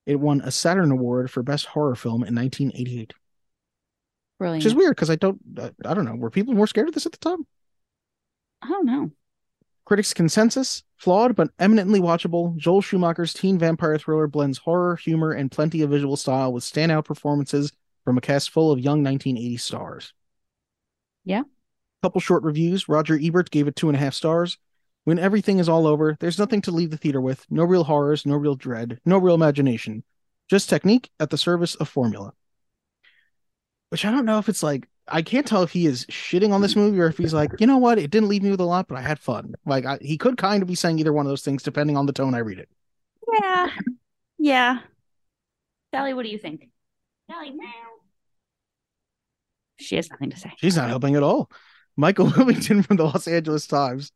it 0.05 0.20
won 0.20 0.41
a 0.41 0.51
saturn 0.51 0.91
award 0.91 1.30
for 1.32 1.43
best 1.43 1.68
horror 1.68 1.95
film 1.95 2.24
in 2.24 2.36
1988 2.36 3.14
Brilliant. 4.39 4.64
which 4.64 4.66
is 4.66 4.76
weird 4.76 4.95
because 4.95 5.09
I 5.12 5.16
don't, 5.16 5.39
I, 5.59 5.72
I 5.86 5.93
don't 5.93 6.03
know. 6.05 6.16
Were 6.16 6.32
people 6.32 6.55
more 6.55 6.66
scared 6.66 6.88
of 6.88 6.95
this 6.95 7.05
at 7.05 7.12
the 7.12 7.20
time? 7.20 7.45
I 8.64 8.70
don't 8.70 8.88
know. 8.88 9.12
Critics' 9.86 10.16
consensus: 10.16 10.84
flawed 11.02 11.36
but 11.36 11.49
eminently 11.58 11.99
watchable. 11.99 12.56
Joel 12.58 12.82
Schumacher's 12.82 13.34
teen 13.34 13.58
vampire 13.58 13.97
thriller 13.97 14.28
blends 14.28 14.60
horror, 14.60 14.95
humor, 14.97 15.32
and 15.32 15.52
plenty 15.52 15.82
of 15.82 15.89
visual 15.89 16.16
style 16.16 16.54
with 16.54 16.64
standout 16.64 17.06
performances 17.06 17.74
from 18.06 18.20
a 18.20 18.22
cast 18.22 18.52
full 18.52 18.72
of 18.72 18.80
young 18.80 19.04
1980 19.04 19.58
stars. 19.58 20.14
Yeah. 21.26 21.41
Couple 22.04 22.22
short 22.22 22.43
reviews. 22.43 22.88
Roger 22.88 23.18
Ebert 23.20 23.49
gave 23.49 23.68
it 23.68 23.76
two 23.76 23.89
and 23.89 23.95
a 23.95 23.99
half 23.99 24.14
stars. 24.14 24.60
When 25.04 25.18
everything 25.18 25.58
is 25.58 25.68
all 25.68 25.88
over, 25.88 26.18
there's 26.20 26.38
nothing 26.38 26.62
to 26.62 26.72
leave 26.72 26.91
the 26.91 26.97
theater 26.97 27.20
with. 27.20 27.47
No 27.49 27.64
real 27.64 27.84
horrors, 27.84 28.24
no 28.24 28.36
real 28.36 28.56
dread, 28.56 28.99
no 29.04 29.18
real 29.18 29.34
imagination. 29.34 30.04
Just 30.52 30.70
technique 30.70 31.10
at 31.20 31.32
the 31.32 31.38
service 31.38 31.74
of 31.74 31.89
formula. 31.89 32.34
Which 33.89 34.06
I 34.06 34.12
don't 34.12 34.26
know 34.26 34.38
if 34.38 34.49
it's 34.49 34.62
like 34.62 34.88
I 35.12 35.22
can't 35.22 35.45
tell 35.45 35.64
if 35.64 35.72
he 35.72 35.86
is 35.86 36.05
shitting 36.07 36.51
on 36.53 36.62
this 36.62 36.76
movie 36.76 36.99
or 36.99 37.07
if 37.07 37.18
he's 37.18 37.34
like, 37.34 37.51
you 37.59 37.68
know 37.68 37.78
what, 37.78 37.99
it 37.99 38.09
didn't 38.12 38.30
leave 38.30 38.43
me 38.43 38.51
with 38.51 38.59
a 38.62 38.66
lot, 38.66 38.88
but 38.88 38.97
I 38.97 39.01
had 39.01 39.20
fun. 39.20 39.53
Like 39.66 39.86
I, 39.86 39.97
he 40.01 40.18
could 40.18 40.38
kind 40.38 40.62
of 40.62 40.68
be 40.68 40.76
saying 40.76 40.99
either 40.99 41.14
one 41.14 41.26
of 41.26 41.30
those 41.30 41.43
things 41.43 41.64
depending 41.64 41.97
on 41.97 42.05
the 42.05 42.14
tone 42.14 42.34
I 42.34 42.39
read 42.39 42.59
it. 42.59 42.70
Yeah. 43.41 43.70
Yeah. 44.39 44.80
Sally, 45.93 46.14
what 46.14 46.24
do 46.26 46.30
you 46.32 46.38
think? 46.38 46.70
Sally, 47.30 47.51
meow. 47.51 47.68
She 49.80 49.95
has 49.95 50.09
nothing 50.09 50.30
to 50.30 50.38
say. 50.38 50.51
She's 50.57 50.76
not 50.78 50.89
helping 50.89 51.16
at 51.16 51.24
all. 51.24 51.49
Michael 51.97 52.26
Wilmington 52.38 52.84
from 52.84 52.97
the 52.97 53.03
Los 53.03 53.28
Angeles 53.28 53.68
Times. 53.68 54.12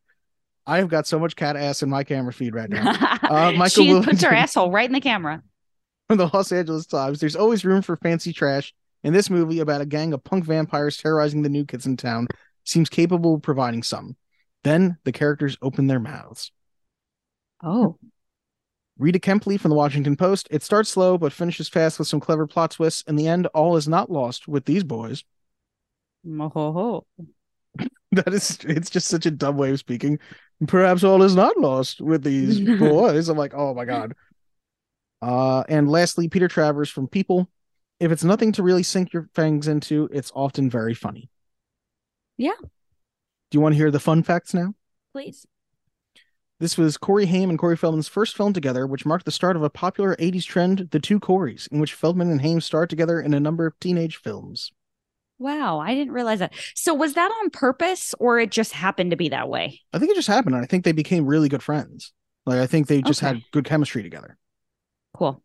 I 0.66 0.78
have 0.78 0.88
got 0.88 1.06
so 1.06 1.18
much 1.18 1.36
cat 1.36 1.56
ass 1.56 1.82
in 1.82 1.90
my 1.90 2.02
camera 2.04 2.32
feed 2.32 2.54
right 2.54 2.68
now. 2.70 2.92
Uh, 3.26 3.50
Michael 3.52 3.68
she 3.84 3.88
puts 3.92 4.06
Wilmington. 4.06 4.30
her 4.30 4.36
asshole 4.36 4.70
right 4.70 4.88
in 4.88 4.92
the 4.92 5.00
camera. 5.00 5.42
from 6.08 6.18
the 6.18 6.30
Los 6.32 6.52
Angeles 6.52 6.86
Times. 6.86 7.18
There's 7.18 7.34
always 7.34 7.64
room 7.64 7.82
for 7.82 7.96
fancy 7.96 8.32
trash. 8.32 8.72
And 9.06 9.14
this 9.14 9.30
movie 9.30 9.60
about 9.60 9.80
a 9.80 9.86
gang 9.86 10.12
of 10.12 10.24
punk 10.24 10.46
vampires 10.46 10.96
terrorizing 10.96 11.42
the 11.42 11.48
new 11.48 11.64
kids 11.64 11.86
in 11.86 11.96
town 11.96 12.26
seems 12.64 12.88
capable 12.88 13.36
of 13.36 13.42
providing 13.42 13.84
some. 13.84 14.16
Then 14.64 14.98
the 15.04 15.12
characters 15.12 15.56
open 15.62 15.86
their 15.86 16.00
mouths. 16.00 16.50
Oh. 17.62 17.98
Rita 18.98 19.20
Kempley 19.20 19.60
from 19.60 19.68
the 19.68 19.76
Washington 19.76 20.16
Post. 20.16 20.48
It 20.50 20.64
starts 20.64 20.90
slow 20.90 21.18
but 21.18 21.32
finishes 21.32 21.68
fast 21.68 22.00
with 22.00 22.08
some 22.08 22.18
clever 22.18 22.48
plot 22.48 22.72
twists. 22.72 23.04
In 23.06 23.14
the 23.14 23.28
end, 23.28 23.46
all 23.54 23.76
is 23.76 23.86
not 23.86 24.10
lost 24.10 24.48
with 24.48 24.64
these 24.64 24.82
boys. 24.82 25.22
Oh. 26.28 27.06
That 28.12 28.32
is, 28.32 28.58
it's 28.62 28.88
just 28.88 29.08
such 29.08 29.26
a 29.26 29.30
dumb 29.30 29.56
way 29.56 29.70
of 29.70 29.78
speaking. 29.78 30.18
Perhaps 30.66 31.04
all 31.04 31.22
is 31.22 31.36
not 31.36 31.58
lost 31.58 32.00
with 32.00 32.24
these 32.24 32.58
boys. 32.78 33.28
I'm 33.28 33.36
like, 33.36 33.52
oh 33.54 33.74
my 33.74 33.84
god. 33.84 34.14
Uh, 35.22 35.62
and 35.68 35.88
lastly, 35.88 36.28
Peter 36.28 36.48
Travers 36.48 36.88
from 36.88 37.08
People. 37.08 37.48
If 37.98 38.12
it's 38.12 38.24
nothing 38.24 38.52
to 38.52 38.62
really 38.62 38.82
sink 38.82 39.12
your 39.12 39.28
fangs 39.34 39.68
into, 39.68 40.08
it's 40.12 40.30
often 40.34 40.68
very 40.68 40.94
funny. 40.94 41.30
Yeah. 42.36 42.52
Do 42.60 42.68
you 43.56 43.60
want 43.60 43.72
to 43.74 43.76
hear 43.78 43.90
the 43.90 44.00
fun 44.00 44.22
facts 44.22 44.52
now? 44.52 44.74
Please. 45.12 45.46
This 46.58 46.76
was 46.78 46.96
Corey 46.96 47.26
Haim 47.26 47.50
and 47.50 47.58
Corey 47.58 47.76
Feldman's 47.76 48.08
first 48.08 48.36
film 48.36 48.52
together, 48.52 48.86
which 48.86 49.04
marked 49.06 49.24
the 49.26 49.30
start 49.30 49.56
of 49.56 49.62
a 49.62 49.70
popular 49.70 50.16
80s 50.16 50.44
trend, 50.44 50.88
The 50.90 51.00
Two 51.00 51.20
Coreys, 51.20 51.68
in 51.70 51.80
which 51.80 51.94
Feldman 51.94 52.30
and 52.30 52.40
Haim 52.40 52.60
starred 52.60 52.90
together 52.90 53.20
in 53.20 53.34
a 53.34 53.40
number 53.40 53.66
of 53.66 53.78
teenage 53.78 54.16
films. 54.16 54.72
Wow, 55.38 55.78
I 55.80 55.94
didn't 55.94 56.14
realize 56.14 56.38
that. 56.38 56.54
So 56.74 56.94
was 56.94 57.12
that 57.14 57.30
on 57.30 57.50
purpose 57.50 58.14
or 58.18 58.40
it 58.40 58.50
just 58.50 58.72
happened 58.72 59.10
to 59.10 59.18
be 59.18 59.28
that 59.28 59.50
way? 59.50 59.80
I 59.92 59.98
think 59.98 60.10
it 60.10 60.16
just 60.16 60.28
happened, 60.28 60.54
and 60.54 60.64
I 60.64 60.66
think 60.66 60.84
they 60.84 60.92
became 60.92 61.26
really 61.26 61.50
good 61.50 61.62
friends. 61.62 62.12
Like, 62.46 62.58
I 62.60 62.66
think 62.66 62.86
they 62.86 63.02
just 63.02 63.22
Okay. 63.22 63.34
had 63.34 63.42
good 63.52 63.64
chemistry 63.66 64.02
together. 64.02 64.38
Cool. 65.14 65.42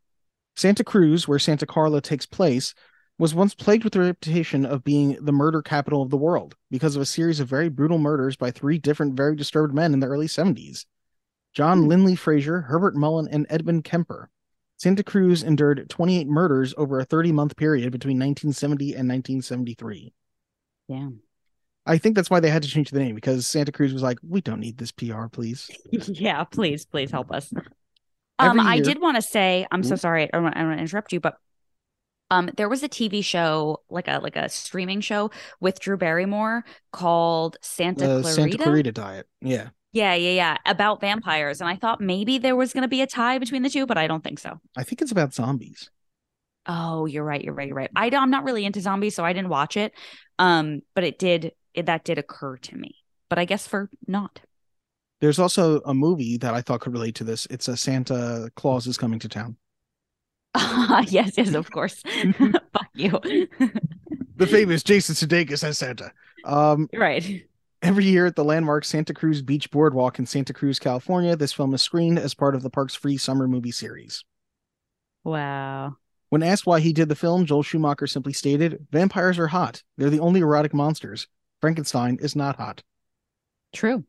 Santa 0.55 0.83
Cruz, 0.83 1.27
where 1.27 1.39
Santa 1.39 1.65
Carla 1.65 2.01
takes 2.01 2.25
place, 2.25 2.73
was 3.17 3.35
once 3.35 3.53
plagued 3.53 3.83
with 3.83 3.93
the 3.93 3.99
reputation 3.99 4.65
of 4.65 4.83
being 4.83 5.17
the 5.21 5.31
murder 5.31 5.61
capital 5.61 6.01
of 6.01 6.09
the 6.09 6.17
world 6.17 6.55
because 6.71 6.95
of 6.95 7.01
a 7.01 7.05
series 7.05 7.39
of 7.39 7.47
very 7.47 7.69
brutal 7.69 7.99
murders 7.99 8.35
by 8.35 8.51
three 8.51 8.77
different, 8.77 9.15
very 9.15 9.35
disturbed 9.35 9.73
men 9.73 9.93
in 9.93 9.99
the 9.99 10.07
early 10.07 10.27
70s 10.27 10.85
John 11.53 11.83
hmm. 11.83 11.87
Linley 11.87 12.15
Frazier, 12.15 12.61
Herbert 12.61 12.95
Mullin, 12.95 13.27
and 13.31 13.45
Edmund 13.49 13.83
Kemper. 13.83 14.29
Santa 14.77 15.03
Cruz 15.03 15.43
endured 15.43 15.87
28 15.89 16.27
murders 16.27 16.73
over 16.75 16.99
a 16.99 17.05
30 17.05 17.31
month 17.31 17.55
period 17.55 17.91
between 17.91 18.17
1970 18.17 18.85
and 18.93 19.07
1973. 19.07 20.13
Damn. 20.89 21.19
I 21.85 21.97
think 21.97 22.15
that's 22.15 22.29
why 22.29 22.39
they 22.39 22.49
had 22.49 22.63
to 22.63 22.69
change 22.69 22.89
the 22.89 22.99
name 22.99 23.15
because 23.15 23.47
Santa 23.47 23.71
Cruz 23.71 23.93
was 23.93 24.01
like, 24.01 24.17
we 24.27 24.41
don't 24.41 24.59
need 24.59 24.77
this 24.77 24.91
PR, 24.91 25.27
please. 25.31 25.69
yeah, 25.91 26.43
please, 26.43 26.85
please 26.85 27.11
help 27.11 27.31
us. 27.31 27.53
Um, 28.39 28.59
I 28.59 28.79
did 28.79 28.99
want 28.99 29.17
to 29.17 29.21
say, 29.21 29.67
I'm 29.71 29.83
so 29.83 29.95
sorry, 29.95 30.23
I 30.23 30.29
don't 30.33 30.43
want 30.43 30.55
to 30.55 30.61
interrupt 30.61 31.13
you, 31.13 31.19
but 31.19 31.37
um, 32.31 32.49
there 32.55 32.69
was 32.69 32.81
a 32.81 32.89
TV 32.89 33.21
show, 33.21 33.81
like 33.89 34.07
a 34.07 34.19
like 34.19 34.37
a 34.37 34.47
streaming 34.49 35.01
show 35.01 35.31
with 35.59 35.79
Drew 35.79 35.97
Barrymore 35.97 36.63
called 36.91 37.57
Santa 37.61 38.07
The 38.07 38.21
Clarita. 38.21 38.33
Santa 38.33 38.57
Clarita 38.57 38.91
diet. 38.93 39.27
Yeah. 39.41 39.69
Yeah, 39.93 40.13
yeah, 40.13 40.31
yeah, 40.31 40.57
about 40.65 41.01
vampires, 41.01 41.59
and 41.59 41.69
I 41.69 41.75
thought 41.75 41.99
maybe 41.99 42.37
there 42.37 42.55
was 42.55 42.71
going 42.71 42.83
to 42.83 42.87
be 42.87 43.01
a 43.01 43.07
tie 43.07 43.37
between 43.39 43.61
the 43.61 43.69
two, 43.69 43.85
but 43.85 43.97
I 43.97 44.07
don't 44.07 44.23
think 44.23 44.39
so. 44.39 44.61
I 44.77 44.83
think 44.83 45.01
it's 45.01 45.11
about 45.11 45.33
zombies. 45.33 45.89
Oh, 46.65 47.05
you're 47.05 47.25
right, 47.25 47.43
you're 47.43 47.53
right, 47.53 47.67
you're 47.67 47.75
right. 47.75 47.91
I, 47.93 48.09
I'm 48.15 48.29
not 48.29 48.45
really 48.45 48.63
into 48.63 48.79
zombies, 48.79 49.15
so 49.15 49.25
I 49.25 49.33
didn't 49.33 49.49
watch 49.49 49.75
it. 49.75 49.93
Um, 50.39 50.81
but 50.95 51.03
it 51.03 51.19
did 51.19 51.51
it, 51.73 51.87
that 51.87 52.05
did 52.05 52.17
occur 52.17 52.55
to 52.55 52.77
me, 52.77 52.95
but 53.27 53.37
I 53.37 53.43
guess 53.43 53.67
for 53.67 53.89
not. 54.07 54.39
There's 55.21 55.39
also 55.39 55.81
a 55.81 55.93
movie 55.93 56.37
that 56.37 56.53
I 56.53 56.61
thought 56.61 56.81
could 56.81 56.93
relate 56.93 57.15
to 57.15 57.23
this. 57.23 57.45
It's 57.49 57.67
a 57.67 57.77
Santa 57.77 58.49
Claus 58.55 58.87
is 58.87 58.97
coming 58.97 59.19
to 59.19 59.29
town. 59.29 59.55
yes, 61.07 61.37
yes, 61.37 61.53
of 61.53 61.71
course. 61.71 62.01
Fuck 62.37 62.89
you. 62.95 63.47
The 64.37 64.47
famous 64.47 64.81
Jason 64.81 65.13
Sudeikis 65.13 65.63
as 65.63 65.77
Santa. 65.77 66.11
Um, 66.45 66.89
right. 66.95 67.45
every 67.83 68.05
year 68.05 68.25
at 68.25 68.35
the 68.35 68.43
landmark 68.43 68.85
Santa 68.85 69.13
Cruz 69.13 69.43
Beach 69.43 69.69
Boardwalk 69.69 70.17
in 70.17 70.25
Santa 70.25 70.51
Cruz, 70.51 70.79
California, 70.79 71.35
this 71.35 71.53
film 71.53 71.75
is 71.75 71.83
screened 71.83 72.17
as 72.17 72.33
part 72.33 72.55
of 72.55 72.63
the 72.63 72.69
park's 72.71 72.95
free 72.95 73.17
summer 73.17 73.47
movie 73.47 73.69
series. 73.69 74.23
Wow. 75.23 75.97
When 76.29 76.41
asked 76.41 76.65
why 76.65 76.79
he 76.79 76.91
did 76.91 77.07
the 77.07 77.15
film, 77.15 77.45
Joel 77.45 77.61
Schumacher 77.61 78.07
simply 78.07 78.33
stated, 78.33 78.87
Vampires 78.91 79.37
are 79.37 79.45
hot. 79.45 79.83
They're 79.97 80.09
the 80.09 80.21
only 80.21 80.39
erotic 80.39 80.73
monsters. 80.73 81.27
Frankenstein 81.59 82.17
is 82.19 82.35
not 82.35 82.55
hot. 82.55 82.81
True. 83.73 84.03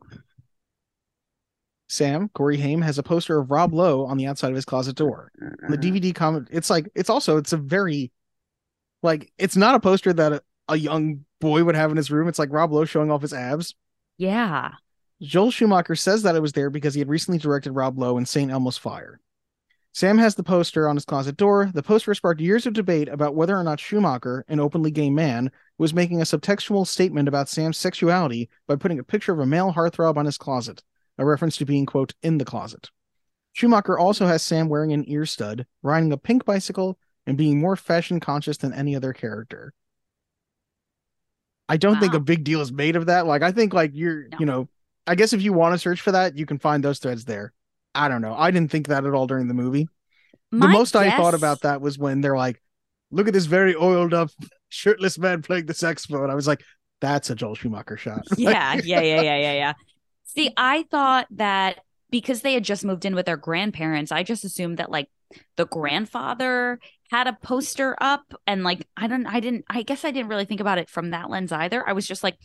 Sam, 1.92 2.30
Corey 2.30 2.56
Haim, 2.56 2.80
has 2.80 2.96
a 2.96 3.02
poster 3.02 3.38
of 3.38 3.50
Rob 3.50 3.74
Lowe 3.74 4.06
on 4.06 4.16
the 4.16 4.26
outside 4.26 4.48
of 4.48 4.56
his 4.56 4.64
closet 4.64 4.96
door. 4.96 5.30
On 5.64 5.70
the 5.70 5.76
DVD 5.76 6.14
comment, 6.14 6.48
it's 6.50 6.70
like, 6.70 6.88
it's 6.94 7.10
also, 7.10 7.36
it's 7.36 7.52
a 7.52 7.58
very, 7.58 8.10
like, 9.02 9.30
it's 9.36 9.56
not 9.56 9.74
a 9.74 9.80
poster 9.80 10.10
that 10.14 10.32
a, 10.32 10.42
a 10.68 10.76
young 10.76 11.26
boy 11.38 11.62
would 11.62 11.74
have 11.74 11.90
in 11.90 11.98
his 11.98 12.10
room. 12.10 12.28
It's 12.28 12.38
like 12.38 12.50
Rob 12.50 12.72
Lowe 12.72 12.86
showing 12.86 13.10
off 13.10 13.20
his 13.20 13.34
abs. 13.34 13.74
Yeah. 14.16 14.70
Joel 15.20 15.50
Schumacher 15.50 15.94
says 15.94 16.22
that 16.22 16.34
it 16.34 16.40
was 16.40 16.52
there 16.52 16.70
because 16.70 16.94
he 16.94 17.00
had 17.00 17.10
recently 17.10 17.38
directed 17.38 17.72
Rob 17.72 17.98
Lowe 17.98 18.16
in 18.16 18.24
St. 18.24 18.50
Elmo's 18.50 18.78
Fire. 18.78 19.20
Sam 19.92 20.16
has 20.16 20.34
the 20.34 20.42
poster 20.42 20.88
on 20.88 20.96
his 20.96 21.04
closet 21.04 21.36
door. 21.36 21.70
The 21.74 21.82
poster 21.82 22.14
sparked 22.14 22.40
years 22.40 22.64
of 22.64 22.72
debate 22.72 23.08
about 23.08 23.34
whether 23.34 23.54
or 23.54 23.62
not 23.62 23.80
Schumacher, 23.80 24.46
an 24.48 24.60
openly 24.60 24.90
gay 24.90 25.10
man, 25.10 25.52
was 25.76 25.92
making 25.92 26.22
a 26.22 26.24
subtextual 26.24 26.86
statement 26.86 27.28
about 27.28 27.50
Sam's 27.50 27.76
sexuality 27.76 28.48
by 28.66 28.76
putting 28.76 28.98
a 28.98 29.04
picture 29.04 29.34
of 29.34 29.40
a 29.40 29.46
male 29.46 29.74
heartthrob 29.74 30.16
on 30.16 30.24
his 30.24 30.38
closet, 30.38 30.82
a 31.18 31.24
reference 31.24 31.56
to 31.58 31.64
being, 31.64 31.86
quote, 31.86 32.14
in 32.22 32.38
the 32.38 32.44
closet. 32.44 32.90
Schumacher 33.52 33.98
also 33.98 34.26
has 34.26 34.42
Sam 34.42 34.68
wearing 34.68 34.92
an 34.92 35.04
ear 35.08 35.26
stud, 35.26 35.66
riding 35.82 36.12
a 36.12 36.16
pink 36.16 36.44
bicycle, 36.44 36.98
and 37.26 37.36
being 37.36 37.60
more 37.60 37.76
fashion 37.76 38.18
conscious 38.18 38.56
than 38.56 38.72
any 38.72 38.96
other 38.96 39.12
character. 39.12 39.74
I 41.68 41.76
don't 41.76 42.00
think 42.00 42.14
a 42.14 42.20
big 42.20 42.44
deal 42.44 42.60
is 42.60 42.72
made 42.72 42.96
of 42.96 43.06
that. 43.06 43.26
Like, 43.26 43.42
I 43.42 43.52
think, 43.52 43.72
like, 43.72 43.92
you're, 43.94 44.28
No. 44.28 44.38
you 44.40 44.46
know, 44.46 44.68
I 45.06 45.14
guess 45.14 45.32
if 45.32 45.42
you 45.42 45.52
want 45.52 45.74
to 45.74 45.78
search 45.78 46.00
for 46.00 46.12
that, 46.12 46.36
you 46.36 46.46
can 46.46 46.58
find 46.58 46.82
those 46.82 46.98
threads 46.98 47.24
there. 47.24 47.52
I 47.94 48.08
don't 48.08 48.22
know. 48.22 48.34
I 48.34 48.50
didn't 48.50 48.70
think 48.70 48.88
that 48.88 49.04
at 49.04 49.14
all 49.14 49.26
during 49.26 49.48
the 49.48 49.54
movie. 49.54 49.88
the 50.50 50.58
My 50.58 50.66
most 50.68 50.96
I 50.96 51.16
thought 51.16 51.34
about 51.34 51.60
that 51.62 51.80
was 51.80 51.98
when 51.98 52.20
they're 52.20 52.36
like, 52.36 52.60
look 53.10 53.28
at 53.28 53.34
this 53.34 53.46
very 53.46 53.74
oiled 53.74 54.14
up, 54.14 54.30
shirtless 54.68 55.18
man 55.18 55.42
playing 55.42 55.66
the 55.66 55.74
saxophone. 55.74 56.24
And 56.24 56.32
I 56.32 56.34
was 56.34 56.46
like, 56.46 56.62
that's 57.00 57.30
a 57.30 57.34
Joel 57.34 57.54
Schumacher 57.54 57.96
shot. 57.96 58.22
yeah, 58.36 58.74
yeah, 58.74 59.00
yeah, 59.00 59.20
yeah, 59.22 59.36
yeah, 59.36 59.52
yeah. 59.52 59.72
See, 60.24 60.50
I 60.56 60.84
thought 60.90 61.26
that 61.32 61.80
because 62.10 62.42
they 62.42 62.54
had 62.54 62.64
just 62.64 62.84
moved 62.84 63.04
in 63.04 63.14
with 63.14 63.26
their 63.26 63.36
grandparents, 63.36 64.12
I 64.12 64.22
just 64.22 64.44
assumed 64.44 64.78
that 64.78 64.90
like 64.90 65.08
the 65.56 65.66
grandfather 65.66 66.78
had 67.10 67.26
a 67.26 67.32
poster 67.42 67.96
up 68.00 68.34
and 68.46 68.64
like 68.64 68.86
I 68.96 69.06
don't 69.06 69.26
I 69.26 69.40
didn't 69.40 69.64
I 69.68 69.82
guess 69.82 70.04
I 70.04 70.10
didn't 70.10 70.28
really 70.28 70.44
think 70.44 70.60
about 70.60 70.78
it 70.78 70.88
from 70.88 71.10
that 71.10 71.30
lens 71.30 71.52
either. 71.52 71.86
I 71.86 71.92
was 71.92 72.06
just 72.06 72.22
like 72.22 72.36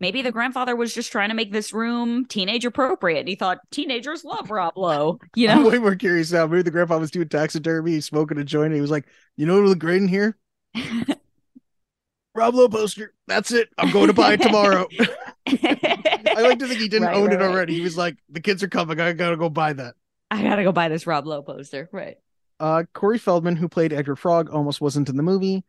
maybe 0.00 0.22
the 0.22 0.32
grandfather 0.32 0.76
was 0.76 0.94
just 0.94 1.12
trying 1.12 1.28
to 1.30 1.34
make 1.34 1.52
this 1.52 1.72
room 1.72 2.24
teenage 2.26 2.64
appropriate. 2.64 3.26
He 3.28 3.34
thought 3.34 3.58
teenagers 3.70 4.24
love 4.24 4.50
Rob 4.50 4.76
Lowe, 4.76 5.18
you 5.34 5.48
I'm 5.48 5.62
know. 5.62 5.68
way 5.70 5.78
more 5.78 5.96
curious 5.96 6.32
now. 6.32 6.46
Maybe 6.46 6.62
the 6.62 6.70
grandpa 6.70 6.98
was 6.98 7.10
doing 7.10 7.28
taxidermy, 7.28 7.92
he's 7.92 8.06
smoking 8.06 8.38
a 8.38 8.44
joint, 8.44 8.66
and 8.66 8.74
he 8.74 8.80
was 8.80 8.90
like, 8.90 9.06
you 9.36 9.46
know 9.46 9.54
what 9.54 9.62
would 9.62 9.68
look 9.70 9.78
great 9.78 10.02
in 10.02 10.08
here? 10.08 10.36
Rob 12.34 12.54
Lowe 12.54 12.68
poster. 12.68 13.14
That's 13.26 13.52
it. 13.52 13.68
I'm 13.76 13.90
going 13.90 14.06
to 14.06 14.12
buy 14.12 14.34
it 14.34 14.42
tomorrow. 14.42 14.86
I 15.48 16.42
like 16.42 16.58
to 16.60 16.68
think 16.68 16.80
he 16.80 16.88
didn't 16.88 17.08
Right, 17.08 17.16
own 17.16 17.26
right, 17.26 17.34
it 17.34 17.42
right. 17.42 17.50
already. 17.50 17.74
He 17.74 17.80
was 17.80 17.96
like, 17.96 18.16
the 18.28 18.40
kids 18.40 18.62
are 18.62 18.68
coming. 18.68 19.00
I 19.00 19.12
gotta 19.12 19.36
go 19.36 19.48
buy 19.48 19.72
that. 19.72 19.94
I 20.30 20.42
gotta 20.42 20.64
go 20.64 20.72
buy 20.72 20.88
this 20.88 21.06
Rob 21.06 21.26
Lowe 21.26 21.42
poster. 21.42 21.88
Right. 21.92 22.16
Uh, 22.60 22.84
Corey 22.92 23.18
Feldman, 23.18 23.56
who 23.56 23.68
played 23.68 23.92
Edgar 23.92 24.16
Frog, 24.16 24.50
almost 24.50 24.80
wasn't 24.80 25.08
in 25.08 25.16
the 25.16 25.22
movie. 25.22 25.64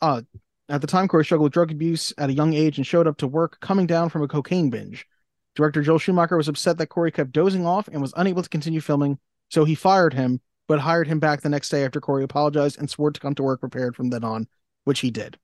Uh, 0.00 0.22
at 0.68 0.80
the 0.80 0.86
time, 0.86 1.06
Corey 1.08 1.24
struggled 1.24 1.46
with 1.46 1.52
drug 1.52 1.70
abuse 1.70 2.12
at 2.18 2.30
a 2.30 2.34
young 2.34 2.52
age 2.54 2.78
and 2.78 2.86
showed 2.86 3.06
up 3.06 3.16
to 3.18 3.26
work 3.28 3.60
coming 3.60 3.86
down 3.86 4.08
from 4.08 4.22
a 4.22 4.28
cocaine 4.28 4.70
binge. 4.70 5.06
Director 5.54 5.82
Joel 5.82 5.98
Schumacher 5.98 6.36
was 6.36 6.48
upset 6.48 6.78
that 6.78 6.88
Corey 6.88 7.12
kept 7.12 7.32
dozing 7.32 7.66
off 7.66 7.88
and 7.88 8.00
was 8.00 8.14
unable 8.16 8.42
to 8.42 8.48
continue 8.48 8.80
filming, 8.80 9.18
so 9.50 9.64
he 9.64 9.74
fired 9.74 10.14
him, 10.14 10.40
but 10.66 10.80
hired 10.80 11.06
him 11.06 11.20
back 11.20 11.42
the 11.42 11.48
next 11.48 11.68
day 11.68 11.84
after 11.84 12.00
Corey 12.00 12.24
apologized 12.24 12.78
and 12.78 12.88
swore 12.88 13.10
to 13.10 13.20
come 13.20 13.34
to 13.34 13.42
work 13.42 13.60
prepared 13.60 13.94
from 13.94 14.10
then 14.10 14.24
on, 14.24 14.48
which 14.84 15.00
he 15.00 15.10
did. 15.10 15.38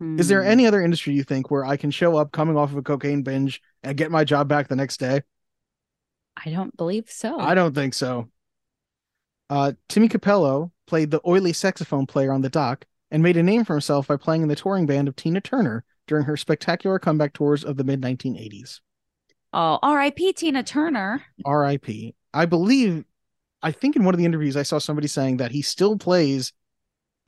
Is 0.00 0.28
there 0.28 0.42
Hmm. 0.42 0.48
any 0.50 0.66
other 0.66 0.80
industry 0.82 1.14
you 1.14 1.24
think 1.24 1.50
where 1.50 1.64
I 1.64 1.76
can 1.76 1.90
show 1.90 2.16
up 2.16 2.30
coming 2.32 2.56
off 2.56 2.70
of 2.70 2.76
a 2.76 2.82
cocaine 2.82 3.22
binge 3.22 3.60
and 3.82 3.96
get 3.96 4.10
my 4.10 4.24
job 4.24 4.48
back 4.48 4.68
the 4.68 4.76
next 4.76 4.98
day? 4.98 5.22
I 6.36 6.50
don't 6.50 6.76
believe 6.76 7.10
so. 7.10 7.38
I 7.38 7.54
don't 7.54 7.74
think 7.74 7.94
so. 7.94 8.28
Uh, 9.50 9.72
Timmy 9.88 10.08
Cappello 10.08 10.70
played 10.86 11.10
the 11.10 11.20
oily 11.26 11.52
saxophone 11.52 12.06
player 12.06 12.32
on 12.32 12.42
the 12.42 12.48
dock 12.50 12.86
and 13.10 13.22
made 13.22 13.36
a 13.36 13.42
name 13.42 13.64
for 13.64 13.74
himself 13.74 14.06
by 14.06 14.16
playing 14.16 14.42
in 14.42 14.48
the 14.48 14.54
touring 14.56 14.86
band 14.86 15.08
of 15.08 15.16
Tina 15.16 15.40
Turner 15.40 15.84
during 16.06 16.24
her 16.24 16.36
spectacular 16.36 16.98
comeback 16.98 17.32
tours 17.32 17.64
of 17.64 17.76
the 17.76 17.84
mid 17.84 18.00
1980s. 18.00 18.80
Oh, 19.52 19.78
R.I.P. 19.82 20.34
Tina 20.34 20.62
Turner. 20.62 21.22
R.I.P. 21.44 22.14
I 22.34 22.44
believe, 22.44 23.04
I 23.62 23.72
think 23.72 23.96
in 23.96 24.04
one 24.04 24.14
of 24.14 24.18
the 24.18 24.26
interviews 24.26 24.56
I 24.56 24.62
saw 24.62 24.78
somebody 24.78 25.08
saying 25.08 25.38
that 25.38 25.50
he 25.52 25.62
still 25.62 25.96
plays 25.96 26.52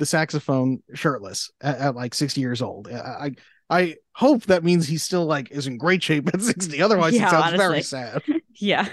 the 0.00 0.06
saxophone 0.06 0.82
shirtless 0.94 1.52
at, 1.60 1.78
at 1.78 1.94
like 1.94 2.14
60 2.14 2.40
years 2.40 2.60
old. 2.60 2.88
I, 2.88 2.96
I 2.98 3.34
I 3.72 3.96
hope 4.14 4.46
that 4.46 4.64
means 4.64 4.88
he's 4.88 5.04
still 5.04 5.26
like 5.26 5.52
is 5.52 5.68
in 5.68 5.78
great 5.78 6.02
shape 6.02 6.26
at 6.34 6.42
60. 6.42 6.82
Otherwise, 6.82 7.14
Yeah, 7.14 7.28
it 7.28 7.30
sounds 7.30 7.56
very 7.56 7.82
sad. 7.82 8.22
Yeah. 8.62 8.88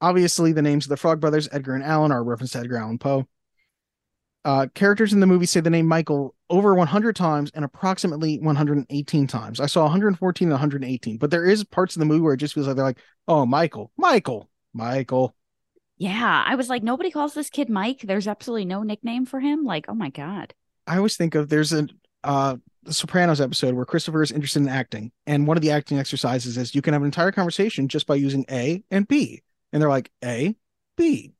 Obviously, 0.00 0.52
the 0.52 0.62
names 0.62 0.86
of 0.86 0.88
the 0.88 0.96
Frog 0.96 1.20
Brothers, 1.20 1.48
Edgar 1.52 1.74
and 1.74 1.84
Allan, 1.84 2.10
are 2.10 2.18
a 2.18 2.22
reference 2.22 2.52
to 2.52 2.58
Edgar 2.58 2.78
Allan 2.78 2.98
Poe. 2.98 3.28
Uh, 4.44 4.66
characters 4.74 5.12
in 5.12 5.20
the 5.20 5.26
movie 5.28 5.46
say 5.46 5.60
the 5.60 5.70
name 5.70 5.86
Michael 5.86 6.34
over 6.50 6.74
100 6.74 7.14
times 7.14 7.52
and 7.54 7.64
approximately 7.64 8.40
118 8.40 9.26
times. 9.28 9.60
I 9.60 9.66
saw 9.66 9.82
114 9.82 10.48
and 10.48 10.52
118, 10.52 11.18
but 11.18 11.30
there 11.30 11.44
is 11.44 11.62
parts 11.62 11.94
of 11.94 12.00
the 12.00 12.06
movie 12.06 12.20
where 12.20 12.34
it 12.34 12.38
just 12.38 12.54
feels 12.54 12.66
like 12.66 12.74
they're 12.74 12.84
like, 12.84 12.98
oh, 13.28 13.46
Michael, 13.46 13.92
Michael, 13.96 14.50
Michael. 14.72 15.36
Yeah. 16.02 16.42
I 16.44 16.56
was 16.56 16.68
like, 16.68 16.82
nobody 16.82 17.12
calls 17.12 17.32
this 17.32 17.48
kid 17.48 17.70
Mike. 17.70 18.00
There's 18.00 18.26
absolutely 18.26 18.64
no 18.64 18.82
nickname 18.82 19.24
for 19.24 19.38
him. 19.38 19.64
Like, 19.64 19.84
oh 19.88 19.94
my 19.94 20.10
God. 20.10 20.52
I 20.84 20.96
always 20.96 21.16
think 21.16 21.36
of 21.36 21.48
there's 21.48 21.72
a 21.72 21.86
uh, 22.24 22.56
the 22.82 22.92
Sopranos 22.92 23.40
episode 23.40 23.74
where 23.74 23.84
Christopher 23.84 24.20
is 24.20 24.32
interested 24.32 24.62
in 24.62 24.68
acting, 24.68 25.12
and 25.28 25.46
one 25.46 25.56
of 25.56 25.62
the 25.62 25.70
acting 25.70 26.00
exercises 26.00 26.58
is 26.58 26.74
you 26.74 26.82
can 26.82 26.92
have 26.92 27.02
an 27.02 27.06
entire 27.06 27.30
conversation 27.30 27.86
just 27.86 28.08
by 28.08 28.16
using 28.16 28.44
A 28.50 28.82
and 28.90 29.06
B, 29.06 29.42
and 29.72 29.80
they're 29.80 29.88
like 29.88 30.10
A, 30.24 30.56
B, 30.96 31.34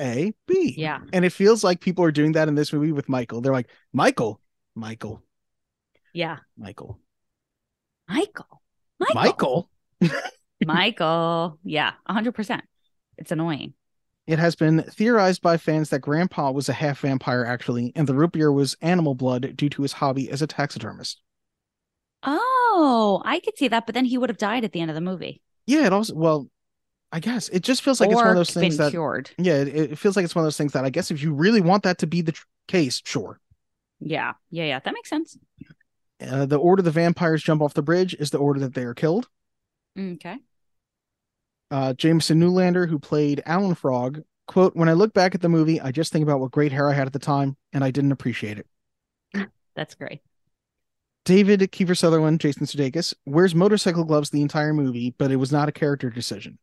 A, 0.00 0.32
B. 0.46 0.74
Yeah. 0.78 1.00
And 1.12 1.24
it 1.24 1.30
feels 1.30 1.64
like 1.64 1.80
people 1.80 2.04
are 2.04 2.12
doing 2.12 2.32
that 2.32 2.46
in 2.46 2.54
this 2.54 2.72
movie 2.72 2.92
with 2.92 3.08
Michael. 3.08 3.40
They're 3.40 3.52
like, 3.52 3.68
Michael, 3.92 4.40
Michael, 4.76 5.24
Yeah. 6.12 6.38
Michael, 6.56 7.00
Michael. 8.08 8.62
Michael. 9.12 9.70
Michael. 10.64 11.58
Yeah. 11.64 11.92
100%. 12.08 12.60
It's 13.18 13.32
annoying. 13.32 13.74
It 14.26 14.38
has 14.38 14.54
been 14.54 14.82
theorized 14.82 15.42
by 15.42 15.58
fans 15.58 15.90
that 15.90 15.98
Grandpa 15.98 16.50
was 16.50 16.68
a 16.68 16.72
half 16.72 17.00
vampire, 17.00 17.44
actually, 17.44 17.92
and 17.94 18.06
the 18.06 18.14
root 18.14 18.32
beer 18.32 18.50
was 18.50 18.76
animal 18.80 19.14
blood 19.14 19.54
due 19.56 19.68
to 19.68 19.82
his 19.82 19.92
hobby 19.94 20.30
as 20.30 20.40
a 20.40 20.46
taxidermist. 20.46 21.20
Oh, 22.22 23.20
I 23.24 23.40
could 23.40 23.58
see 23.58 23.68
that. 23.68 23.84
But 23.84 23.94
then 23.94 24.06
he 24.06 24.16
would 24.16 24.30
have 24.30 24.38
died 24.38 24.64
at 24.64 24.72
the 24.72 24.80
end 24.80 24.90
of 24.90 24.94
the 24.94 25.02
movie. 25.02 25.42
Yeah, 25.66 25.86
it 25.86 25.92
also, 25.92 26.14
well, 26.14 26.48
I 27.12 27.20
guess 27.20 27.48
it 27.50 27.62
just 27.62 27.82
feels 27.82 28.00
like 28.00 28.10
it's 28.10 28.16
one 28.16 28.28
of 28.28 28.34
those 28.34 28.50
things 28.50 28.76
been 28.76 28.86
that, 28.86 28.90
cured. 28.90 29.30
yeah, 29.38 29.56
it, 29.56 29.68
it 29.68 29.98
feels 29.98 30.16
like 30.16 30.24
it's 30.24 30.34
one 30.34 30.42
of 30.42 30.46
those 30.46 30.56
things 30.56 30.72
that 30.72 30.84
I 30.84 30.90
guess 30.90 31.10
if 31.10 31.22
you 31.22 31.34
really 31.34 31.60
want 31.60 31.82
that 31.82 31.98
to 31.98 32.06
be 32.06 32.22
the 32.22 32.32
tr- 32.32 32.44
case, 32.66 33.02
sure. 33.04 33.40
Yeah. 34.00 34.32
Yeah. 34.50 34.64
Yeah. 34.64 34.80
That 34.80 34.94
makes 34.94 35.10
sense. 35.10 35.38
Uh, 36.20 36.46
the 36.46 36.56
order 36.56 36.82
the 36.82 36.90
vampires 36.90 37.42
jump 37.42 37.60
off 37.60 37.74
the 37.74 37.82
bridge 37.82 38.14
is 38.14 38.30
the 38.30 38.38
order 38.38 38.60
that 38.60 38.74
they 38.74 38.84
are 38.84 38.94
killed. 38.94 39.28
Okay. 39.98 40.38
Uh, 41.74 41.92
Jamison 41.92 42.38
Newlander, 42.38 42.88
who 42.88 43.00
played 43.00 43.42
Alan 43.46 43.74
Frog, 43.74 44.22
quote, 44.46 44.76
When 44.76 44.88
I 44.88 44.92
look 44.92 45.12
back 45.12 45.34
at 45.34 45.40
the 45.40 45.48
movie, 45.48 45.80
I 45.80 45.90
just 45.90 46.12
think 46.12 46.22
about 46.22 46.38
what 46.38 46.52
great 46.52 46.70
hair 46.70 46.88
I 46.88 46.92
had 46.92 47.08
at 47.08 47.12
the 47.12 47.18
time, 47.18 47.56
and 47.72 47.82
I 47.82 47.90
didn't 47.90 48.12
appreciate 48.12 48.58
it. 48.60 49.48
That's 49.74 49.96
great. 49.96 50.20
David 51.24 51.58
Kiefer 51.72 51.98
Sutherland, 51.98 52.38
Jason 52.38 52.64
Sudeikis, 52.66 53.12
wears 53.26 53.56
motorcycle 53.56 54.04
gloves 54.04 54.30
the 54.30 54.40
entire 54.40 54.72
movie, 54.72 55.16
but 55.18 55.32
it 55.32 55.36
was 55.36 55.50
not 55.50 55.68
a 55.68 55.72
character 55.72 56.10
decision. 56.10 56.60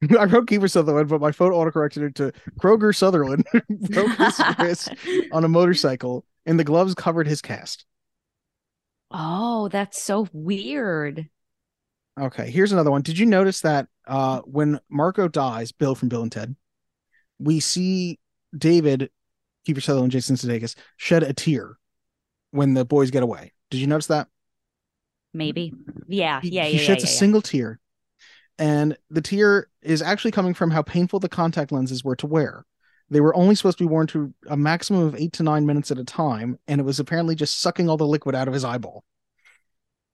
I 0.18 0.24
wrote 0.24 0.46
Kiefer 0.46 0.70
Sutherland, 0.70 1.10
but 1.10 1.20
my 1.20 1.30
phone 1.30 1.52
autocorrected 1.52 2.08
it 2.08 2.14
to 2.14 2.32
Kroger 2.58 2.96
Sutherland 2.96 3.44
broke 3.68 4.16
his 4.16 4.40
wrist 4.58 4.94
on 5.30 5.44
a 5.44 5.48
motorcycle, 5.48 6.24
and 6.46 6.58
the 6.58 6.64
gloves 6.64 6.94
covered 6.94 7.28
his 7.28 7.42
cast. 7.42 7.84
Oh, 9.10 9.68
that's 9.68 10.02
so 10.02 10.26
weird. 10.32 11.28
Okay, 12.20 12.50
here's 12.50 12.72
another 12.72 12.90
one. 12.90 13.02
Did 13.02 13.18
you 13.18 13.26
notice 13.26 13.60
that 13.62 13.88
uh 14.06 14.40
when 14.40 14.80
Marco 14.90 15.28
dies, 15.28 15.72
Bill 15.72 15.94
from 15.94 16.08
Bill 16.08 16.22
and 16.22 16.32
Ted, 16.32 16.56
we 17.38 17.60
see 17.60 18.18
David, 18.56 19.10
Kiefer 19.66 19.82
Sutherland, 19.82 20.12
Jason 20.12 20.36
Sudeikis 20.36 20.74
shed 20.96 21.22
a 21.22 21.32
tear 21.32 21.76
when 22.50 22.74
the 22.74 22.84
boys 22.84 23.10
get 23.10 23.22
away. 23.22 23.52
Did 23.70 23.78
you 23.78 23.86
notice 23.86 24.06
that? 24.08 24.28
Maybe. 25.34 25.72
Yeah. 26.06 26.40
He, 26.40 26.50
yeah. 26.50 26.64
he 26.64 26.72
yeah. 26.72 26.82
sheds 26.82 27.02
yeah, 27.02 27.08
a 27.08 27.12
yeah, 27.12 27.18
single 27.18 27.42
tear, 27.42 27.80
and 28.58 28.96
the 29.10 29.22
tear 29.22 29.68
is 29.80 30.02
actually 30.02 30.30
coming 30.30 30.54
from 30.54 30.70
how 30.70 30.82
painful 30.82 31.20
the 31.20 31.28
contact 31.28 31.72
lenses 31.72 32.04
were 32.04 32.16
to 32.16 32.26
wear. 32.26 32.64
They 33.10 33.20
were 33.20 33.34
only 33.34 33.54
supposed 33.54 33.78
to 33.78 33.84
be 33.84 33.88
worn 33.88 34.06
to 34.08 34.32
a 34.48 34.56
maximum 34.56 35.02
of 35.02 35.16
eight 35.16 35.32
to 35.34 35.42
nine 35.42 35.66
minutes 35.66 35.90
at 35.90 35.98
a 35.98 36.04
time, 36.04 36.58
and 36.68 36.80
it 36.80 36.84
was 36.84 37.00
apparently 37.00 37.34
just 37.34 37.58
sucking 37.60 37.88
all 37.88 37.96
the 37.96 38.06
liquid 38.06 38.34
out 38.34 38.48
of 38.48 38.54
his 38.54 38.64
eyeball. 38.64 39.04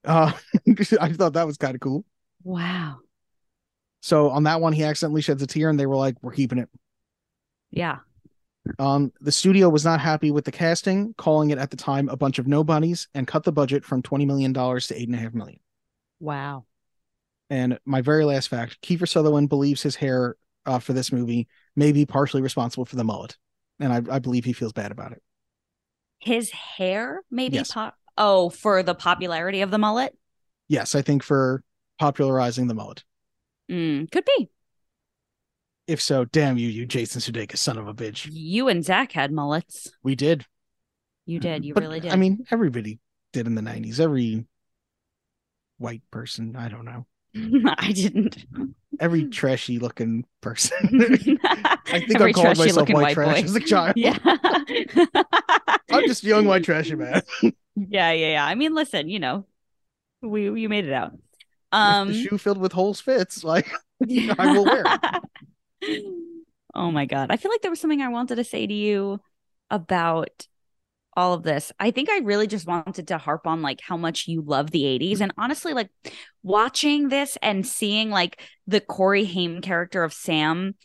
Uh, 0.08 0.32
I 1.00 1.12
thought 1.12 1.34
that 1.34 1.46
was 1.46 1.58
kind 1.58 1.74
of 1.74 1.80
cool. 1.80 2.04
Wow. 2.42 2.96
So 4.00 4.30
on 4.30 4.44
that 4.44 4.60
one, 4.60 4.72
he 4.72 4.82
accidentally 4.84 5.20
sheds 5.22 5.42
a 5.42 5.46
tear, 5.46 5.70
and 5.70 5.78
they 5.78 5.86
were 5.86 5.96
like, 5.96 6.16
"We're 6.22 6.32
keeping 6.32 6.58
it." 6.58 6.68
Yeah. 7.70 7.98
Um, 8.78 9.12
the 9.20 9.32
studio 9.32 9.68
was 9.68 9.84
not 9.84 10.00
happy 10.00 10.30
with 10.30 10.44
the 10.44 10.52
casting, 10.52 11.14
calling 11.14 11.50
it 11.50 11.58
at 11.58 11.70
the 11.70 11.76
time 11.76 12.08
a 12.08 12.16
bunch 12.16 12.38
of 12.38 12.46
nobodies, 12.46 13.08
and 13.14 13.26
cut 13.26 13.44
the 13.44 13.52
budget 13.52 13.84
from 13.84 14.02
twenty 14.02 14.24
million 14.24 14.52
dollars 14.52 14.86
to 14.88 14.98
eight 14.98 15.08
and 15.08 15.16
a 15.16 15.20
half 15.20 15.34
million. 15.34 15.60
Wow. 16.20 16.64
And 17.50 17.78
my 17.84 18.00
very 18.00 18.24
last 18.24 18.48
fact: 18.48 18.80
Kiefer 18.82 19.08
Sutherland 19.08 19.48
believes 19.48 19.82
his 19.82 19.96
hair 19.96 20.36
uh, 20.64 20.78
for 20.78 20.92
this 20.94 21.12
movie 21.12 21.48
may 21.76 21.92
be 21.92 22.06
partially 22.06 22.42
responsible 22.42 22.84
for 22.84 22.96
the 22.96 23.04
mullet, 23.04 23.36
and 23.78 23.92
I, 23.92 24.16
I 24.16 24.18
believe 24.20 24.44
he 24.44 24.52
feels 24.52 24.72
bad 24.72 24.92
about 24.92 25.12
it. 25.12 25.22
His 26.20 26.50
hair 26.50 27.22
maybe 27.30 27.56
Yes. 27.56 27.70
Oh, 28.18 28.50
for 28.50 28.82
the 28.82 28.94
popularity 28.94 29.60
of 29.62 29.70
the 29.70 29.78
mullet. 29.78 30.14
Yes, 30.66 30.94
I 30.94 31.02
think 31.02 31.22
for 31.22 31.62
popularizing 31.98 32.66
the 32.66 32.74
mullet. 32.74 33.04
Mm, 33.70 34.10
could 34.10 34.24
be. 34.24 34.50
If 35.86 36.02
so, 36.02 36.24
damn 36.26 36.58
you, 36.58 36.68
you 36.68 36.84
Jason 36.84 37.20
Sudeikis, 37.20 37.58
son 37.58 37.78
of 37.78 37.88
a 37.88 37.94
bitch. 37.94 38.28
You 38.30 38.68
and 38.68 38.84
Zach 38.84 39.12
had 39.12 39.32
mullets. 39.32 39.90
We 40.02 40.14
did. 40.14 40.44
You 41.24 41.40
did. 41.40 41.64
You 41.64 41.74
But, 41.74 41.84
really 41.84 42.00
did. 42.00 42.12
I 42.12 42.16
mean, 42.16 42.44
everybody 42.50 42.98
did 43.32 43.46
in 43.46 43.54
the 43.54 43.62
'90s. 43.62 44.00
Every 44.00 44.44
white 45.78 46.02
person, 46.10 46.56
I 46.56 46.68
don't 46.68 46.84
know, 46.84 47.06
I 47.78 47.92
didn't. 47.92 48.44
every 49.00 49.28
trashy 49.28 49.78
looking 49.78 50.24
person. 50.40 50.76
I 51.44 52.00
think 52.00 52.20
I 52.20 52.32
called 52.32 52.58
myself 52.58 52.88
white 52.90 53.14
trash 53.14 53.44
as 53.44 53.54
a 53.54 53.60
child. 53.60 53.94
Yeah. 53.96 54.18
I'm 55.90 56.06
just 56.06 56.24
young 56.24 56.44
white 56.46 56.64
trashy 56.64 56.96
man. 56.96 57.22
Yeah, 57.88 58.12
yeah, 58.12 58.32
yeah. 58.32 58.44
I 58.44 58.54
mean, 58.54 58.74
listen, 58.74 59.08
you 59.08 59.18
know, 59.18 59.46
we 60.22 60.44
you 60.60 60.68
made 60.68 60.86
it 60.86 60.92
out. 60.92 61.12
Um, 61.70 62.10
if 62.10 62.16
the 62.16 62.22
shoe 62.24 62.38
filled 62.38 62.58
with 62.58 62.72
holes 62.72 63.00
fits, 63.00 63.44
like 63.44 63.70
I 64.02 64.52
will 64.52 64.64
wear 64.64 64.84
it. 65.82 66.04
oh 66.74 66.90
my 66.90 67.06
god. 67.06 67.30
I 67.30 67.36
feel 67.36 67.50
like 67.50 67.62
there 67.62 67.70
was 67.70 67.80
something 67.80 68.02
I 68.02 68.08
wanted 68.08 68.36
to 68.36 68.44
say 68.44 68.66
to 68.66 68.74
you 68.74 69.20
about 69.70 70.46
all 71.18 71.34
of 71.34 71.42
this. 71.42 71.72
I 71.80 71.90
think 71.90 72.08
I 72.08 72.18
really 72.18 72.46
just 72.46 72.66
wanted 72.66 73.08
to 73.08 73.18
harp 73.18 73.46
on 73.46 73.60
like 73.60 73.80
how 73.80 73.96
much 73.96 74.28
you 74.28 74.40
love 74.40 74.70
the 74.70 74.84
80s. 74.84 75.20
And 75.20 75.32
honestly, 75.36 75.74
like 75.74 75.90
watching 76.42 77.08
this 77.08 77.36
and 77.42 77.66
seeing 77.66 78.10
like 78.10 78.40
the 78.66 78.80
Corey 78.80 79.24
Haim 79.24 79.60
character 79.60 80.04
of 80.04 80.12
Sam 80.12 80.76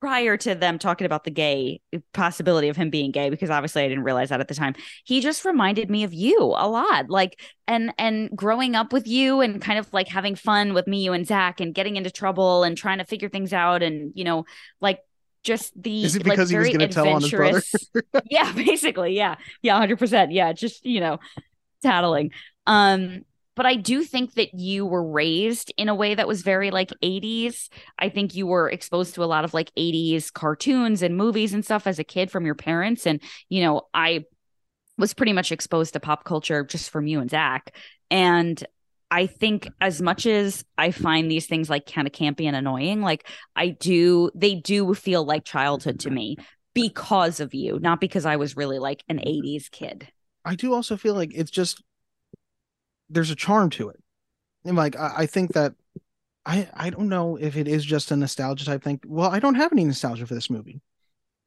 prior 0.00 0.36
to 0.36 0.54
them 0.54 0.78
talking 0.78 1.06
about 1.06 1.24
the 1.24 1.30
gay 1.30 1.80
possibility 2.12 2.68
of 2.68 2.76
him 2.76 2.88
being 2.88 3.10
gay 3.10 3.30
because 3.30 3.50
obviously 3.50 3.82
I 3.82 3.88
didn't 3.88 4.04
realize 4.04 4.28
that 4.28 4.40
at 4.40 4.48
the 4.48 4.54
time. 4.54 4.74
He 5.04 5.20
just 5.20 5.44
reminded 5.44 5.90
me 5.90 6.04
of 6.04 6.14
you 6.14 6.38
a 6.38 6.68
lot. 6.68 7.10
Like 7.10 7.40
and 7.66 7.92
and 7.98 8.30
growing 8.34 8.74
up 8.74 8.92
with 8.92 9.08
you 9.08 9.40
and 9.40 9.60
kind 9.60 9.78
of 9.78 9.92
like 9.92 10.08
having 10.08 10.36
fun 10.36 10.72
with 10.74 10.86
me, 10.86 11.02
you 11.02 11.12
and 11.12 11.26
Zach 11.26 11.60
and 11.60 11.74
getting 11.74 11.96
into 11.96 12.10
trouble 12.10 12.62
and 12.62 12.76
trying 12.76 12.98
to 12.98 13.04
figure 13.04 13.28
things 13.28 13.52
out 13.52 13.82
and 13.82 14.12
you 14.14 14.24
know, 14.24 14.44
like 14.80 15.00
just 15.42 15.80
the 15.80 16.04
Is 16.04 16.14
it 16.14 16.26
like, 16.26 16.36
because 16.36 16.50
he 16.50 16.56
was 16.56 16.68
very 16.68 16.78
gonna 16.78 16.92
tell 16.92 17.08
on 17.08 17.22
his 17.22 17.30
brother? 17.30 17.62
yeah, 18.30 18.52
basically. 18.52 19.16
Yeah. 19.16 19.36
Yeah, 19.62 19.80
100%. 19.80 20.28
Yeah, 20.32 20.52
just, 20.52 20.84
you 20.84 21.00
know, 21.00 21.18
tattling. 21.82 22.32
Um 22.66 23.24
but 23.58 23.66
I 23.66 23.74
do 23.74 24.04
think 24.04 24.34
that 24.34 24.54
you 24.54 24.86
were 24.86 25.04
raised 25.04 25.74
in 25.76 25.88
a 25.88 25.94
way 25.94 26.14
that 26.14 26.28
was 26.28 26.42
very 26.42 26.70
like 26.70 26.92
80s. 27.02 27.68
I 27.98 28.08
think 28.08 28.36
you 28.36 28.46
were 28.46 28.70
exposed 28.70 29.16
to 29.16 29.24
a 29.24 29.26
lot 29.26 29.42
of 29.42 29.52
like 29.52 29.72
80s 29.76 30.32
cartoons 30.32 31.02
and 31.02 31.16
movies 31.16 31.52
and 31.52 31.64
stuff 31.64 31.88
as 31.88 31.98
a 31.98 32.04
kid 32.04 32.30
from 32.30 32.46
your 32.46 32.54
parents. 32.54 33.04
And, 33.04 33.20
you 33.48 33.64
know, 33.64 33.82
I 33.92 34.26
was 34.96 35.12
pretty 35.12 35.32
much 35.32 35.50
exposed 35.50 35.94
to 35.94 36.00
pop 36.00 36.22
culture 36.22 36.62
just 36.62 36.90
from 36.90 37.08
you 37.08 37.18
and 37.18 37.28
Zach. 37.28 37.74
And 38.12 38.64
I 39.10 39.26
think 39.26 39.68
as 39.80 40.00
much 40.00 40.24
as 40.24 40.64
I 40.78 40.92
find 40.92 41.28
these 41.28 41.48
things 41.48 41.68
like 41.68 41.92
kind 41.92 42.06
of 42.06 42.12
campy 42.12 42.44
and 42.44 42.54
annoying, 42.54 43.02
like 43.02 43.26
I 43.56 43.70
do, 43.70 44.30
they 44.36 44.54
do 44.54 44.94
feel 44.94 45.24
like 45.24 45.42
childhood 45.42 45.98
to 46.00 46.10
me 46.10 46.36
because 46.74 47.40
of 47.40 47.54
you, 47.54 47.80
not 47.80 48.00
because 48.00 48.24
I 48.24 48.36
was 48.36 48.56
really 48.56 48.78
like 48.78 49.02
an 49.08 49.18
80s 49.18 49.68
kid. 49.68 50.06
I 50.44 50.54
do 50.54 50.74
also 50.74 50.96
feel 50.96 51.14
like 51.14 51.32
it's 51.34 51.50
just 51.50 51.82
there's 53.10 53.30
a 53.30 53.36
charm 53.36 53.70
to 53.70 53.88
it. 53.88 54.02
And 54.64 54.76
like 54.76 54.96
I, 54.96 55.12
I 55.18 55.26
think 55.26 55.52
that 55.54 55.74
I 56.46 56.68
I 56.74 56.90
don't 56.90 57.08
know 57.08 57.36
if 57.36 57.56
it 57.56 57.68
is 57.68 57.84
just 57.84 58.10
a 58.10 58.16
nostalgia 58.16 58.64
type 58.64 58.82
thing. 58.82 59.00
Well, 59.06 59.30
I 59.30 59.38
don't 59.40 59.54
have 59.56 59.72
any 59.72 59.84
nostalgia 59.84 60.26
for 60.26 60.34
this 60.34 60.50
movie. 60.50 60.80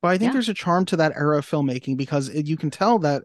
But 0.01 0.09
I 0.09 0.17
think 0.17 0.29
Yeah. 0.29 0.33
there's 0.33 0.49
a 0.49 0.53
charm 0.55 0.85
to 0.87 0.97
that 0.97 1.13
era 1.15 1.37
of 1.39 1.47
filmmaking 1.49 1.97
because 1.97 2.29
it, 2.29 2.47
you 2.47 2.57
can 2.57 2.71
tell 2.71 2.99
that 2.99 3.23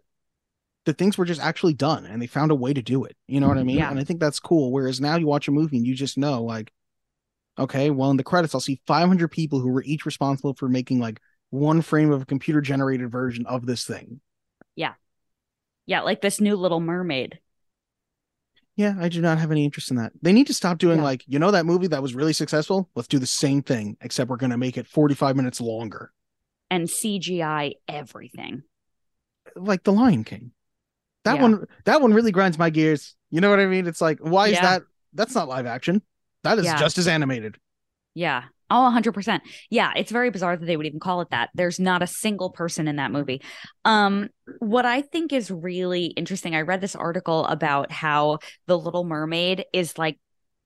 the 0.84 0.92
things 0.92 1.18
were 1.18 1.24
just 1.24 1.40
actually 1.40 1.74
done 1.74 2.06
and 2.06 2.20
they 2.22 2.26
found 2.26 2.50
a 2.50 2.54
way 2.54 2.72
to 2.74 2.82
do 2.82 3.04
it. 3.04 3.16
You 3.26 3.40
know 3.40 3.48
what 3.48 3.58
I 3.58 3.64
mean? 3.64 3.78
Yeah. 3.78 3.90
And 3.90 3.98
I 3.98 4.04
think 4.04 4.20
that's 4.20 4.40
cool. 4.40 4.70
Whereas 4.72 5.00
now 5.00 5.16
you 5.16 5.26
watch 5.26 5.48
a 5.48 5.52
movie 5.52 5.78
and 5.78 5.86
you 5.86 5.94
just 5.94 6.18
know 6.18 6.42
like, 6.44 6.72
okay, 7.58 7.90
well 7.90 8.10
in 8.10 8.16
the 8.18 8.24
credits 8.24 8.54
I'll 8.54 8.60
see 8.60 8.80
500 8.86 9.28
people 9.28 9.60
who 9.60 9.70
were 9.70 9.82
each 9.84 10.06
responsible 10.06 10.54
for 10.54 10.68
making 10.68 11.00
like 11.00 11.20
one 11.50 11.80
frame 11.82 12.12
of 12.12 12.22
a 12.22 12.26
computer 12.26 12.60
generated 12.60 13.10
version 13.10 13.46
of 13.46 13.66
this 13.66 13.84
thing. 13.84 14.20
Yeah, 14.74 14.94
Yeah. 15.86 16.02
like 16.02 16.20
this 16.20 16.40
new 16.40 16.56
Little 16.56 16.80
Mermaid. 16.80 17.38
Yeah, 18.76 18.94
I 19.00 19.08
do 19.08 19.22
not 19.22 19.38
have 19.38 19.50
any 19.50 19.64
interest 19.64 19.90
in 19.90 19.96
that. 19.96 20.12
They 20.20 20.32
need 20.34 20.46
to 20.48 20.54
stop 20.54 20.76
doing 20.78 20.98
Yeah. 20.98 21.04
like, 21.04 21.24
you 21.26 21.38
know, 21.38 21.50
that 21.50 21.64
movie 21.66 21.86
that 21.88 22.02
was 22.02 22.14
really 22.14 22.34
successful? 22.34 22.90
Let's 22.94 23.08
do 23.08 23.18
the 23.18 23.26
same 23.26 23.62
thing, 23.62 23.96
except 24.02 24.28
we're 24.28 24.36
going 24.36 24.50
to 24.50 24.58
make 24.58 24.76
it 24.76 24.86
45 24.86 25.34
minutes 25.36 25.60
longer. 25.60 26.12
and 26.68 26.88
CGI 26.88 27.74
everything. 27.86 28.64
Like 29.54 29.84
The 29.84 29.92
Lion 29.92 30.24
King. 30.24 30.50
That 31.24 31.36
Yeah. 31.36 31.42
one, 31.42 31.66
that 31.84 32.02
one 32.02 32.12
really 32.12 32.32
grinds 32.32 32.58
my 32.58 32.70
gears. 32.70 33.14
You 33.30 33.40
know 33.40 33.48
what 33.50 33.60
I 33.60 33.66
mean? 33.66 33.86
It's 33.86 34.00
like, 34.00 34.18
why 34.18 34.46
is 34.48 34.54
Yeah. 34.54 34.62
that? 34.62 34.82
That's 35.14 35.32
not 35.34 35.46
live 35.46 35.64
action. 35.66 36.02
That 36.42 36.58
is 36.58 36.64
just 36.64 36.98
as 36.98 37.06
animated. 37.06 37.56
Yeah. 38.14 38.42
Oh, 38.68 38.82
100%. 38.82 39.42
Yeah, 39.70 39.92
it's 39.96 40.10
very 40.10 40.30
bizarre 40.30 40.56
that 40.56 40.66
they 40.66 40.76
would 40.76 40.86
even 40.86 40.98
call 41.00 41.20
it 41.20 41.30
that. 41.30 41.50
There's 41.54 41.78
not 41.78 42.02
a 42.02 42.06
single 42.06 42.50
person 42.50 42.88
in 42.88 42.96
that 42.96 43.12
movie. 43.12 43.42
Um 43.84 44.28
what 44.58 44.84
I 44.84 45.02
think 45.02 45.32
is 45.32 45.50
really 45.50 46.06
interesting, 46.06 46.54
I 46.54 46.62
read 46.62 46.80
this 46.80 46.96
article 46.96 47.46
about 47.46 47.92
how 47.92 48.38
the 48.66 48.78
Little 48.78 49.04
Mermaid 49.04 49.64
is 49.72 49.96
like 49.98 50.18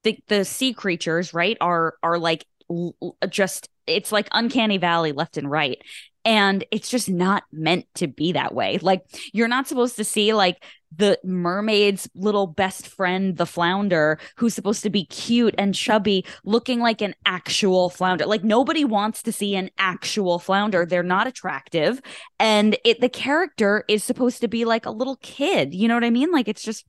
the 0.03 0.19
the 0.29 0.45
sea 0.45 0.73
creatures, 0.73 1.35
right? 1.35 1.59
Are 1.61 1.95
are 2.03 2.19
like 2.19 2.47
l- 2.71 2.95
just 3.29 3.69
it's 3.87 4.13
like 4.13 4.29
uncanny 4.33 4.79
valley 4.79 5.13
left 5.13 5.37
and 5.37 5.51
right. 5.51 5.79
And 6.25 6.64
it's 6.71 6.91
just 6.91 7.09
not 7.09 7.45
meant 7.53 7.87
to 7.95 8.07
be 8.07 8.33
that 8.33 8.55
way. 8.55 8.79
Like 8.83 9.05
you're 9.33 9.49
not 9.49 9.66
supposed 9.66 9.97
to 9.97 10.05
see 10.05 10.35
like 10.35 10.62
the 10.95 11.18
mermaid's 11.23 12.09
little 12.14 12.47
best 12.47 12.89
friend, 12.89 13.37
the 13.37 13.47
flounder, 13.47 14.18
who's 14.37 14.55
supposed 14.55 14.83
to 14.83 14.91
be 14.91 15.05
cute 15.07 15.55
and 15.57 15.75
chubby, 15.75 16.25
looking 16.45 16.81
like 16.81 17.01
an 17.01 17.14
actual 17.25 17.91
flounder. 17.91 18.27
Like 18.27 18.45
nobody 18.45 18.85
wants 18.85 19.23
to 19.23 19.33
see 19.33 19.55
an 19.55 19.71
actual 19.79 20.39
flounder. 20.39 20.85
They're 20.85 21.03
not 21.03 21.27
attractive. 21.27 22.01
And 22.39 22.77
it 22.85 23.01
the 23.01 23.09
character 23.09 23.85
is 23.89 24.03
supposed 24.05 24.41
to 24.41 24.49
be 24.49 24.64
like 24.64 24.87
a 24.87 24.91
little 24.91 25.16
kid. 25.23 25.75
You 25.75 25.89
know 25.89 25.95
what 25.95 26.05
I 26.05 26.11
mean? 26.11 26.33
Like 26.33 26.49
it's 26.49 26.62
just 26.62 26.85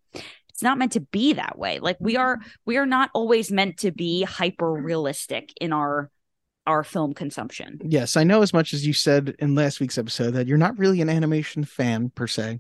it's 0.49 0.63
not 0.63 0.77
meant 0.77 0.91
to 0.93 0.99
be 0.99 1.33
that 1.33 1.57
way. 1.57 1.79
Like 1.79 1.97
we 1.99 2.17
are 2.17 2.39
we 2.65 2.77
are 2.77 2.85
not 2.85 3.11
always 3.13 3.51
meant 3.51 3.77
to 3.77 3.91
be 3.91 4.23
hyper 4.23 4.71
realistic 4.71 5.53
in 5.61 5.73
our 5.73 6.09
our 6.67 6.83
film 6.83 7.13
consumption. 7.13 7.79
Yes, 7.83 8.15
I 8.15 8.23
know 8.23 8.41
as 8.41 8.53
much 8.53 8.73
as 8.73 8.85
you 8.85 8.93
said 8.93 9.35
in 9.39 9.55
last 9.55 9.79
week's 9.79 9.97
episode 9.97 10.31
that 10.31 10.47
you're 10.47 10.57
not 10.57 10.77
really 10.77 11.01
an 11.01 11.09
animation 11.09 11.63
fan 11.63 12.09
per 12.09 12.27
se. 12.27 12.59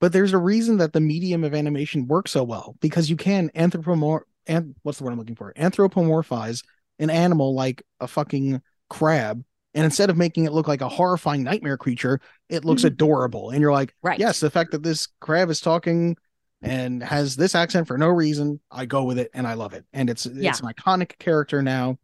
But 0.00 0.12
there's 0.12 0.32
a 0.32 0.38
reason 0.38 0.78
that 0.78 0.92
the 0.92 1.00
medium 1.00 1.44
of 1.44 1.54
animation 1.54 2.06
works 2.06 2.32
so 2.32 2.42
well 2.42 2.76
because 2.80 3.08
you 3.08 3.16
can 3.16 3.50
anthropomorph 3.54 4.22
and 4.46 4.74
what's 4.82 4.98
the 4.98 5.04
word 5.04 5.12
I'm 5.12 5.18
looking 5.18 5.36
for? 5.36 5.52
Anthropomorphize 5.54 6.62
an 6.98 7.10
animal 7.10 7.54
like 7.54 7.82
a 8.00 8.06
fucking 8.06 8.60
crab. 8.90 9.42
And 9.74 9.84
instead 9.84 10.10
of 10.10 10.16
making 10.16 10.44
it 10.44 10.52
look 10.52 10.68
like 10.68 10.82
a 10.82 10.88
horrifying 10.88 11.42
nightmare 11.42 11.76
creature, 11.76 12.20
it 12.48 12.64
looks 12.64 12.82
Mhm. 12.82 12.86
adorable. 12.88 13.50
And 13.50 13.60
you're 13.60 13.72
like, 13.72 13.94
Right. 14.02 14.18
yes, 14.18 14.38
the 14.40 14.50
fact 14.50 14.70
that 14.72 14.82
this 14.82 15.08
crab 15.20 15.50
is 15.50 15.60
talking 15.60 16.16
and 16.62 17.02
has 17.02 17.34
this 17.36 17.54
accent 17.54 17.88
for 17.88 17.98
no 17.98 18.08
reason, 18.08 18.60
I 18.70 18.86
go 18.86 19.04
with 19.04 19.18
it 19.18 19.30
and 19.34 19.46
I 19.46 19.54
love 19.54 19.72
it. 19.74 19.84
And 19.92 20.08
it's 20.08 20.26
Yeah. 20.26 20.50
it's 20.50 20.60
an 20.60 20.68
iconic 20.72 21.18
character 21.18 21.62
now. 21.62 21.98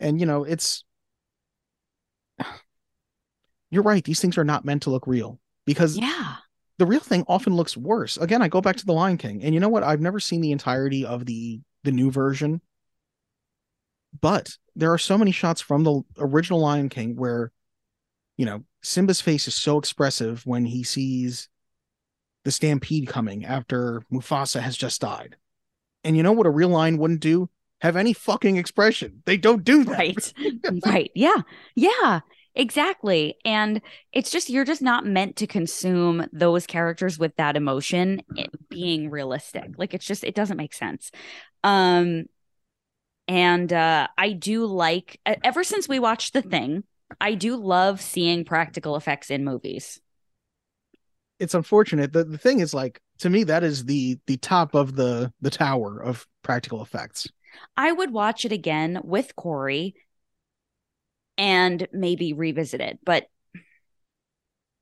And 0.00 0.20
you 0.20 0.26
know, 0.26 0.44
it's 0.44 0.84
you're 3.70 3.82
right. 3.82 4.04
These 4.04 4.20
things 4.20 4.38
are 4.38 4.44
not 4.44 4.64
meant 4.64 4.82
to 4.82 4.90
look 4.90 5.06
real 5.06 5.38
because 5.66 5.96
Yeah. 5.96 6.36
the 6.78 6.86
real 6.86 7.00
thing 7.00 7.24
often 7.28 7.54
looks 7.54 7.76
worse. 7.76 8.16
Again, 8.16 8.40
I 8.42 8.48
go 8.48 8.60
back 8.60 8.76
to 8.76 8.86
the 8.86 8.92
Lion 8.92 9.18
King, 9.18 9.42
and 9.42 9.52
you 9.54 9.60
know 9.60 9.68
what? 9.68 9.82
I've 9.82 10.00
never 10.00 10.20
seen 10.20 10.40
the 10.40 10.52
entirety 10.52 11.04
of 11.04 11.26
the 11.26 11.60
the 11.84 11.92
new 11.92 12.10
version, 12.10 12.60
but 14.20 14.50
there 14.74 14.92
are 14.92 14.98
so 14.98 15.16
many 15.18 15.30
shots 15.32 15.60
from 15.60 15.84
the 15.84 16.02
original 16.18 16.60
Lion 16.60 16.88
King 16.88 17.16
where, 17.16 17.52
you 18.36 18.46
know, 18.46 18.64
Simba's 18.82 19.20
face 19.20 19.48
is 19.48 19.54
so 19.54 19.78
expressive 19.78 20.44
when 20.46 20.64
he 20.64 20.82
sees 20.82 21.48
the 22.44 22.50
stampede 22.52 23.08
coming 23.08 23.44
after 23.44 24.02
Mufasa 24.12 24.60
has 24.60 24.76
just 24.76 25.00
died. 25.00 25.36
And 26.04 26.16
you 26.16 26.22
know 26.22 26.32
what 26.32 26.46
a 26.46 26.50
real 26.50 26.68
lion 26.68 26.96
wouldn't 26.98 27.20
do? 27.20 27.50
Have 27.80 27.96
any 27.96 28.12
fucking 28.12 28.56
expression. 28.56 29.22
They 29.24 29.36
don't 29.36 29.64
do 29.64 29.84
that. 29.84 29.98
Right. 29.98 30.32
right. 30.86 31.10
Yeah. 31.14 31.42
Yeah. 31.74 32.20
Exactly. 32.54 33.36
And 33.44 33.80
it's 34.12 34.30
just, 34.30 34.50
you're 34.50 34.64
just 34.64 34.82
not 34.82 35.06
meant 35.06 35.36
to 35.36 35.46
consume 35.46 36.26
those 36.32 36.66
characters 36.66 37.16
with 37.16 37.36
that 37.36 37.56
emotion 37.56 38.20
it 38.34 38.50
being 38.68 39.10
realistic. 39.10 39.70
Like, 39.76 39.94
it's 39.94 40.06
just, 40.06 40.24
it 40.24 40.34
doesn't 40.34 40.56
make 40.56 40.74
sense. 40.74 41.12
Um, 41.62 42.24
and 43.28 43.72
uh, 43.72 44.08
I 44.16 44.32
do 44.32 44.66
like, 44.66 45.20
ever 45.24 45.62
since 45.62 45.88
we 45.88 46.00
watched 46.00 46.32
The 46.32 46.42
Thing, 46.42 46.82
I 47.20 47.34
do 47.34 47.56
love 47.56 48.00
seeing 48.00 48.44
practical 48.44 48.96
effects 48.96 49.30
in 49.30 49.44
movies. 49.44 50.00
It's 51.38 51.54
unfortunate. 51.54 52.12
The 52.12 52.24
the 52.24 52.38
thing 52.38 52.60
is 52.60 52.74
like 52.74 53.00
to 53.18 53.30
me 53.30 53.44
that 53.44 53.62
is 53.62 53.84
the 53.84 54.18
the 54.26 54.36
top 54.38 54.74
of 54.74 54.96
the 54.96 55.32
the 55.40 55.50
tower 55.50 56.02
of 56.02 56.26
practical 56.42 56.82
effects. 56.82 57.28
I 57.76 57.92
would 57.92 58.12
watch 58.12 58.44
it 58.44 58.52
again 58.52 59.00
with 59.04 59.36
Corey 59.36 59.94
and 61.36 61.86
maybe 61.92 62.32
revisit 62.32 62.80
it. 62.80 62.98
But 63.04 63.26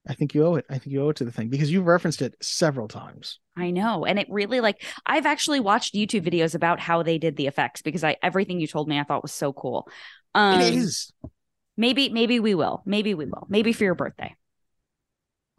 I 0.08 0.14
think 0.14 0.34
you 0.34 0.46
owe 0.46 0.54
it. 0.54 0.66
I 0.70 0.78
think 0.78 0.92
you 0.92 1.02
owe 1.02 1.10
it 1.10 1.16
to 1.16 1.24
the 1.24 1.32
thing 1.32 1.48
because 1.48 1.70
you've 1.70 1.86
referenced 1.86 2.22
it 2.22 2.36
several 2.40 2.86
times. 2.86 3.40
I 3.56 3.70
know. 3.70 4.04
And 4.04 4.18
it 4.18 4.28
really 4.30 4.60
like 4.60 4.82
I've 5.04 5.26
actually 5.26 5.60
watched 5.60 5.94
YouTube 5.94 6.26
videos 6.26 6.54
about 6.54 6.78
how 6.78 7.02
they 7.02 7.18
did 7.18 7.36
the 7.36 7.46
effects 7.46 7.82
because 7.82 8.04
I 8.04 8.16
everything 8.22 8.60
you 8.60 8.66
told 8.66 8.88
me 8.88 8.98
I 8.98 9.04
thought 9.04 9.22
was 9.22 9.32
so 9.32 9.52
cool. 9.52 9.88
Um 10.34 10.60
it 10.60 10.74
is. 10.74 11.12
maybe 11.76 12.08
maybe 12.08 12.38
we 12.38 12.54
will. 12.54 12.82
Maybe 12.86 13.14
we 13.14 13.26
will. 13.26 13.46
Maybe 13.48 13.72
for 13.72 13.84
your 13.84 13.94
birthday. 13.94 14.34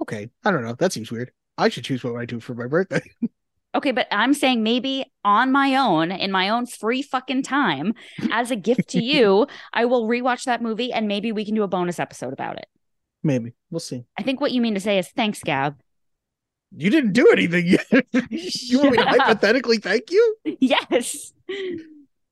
Okay. 0.02 0.30
I 0.46 0.52
don't 0.52 0.64
know. 0.64 0.76
That 0.76 0.94
seems 0.94 1.12
weird. 1.12 1.32
I 1.58 1.70
should 1.70 1.84
choose 1.84 2.04
what 2.04 2.16
I 2.16 2.26
do 2.26 2.40
for 2.40 2.54
my 2.54 2.68
birthday. 2.68 3.02
Okay, 3.76 3.92
but 3.92 4.08
I'm 4.12 4.34
saying 4.34 4.64
maybe 4.64 5.06
on 5.24 5.52
my 5.52 5.76
own, 5.76 6.12
in 6.12 6.32
my 6.32 6.50
own 6.50 6.66
free 6.66 7.02
fucking 7.02 7.44
time, 7.44 7.94
as 8.32 8.50
a 8.50 8.56
gift 8.56 8.90
to 8.90 9.04
you, 9.04 9.48
I 9.74 9.86
will 9.86 10.08
rewatch 10.08 10.46
that 10.46 10.62
movie 10.62 10.92
and 10.92 11.08
maybe 11.08 11.32
we 11.32 11.46
can 11.46 11.56
do 11.56 11.64
a 11.64 11.68
bonus 11.68 12.00
episode 12.00 12.34
about 12.34 12.58
it. 12.58 12.68
Maybe. 13.24 13.54
We'll 13.70 13.80
see. 13.80 14.06
I 14.18 14.24
think 14.24 14.40
what 14.40 14.52
you 14.52 14.62
mean 14.62 14.74
to 14.76 14.80
say 14.80 14.98
is 14.98 15.10
thanks, 15.10 15.44
Gab. 15.44 15.76
You 16.76 16.90
didn't 16.90 17.14
do 17.14 17.30
anything 17.32 17.68
yet. 17.68 17.88
you 18.30 18.80
want 18.80 18.92
me 18.92 18.98
to 18.98 19.08
up. 19.08 19.18
hypothetically 19.18 19.78
thank 19.78 20.12
you? 20.12 20.36
Yes. 20.60 21.34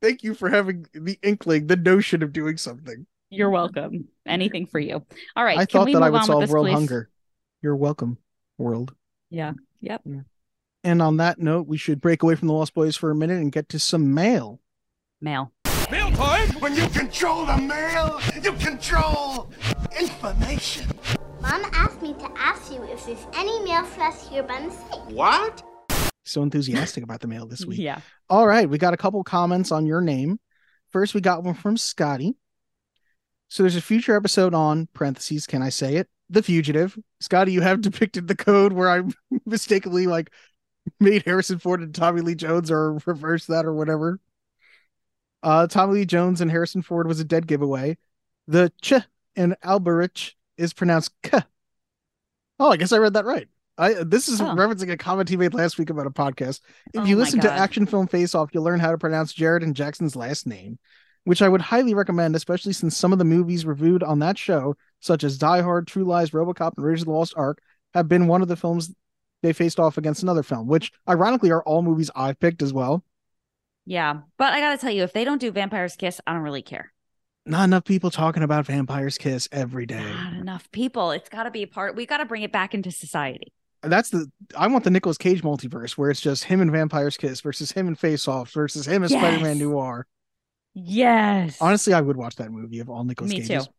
Thank 0.02 0.24
you 0.24 0.34
for 0.34 0.50
having 0.50 0.88
the 0.94 1.18
inkling, 1.22 1.68
the 1.68 1.78
notion 1.78 2.22
of 2.22 2.34
doing 2.34 2.58
something. 2.58 3.06
You're 3.30 3.50
welcome. 3.50 4.08
Anything 4.26 4.68
for 4.68 4.80
you. 4.80 5.06
All 5.36 5.44
right. 5.44 5.58
I 5.58 5.66
can 5.66 5.80
thought 5.80 5.86
we 5.86 5.94
that 5.94 6.04
I 6.04 6.10
would 6.10 6.24
solve 6.24 6.50
world 6.50 6.68
please? 6.68 6.74
hunger. 6.74 7.10
You're 7.62 7.76
welcome, 7.76 8.18
world. 8.58 8.94
Yeah. 9.30 9.54
Yep. 9.82 10.02
And 10.86 11.02
on 11.02 11.18
that 11.18 11.40
note, 11.40 11.66
we 11.66 11.78
should 11.78 12.00
break 12.00 12.22
away 12.22 12.36
from 12.36 12.48
the 12.48 12.54
Lost 12.54 12.76
Boys 12.76 12.96
for 12.96 13.10
a 13.10 13.16
minute 13.16 13.42
and 13.42 13.52
get 13.52 13.70
to 13.70 13.80
some 13.80 14.14
mail. 14.14 14.62
Mail. 15.20 15.52
Mail 15.90 16.12
time? 16.12 16.48
When 16.60 16.76
you 16.76 16.88
control 16.90 17.44
the 17.48 17.58
mail, 17.58 18.22
you 18.44 18.52
control 18.54 19.52
information. 20.00 20.88
Mom 21.42 21.66
asked 21.74 22.04
me 22.04 22.14
to 22.14 22.32
ask 22.38 22.72
you 22.72 22.84
if 22.84 23.04
there's 23.04 23.26
any 23.34 23.64
mail 23.64 23.84
for 23.84 24.04
us 24.04 24.30
here 24.30 24.44
by 24.44 24.60
mistake. 24.60 25.00
What? 25.10 25.64
So 26.24 26.44
enthusiastic 26.44 27.04
about 27.04 27.20
the 27.20 27.28
mail 27.28 27.48
this 27.48 27.66
week. 27.66 27.80
Yeah. 27.80 28.02
All 28.30 28.46
right, 28.46 28.70
we 28.70 28.78
got 28.78 28.94
a 28.94 28.98
couple 28.98 29.24
comments 29.24 29.72
on 29.72 29.88
your 29.88 30.02
name. 30.02 30.40
First, 30.92 31.16
we 31.16 31.20
got 31.20 31.44
one 31.44 31.56
from 31.56 31.78
Scotty. 31.78 32.36
So 33.48 33.64
there's 33.64 33.76
a 33.76 33.82
future 33.82 34.16
episode 34.16 34.54
on 34.54 34.88
parentheses. 34.94 35.48
Can 35.48 35.64
I 35.64 35.70
say 35.70 35.96
it? 35.96 36.10
The 36.30 36.44
Fugitive. 36.44 36.96
Scotty, 37.22 37.54
you 37.54 37.62
have 37.62 37.82
depicted 37.82 38.28
the 38.28 38.36
code 38.36 38.72
where 38.72 38.90
I 38.92 39.02
mistakenly 39.48 40.06
like 40.06 40.30
made 41.00 41.24
Harrison 41.24 41.60
Ford 41.60 41.82
and 41.82 41.94
Tommy 41.94 42.22
Lee 42.22 42.36
Jones 42.36 42.72
or 42.72 42.94
reverse 43.06 43.46
that 43.48 43.66
or 43.66 43.74
whatever. 43.74 44.20
Uh, 45.44 45.68
Tommy 45.68 45.94
Lee 45.94 46.06
Jones 46.06 46.42
and 46.42 46.50
Harrison 46.50 46.82
Ford 46.82 47.08
was 47.08 47.20
a 47.20 47.24
dead 47.24 47.48
giveaway. 47.48 47.98
The 48.48 48.72
ch 48.82 48.94
in 49.36 49.56
Alberich 49.64 50.34
is 50.58 50.74
pronounced 50.74 51.12
k. 51.22 51.40
Oh, 52.60 52.72
I 52.72 52.78
guess 52.78 52.92
I 52.92 52.98
read 52.98 53.14
that 53.14 53.26
right. 53.26 53.48
I 53.78 53.94
this 54.04 54.30
is 54.30 54.40
Oh. 54.40 54.46
referencing 54.46 54.92
a 54.92 54.98
comment 54.98 55.28
he 55.30 55.38
made 55.38 55.54
last 55.54 55.78
week 55.78 55.90
about 55.90 56.08
a 56.08 56.12
podcast. 56.12 56.62
If 56.94 57.02
Oh 57.02 57.06
you 57.06 57.18
listen 57.18 57.42
to 57.42 57.52
Action 57.52 57.86
Film 57.86 58.08
Face 58.08 58.34
Off, 58.34 58.50
you'll 58.54 58.64
learn 58.64 58.80
how 58.80 58.92
to 58.92 58.98
pronounce 58.98 59.34
Jared 59.34 59.64
and 59.64 59.76
Jackson's 59.76 60.16
last 60.16 60.48
name, 60.48 60.80
which 61.26 61.42
I 61.42 61.50
would 61.50 61.62
highly 61.62 61.94
recommend, 61.94 62.36
especially 62.36 62.72
since 62.74 62.96
some 62.96 63.12
of 63.12 63.20
the 63.20 63.26
movies 63.26 63.66
reviewed 63.66 64.02
on 64.04 64.20
that 64.20 64.38
show, 64.38 64.76
such 65.02 65.24
as 65.26 65.38
Die 65.38 65.62
Hard, 65.62 65.88
True 65.88 66.06
Lies, 66.06 66.32
Robocop, 66.32 66.74
and 66.78 66.86
Raiders 66.86 67.02
of 67.02 67.08
the 67.08 67.12
Lost 67.12 67.34
Ark, 67.36 67.62
have 67.94 68.08
been 68.08 68.28
one 68.28 68.42
of 68.42 68.48
the 68.48 68.56
films 68.56 68.94
they 69.44 69.54
faced 69.54 69.80
off 69.80 69.98
against 69.98 70.24
another 70.24 70.44
film, 70.44 70.68
which 70.68 70.92
ironically 71.08 71.52
are 71.52 71.64
all 71.64 71.82
movies 71.82 72.10
I've 72.16 72.40
picked 72.40 72.62
as 72.62 72.74
well. 72.74 73.04
Yeah. 73.86 74.22
But 74.38 74.54
I 74.54 74.60
got 74.60 74.72
to 74.72 74.78
tell 74.78 74.92
you, 74.92 75.04
if 75.04 75.14
they 75.14 75.24
don't 75.24 75.40
do 75.40 75.52
Vampire's 75.52 75.96
Kiss, 75.96 76.20
I 76.26 76.34
don't 76.34 76.42
really 76.42 76.62
care. 76.64 76.92
Not 77.46 77.66
enough 77.66 77.86
people 77.86 78.10
talking 78.10 78.42
about 78.42 78.66
Vampire's 78.66 79.20
Kiss 79.20 79.48
every 79.52 79.86
day. 79.86 80.04
Not 80.04 80.34
enough 80.34 80.72
people. 80.72 81.12
It's 81.12 81.30
got 81.30 81.44
to 81.44 81.52
be 81.52 81.62
a 81.62 81.68
part. 81.68 81.96
We 81.96 82.08
got 82.08 82.18
to 82.18 82.26
bring 82.26 82.42
it 82.42 82.52
back 82.52 82.74
into 82.74 82.90
society. 82.92 83.54
That's 83.84 84.10
the 84.10 84.32
I 84.58 84.66
want 84.66 84.84
the 84.84 84.90
Nicolas 84.90 85.20
Cage 85.20 85.44
multiverse 85.44 85.92
where 85.92 86.10
it's 86.10 86.22
just 86.22 86.46
him 86.46 86.60
and 86.60 86.72
Vampire's 86.72 87.18
Kiss 87.18 87.42
versus 87.42 87.72
him 87.72 87.88
and 87.88 88.00
Face 88.00 88.28
Off 88.28 88.52
versus 88.52 88.88
him 88.88 89.04
and 89.04 89.12
Yes. 89.12 89.22
Spider-Man 89.22 89.60
Noir. 89.60 90.08
Yes. 90.74 91.62
Honestly, 91.62 91.94
I 91.94 92.02
would 92.02 92.18
watch 92.18 92.36
that 92.38 92.52
movie 92.52 92.80
of 92.80 92.90
all 92.90 93.04
Nicolas 93.04 93.30
Me 93.32 93.42
Cages. 93.42 93.68
too. 93.68 93.74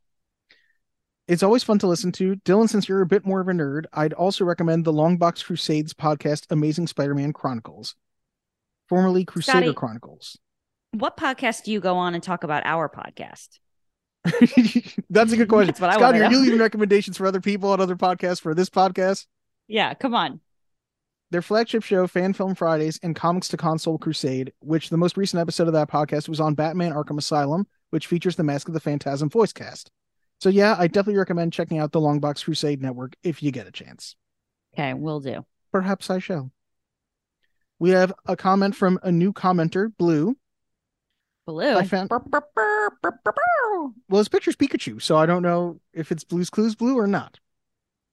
It's 1.28 1.42
always 1.42 1.64
fun 1.64 1.78
to 1.80 1.88
listen 1.88 2.12
to. 2.12 2.36
Dylan, 2.36 2.68
since 2.68 2.88
you're 2.88 3.02
a 3.02 3.06
bit 3.06 3.26
more 3.26 3.40
of 3.40 3.48
a 3.48 3.52
nerd, 3.52 3.86
I'd 3.92 4.12
also 4.12 4.44
recommend 4.44 4.84
the 4.84 4.92
Longbox 4.92 5.44
Crusades 5.44 5.92
podcast, 5.92 6.46
Amazing 6.50 6.86
Spider-Man 6.86 7.32
Chronicles, 7.32 7.96
formerly 8.88 9.24
Crusader 9.24 9.58
Scotty. 9.58 9.74
Chronicles. 9.74 10.38
What 10.92 11.16
podcast 11.16 11.64
do 11.64 11.72
you 11.72 11.80
go 11.80 11.96
on 11.96 12.14
and 12.14 12.22
talk 12.22 12.44
about 12.44 12.64
our 12.64 12.88
podcast? 12.88 13.58
That's 15.10 15.32
a 15.32 15.36
good 15.36 15.48
question. 15.48 15.66
That's 15.66 15.80
what 15.80 15.90
I 15.90 15.94
Scott, 15.94 16.14
wanna 16.14 16.26
are 16.26 16.30
you 16.30 16.38
leaving 16.38 16.60
recommendations 16.60 17.16
for 17.16 17.26
other 17.26 17.40
people 17.40 17.70
on 17.70 17.80
other 17.80 17.96
podcasts 17.96 18.40
for 18.40 18.54
this 18.54 18.70
podcast? 18.70 19.26
Yeah, 19.66 19.94
come 19.94 20.14
on. 20.14 20.40
Their 21.32 21.42
flagship 21.42 21.82
show, 21.82 22.06
Fan 22.06 22.34
Film 22.34 22.54
Fridays, 22.54 23.00
and 23.02 23.16
Comics 23.16 23.48
to 23.48 23.56
Console 23.56 23.98
Crusade, 23.98 24.52
which 24.60 24.90
the 24.90 24.96
most 24.96 25.16
recent 25.16 25.40
episode 25.40 25.66
of 25.66 25.72
that 25.72 25.90
podcast 25.90 26.28
was 26.28 26.38
on 26.38 26.54
Batman 26.54 26.92
Arkham 26.92 27.18
Asylum, 27.18 27.66
which 27.90 28.06
features 28.06 28.36
the 28.36 28.44
Mask 28.44 28.68
of 28.68 28.74
the 28.74 28.80
Phantasm 28.80 29.28
voice 29.28 29.52
cast. 29.52 29.90
So 30.40 30.48
yeah, 30.48 30.76
I 30.78 30.86
definitely 30.86 31.18
recommend 31.18 31.52
checking 31.52 31.78
out 31.78 31.92
the 31.92 32.00
Longbox 32.00 32.44
Crusade 32.44 32.82
network 32.82 33.14
if 33.22 33.42
you 33.42 33.50
get 33.50 33.66
a 33.66 33.70
chance. 33.70 34.16
Okay, 34.74 34.92
we'll 34.94 35.20
do. 35.20 35.44
Perhaps 35.72 36.10
I 36.10 36.18
shall. 36.18 36.50
We 37.78 37.90
have 37.90 38.12
a 38.26 38.36
comment 38.36 38.74
from 38.76 38.98
a 39.02 39.12
new 39.12 39.32
commenter, 39.32 39.90
Blue. 39.96 40.36
Blue. 41.46 41.74
I 41.76 41.84
found- 41.84 42.08
brr, 42.08 42.18
brr, 42.20 42.90
brr. 43.02 43.92
Well, 44.08 44.18
his 44.18 44.28
picture's 44.28 44.56
Pikachu, 44.56 45.00
so 45.00 45.16
I 45.16 45.26
don't 45.26 45.42
know 45.42 45.80
if 45.92 46.10
it's 46.10 46.24
Blue's 46.24 46.50
Clues 46.50 46.74
Blue 46.74 46.98
or 46.98 47.06
not. 47.06 47.38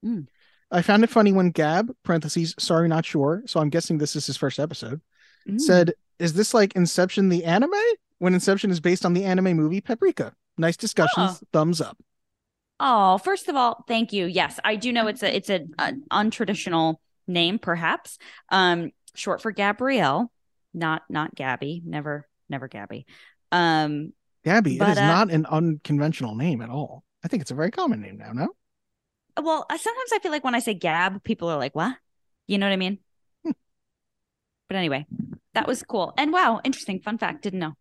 Mm. 0.04 0.28
I 0.70 0.82
found 0.82 1.02
it 1.04 1.10
funny 1.10 1.32
when 1.32 1.50
Gab, 1.50 1.94
parentheses, 2.04 2.54
sorry, 2.58 2.88
not 2.88 3.04
sure, 3.04 3.42
so 3.46 3.60
I'm 3.60 3.70
guessing 3.70 3.98
this 3.98 4.14
is 4.16 4.26
his 4.26 4.36
first 4.36 4.58
episode, 4.58 5.00
Mm. 5.48 5.60
said, 5.60 5.94
Is 6.18 6.34
this 6.34 6.54
like 6.54 6.76
Inception 6.76 7.28
the 7.28 7.44
anime? 7.44 7.72
When 8.18 8.34
Inception 8.34 8.70
is 8.70 8.80
based 8.80 9.04
on 9.04 9.14
the 9.14 9.24
anime 9.24 9.56
movie 9.56 9.80
Paprika. 9.80 10.32
Nice 10.56 10.76
discussions. 10.76 11.42
Thumbs 11.52 11.80
up. 11.80 11.98
Oh, 12.86 13.16
first 13.16 13.48
of 13.48 13.56
all, 13.56 13.82
thank 13.88 14.12
you. 14.12 14.26
Yes, 14.26 14.60
I 14.62 14.76
do 14.76 14.92
know 14.92 15.06
it's 15.06 15.22
a 15.22 15.34
it's 15.34 15.48
a, 15.48 15.64
an 15.78 16.04
untraditional 16.12 16.96
name, 17.26 17.58
perhaps. 17.58 18.18
Um, 18.50 18.90
short 19.14 19.40
for 19.40 19.52
Gabrielle, 19.52 20.30
not 20.74 21.02
not 21.08 21.34
Gabby. 21.34 21.80
Never, 21.82 22.28
never 22.50 22.68
Gabby. 22.68 23.06
Um, 23.50 24.12
Gabby, 24.44 24.78
But, 24.78 24.90
is 24.90 24.98
uh, 24.98 25.06
not 25.06 25.30
an 25.30 25.46
unconventional 25.46 26.34
name 26.34 26.60
at 26.60 26.68
all. 26.68 27.04
I 27.24 27.28
think 27.28 27.40
it's 27.40 27.50
a 27.50 27.54
very 27.54 27.70
common 27.70 28.02
name 28.02 28.18
now, 28.18 28.32
no? 28.32 28.48
well, 29.42 29.64
uh, 29.70 29.78
sometimes 29.78 30.10
I 30.12 30.18
feel 30.18 30.30
like 30.30 30.44
when 30.44 30.54
I 30.54 30.58
say 30.58 30.74
Gab, 30.74 31.24
people 31.24 31.48
are 31.48 31.56
like, 31.56 31.74
"What?" 31.74 31.96
You 32.46 32.58
know 32.58 32.66
what 32.66 32.74
I 32.74 32.76
mean? 32.76 32.98
Hmm. 33.46 33.52
But 34.68 34.76
anyway, 34.76 35.06
that 35.54 35.66
was 35.66 35.82
cool. 35.84 36.12
And 36.18 36.34
wow, 36.34 36.60
interesting. 36.62 37.00
Fun 37.00 37.16
fact. 37.16 37.40
Didn't 37.44 37.60
know. 37.60 37.72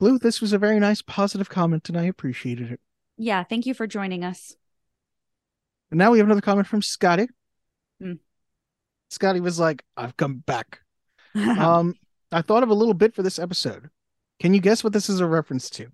Blue, 0.00 0.18
this 0.18 0.40
was 0.40 0.54
a 0.54 0.58
very 0.58 0.80
nice 0.80 1.02
positive 1.02 1.50
comment, 1.50 1.90
and 1.90 1.98
I 1.98 2.04
appreciated 2.04 2.72
it. 2.72 2.80
Yeah, 3.18 3.42
thank 3.44 3.66
you 3.66 3.74
for 3.74 3.86
joining 3.86 4.24
us. 4.24 4.54
And 5.90 5.98
now 5.98 6.10
we 6.12 6.18
have 6.18 6.26
another 6.26 6.40
comment 6.40 6.66
from 6.66 6.82
Scotty. 6.82 7.28
Hmm. 8.00 8.14
Scotty 9.10 9.40
was 9.40 9.58
like, 9.58 9.84
I've 9.96 10.16
come 10.16 10.38
back. 10.38 10.80
um, 11.34 11.94
I 12.30 12.42
thought 12.42 12.62
of 12.62 12.70
a 12.70 12.74
little 12.74 12.94
bit 12.94 13.14
for 13.14 13.22
this 13.22 13.38
episode. 13.38 13.90
Can 14.38 14.54
you 14.54 14.60
guess 14.60 14.84
what 14.84 14.92
this 14.92 15.08
is 15.08 15.20
a 15.20 15.26
reference 15.26 15.68
to? 15.70 15.88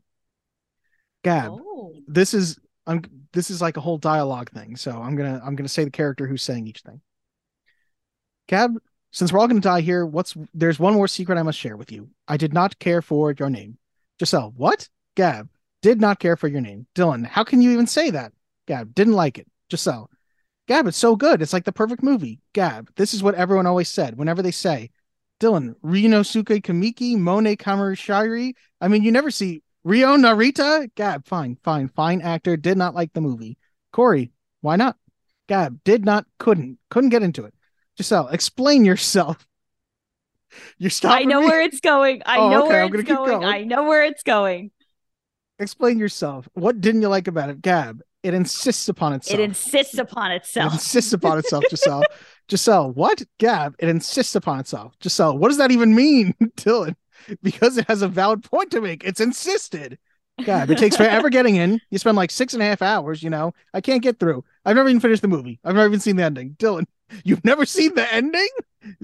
Gab. 1.23 1.53
oh, 1.53 1.95
This 2.07 2.35
is 2.35 2.59
I'm 2.87 3.03
this 3.33 3.51
is 3.51 3.63
like 3.63 3.77
a 3.77 3.81
whole 3.81 3.99
dialogue 3.99 4.51
thing. 4.51 4.77
So 4.77 4.91
I'm 4.91 5.17
gonna 5.17 5.41
I'm 5.45 5.57
gonna 5.57 5.69
say 5.69 5.85
the 5.85 5.91
character 5.91 6.27
who's 6.27 6.43
saying 6.43 6.67
each 6.67 6.83
thing. 6.83 7.01
Gab, 8.47 8.73
since 9.11 9.33
we're 9.33 9.39
all 9.41 9.49
gonna 9.49 9.61
die 9.61 9.81
here, 9.81 10.05
what's 10.05 10.37
there's 10.53 10.79
one 10.79 10.93
more 10.93 11.09
secret 11.09 11.39
I 11.39 11.43
must 11.43 11.59
share 11.59 11.77
with 11.77 11.91
you. 11.91 12.11
I 12.29 12.37
did 12.37 12.53
not 12.53 12.79
care 12.79 13.01
for 13.01 13.33
your 13.39 13.49
name. 13.49 13.79
Giselle, 14.21 14.53
what? 14.57 14.89
Gab, 15.15 15.49
did 15.85 16.01
not 16.01 16.19
care 16.19 16.35
for 16.35 16.49
your 16.49 16.63
name. 16.63 16.87
Dylan, 16.95 17.27
how 17.27 17.45
can 17.45 17.61
you 17.61 17.71
even 17.73 17.87
say 17.87 18.09
that? 18.09 18.33
Gab, 18.67 18.95
didn't 18.95 19.13
like 19.13 19.37
it. 19.37 19.47
Giselle, 19.71 20.09
Gab, 20.67 20.87
it's 20.87 20.97
so 20.97 21.15
good. 21.15 21.43
It's 21.43 21.53
like 21.53 21.65
the 21.65 21.73
perfect 21.73 22.03
movie. 22.03 22.41
Gab, 22.55 22.89
this 22.97 23.13
is 23.13 23.23
what 23.23 23.35
everyone 23.35 23.67
always 23.67 23.91
said 23.91 24.17
whenever 24.17 24.41
they 24.41 24.51
say, 24.51 24.89
Dylan, 25.41 25.75
Ryunosuke 25.85 26.63
Kamiki, 26.63 27.19
Monet 27.19 27.57
Kamuroshiri. 27.57 28.55
I 28.81 28.89
mean, 28.89 29.03
you 29.03 29.13
never 29.13 29.31
see 29.31 29.63
Ryo 29.85 30.17
Narita, 30.17 30.89
Gab, 30.95 31.27
fine, 31.27 31.59
fine, 31.63 31.89
fine 31.91 32.23
actor. 32.23 32.57
Did 32.57 32.79
not 32.79 32.95
like 32.95 33.13
the 33.13 33.21
movie. 33.21 33.59
Corey, 33.93 34.33
why 34.63 34.77
not? 34.77 34.97
Gab, 35.51 35.85
did 35.85 36.07
not, 36.07 36.25
couldn't, 36.39 36.79
couldn't 36.89 37.11
get 37.11 37.23
into 37.23 37.45
it. 37.45 37.53
Giselle, 37.99 38.29
explain 38.29 38.87
yourself. 38.87 39.47
You're 40.79 40.91
stopping 40.91 41.29
I 41.29 41.31
know 41.31 41.41
me? 41.41 41.47
where 41.47 41.61
it's 41.61 41.81
going. 41.81 42.23
I 42.25 42.39
Oh, 42.39 42.49
know 42.49 42.65
okay, 42.65 42.69
where 42.69 42.85
I'm 42.85 42.95
it's 42.95 43.05
going. 43.05 43.41
going. 43.41 43.45
I 43.45 43.65
know 43.65 43.85
where 43.85 44.05
it's 44.05 44.23
going. 44.23 44.71
Explain 45.59 45.99
yourself. 45.99 46.49
What 46.55 46.81
didn't 46.81 47.03
you 47.03 47.09
like 47.09 47.29
about 47.29 47.51
it, 47.51 47.63
Gab? 47.63 48.01
It 48.23 48.35
insists 48.35 48.89
upon 48.89 49.13
itself. 49.13 49.39
It 49.39 49.43
insists 49.43 49.99
upon 49.99 50.33
It 50.33 50.37
itself. 50.37 50.73
insists 50.73 51.13
upon 51.13 51.39
itself, 51.39 51.65
Giselle. 51.71 52.03
Giselle, 52.51 52.91
what? 52.93 53.23
Gab, 53.39 53.77
it 53.79 53.89
insists 53.89 54.35
upon 54.35 54.59
itself. 54.61 54.95
Giselle, 55.03 55.37
what 55.39 55.49
does 55.49 55.59
that 55.59 55.71
even 55.71 55.95
mean, 55.95 56.35
Dylan? 56.57 56.97
Because 57.43 57.77
it 57.77 57.87
has 57.87 58.03
a 58.03 58.09
valid 58.09 58.43
point 58.43 58.71
to 58.73 58.81
make. 58.81 59.05
It's 59.05 59.21
insisted. 59.21 59.99
Gab, 60.45 60.71
it 60.71 60.79
takes 60.79 60.97
forever 60.97 61.31
getting 61.31 61.57
in. 61.57 61.81
You 61.91 61.99
spend 61.99 62.17
like 62.17 62.31
six 62.31 62.55
and 62.55 62.63
a 62.63 62.67
half 62.67 62.83
hours, 62.83 63.23
you 63.23 63.31
know. 63.31 63.53
I 63.73 63.81
can't 63.81 64.03
get 64.03 64.19
through. 64.19 64.43
I've 64.65 64.77
never 64.77 64.89
even 64.89 65.01
finished 65.01 65.23
the 65.23 65.29
movie. 65.29 65.61
I've 65.63 65.75
never 65.75 65.87
even 65.87 66.01
seen 66.01 66.17
the 66.17 66.25
ending. 66.25 66.57
Dylan, 66.59 66.87
you've 67.25 67.45
never 67.45 67.65
seen 67.67 67.95
the 67.95 68.13
ending? 68.13 68.49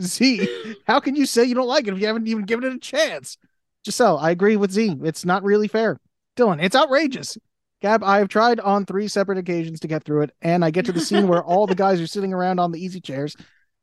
Z, 0.01 0.49
how 0.87 0.99
can 0.99 1.15
you 1.15 1.25
say 1.27 1.45
you 1.45 1.55
don't 1.55 1.69
like 1.69 1.87
it 1.87 1.95
if 1.95 2.01
you 2.01 2.07
haven't 2.07 2.27
even 2.27 2.45
given 2.45 2.65
it 2.65 2.75
a 2.75 2.79
chance? 2.79 3.39
Giselle, 3.87 4.19
I 4.19 4.31
agree 4.31 4.57
with 4.57 4.73
Z. 4.73 4.97
It's 5.05 5.25
not 5.25 5.43
really 5.45 5.69
fair. 5.69 5.99
Dylan, 6.41 6.62
it's 6.62 6.76
outrageous. 6.76 7.36
Gab, 7.82 8.03
I 8.03 8.18
have 8.18 8.28
tried 8.28 8.61
on 8.61 8.84
three 8.84 9.09
separate 9.09 9.38
occasions 9.38 9.80
to 9.80 9.88
get 9.88 10.05
through 10.05 10.22
it, 10.22 10.30
and 10.41 10.64
I 10.64 10.70
get 10.70 10.86
to 10.86 10.93
the 10.93 11.01
scene 11.01 11.28
where 11.28 11.43
all 11.43 11.66
the 11.66 11.74
guys 11.74 12.01
are 12.01 12.07
sitting 12.07 12.32
around 12.32 12.59
on 12.59 12.72
the 12.72 12.82
easy 12.82 13.01
chairs. 13.01 13.36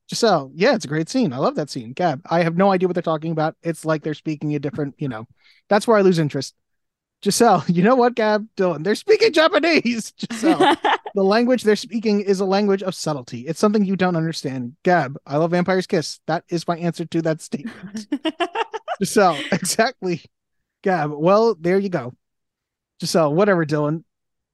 Giselle, 0.10 0.52
yeah, 0.54 0.74
it's 0.74 0.86
a 0.86 0.88
great 0.88 1.10
scene. 1.10 1.34
I 1.34 1.38
love 1.38 1.56
that 1.56 1.70
scene. 1.70 1.94
Gab, 1.94 2.22
I 2.30 2.44
have 2.44 2.58
no 2.58 2.72
idea 2.72 2.88
what 2.88 2.94
they're 2.94 3.02
talking 3.02 3.32
about. 3.32 3.56
It's 3.62 3.86
like 3.86 4.04
they're 4.04 4.14
speaking 4.14 4.56
a 4.56 4.60
different, 4.60 4.96
you 4.98 5.08
know, 5.08 5.28
that's 5.68 5.88
where 5.88 5.98
I 5.98 6.02
lose 6.02 6.20
interest. 6.20 6.56
Giselle, 7.24 7.64
you 7.68 7.84
know 7.84 7.96
what, 7.96 8.16
Gab? 8.16 8.48
Dylan, 8.56 8.84
they're 8.84 8.96
speaking 8.96 9.34
Japanese. 9.34 10.14
Giselle, 10.32 10.76
the 11.16 11.24
language 11.24 11.64
they're 11.64 11.76
speaking 11.76 12.22
is 12.22 12.40
a 12.40 12.46
language 12.46 12.84
of 12.84 12.96
subtlety. 12.96 13.42
It's 13.42 13.60
something 13.60 13.84
you 13.84 13.96
don't 13.96 14.16
understand. 14.16 14.76
Gab, 14.84 15.18
I 15.26 15.38
love 15.38 15.52
Vampire's 15.52 15.88
Kiss. 15.88 16.20
That 16.28 16.44
is 16.50 16.68
my 16.68 16.78
answer 16.78 17.06
to 17.06 17.22
that 17.24 17.42
statement. 17.42 18.08
Giselle, 19.00 19.38
exactly. 19.52 20.24
Gab, 20.84 21.12
well, 21.12 21.56
there 21.60 21.80
you 21.80 21.90
go. 21.90 22.14
Giselle, 23.02 23.34
whatever, 23.34 23.66
Dylan. 23.66 24.04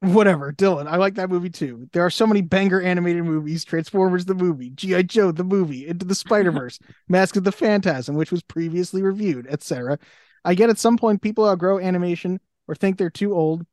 Whatever, 0.01 0.51
Dylan. 0.51 0.87
I 0.87 0.97
like 0.97 1.15
that 1.15 1.29
movie 1.29 1.49
too. 1.49 1.87
There 1.93 2.05
are 2.05 2.09
so 2.09 2.27
many 2.27 2.41
banger 2.41 2.81
animated 2.81 3.23
movies 3.23 3.63
Transformers 3.63 4.25
the 4.25 4.35
movie, 4.35 4.69
G.I. 4.71 5.03
Joe 5.03 5.31
the 5.31 5.45
movie, 5.45 5.87
Into 5.87 6.03
the 6.05 6.15
Spider 6.15 6.51
Verse, 6.51 6.77
Mask 7.07 7.37
of 7.37 7.45
the 7.45 7.53
Phantasm, 7.53 8.15
which 8.15 8.31
was 8.31 8.43
previously 8.43 9.01
reviewed, 9.01 9.47
etc. 9.47 9.97
I 10.43 10.55
get 10.55 10.69
at 10.69 10.77
some 10.77 10.97
point 10.97 11.21
people 11.21 11.47
outgrow 11.47 11.79
animation 11.79 12.41
or 12.67 12.75
think 12.75 12.97
they're 12.97 13.09
too 13.09 13.33
old. 13.33 13.65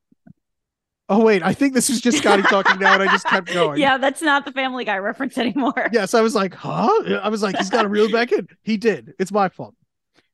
Oh, 1.08 1.24
wait, 1.24 1.42
I 1.42 1.52
think 1.52 1.74
this 1.74 1.90
is 1.90 2.00
just 2.00 2.18
Scotty 2.18 2.42
talking 2.44 2.78
now, 2.78 2.94
and 2.94 3.02
I 3.02 3.06
just 3.12 3.26
kept 3.26 3.48
going. 3.52 3.80
yeah, 3.80 3.98
that's 3.98 4.22
not 4.22 4.44
the 4.44 4.52
Family 4.52 4.84
Guy 4.84 4.98
reference 4.98 5.36
anymore. 5.36 5.88
Yes, 5.92 6.14
I 6.14 6.20
was 6.20 6.36
like, 6.36 6.54
huh? 6.54 6.88
I 7.20 7.28
was 7.28 7.42
like, 7.42 7.56
he's 7.56 7.68
got 7.70 7.82
to 7.82 7.88
reel 7.88 8.08
back 8.12 8.30
in. 8.30 8.46
He 8.62 8.76
did. 8.76 9.14
It's 9.18 9.32
my 9.32 9.48
fault. 9.48 9.74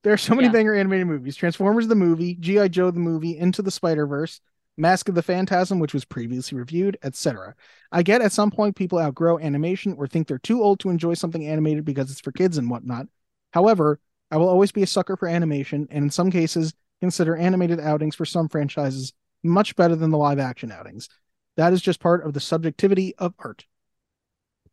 There 0.02 0.12
are 0.12 0.18
so 0.18 0.34
many 0.34 0.46
Yeah. 0.46 0.52
banger 0.52 0.74
animated 0.74 1.06
movies 1.06 1.36
Transformers 1.36 1.88
the 1.88 1.94
movie, 1.94 2.34
G.I. 2.34 2.68
Joe 2.68 2.90
the 2.90 3.00
movie, 3.00 3.36
Into 3.36 3.62
the 3.62 3.70
Spider 3.70 4.06
Verse, 4.06 4.40
Mask 4.76 5.08
of 5.08 5.14
the 5.14 5.22
Phantasm, 5.22 5.78
which 5.78 5.94
was 5.94 6.04
previously 6.04 6.58
reviewed, 6.58 6.98
etc. 7.02 7.54
I 7.90 8.02
get 8.02 8.20
at 8.20 8.32
some 8.32 8.50
point 8.50 8.76
people 8.76 8.98
outgrow 8.98 9.38
animation 9.38 9.94
or 9.98 10.06
think 10.06 10.28
they're 10.28 10.38
too 10.38 10.62
old 10.62 10.80
to 10.80 10.90
enjoy 10.90 11.14
something 11.14 11.46
animated 11.46 11.84
because 11.84 12.10
it's 12.10 12.20
for 12.20 12.32
kids 12.32 12.58
and 12.58 12.70
whatnot. 12.70 13.06
However, 13.52 14.00
I 14.30 14.36
will 14.36 14.48
always 14.48 14.72
be 14.72 14.82
a 14.82 14.86
sucker 14.86 15.16
for 15.16 15.28
animation, 15.28 15.88
and 15.90 16.04
in 16.04 16.10
some 16.10 16.30
cases, 16.30 16.74
consider 17.00 17.36
animated 17.36 17.80
outings 17.80 18.14
for 18.14 18.24
some 18.24 18.48
franchises 18.48 19.12
much 19.42 19.76
better 19.76 19.96
than 19.96 20.10
the 20.10 20.18
live 20.18 20.38
action 20.38 20.70
outings. 20.72 21.08
That 21.56 21.72
is 21.72 21.80
just 21.80 22.00
part 22.00 22.24
of 22.26 22.34
the 22.34 22.40
subjectivity 22.40 23.14
of 23.16 23.34
art. 23.38 23.64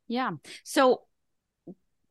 Yeah. 0.07 0.31
So 0.63 1.03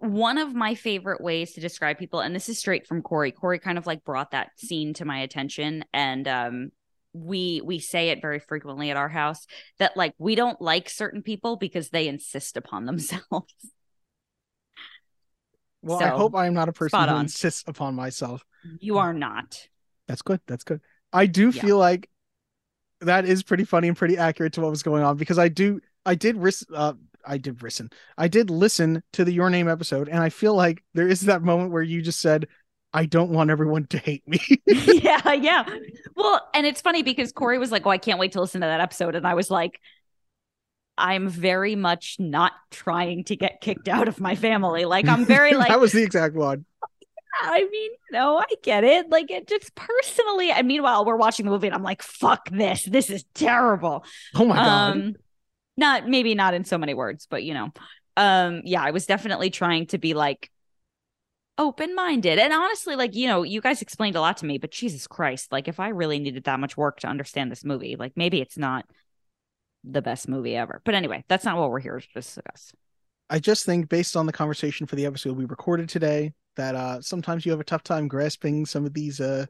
one 0.02 0.36
of 0.38 0.52
my 0.54 0.74
favorite 0.74 1.20
ways 1.20 1.52
to 1.52 1.60
describe 1.60 1.96
people, 1.96 2.20
and 2.20 2.34
this 2.34 2.48
is 2.48 2.58
straight 2.58 2.86
from 2.88 3.02
Corey. 3.02 3.30
Corey 3.30 3.60
kind 3.60 3.78
of 3.78 3.86
like 3.86 4.02
brought 4.04 4.32
that 4.32 4.50
scene 4.56 4.94
to 4.94 5.04
my 5.04 5.20
attention, 5.20 5.84
and 5.94 6.26
um, 6.26 6.70
we 7.12 7.60
we 7.64 7.78
say 7.78 8.08
it 8.08 8.20
very 8.20 8.40
frequently 8.40 8.90
at 8.90 8.96
our 8.96 9.08
house 9.08 9.46
that 9.78 9.96
like 9.96 10.14
we 10.18 10.34
don't 10.34 10.60
like 10.60 10.88
certain 10.88 11.22
people 11.22 11.56
because 11.56 11.90
they 11.90 12.08
insist 12.08 12.56
upon 12.56 12.84
themselves. 12.86 13.54
Well, 15.82 15.98
I 15.98 16.08
hope 16.08 16.34
I 16.34 16.46
am 16.46 16.54
not 16.54 16.68
a 16.68 16.72
person 16.72 17.08
who 17.08 17.16
insists 17.16 17.64
upon 17.66 17.94
myself. 17.94 18.44
you 18.80 18.98
are 18.98 19.12
not. 19.12 19.68
That's 20.08 20.22
good. 20.22 20.40
That's 20.46 20.64
good. 20.64 20.80
I 21.12 21.26
do 21.26 21.50
Yeah. 21.50 21.62
feel 21.62 21.78
like 21.78 22.08
that 23.00 23.24
is 23.24 23.42
pretty 23.42 23.64
funny 23.64 23.88
and 23.88 23.96
pretty 23.96 24.16
accurate 24.16 24.52
to 24.54 24.60
what 24.60 24.70
was 24.70 24.82
going 24.82 25.02
on 25.02 25.16
because 25.16 25.38
I 25.38 25.48
do 25.48 25.80
I 26.04 26.14
did 26.14 26.36
ris- 26.36 26.66
uh 26.74 26.94
I 27.24 27.38
did 27.38 27.62
listen. 27.62 27.90
I 28.18 28.28
did 28.28 28.50
listen 28.50 29.02
to 29.12 29.24
the 29.24 29.32
Your 29.32 29.48
Name 29.48 29.68
episode 29.68 30.08
and 30.08 30.18
I 30.18 30.28
feel 30.28 30.54
like 30.54 30.82
there 30.94 31.08
is 31.08 31.22
that 31.22 31.42
moment 31.42 31.70
where 31.70 31.82
you 31.82 32.02
just 32.02 32.20
said 32.20 32.48
I 32.94 33.06
don't 33.06 33.30
want 33.30 33.50
everyone 33.50 33.86
to 33.86 33.98
hate 33.98 34.26
me. 34.28 34.38
yeah, 34.66 35.32
yeah. 35.32 35.64
Well, 36.14 36.46
and 36.54 36.66
it's 36.66 36.80
funny 36.80 37.02
because 37.02 37.32
Corey 37.32 37.58
was 37.58 37.72
like, 37.72 37.86
"Oh, 37.86 37.90
I 37.90 37.98
can't 37.98 38.18
wait 38.18 38.32
to 38.32 38.40
listen 38.40 38.60
to 38.60 38.66
that 38.66 38.80
episode," 38.80 39.14
and 39.14 39.26
I 39.26 39.34
was 39.34 39.50
like, 39.50 39.80
"I'm 40.98 41.28
very 41.28 41.74
much 41.74 42.16
not 42.18 42.52
trying 42.70 43.24
to 43.24 43.36
get 43.36 43.60
kicked 43.60 43.88
out 43.88 44.08
of 44.08 44.20
my 44.20 44.34
family. 44.34 44.84
Like, 44.84 45.08
I'm 45.08 45.24
very 45.24 45.52
like, 45.54 45.68
that 45.68 45.80
was 45.80 45.92
the 45.92 46.02
exact 46.02 46.34
one. 46.34 46.66
I 47.40 47.66
mean, 47.70 47.90
no, 48.12 48.36
I 48.36 48.44
get 48.62 48.84
it. 48.84 49.08
Like, 49.08 49.30
it 49.30 49.48
just 49.48 49.74
personally. 49.74 50.50
And 50.50 50.68
meanwhile, 50.68 51.06
we're 51.06 51.16
watching 51.16 51.46
the 51.46 51.52
movie, 51.52 51.68
and 51.68 51.74
I'm 51.74 51.82
like, 51.82 52.02
"Fuck 52.02 52.50
this! 52.50 52.84
This 52.84 53.08
is 53.08 53.24
terrible." 53.32 54.04
Oh 54.34 54.44
my 54.44 54.56
god. 54.56 54.96
Um, 54.96 55.16
not 55.76 56.08
maybe 56.08 56.34
not 56.34 56.54
in 56.54 56.64
so 56.64 56.78
many 56.78 56.94
words, 56.94 57.26
but 57.28 57.44
you 57.44 57.54
know, 57.54 57.70
um, 58.16 58.62
yeah, 58.64 58.82
I 58.82 58.90
was 58.90 59.06
definitely 59.06 59.50
trying 59.50 59.86
to 59.88 59.98
be 59.98 60.14
like 60.14 60.50
open 61.58 61.94
minded. 61.94 62.38
And 62.38 62.52
honestly, 62.52 62.96
like, 62.96 63.14
you 63.14 63.28
know, 63.28 63.42
you 63.42 63.60
guys 63.60 63.82
explained 63.82 64.16
a 64.16 64.20
lot 64.20 64.38
to 64.38 64.46
me, 64.46 64.58
but 64.58 64.70
Jesus 64.70 65.06
Christ, 65.06 65.52
like, 65.52 65.68
if 65.68 65.80
I 65.80 65.88
really 65.88 66.18
needed 66.18 66.44
that 66.44 66.60
much 66.60 66.76
work 66.76 67.00
to 67.00 67.06
understand 67.06 67.52
this 67.52 67.64
movie, 67.64 67.96
like, 67.96 68.12
maybe 68.16 68.40
it's 68.40 68.58
not 68.58 68.86
the 69.84 70.02
best 70.02 70.28
movie 70.28 70.56
ever. 70.56 70.80
But 70.84 70.94
anyway, 70.94 71.24
that's 71.28 71.44
not 71.44 71.58
what 71.58 71.70
we're 71.70 71.80
here 71.80 72.00
to 72.00 72.08
discuss. 72.14 72.72
I 73.30 73.38
just 73.38 73.64
think 73.64 73.88
based 73.88 74.16
on 74.16 74.26
the 74.26 74.32
conversation 74.32 74.86
for 74.86 74.96
the 74.96 75.06
episode 75.06 75.36
we 75.36 75.44
recorded 75.44 75.88
today 75.88 76.32
that 76.56 76.74
uh 76.74 77.00
sometimes 77.00 77.46
you 77.46 77.52
have 77.52 77.60
a 77.60 77.64
tough 77.64 77.82
time 77.82 78.06
grasping 78.06 78.66
some 78.66 78.84
of 78.84 78.92
these 78.92 79.20
uh 79.20 79.46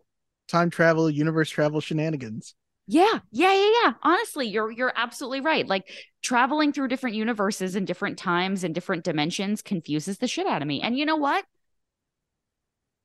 time 0.46 0.70
travel, 0.70 1.10
universe 1.10 1.50
travel 1.50 1.80
shenanigans. 1.80 2.54
Yeah, 2.86 3.20
yeah, 3.30 3.52
yeah, 3.52 3.70
yeah. 3.84 3.92
Honestly, 4.02 4.48
you're 4.48 4.70
you're 4.70 4.92
absolutely 4.96 5.40
right. 5.40 5.66
Like 5.66 5.88
traveling 6.20 6.72
through 6.72 6.88
different 6.88 7.16
universes 7.16 7.76
and 7.76 7.86
different 7.86 8.18
times 8.18 8.64
and 8.64 8.74
different 8.74 9.04
dimensions 9.04 9.62
confuses 9.62 10.18
the 10.18 10.26
shit 10.26 10.46
out 10.46 10.62
of 10.62 10.68
me. 10.68 10.80
And 10.80 10.98
you 10.98 11.06
know 11.06 11.16
what? 11.16 11.44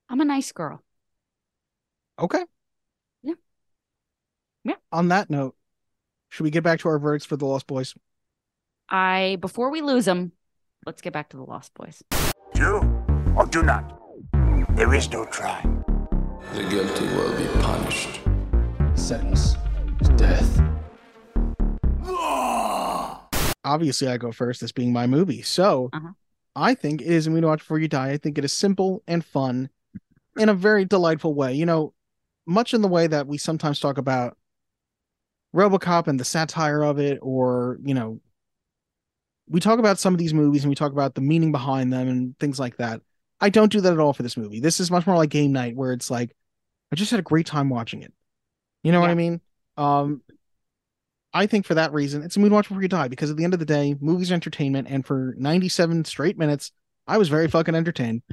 I'm 0.09 0.19
a 0.19 0.25
nice 0.25 0.51
girl. 0.51 0.83
Okay. 2.19 2.43
Yeah. 3.21 3.35
Yeah. 4.63 4.75
On 4.91 5.09
that 5.09 5.29
note, 5.29 5.55
should 6.29 6.43
we 6.43 6.49
get 6.49 6.63
back 6.63 6.79
to 6.79 6.89
our 6.89 6.97
verdicts 6.97 7.25
for 7.25 7.37
the 7.37 7.45
Lost 7.45 7.67
Boys? 7.67 7.93
I 8.89 9.37
before 9.41 9.69
we 9.69 9.81
lose 9.81 10.05
them, 10.05 10.31
let's 10.87 11.01
get 11.01 11.13
back 11.13 11.29
to 11.29 11.37
the 11.37 11.43
Lost 11.43 11.73
Boys. 11.75 12.01
Do 12.55 12.77
or 13.35 13.45
do 13.45 13.61
not. 13.61 13.93
There 14.75 14.93
is 14.95 15.11
no 15.11 15.25
try. 15.25 15.61
The 16.53 16.63
guilty 16.63 17.05
will 17.15 17.37
be 17.37 17.45
punished. 17.61 18.21
Sentence 18.95 19.55
is 20.01 20.09
death. 20.09 20.61
Obviously, 23.63 24.07
I 24.07 24.17
go 24.17 24.31
first, 24.31 24.61
this 24.61 24.71
being 24.71 24.93
my 24.93 25.07
movie. 25.07 25.41
So 25.41 25.89
Uh-huh. 25.93 26.11
I 26.55 26.73
think 26.73 27.01
it 27.01 27.07
is 27.07 27.27
a 27.27 27.29
movie 27.29 27.41
to 27.41 27.47
watch 27.47 27.59
before 27.59 27.79
you 27.79 27.87
die. 27.87 28.09
I 28.09 28.17
think 28.17 28.37
it 28.37 28.45
is 28.45 28.53
simple 28.53 29.03
and 29.07 29.23
fun 29.23 29.69
in 30.37 30.49
a 30.49 30.53
very 30.53 30.85
delightful 30.85 31.33
way. 31.33 31.53
You 31.53 31.65
know, 31.65 31.93
much 32.45 32.73
in 32.73 32.81
the 32.81 32.87
way 32.87 33.07
that 33.07 33.27
we 33.27 33.37
sometimes 33.37 33.79
talk 33.79 33.97
about 33.97 34.37
Robocop 35.55 36.07
and 36.07 36.19
the 36.19 36.25
satire 36.25 36.81
of 36.83 36.97
it, 36.97 37.19
or, 37.21 37.77
you 37.83 37.93
know, 37.93 38.19
we 39.49 39.59
talk 39.59 39.79
about 39.79 39.99
some 39.99 40.13
of 40.13 40.17
these 40.17 40.33
movies 40.33 40.63
and 40.63 40.69
we 40.69 40.75
talk 40.75 40.91
about 40.91 41.13
the 41.15 41.21
meaning 41.21 41.51
behind 41.51 41.93
them 41.93 42.07
and 42.07 42.37
things 42.39 42.59
like 42.59 42.77
that. 42.77 43.01
I 43.39 43.49
don't 43.49 43.71
do 43.71 43.81
that 43.81 43.93
at 43.93 43.99
all 43.99 44.13
for 44.13 44.23
this 44.23 44.35
movie. 44.37 44.59
This 44.59 44.79
is 44.79 44.89
much 44.89 45.05
more 45.05 45.15
like 45.15 45.29
game 45.29 45.51
night 45.51 45.75
where 45.75 45.93
it's 45.93 46.09
like, 46.09 46.35
I 46.91 46.95
just 46.95 47.11
had 47.11 47.19
a 47.19 47.23
great 47.23 47.45
time 47.45 47.69
watching 47.69 48.01
it. 48.01 48.13
You 48.83 48.91
know 48.91 48.99
what 48.99 49.09
I 49.09 49.15
mean? 49.15 49.41
Um, 49.77 50.21
I 51.33 51.45
think 51.45 51.65
for 51.65 51.75
that 51.75 51.93
reason, 51.93 52.23
it's 52.23 52.35
a 52.35 52.39
movie 52.39 52.53
watch 52.53 52.67
before 52.67 52.81
you 52.81 52.87
die 52.87 53.07
because 53.07 53.29
at 53.29 53.37
the 53.37 53.43
end 53.43 53.53
of 53.53 53.59
the 53.59 53.65
day, 53.65 53.95
movies 53.99 54.31
are 54.31 54.35
entertainment, 54.35 54.87
and 54.89 55.05
for 55.05 55.35
97 55.37 56.05
straight 56.05 56.37
minutes, 56.37 56.71
I 57.05 57.17
was 57.17 57.29
very 57.29 57.47
fucking 57.47 57.75
entertained. 57.75 58.23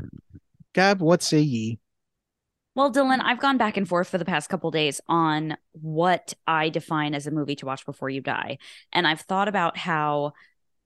Gab, 0.73 1.01
what 1.01 1.23
say 1.23 1.41
ye? 1.41 1.79
Well, 2.75 2.93
Dylan, 2.93 3.21
I've 3.23 3.39
gone 3.39 3.57
back 3.57 3.77
and 3.77 3.89
forth 3.89 4.09
for 4.09 4.19
the 4.19 4.25
past 4.25 4.49
couple 4.49 4.71
days 4.73 5.01
on 5.07 5.57
what 5.73 6.35
I 6.47 6.71
define 6.71 7.15
as 7.15 7.29
a 7.29 7.31
movie 7.31 7.55
to 7.57 7.67
watch 7.67 7.87
before 7.87 8.11
you 8.11 8.21
die. 8.21 8.59
And 8.93 9.07
I've 9.07 9.21
thought 9.21 9.47
about 9.47 9.77
how 9.77 10.33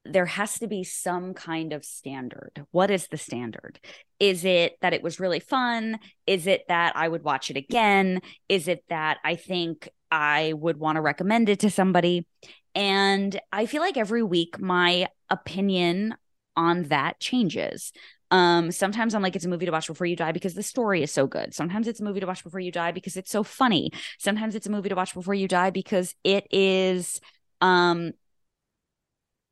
there 0.05 0.27
has 0.27 0.59
to 0.59 0.67
be 0.67 0.85
some 0.85 1.33
kind 1.33 1.73
of 1.73 1.85
standard. 1.85 2.67
What 2.73 2.91
is 2.91 3.09
the 3.09 3.17
standard? 3.17 3.81
Is 4.21 4.45
it 4.45 4.77
that 4.83 4.93
it 4.93 5.03
was 5.03 5.21
really 5.21 5.41
fun? 5.41 5.99
Is 6.27 6.47
it 6.47 6.65
that 6.69 6.95
I 6.95 7.09
would 7.09 7.23
watch 7.23 7.51
it 7.51 7.57
again? 7.57 8.21
Is 8.49 8.69
it 8.69 8.85
that 8.91 9.19
I 9.25 9.37
think 9.37 9.89
I 10.11 10.53
would 10.55 10.79
want 10.79 10.97
to 10.97 11.03
recommend 11.03 11.49
it 11.49 11.61
to 11.61 11.71
somebody? 11.71 12.27
And 12.75 13.39
I 13.53 13.67
feel 13.67 13.83
like 13.83 13.97
every 13.97 14.23
week 14.23 14.61
my 14.61 15.09
opinion 15.31 16.15
on 16.57 16.85
that 16.85 17.21
changes. 17.21 17.93
Um, 18.31 18.71
sometimes 18.71 19.15
I'm 19.15 19.23
like, 19.23 19.37
it's 19.37 19.45
a 19.47 19.49
movie 19.49 19.67
to 19.67 19.73
watch 19.73 19.87
before 19.87 20.07
you 20.07 20.17
die 20.17 20.33
because 20.33 20.55
the 20.55 20.63
story 20.63 21.03
is 21.03 21.11
so 21.11 21.27
good. 21.27 21.55
Sometimes 21.55 21.89
it's 21.89 22.01
a 22.01 22.05
movie 22.05 22.21
to 22.21 22.27
watch 22.27 22.45
before 22.45 22.61
you 22.61 22.71
die 22.71 22.93
because 22.93 23.17
it's 23.17 23.31
so 23.31 23.43
funny. 23.43 23.91
Sometimes 24.19 24.55
it's 24.55 24.67
a 24.67 24.71
movie 24.71 24.91
to 24.91 24.95
watch 24.95 25.15
before 25.15 25.35
you 25.35 25.49
die 25.49 25.71
because 25.71 26.15
it 26.25 26.47
is 26.51 27.21
um 27.61 28.13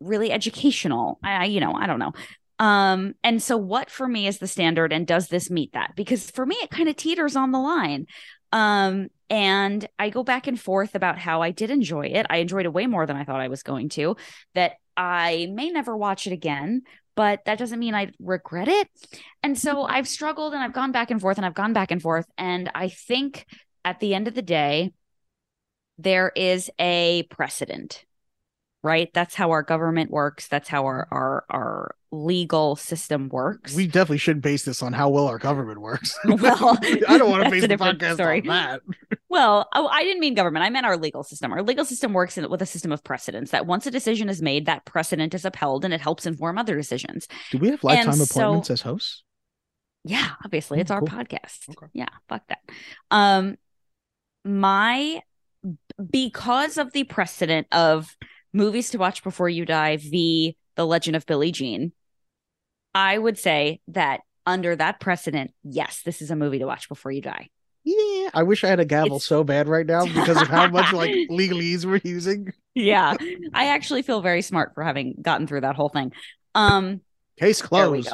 really 0.00 0.30
educational. 0.30 1.18
I, 1.22 1.46
you 1.46 1.60
know, 1.60 1.72
I 1.72 1.86
don't 1.86 1.98
know. 1.98 2.12
Um, 2.58 3.14
and 3.22 3.42
so 3.42 3.56
what 3.56 3.90
for 3.90 4.08
me 4.08 4.26
is 4.26 4.38
the 4.38 4.46
standard 4.46 4.92
and 4.92 5.06
does 5.06 5.28
this 5.28 5.50
meet 5.50 5.72
that? 5.74 5.92
Because 5.94 6.30
for 6.30 6.46
me, 6.46 6.56
it 6.62 6.70
kind 6.70 6.88
of 6.88 6.96
teeters 6.96 7.36
on 7.36 7.52
the 7.52 7.58
line. 7.58 8.06
Um, 8.52 9.08
and 9.28 9.86
I 9.98 10.10
go 10.10 10.22
back 10.22 10.46
and 10.46 10.60
forth 10.60 10.94
about 10.94 11.18
how 11.18 11.42
I 11.42 11.50
did 11.50 11.70
enjoy 11.70 12.06
it. 12.06 12.26
I 12.30 12.38
enjoyed 12.38 12.66
it 12.66 12.72
way 12.72 12.86
more 12.86 13.06
than 13.06 13.16
I 13.16 13.24
thought 13.24 13.40
I 13.40 13.48
was 13.48 13.62
going 13.62 13.88
to, 13.90 14.16
that 14.54 14.74
I 14.96 15.48
may 15.52 15.70
never 15.70 15.96
watch 15.96 16.26
it 16.26 16.32
again, 16.32 16.82
but 17.16 17.44
that 17.46 17.58
doesn't 17.58 17.78
mean 17.78 17.94
I 17.94 18.12
regret 18.20 18.68
it. 18.68 18.88
And 19.42 19.58
so 19.58 19.82
I've 19.82 20.08
struggled 20.08 20.54
and 20.54 20.62
I've 20.62 20.72
gone 20.72 20.92
back 20.92 21.10
and 21.10 21.20
forth 21.20 21.38
and 21.38 21.46
I've 21.46 21.54
gone 21.54 21.72
back 21.72 21.90
and 21.90 22.00
forth. 22.00 22.26
And 22.38 22.70
I 22.74 22.88
think 22.88 23.46
at 23.84 24.00
the 24.00 24.14
end 24.14 24.28
of 24.28 24.34
the 24.34 24.42
day, 24.42 24.92
there 25.98 26.30
is 26.36 26.70
a 26.78 27.24
precedent 27.30 28.04
right? 28.86 29.10
That's 29.12 29.34
how 29.34 29.50
our 29.50 29.64
government 29.64 30.12
works. 30.12 30.46
That's 30.46 30.68
how 30.68 30.84
our 30.84 31.08
our 31.10 31.44
our 31.50 31.94
legal 32.16 32.76
system 32.76 33.28
works. 33.28 33.74
We 33.74 33.86
definitely 33.86 34.18
should 34.18 34.40
base 34.40 34.64
this 34.64 34.82
on 34.82 34.92
how 34.92 35.08
well 35.08 35.26
our 35.26 35.38
government 35.38 35.80
works. 35.80 36.16
well, 36.24 36.78
I 37.08 37.18
don't 37.18 37.30
want 37.30 37.44
to 37.44 37.50
base 37.50 37.64
a 37.64 37.68
the 37.68 37.76
podcast 37.76 38.14
story. 38.14 38.40
on 38.42 38.46
that. 38.48 38.80
Well, 39.28 39.68
oh, 39.74 39.86
I 39.88 40.02
didn't 40.02 40.20
mean 40.20 40.34
government. 40.34 40.64
I 40.64 40.70
meant 40.70 40.86
our 40.86 40.96
legal 40.96 41.22
system. 41.22 41.52
Our 41.52 41.60
legal 41.60 41.84
system 41.84 42.14
works 42.14 42.38
in, 42.38 42.48
with 42.48 42.62
a 42.62 42.66
system 42.66 42.90
of 42.90 43.04
precedents 43.04 43.50
that 43.50 43.66
once 43.66 43.84
a 43.86 43.90
decision 43.90 44.30
is 44.30 44.40
made, 44.40 44.64
that 44.64 44.86
precedent 44.86 45.34
is 45.34 45.44
upheld 45.44 45.84
and 45.84 45.92
it 45.92 46.00
helps 46.00 46.24
inform 46.24 46.56
other 46.56 46.74
decisions. 46.74 47.28
Do 47.50 47.58
we 47.58 47.68
have 47.70 47.84
lifetime 47.84 48.14
And 48.14 48.22
appointments 48.22 48.68
so- 48.68 48.72
as 48.72 48.80
hosts? 48.80 49.24
Yeah, 50.04 50.30
obviously, 50.44 50.78
Oh, 50.78 50.80
it's 50.80 50.90
our 50.90 51.02
podcast. 51.02 51.68
Okay. 51.68 51.86
Yeah, 51.92 52.08
fuck 52.28 52.46
that. 52.48 52.60
Um, 53.10 53.56
my 54.44 55.20
because 56.10 56.78
of 56.78 56.92
the 56.92 57.04
precedent 57.04 57.66
of 57.72 58.16
movies 58.52 58.90
to 58.90 58.98
watch 58.98 59.22
before 59.24 59.48
you 59.48 59.64
die 59.66 59.96
v 59.96 60.56
the 60.76 60.86
legend 60.86 61.16
of 61.16 61.26
billie 61.26 61.52
jean 61.52 61.92
i 62.96 63.16
would 63.18 63.38
say 63.38 63.80
that 63.88 64.20
under 64.46 64.74
that 64.74 64.98
precedent 65.00 65.52
yes 65.62 66.02
this 66.04 66.22
is 66.22 66.30
a 66.30 66.36
movie 66.36 66.58
to 66.58 66.66
watch 66.66 66.88
before 66.88 67.12
you 67.12 67.20
die 67.20 67.48
Yeah, 67.84 68.30
I 68.34 68.42
wish 68.42 68.64
I 68.64 68.68
had 68.68 68.80
a 68.80 68.84
gavel 68.84 69.16
It's- 69.18 69.26
so 69.26 69.44
bad 69.44 69.68
right 69.68 69.86
now 69.86 70.04
because 70.06 70.40
of 70.42 70.48
how 70.48 70.66
much 70.68 70.92
like 70.92 71.10
legalese 71.30 71.84
we're 71.84 72.00
using. 72.02 72.52
yeah 72.74 73.14
i 73.54 73.68
actually 73.68 74.02
feel 74.02 74.20
very 74.22 74.42
smart 74.42 74.72
for 74.74 74.82
having 74.82 75.14
gotten 75.20 75.46
through 75.46 75.60
that 75.62 75.76
whole 75.76 75.88
thing 75.90 76.12
um 76.54 77.00
Case 77.38 77.60
closed. 77.60 78.10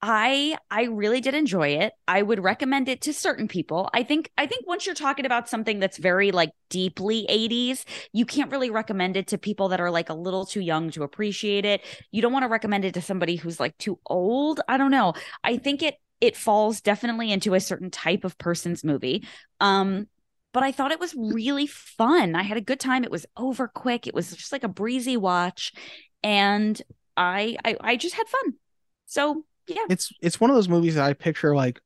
I 0.00 0.56
I 0.70 0.84
really 0.84 1.20
did 1.20 1.34
enjoy 1.34 1.70
it. 1.70 1.92
I 2.06 2.22
would 2.22 2.38
recommend 2.40 2.88
it 2.88 3.00
to 3.02 3.12
certain 3.12 3.48
people. 3.48 3.90
I 3.92 4.04
think 4.04 4.30
I 4.38 4.46
think 4.46 4.64
once 4.66 4.86
you're 4.86 4.94
talking 4.94 5.26
about 5.26 5.48
something 5.48 5.80
that's 5.80 5.98
very 5.98 6.30
like 6.30 6.52
deeply 6.70 7.26
80s, 7.28 7.84
you 8.12 8.24
can't 8.24 8.52
really 8.52 8.70
recommend 8.70 9.16
it 9.16 9.26
to 9.28 9.38
people 9.38 9.68
that 9.70 9.80
are 9.80 9.90
like 9.90 10.08
a 10.08 10.14
little 10.14 10.46
too 10.46 10.60
young 10.60 10.90
to 10.92 11.02
appreciate 11.02 11.64
it. 11.64 11.84
You 12.12 12.22
don't 12.22 12.32
want 12.32 12.44
to 12.44 12.48
recommend 12.48 12.84
it 12.84 12.94
to 12.94 13.02
somebody 13.02 13.34
who's 13.36 13.58
like 13.58 13.76
too 13.78 13.98
old. 14.06 14.60
I 14.68 14.76
don't 14.76 14.92
know. 14.92 15.14
I 15.42 15.56
think 15.56 15.82
it 15.82 15.96
it 16.20 16.36
falls 16.36 16.80
definitely 16.80 17.32
into 17.32 17.54
a 17.54 17.60
certain 17.60 17.90
type 17.90 18.24
of 18.24 18.38
person's 18.38 18.84
movie. 18.84 19.26
Um 19.60 20.06
but 20.52 20.62
I 20.62 20.70
thought 20.72 20.92
it 20.92 21.00
was 21.00 21.14
really 21.16 21.66
fun. 21.66 22.34
I 22.34 22.42
had 22.42 22.56
a 22.56 22.60
good 22.62 22.80
time. 22.80 23.04
It 23.04 23.10
was 23.10 23.26
over 23.36 23.68
quick. 23.68 24.06
It 24.06 24.14
was 24.14 24.30
just 24.34 24.52
like 24.52 24.64
a 24.64 24.68
breezy 24.68 25.16
watch 25.16 25.72
and 26.22 26.80
I 27.16 27.56
I, 27.64 27.76
I 27.80 27.96
just 27.96 28.14
had 28.14 28.28
fun. 28.28 28.54
So 29.06 29.44
yeah, 29.68 29.84
It's 29.88 30.12
it's 30.20 30.40
one 30.40 30.50
of 30.50 30.56
those 30.56 30.68
movies 30.68 30.94
that 30.96 31.04
I 31.04 31.12
picture 31.12 31.54
like 31.54 31.80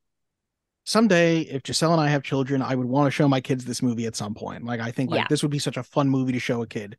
someday 0.85 1.41
if 1.41 1.61
Giselle 1.65 1.93
and 1.93 2.01
I 2.01 2.09
have 2.09 2.23
children, 2.23 2.61
I 2.61 2.75
would 2.75 2.87
want 2.87 3.07
to 3.07 3.11
show 3.11 3.27
my 3.27 3.41
kids 3.41 3.65
this 3.65 3.81
movie 3.81 4.05
at 4.05 4.15
some 4.15 4.33
point. 4.33 4.65
Like 4.65 4.79
I 4.79 4.91
think 4.91 5.11
like 5.11 5.21
Yeah. 5.21 5.27
this 5.29 5.41
would 5.43 5.51
be 5.51 5.59
such 5.59 5.77
a 5.77 5.83
fun 5.83 6.09
movie 6.09 6.33
to 6.33 6.39
show 6.39 6.61
a 6.61 6.67
kid. 6.67 6.97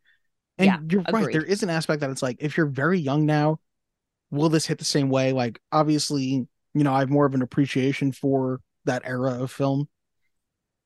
And 0.58 0.66
Yeah, 0.66 0.78
you're 0.88 1.02
right. 1.10 1.32
There 1.32 1.44
is 1.44 1.62
an 1.62 1.70
aspect 1.70 2.00
that 2.00 2.10
it's 2.10 2.22
like 2.22 2.36
if 2.40 2.56
you're 2.56 2.66
very 2.66 2.98
young 2.98 3.26
now, 3.26 3.58
will 4.30 4.48
this 4.48 4.66
hit 4.66 4.78
the 4.78 4.84
same 4.84 5.10
way? 5.10 5.32
Like 5.32 5.60
obviously, 5.72 6.46
you 6.74 6.84
know, 6.84 6.92
I 6.94 7.00
have 7.00 7.10
more 7.10 7.26
of 7.26 7.34
an 7.34 7.42
appreciation 7.42 8.12
for 8.12 8.60
that 8.84 9.02
era 9.04 9.42
of 9.42 9.50
film. 9.50 9.88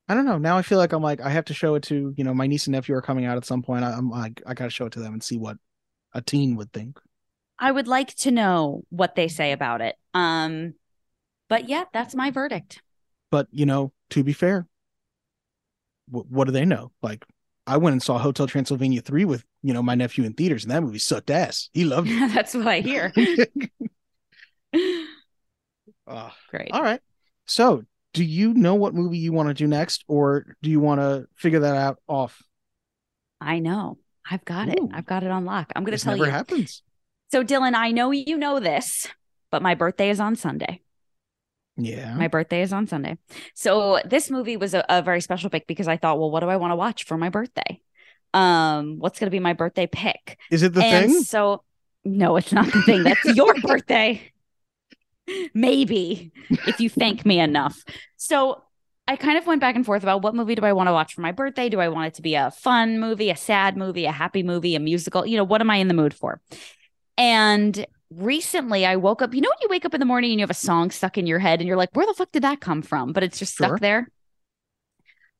I 0.07 0.15
don't 0.15 0.25
know. 0.25 0.39
Now 0.39 0.57
I 0.57 0.63
feel 0.63 0.79
like 0.79 0.91
I'm 0.91 1.03
like 1.03 1.21
I 1.21 1.29
have 1.29 1.45
to 1.45 1.53
show 1.53 1.75
it 1.75 1.83
to, 1.83 2.13
you 2.17 2.23
know, 2.23 2.33
my 2.33 2.47
niece 2.47 2.65
and 2.65 2.71
nephew 2.73 2.95
are 2.95 3.01
coming 3.01 3.25
out 3.25 3.37
at 3.37 3.45
some 3.45 3.61
point. 3.61 3.83
I, 3.83 3.91
I'm 3.91 4.09
like 4.09 4.41
I 4.45 4.53
gotta 4.55 4.71
show 4.71 4.87
it 4.87 4.93
to 4.93 4.99
them 4.99 5.13
and 5.13 5.23
see 5.23 5.37
what 5.37 5.57
a 6.13 6.21
teen 6.21 6.55
would 6.55 6.73
think. 6.73 6.97
I 7.59 7.71
would 7.71 7.87
like 7.87 8.15
to 8.17 8.31
know 8.31 8.83
what 8.89 9.15
they 9.15 9.27
say 9.27 9.51
about 9.51 9.81
it. 9.81 9.95
Um, 10.13 10.75
but 11.49 11.67
yeah, 11.67 11.85
that's 11.93 12.15
my 12.15 12.31
verdict. 12.31 12.81
But 13.31 13.47
you 13.51 13.65
know, 13.65 13.91
to 14.11 14.23
be 14.23 14.33
fair, 14.33 14.67
wh- 16.07 16.29
what 16.31 16.45
do 16.45 16.51
they 16.51 16.65
know? 16.65 16.91
Like, 17.01 17.25
I 17.67 17.77
went 17.77 17.93
and 17.93 18.01
saw 18.01 18.17
Hotel 18.17 18.47
Transylvania 18.47 19.01
three 19.01 19.25
with 19.25 19.43
you 19.61 19.73
know 19.73 19.83
my 19.83 19.95
nephew 19.95 20.23
in 20.23 20.33
theaters, 20.33 20.63
and 20.63 20.71
that 20.71 20.81
movie 20.81 20.99
sucked 20.99 21.29
ass. 21.29 21.69
He 21.73 21.85
loved 21.85 22.07
it. 22.09 22.29
that's 22.33 22.53
what 22.53 22.67
I 22.67 22.79
hear. 22.79 23.13
Ah, 26.07 26.35
Great. 26.49 26.71
all 26.71 26.81
right. 26.81 27.01
So, 27.45 27.83
do 28.13 28.23
you 28.23 28.53
know 28.53 28.75
what 28.75 28.95
movie 28.95 29.19
you 29.19 29.31
want 29.31 29.49
to 29.49 29.53
do 29.53 29.67
next, 29.67 30.03
or 30.07 30.55
do 30.63 30.69
you 30.71 30.79
want 30.79 31.01
to 31.01 31.27
figure 31.35 31.59
that 31.59 31.75
out 31.75 31.99
off? 32.07 32.41
I 33.39 33.59
know. 33.59 33.99
I've 34.29 34.43
got 34.45 34.69
it. 34.69 34.79
I've 34.91 35.05
got 35.05 35.23
it 35.23 35.31
on 35.31 35.45
lock. 35.45 35.71
I'm 35.75 35.83
going 35.83 35.97
to 35.97 36.03
tell 36.03 36.15
never 36.15 36.25
you. 36.25 36.31
happens. 36.31 36.83
So, 37.31 37.43
Dylan, 37.43 37.75
I 37.75 37.91
know 37.91 38.11
you 38.11 38.37
know 38.37 38.59
this, 38.59 39.07
but 39.51 39.61
my 39.61 39.75
birthday 39.75 40.09
is 40.09 40.19
on 40.19 40.35
Sunday. 40.35 40.81
Yeah. 41.77 42.15
My 42.15 42.27
birthday 42.27 42.61
is 42.61 42.73
on 42.73 42.87
Sunday. 42.87 43.17
So, 43.53 43.99
this 44.03 44.29
movie 44.29 44.57
was 44.57 44.73
a, 44.73 44.83
a 44.89 45.01
very 45.01 45.21
special 45.21 45.49
pick 45.49 45.67
because 45.67 45.87
I 45.87 45.97
thought, 45.97 46.19
well, 46.19 46.31
what 46.31 46.41
do 46.41 46.49
I 46.49 46.57
want 46.57 46.71
to 46.71 46.75
watch 46.75 47.05
for 47.05 47.17
my 47.17 47.29
birthday? 47.29 47.81
Um, 48.33 48.97
what's 48.99 49.19
going 49.19 49.27
to 49.27 49.31
be 49.31 49.39
my 49.39 49.53
birthday 49.53 49.87
pick? 49.87 50.37
Is 50.51 50.63
it 50.63 50.73
the 50.73 50.83
and 50.83 51.11
thing? 51.11 51.23
so, 51.23 51.63
no, 52.03 52.35
it's 52.35 52.51
not 52.51 52.71
the 52.71 52.81
thing. 52.81 53.03
That's 53.03 53.25
your 53.35 53.53
birthday. 53.61 54.31
Maybe 55.53 56.31
if 56.65 56.79
you 56.79 56.89
thank 56.89 57.25
me 57.25 57.39
enough. 57.39 57.83
So 58.17 58.63
I 59.07 59.15
kind 59.15 59.37
of 59.37 59.45
went 59.45 59.61
back 59.61 59.75
and 59.75 59.85
forth 59.85 60.01
about 60.01 60.23
what 60.23 60.35
movie 60.35 60.55
do 60.55 60.63
I 60.63 60.73
want 60.73 60.87
to 60.87 60.93
watch 60.93 61.13
for 61.13 61.21
my 61.21 61.31
birthday? 61.31 61.69
Do 61.69 61.79
I 61.79 61.89
want 61.89 62.07
it 62.07 62.13
to 62.15 62.21
be 62.23 62.35
a 62.35 62.51
fun 62.51 62.99
movie, 62.99 63.29
a 63.29 63.35
sad 63.35 63.77
movie, 63.77 64.05
a 64.05 64.11
happy 64.11 64.41
movie, 64.41 64.75
a 64.75 64.79
musical? 64.79 65.25
You 65.25 65.37
know, 65.37 65.43
what 65.43 65.61
am 65.61 65.69
I 65.69 65.77
in 65.77 65.87
the 65.87 65.93
mood 65.93 66.13
for? 66.13 66.41
And 67.19 67.85
recently 68.09 68.85
I 68.85 68.95
woke 68.95 69.21
up, 69.21 69.35
you 69.35 69.41
know, 69.41 69.49
when 69.49 69.57
you 69.61 69.67
wake 69.69 69.85
up 69.85 69.93
in 69.93 69.99
the 69.99 70.05
morning 70.05 70.31
and 70.31 70.39
you 70.39 70.43
have 70.43 70.49
a 70.49 70.53
song 70.55 70.89
stuck 70.89 71.17
in 71.17 71.27
your 71.27 71.37
head 71.39 71.59
and 71.59 71.67
you're 71.67 71.77
like, 71.77 71.89
where 71.93 72.05
the 72.05 72.13
fuck 72.13 72.31
did 72.31 72.43
that 72.43 72.61
come 72.61 72.81
from? 72.81 73.11
But 73.11 73.23
it's 73.23 73.37
just 73.37 73.57
Sure. 73.57 73.67
stuck 73.67 73.81
there. 73.81 74.07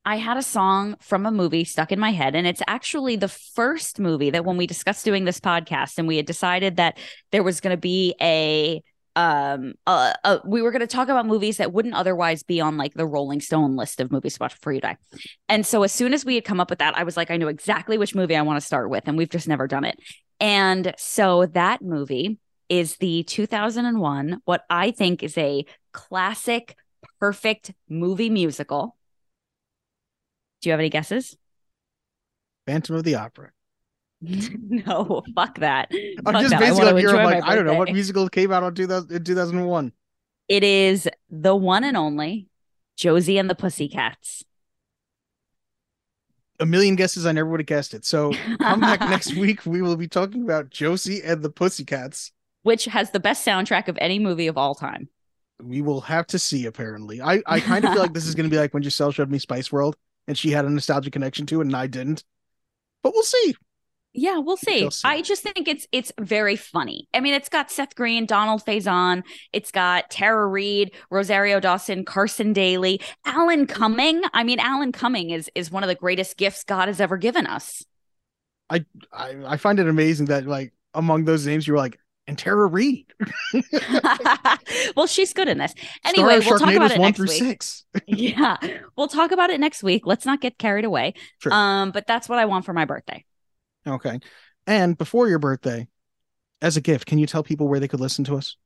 I 0.04 0.16
had 0.16 0.36
a 0.36 0.42
song 0.42 0.96
from 1.00 1.26
a 1.26 1.30
movie 1.30 1.64
stuck 1.64 1.90
in 1.92 2.00
my 2.00 2.10
head, 2.12 2.34
and 2.34 2.46
it's 2.46 2.62
actually 2.66 3.16
the 3.16 3.28
first 3.28 3.98
movie 4.00 4.30
that 4.30 4.44
when 4.46 4.56
we 4.56 4.66
discussed 4.66 5.04
doing 5.04 5.24
this 5.24 5.40
podcast 5.40 5.98
and 5.98 6.08
we 6.08 6.16
had 6.16 6.24
decided 6.26 6.76
that 6.76 6.98
there 7.32 7.42
was 7.42 7.60
going 7.60 7.74
to 7.74 7.80
be 7.80 8.14
a 8.20 8.82
um 9.16 9.74
uh, 9.88 10.12
uh 10.22 10.38
we 10.44 10.62
were 10.62 10.70
going 10.70 10.80
to 10.80 10.86
talk 10.86 11.08
about 11.08 11.26
movies 11.26 11.56
that 11.56 11.72
wouldn't 11.72 11.94
otherwise 11.94 12.44
be 12.44 12.60
on 12.60 12.76
like 12.76 12.94
the 12.94 13.04
rolling 13.04 13.40
stone 13.40 13.74
list 13.74 14.00
of 14.00 14.12
movies 14.12 14.34
to 14.34 14.38
watch 14.40 14.54
before 14.54 14.72
you 14.72 14.80
die 14.80 14.96
and 15.48 15.66
so 15.66 15.82
as 15.82 15.90
soon 15.90 16.14
as 16.14 16.24
we 16.24 16.36
had 16.36 16.44
come 16.44 16.60
up 16.60 16.70
with 16.70 16.78
that 16.78 16.96
i 16.96 17.02
was 17.02 17.16
like 17.16 17.28
i 17.28 17.36
know 17.36 17.48
exactly 17.48 17.98
which 17.98 18.14
movie 18.14 18.36
i 18.36 18.42
want 18.42 18.56
to 18.56 18.64
start 18.64 18.88
with 18.88 19.02
and 19.08 19.18
we've 19.18 19.28
just 19.28 19.48
never 19.48 19.66
done 19.66 19.84
it 19.84 19.98
and 20.40 20.94
so 20.96 21.46
that 21.46 21.82
movie 21.82 22.38
is 22.68 22.96
the 22.96 23.22
2001 23.24 24.40
what 24.44 24.64
i 24.70 24.90
think 24.90 25.22
is 25.22 25.36
a 25.38 25.64
classic 25.92 26.76
perfect 27.18 27.72
movie 27.88 28.30
musical 28.30 28.96
do 30.60 30.68
you 30.68 30.72
have 30.72 30.80
any 30.80 30.90
guesses 30.90 31.36
Phantom 32.70 32.96
of 32.96 33.04
the 33.04 33.16
Opera. 33.16 33.50
no 34.22 35.22
fuck 35.34 35.58
that 35.58 35.88
I'm 35.90 36.24
Fuck 36.24 36.42
just 36.42 36.50
that. 36.50 36.60
Basically 36.60 36.92
like, 36.92 37.02
you're 37.02 37.14
like 37.14 37.42
I 37.42 37.54
don't 37.54 37.64
know 37.64 37.74
what 37.74 37.90
musical 37.90 38.28
came 38.28 38.52
out 38.52 38.62
on 38.62 38.74
2000, 38.74 39.10
in 39.10 39.24
2001. 39.24 39.92
It 40.46 40.62
is 40.62 41.08
the 41.30 41.56
one 41.56 41.84
and 41.84 41.96
only 41.96 42.48
Josie 42.96 43.38
and 43.38 43.48
the 43.48 43.54
Pussycats. 43.54 44.44
A 46.60 46.66
million 46.66 46.94
guesses, 46.94 47.26
I 47.26 47.32
never 47.32 47.48
would 47.48 47.60
have 47.60 47.66
guessed 47.66 47.94
it. 47.94 48.04
So 48.04 48.32
come 48.60 48.80
back 48.80 49.00
next 49.10 49.34
week. 49.34 49.64
We 49.66 49.82
will 49.82 49.96
be 49.96 50.08
talking 50.08 50.42
about 50.42 50.70
Josie 50.70 51.22
and 51.22 51.42
the 51.42 51.50
Pussycats. 51.50 52.32
Which 52.62 52.84
has 52.84 53.10
the 53.10 53.20
best 53.20 53.46
soundtrack 53.46 53.88
of 53.88 53.96
any 54.00 54.18
movie 54.18 54.46
of 54.46 54.58
all 54.58 54.74
time. 54.74 55.08
We 55.62 55.80
will 55.80 56.02
have 56.02 56.26
to 56.28 56.38
see. 56.38 56.66
Apparently, 56.66 57.20
I 57.20 57.42
I 57.46 57.60
kind 57.60 57.84
of 57.84 57.92
feel 57.92 58.02
like 58.02 58.14
this 58.14 58.26
is 58.26 58.34
going 58.34 58.48
to 58.48 58.54
be 58.54 58.58
like 58.58 58.72
when 58.74 58.82
Giselle 58.82 59.12
showed 59.12 59.30
me 59.30 59.38
Spice 59.38 59.72
World, 59.72 59.96
and 60.26 60.36
she 60.36 60.50
had 60.50 60.64
a 60.64 60.70
nostalgic 60.70 61.12
connection 61.12 61.46
to 61.46 61.60
it, 61.60 61.66
and 61.66 61.76
I 61.76 61.86
didn't. 61.86 62.24
But 63.02 63.12
we'll 63.14 63.22
see. 63.22 63.54
Yeah, 64.12 64.38
we'll 64.38 64.56
see. 64.56 64.90
See. 64.90 65.02
I 65.06 65.22
just 65.22 65.42
think 65.42 65.68
it's 65.68 65.86
it's 65.92 66.10
very 66.20 66.56
funny. 66.56 67.08
I 67.14 67.20
mean, 67.20 67.34
it's 67.34 67.48
got 67.48 67.70
Seth 67.70 67.94
Green, 67.94 68.26
Donald 68.26 68.64
Faison, 68.64 69.22
it's 69.52 69.70
got 69.70 70.10
Tara 70.10 70.46
Reid, 70.46 70.92
Rosario 71.10 71.60
Dawson, 71.60 72.04
Carson 72.04 72.52
Daly, 72.52 73.00
Alan 73.24 73.66
Cumming. 73.66 74.22
I 74.32 74.42
mean, 74.42 74.58
Alan 74.58 74.90
Cumming 74.90 75.30
is 75.30 75.50
is 75.54 75.70
one 75.70 75.84
of 75.84 75.88
the 75.88 75.94
greatest 75.94 76.36
gifts 76.36 76.64
God 76.64 76.88
has 76.88 77.00
ever 77.00 77.16
given 77.16 77.46
us. 77.46 77.84
I, 78.68 78.84
I 79.12 79.36
I 79.46 79.56
find 79.56 79.78
it 79.78 79.88
amazing 79.88 80.26
that 80.26 80.46
like 80.46 80.72
among 80.92 81.24
those 81.24 81.46
names 81.46 81.66
you 81.66 81.74
were 81.74 81.78
like 81.78 82.00
and 82.30 82.38
Tara 82.38 82.66
Reid. 82.66 83.06
well, 84.96 85.06
she's 85.06 85.32
good 85.32 85.48
in 85.48 85.58
this. 85.58 85.74
Anyway, 86.04 86.38
we'll 86.38 86.58
talk 86.58 86.74
about 86.74 86.92
it 86.92 86.98
one 86.98 87.08
next 87.08 87.16
through 87.16 87.28
week. 87.28 87.38
six. 87.38 87.84
yeah, 88.06 88.56
we'll 88.96 89.08
talk 89.08 89.32
about 89.32 89.50
it 89.50 89.60
next 89.60 89.82
week. 89.82 90.06
Let's 90.06 90.24
not 90.24 90.40
get 90.40 90.56
carried 90.56 90.84
away. 90.84 91.14
Sure. 91.38 91.52
Um, 91.52 91.90
but 91.90 92.06
that's 92.06 92.28
what 92.28 92.38
I 92.38 92.44
want 92.44 92.64
for 92.64 92.72
my 92.72 92.84
birthday. 92.84 93.24
Okay. 93.86 94.20
And 94.66 94.96
before 94.96 95.28
your 95.28 95.38
birthday, 95.38 95.88
as 96.62 96.76
a 96.76 96.80
gift, 96.80 97.06
can 97.06 97.18
you 97.18 97.26
tell 97.26 97.42
people 97.42 97.68
where 97.68 97.80
they 97.80 97.88
could 97.88 98.00
listen 98.00 98.24
to 98.24 98.36
us? 98.36 98.56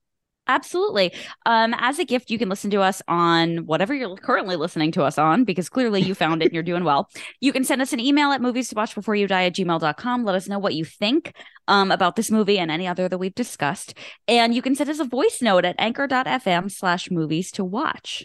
Absolutely. 0.46 1.14
Um, 1.46 1.74
as 1.78 1.98
a 1.98 2.04
gift, 2.04 2.30
you 2.30 2.38
can 2.38 2.50
listen 2.50 2.70
to 2.70 2.82
us 2.82 3.00
on 3.08 3.64
whatever 3.64 3.94
you're 3.94 4.14
currently 4.16 4.56
listening 4.56 4.92
to 4.92 5.02
us 5.02 5.16
on, 5.16 5.44
because 5.44 5.70
clearly 5.70 6.02
you 6.02 6.14
found 6.14 6.42
it 6.42 6.46
and 6.46 6.54
you're 6.54 6.62
doing 6.62 6.84
well. 6.84 7.08
You 7.40 7.52
can 7.52 7.64
send 7.64 7.82
us 7.82 7.92
an 7.92 8.00
email 8.00 8.32
at 8.32 8.40
movies 8.40 8.68
to 8.68 8.74
watch 8.74 8.94
before 8.94 9.14
you 9.14 9.26
die 9.26 9.44
at 9.44 9.54
gmail.com. 9.54 10.24
Let 10.24 10.34
us 10.34 10.48
know 10.48 10.58
what 10.58 10.74
you 10.74 10.84
think 10.84 11.34
um, 11.68 11.90
about 11.90 12.16
this 12.16 12.30
movie 12.30 12.58
and 12.58 12.70
any 12.70 12.86
other 12.86 13.06
that 13.08 13.18
we've 13.18 13.34
discussed. 13.34 13.94
And 14.26 14.54
you 14.54 14.62
can 14.62 14.74
send 14.74 14.88
us 14.88 14.98
a 14.98 15.04
voice 15.04 15.42
note 15.42 15.64
at 15.64 15.76
anchor.fm 15.78 16.70
slash 16.70 17.10
movies 17.10 17.50
to 17.52 17.64
watch. 17.64 18.24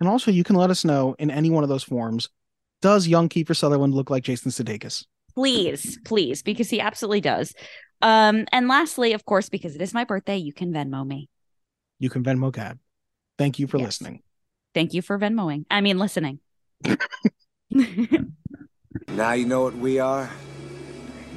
And 0.00 0.08
also, 0.08 0.30
you 0.30 0.44
can 0.44 0.56
let 0.56 0.70
us 0.70 0.84
know 0.84 1.14
in 1.18 1.30
any 1.30 1.50
one 1.50 1.62
of 1.62 1.68
those 1.68 1.84
forms. 1.84 2.30
Does 2.80 3.06
young 3.06 3.28
Kiefer 3.28 3.56
Sutherland 3.56 3.94
look 3.94 4.08
like 4.08 4.24
Jason 4.24 4.50
Sudeikis? 4.50 5.04
Please, 5.34 5.98
please, 6.04 6.42
because 6.42 6.68
he 6.70 6.80
absolutely 6.80 7.20
does. 7.20 7.54
Um, 8.00 8.46
and 8.52 8.68
lastly, 8.68 9.12
of 9.12 9.24
course, 9.24 9.48
because 9.48 9.74
it 9.74 9.80
is 9.80 9.94
my 9.94 10.04
birthday, 10.04 10.36
you 10.36 10.52
can 10.52 10.72
Venmo 10.72 11.06
me. 11.06 11.28
You 11.98 12.10
can 12.10 12.22
Venmo 12.24 12.52
Gab. 12.52 12.78
Thank 13.38 13.58
you 13.58 13.66
for 13.66 13.78
Yes. 13.78 13.86
listening. 14.00 14.22
Thank 14.74 14.92
you 14.94 15.02
for 15.02 15.18
Venmoing. 15.18 15.64
I 15.70 15.80
mean, 15.80 15.98
listening. 15.98 16.40
Now 19.08 19.32
you 19.32 19.46
know 19.46 19.62
what 19.62 19.74
we 19.76 19.98
are. 19.98 20.28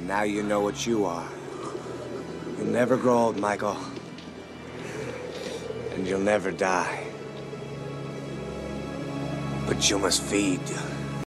Now 0.06 0.22
you 0.22 0.42
know 0.42 0.60
what 0.60 0.86
you 0.86 1.06
are. 1.06 1.26
You'll 2.58 2.66
never 2.66 2.96
grow 2.98 3.16
old, 3.16 3.38
Michael. 3.38 3.76
And 5.94 6.06
you'll 6.06 6.20
never 6.20 6.50
die. 6.52 7.02
But 9.66 9.88
you 9.88 9.98
must 9.98 10.22
feed 10.22 10.60